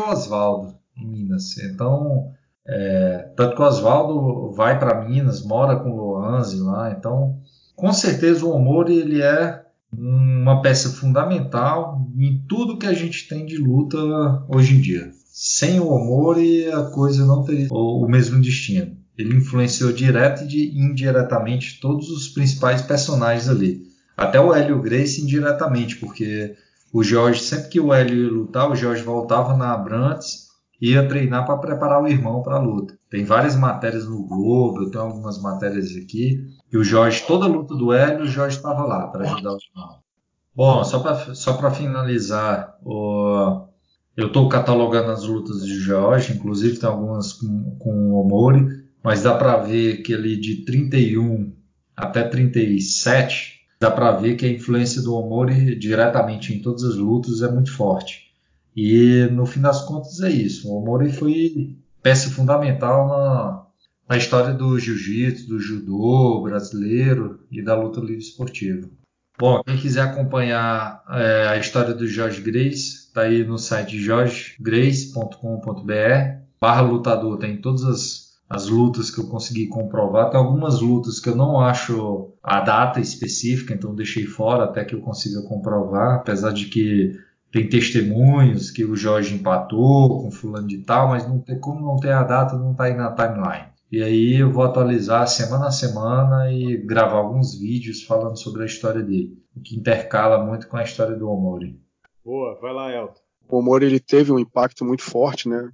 em 0.96 1.06
Minas. 1.06 1.58
Então, 1.58 2.30
é, 2.66 3.30
tanto 3.36 3.56
que 3.56 3.62
o 3.62 3.64
Oswaldo 3.64 4.52
vai 4.52 4.78
para 4.78 5.04
Minas, 5.04 5.44
mora 5.44 5.76
com 5.76 5.90
o 5.90 5.96
Loanzi 5.96 6.60
lá. 6.60 6.92
Então, 6.92 7.40
com 7.74 7.92
certeza 7.92 8.44
o 8.44 8.50
Omori 8.50 8.98
ele 8.98 9.22
é 9.22 9.64
uma 9.92 10.60
peça 10.60 10.90
fundamental 10.90 12.06
em 12.16 12.44
tudo 12.48 12.78
que 12.78 12.86
a 12.86 12.92
gente 12.92 13.26
tem 13.26 13.46
de 13.46 13.56
luta 13.56 13.98
hoje 14.48 14.76
em 14.76 14.80
dia. 14.80 15.10
Sem 15.24 15.80
o 15.80 15.88
Omori 15.88 16.70
a 16.70 16.84
coisa 16.84 17.24
não 17.24 17.44
teria 17.44 17.68
o 17.70 18.06
mesmo 18.08 18.40
destino. 18.40 18.96
ele 19.16 19.36
influenciou 19.36 19.92
direto 19.92 20.44
e 20.44 20.78
indiretamente 20.78 21.80
todos 21.80 22.08
os 22.08 22.28
principais 22.28 22.82
personagens 22.82 23.48
ali. 23.48 23.82
Até 24.16 24.40
o 24.40 24.54
Hélio 24.54 24.80
Grace 24.80 25.22
indiretamente, 25.22 25.96
porque 25.96 26.54
o 26.92 27.02
Jorge, 27.02 27.42
sempre 27.42 27.68
que 27.68 27.80
o 27.80 27.92
Hélio 27.92 28.24
ia 28.24 28.30
lutar, 28.30 28.70
o 28.70 28.76
Jorge 28.76 29.02
voltava 29.02 29.56
na 29.56 29.72
Abrantes 29.72 30.48
e 30.80 30.92
ia 30.92 31.06
treinar 31.06 31.44
para 31.44 31.58
preparar 31.58 32.02
o 32.02 32.08
irmão 32.08 32.42
para 32.42 32.56
a 32.56 32.60
luta. 32.60 32.98
Tem 33.10 33.24
várias 33.24 33.56
matérias 33.56 34.06
no 34.06 34.26
Globo, 34.26 34.82
eu 34.82 34.90
tenho 34.90 35.04
algumas 35.04 35.40
matérias 35.40 35.96
aqui, 35.96 36.40
e 36.70 36.76
o 36.76 36.84
Jorge, 36.84 37.24
toda 37.26 37.46
a 37.46 37.48
luta 37.48 37.74
do 37.74 37.92
Hélio, 37.92 38.24
o 38.24 38.28
Jorge 38.28 38.56
estava 38.56 38.84
lá 38.84 39.06
para 39.08 39.30
ajudar 39.30 39.52
o. 39.52 39.58
Bom, 40.54 40.82
só 40.84 40.98
para 40.98 41.34
só 41.34 41.70
finalizar, 41.70 42.76
o, 42.84 43.68
eu 44.16 44.26
estou 44.26 44.48
catalogando 44.48 45.12
as 45.12 45.22
lutas 45.22 45.64
de 45.64 45.78
Jorge, 45.78 46.32
inclusive 46.32 46.78
tem 46.78 46.88
algumas 46.88 47.32
com, 47.32 47.76
com 47.78 48.10
o 48.10 48.20
Omori, 48.20 48.66
mas 49.02 49.22
dá 49.22 49.34
para 49.34 49.56
ver 49.58 50.02
que 50.02 50.12
ali 50.12 50.36
de 50.36 50.64
31 50.64 51.52
até 51.96 52.24
37 52.24 53.60
dá 53.80 53.90
para 53.90 54.12
ver 54.12 54.34
que 54.34 54.44
a 54.44 54.50
influência 54.50 55.00
do 55.00 55.14
Omori 55.14 55.78
diretamente 55.78 56.52
em 56.52 56.60
todas 56.60 56.82
as 56.82 56.96
lutas 56.96 57.40
é 57.42 57.50
muito 57.50 57.72
forte. 57.72 58.32
E 58.76 59.28
no 59.32 59.46
fim 59.46 59.60
das 59.60 59.82
contas 59.82 60.20
é 60.20 60.30
isso. 60.30 60.68
O 60.68 60.82
Omori 60.82 61.12
foi 61.12 61.76
peça 62.02 62.28
fundamental 62.30 63.08
na, 63.08 63.66
na 64.08 64.16
história 64.16 64.54
do 64.54 64.78
jiu-jitsu, 64.78 65.48
do 65.48 65.58
judô 65.58 66.40
brasileiro 66.42 67.40
e 67.50 67.60
da 67.62 67.74
luta 67.74 68.00
livre 68.00 68.18
esportiva. 68.18 68.88
Bom, 69.38 69.62
quem 69.62 69.76
quiser 69.76 70.02
acompanhar 70.02 71.04
é, 71.10 71.48
a 71.48 71.56
história 71.58 71.94
do 71.94 72.06
Jorge 72.06 72.40
Grace, 72.40 73.06
está 73.06 73.22
aí 73.22 73.44
no 73.44 73.58
site 73.58 73.98
jorgegrace.com.br. 74.00 75.92
Barra 76.60 76.80
lutador 76.80 77.38
tem 77.38 77.60
todas 77.60 77.84
as 77.84 78.28
as 78.48 78.68
lutas 78.68 79.10
que 79.10 79.20
eu 79.20 79.28
consegui 79.28 79.66
comprovar. 79.66 80.30
Tem 80.30 80.40
algumas 80.40 80.80
lutas 80.80 81.20
que 81.20 81.28
eu 81.28 81.36
não 81.36 81.60
acho 81.60 82.32
a 82.42 82.60
data 82.60 82.98
específica, 82.98 83.74
então 83.74 83.94
deixei 83.94 84.24
fora 84.24 84.64
até 84.64 84.84
que 84.84 84.94
eu 84.94 85.00
consiga 85.00 85.42
comprovar, 85.42 86.16
apesar 86.16 86.52
de 86.52 86.66
que 86.66 87.14
tem 87.52 87.68
testemunhos 87.68 88.70
que 88.70 88.84
o 88.84 88.96
Jorge 88.96 89.34
empatou 89.34 90.22
com 90.22 90.30
fulano 90.30 90.66
de 90.66 90.78
tal, 90.78 91.08
mas 91.08 91.26
não 91.28 91.38
tem, 91.38 91.58
como 91.58 91.84
não 91.84 91.96
tem 91.96 92.10
a 92.10 92.22
data, 92.22 92.56
não 92.56 92.72
está 92.72 92.84
aí 92.84 92.94
na 92.94 93.12
timeline. 93.12 93.68
E 93.90 94.02
aí 94.02 94.34
eu 94.34 94.52
vou 94.52 94.64
atualizar 94.64 95.26
semana 95.26 95.68
a 95.68 95.70
semana 95.70 96.52
e 96.52 96.76
gravar 96.76 97.16
alguns 97.16 97.58
vídeos 97.58 98.02
falando 98.02 98.36
sobre 98.38 98.62
a 98.62 98.66
história 98.66 99.02
dele, 99.02 99.42
o 99.56 99.60
que 99.62 99.74
intercala 99.74 100.44
muito 100.44 100.68
com 100.68 100.76
a 100.76 100.82
história 100.82 101.16
do 101.16 101.28
Omori. 101.30 101.80
Boa, 102.22 102.58
vai 102.60 102.74
lá, 102.74 102.92
Elton. 102.92 103.20
O 103.48 103.58
Omori 103.58 103.86
ele 103.86 103.98
teve 103.98 104.30
um 104.30 104.38
impacto 104.38 104.84
muito 104.84 105.02
forte, 105.02 105.48
né? 105.48 105.70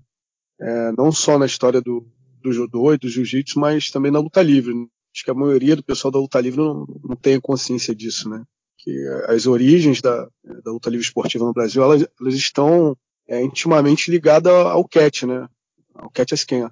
É, 0.61 0.93
não 0.93 1.11
só 1.11 1.37
na 1.37 1.47
história 1.47 1.81
do, 1.81 2.07
do 2.41 2.53
judô 2.53 2.95
e 2.95 2.99
do 2.99 3.09
jiu-jitsu, 3.09 3.59
mas 3.59 3.91
também 3.91 4.13
na 4.13 4.21
luta 4.21 4.41
livre. 4.41 4.73
Acho 5.13 5.25
que 5.25 5.31
a 5.33 5.35
maioria 5.35 5.75
do 5.75 5.83
pessoal 5.83 6.13
da 6.13 6.21
luta 6.21 6.41
livre 6.41 6.61
não, 6.61 6.87
não 7.03 7.17
tem 7.17 7.41
consciência 7.41 7.93
disso, 7.93 8.29
né? 8.29 8.45
Que 8.79 8.93
as 9.27 9.49
origens 9.49 10.01
da, 10.01 10.29
da 10.63 10.71
luta 10.71 10.89
livre 10.89 11.05
esportiva 11.05 11.45
no 11.45 11.53
Brasil, 11.53 11.83
elas, 11.83 12.07
elas 12.21 12.35
estão 12.35 12.97
é, 13.27 13.43
intimamente 13.43 14.09
ligadas 14.09 14.53
ao 14.53 14.87
CAT, 14.87 15.27
né? 15.27 15.49
Ao 15.97 16.09
CAT 16.11 16.33
Esquen. 16.33 16.71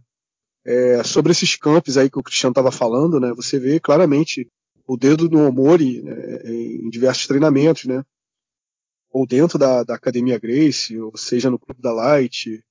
É, 0.64 1.02
sobre 1.02 1.32
esses 1.32 1.56
campos 1.56 1.96
aí 1.96 2.08
que 2.08 2.18
o 2.18 2.22
Cristiano 2.22 2.52
estava 2.52 2.70
falando, 2.70 3.18
né? 3.18 3.32
Você 3.34 3.58
vê 3.58 3.80
claramente 3.80 4.48
o 4.86 4.96
dedo 4.96 5.28
do 5.28 5.38
Omori 5.40 6.02
né, 6.02 6.42
em 6.44 6.88
diversos 6.88 7.26
treinamentos, 7.26 7.84
né? 7.84 8.04
Ou 9.10 9.26
dentro 9.26 9.58
da, 9.58 9.82
da 9.82 9.94
Academia 9.94 10.38
Grace, 10.38 10.98
ou 10.98 11.16
seja 11.16 11.50
no 11.50 11.58
Clube 11.58 11.82
da 11.82 11.92
Light, 11.92 12.62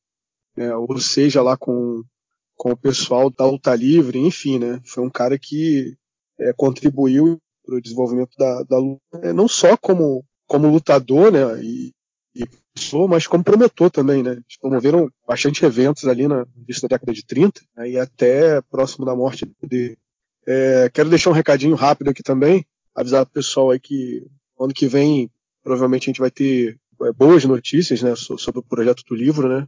né, 0.55 0.76
ou 0.76 0.99
seja 0.99 1.41
lá 1.41 1.57
com 1.57 2.03
com 2.61 2.73
o 2.73 2.77
pessoal 2.77 3.31
da 3.31 3.43
Luta 3.43 3.73
Livre, 3.73 4.19
enfim, 4.19 4.59
né? 4.59 4.80
Foi 4.85 5.03
um 5.03 5.09
cara 5.09 5.39
que 5.39 5.97
é, 6.39 6.53
contribuiu 6.53 7.39
para 7.65 7.76
o 7.76 7.81
desenvolvimento 7.81 8.35
da, 8.38 8.61
da 8.61 8.77
luta, 8.77 9.01
é, 9.23 9.34
não 9.34 9.47
só 9.47 9.76
como, 9.76 10.23
como 10.45 10.69
lutador, 10.69 11.31
né? 11.31 11.39
E, 11.63 11.91
e 12.34 12.45
pessoa, 12.74 13.08
mas 13.08 13.28
como 13.28 13.44
promotor 13.44 13.90
também, 13.90 14.24
né? 14.24 14.32
Eles 14.32 14.58
promoveram 14.60 15.12
bastante 15.28 15.66
eventos 15.66 16.06
ali 16.08 16.28
na 16.28 16.45
início 16.58 16.84
da 16.84 16.95
década 16.95 17.14
de 17.14 17.26
30 17.26 17.62
né, 17.76 17.90
e 17.90 17.99
até 17.99 18.62
próximo 18.62 19.06
da 19.06 19.16
morte 19.16 19.45
dele. 19.62 19.98
É, 20.48 20.90
quero 20.94 21.10
deixar 21.10 21.30
um 21.30 21.34
recadinho 21.34 21.76
rápido 21.76 22.10
aqui 22.10 22.24
também, 22.24 22.66
avisar 22.95 23.24
o 23.24 23.30
pessoal 23.30 23.72
aí 23.72 23.80
que 23.80 24.26
ano 24.60 24.74
que 24.74 24.88
vem 24.88 25.30
provavelmente 25.64 26.03
a 26.06 26.12
gente 26.12 26.20
vai 26.20 26.32
ter 26.32 26.80
é, 27.03 27.12
boas 27.12 27.45
notícias, 27.45 28.02
né, 28.02 28.16
sobre 28.16 28.60
o 28.60 28.64
projeto 28.64 29.03
do 29.08 29.16
livro, 29.16 29.48
né? 29.48 29.68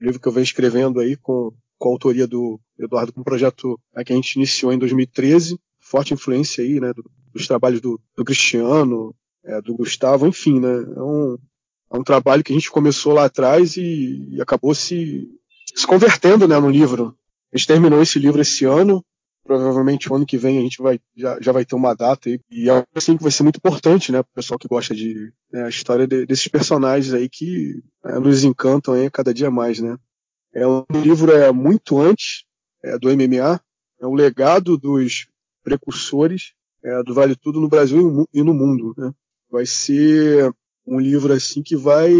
O 0.00 0.04
livro 0.04 0.20
que 0.20 0.26
eu 0.26 0.32
venho 0.32 0.44
escrevendo 0.44 1.00
aí 1.00 1.16
com 1.16 1.52
com 1.78 1.88
a 1.88 1.92
autoria 1.92 2.26
do 2.26 2.60
Eduardo, 2.78 3.12
com 3.12 3.20
um 3.20 3.24
projeto 3.24 3.80
né, 3.94 4.04
que 4.04 4.12
a 4.12 4.16
gente 4.16 4.34
iniciou 4.34 4.72
em 4.72 4.78
2013, 4.78 5.58
forte 5.78 6.12
influência 6.12 6.62
aí, 6.62 6.80
né, 6.80 6.92
dos 7.32 7.46
trabalhos 7.46 7.80
do, 7.80 8.00
do 8.16 8.24
Cristiano, 8.24 9.14
é, 9.44 9.62
do 9.62 9.76
Gustavo, 9.76 10.26
enfim, 10.26 10.60
né, 10.60 10.68
é 10.68 11.02
um, 11.02 11.38
é 11.90 11.96
um 11.96 12.02
trabalho 12.02 12.44
que 12.44 12.52
a 12.52 12.56
gente 12.56 12.70
começou 12.70 13.12
lá 13.12 13.24
atrás 13.24 13.76
e, 13.76 14.28
e 14.30 14.40
acabou 14.40 14.74
se, 14.74 15.28
se 15.74 15.86
convertendo, 15.86 16.46
né, 16.46 16.58
no 16.58 16.70
livro. 16.70 17.16
A 17.52 17.56
gente 17.56 17.66
terminou 17.66 18.02
esse 18.02 18.18
livro 18.18 18.40
esse 18.40 18.64
ano, 18.64 19.04
provavelmente 19.44 20.12
o 20.12 20.14
ano 20.14 20.26
que 20.26 20.36
vem 20.36 20.58
a 20.58 20.60
gente 20.60 20.82
vai, 20.82 21.00
já, 21.16 21.38
já 21.40 21.52
vai 21.52 21.64
ter 21.64 21.74
uma 21.74 21.94
data 21.94 22.28
aí, 22.28 22.38
e 22.50 22.68
é 22.68 22.84
assim 22.94 23.16
que 23.16 23.22
vai 23.22 23.32
ser 23.32 23.42
muito 23.42 23.56
importante, 23.56 24.12
né, 24.12 24.22
para 24.22 24.30
o 24.30 24.34
pessoal 24.34 24.58
que 24.58 24.68
gosta 24.68 24.94
de 24.94 25.32
né, 25.50 25.64
a 25.64 25.68
história 25.68 26.06
de, 26.06 26.26
desses 26.26 26.48
personagens 26.48 27.14
aí 27.14 27.28
que 27.28 27.82
é, 28.04 28.18
nos 28.18 28.44
encantam 28.44 28.94
aí 28.94 29.10
cada 29.10 29.32
dia 29.32 29.50
mais, 29.50 29.80
né. 29.80 29.96
É 30.52 30.66
um 30.66 30.84
livro 31.02 31.32
é 31.32 31.50
muito 31.52 31.98
antes 31.98 32.44
é, 32.82 32.98
do 32.98 33.08
MMA, 33.08 33.60
é 34.00 34.06
um 34.06 34.14
legado 34.14 34.76
dos 34.76 35.28
precursores 35.62 36.52
é, 36.82 37.02
do 37.02 37.14
Vale 37.14 37.36
Tudo 37.36 37.60
no 37.60 37.68
Brasil 37.68 38.26
e 38.32 38.42
no 38.42 38.54
mundo. 38.54 38.94
Né? 38.96 39.12
Vai 39.50 39.66
ser 39.66 40.52
um 40.88 41.00
livro 41.00 41.32
assim 41.32 41.62
que 41.62 41.76
vai, 41.76 42.10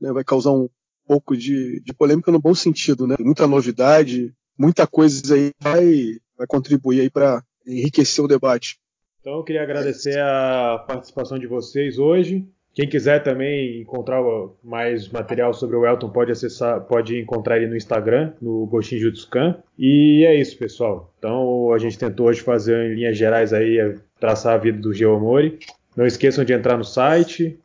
né, 0.00 0.12
vai 0.12 0.24
causar 0.24 0.52
um 0.52 0.68
pouco 1.06 1.36
de, 1.36 1.80
de, 1.80 1.92
polêmica 1.92 2.32
no 2.32 2.40
bom 2.40 2.54
sentido, 2.54 3.06
né? 3.06 3.16
Muita 3.20 3.46
novidade, 3.46 4.32
muita 4.58 4.86
coisa 4.86 5.34
aí 5.34 5.52
vai, 5.60 6.16
vai 6.36 6.46
contribuir 6.46 7.00
aí 7.00 7.10
para 7.10 7.42
enriquecer 7.66 8.24
o 8.24 8.28
debate. 8.28 8.78
Então 9.20 9.36
eu 9.36 9.44
queria 9.44 9.62
agradecer 9.62 10.18
a 10.18 10.84
participação 10.86 11.38
de 11.38 11.46
vocês 11.46 11.98
hoje. 11.98 12.46
Quem 12.74 12.88
quiser 12.88 13.22
também 13.22 13.80
encontrar 13.80 14.20
mais 14.62 15.08
material 15.08 15.54
sobre 15.54 15.76
o 15.76 15.86
Elton 15.86 16.10
pode 16.10 16.32
acessar, 16.32 16.80
pode 16.80 17.16
encontrar 17.16 17.56
ele 17.56 17.68
no 17.68 17.76
Instagram, 17.76 18.32
no 18.42 18.66
Goshin 18.66 18.98
Jutsukan. 18.98 19.62
E 19.78 20.24
é 20.26 20.34
isso, 20.34 20.58
pessoal. 20.58 21.14
Então 21.18 21.72
a 21.72 21.78
gente 21.78 21.96
tentou 21.96 22.26
hoje 22.26 22.40
fazer 22.40 22.90
em 22.90 22.96
linhas 22.96 23.16
gerais 23.16 23.52
aí 23.52 23.96
traçar 24.18 24.54
a 24.54 24.58
vida 24.58 24.78
do 24.78 24.92
Geomori. 24.92 25.58
Não 25.96 26.04
esqueçam 26.04 26.44
de 26.44 26.52
entrar 26.52 26.76
no 26.76 26.84
site. 26.84 27.60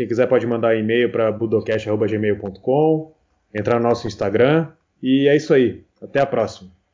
Quem 0.00 0.08
quiser 0.08 0.26
pode 0.26 0.46
mandar 0.46 0.74
e-mail 0.74 1.12
para 1.12 1.30
budocast.gmail.com, 1.30 3.12
entrar 3.54 3.78
no 3.78 3.86
nosso 3.86 4.06
Instagram. 4.06 4.68
E 5.02 5.28
é 5.28 5.36
isso 5.36 5.52
aí. 5.52 5.84
Até 6.00 6.20
a 6.20 6.24
próxima. 6.24 6.70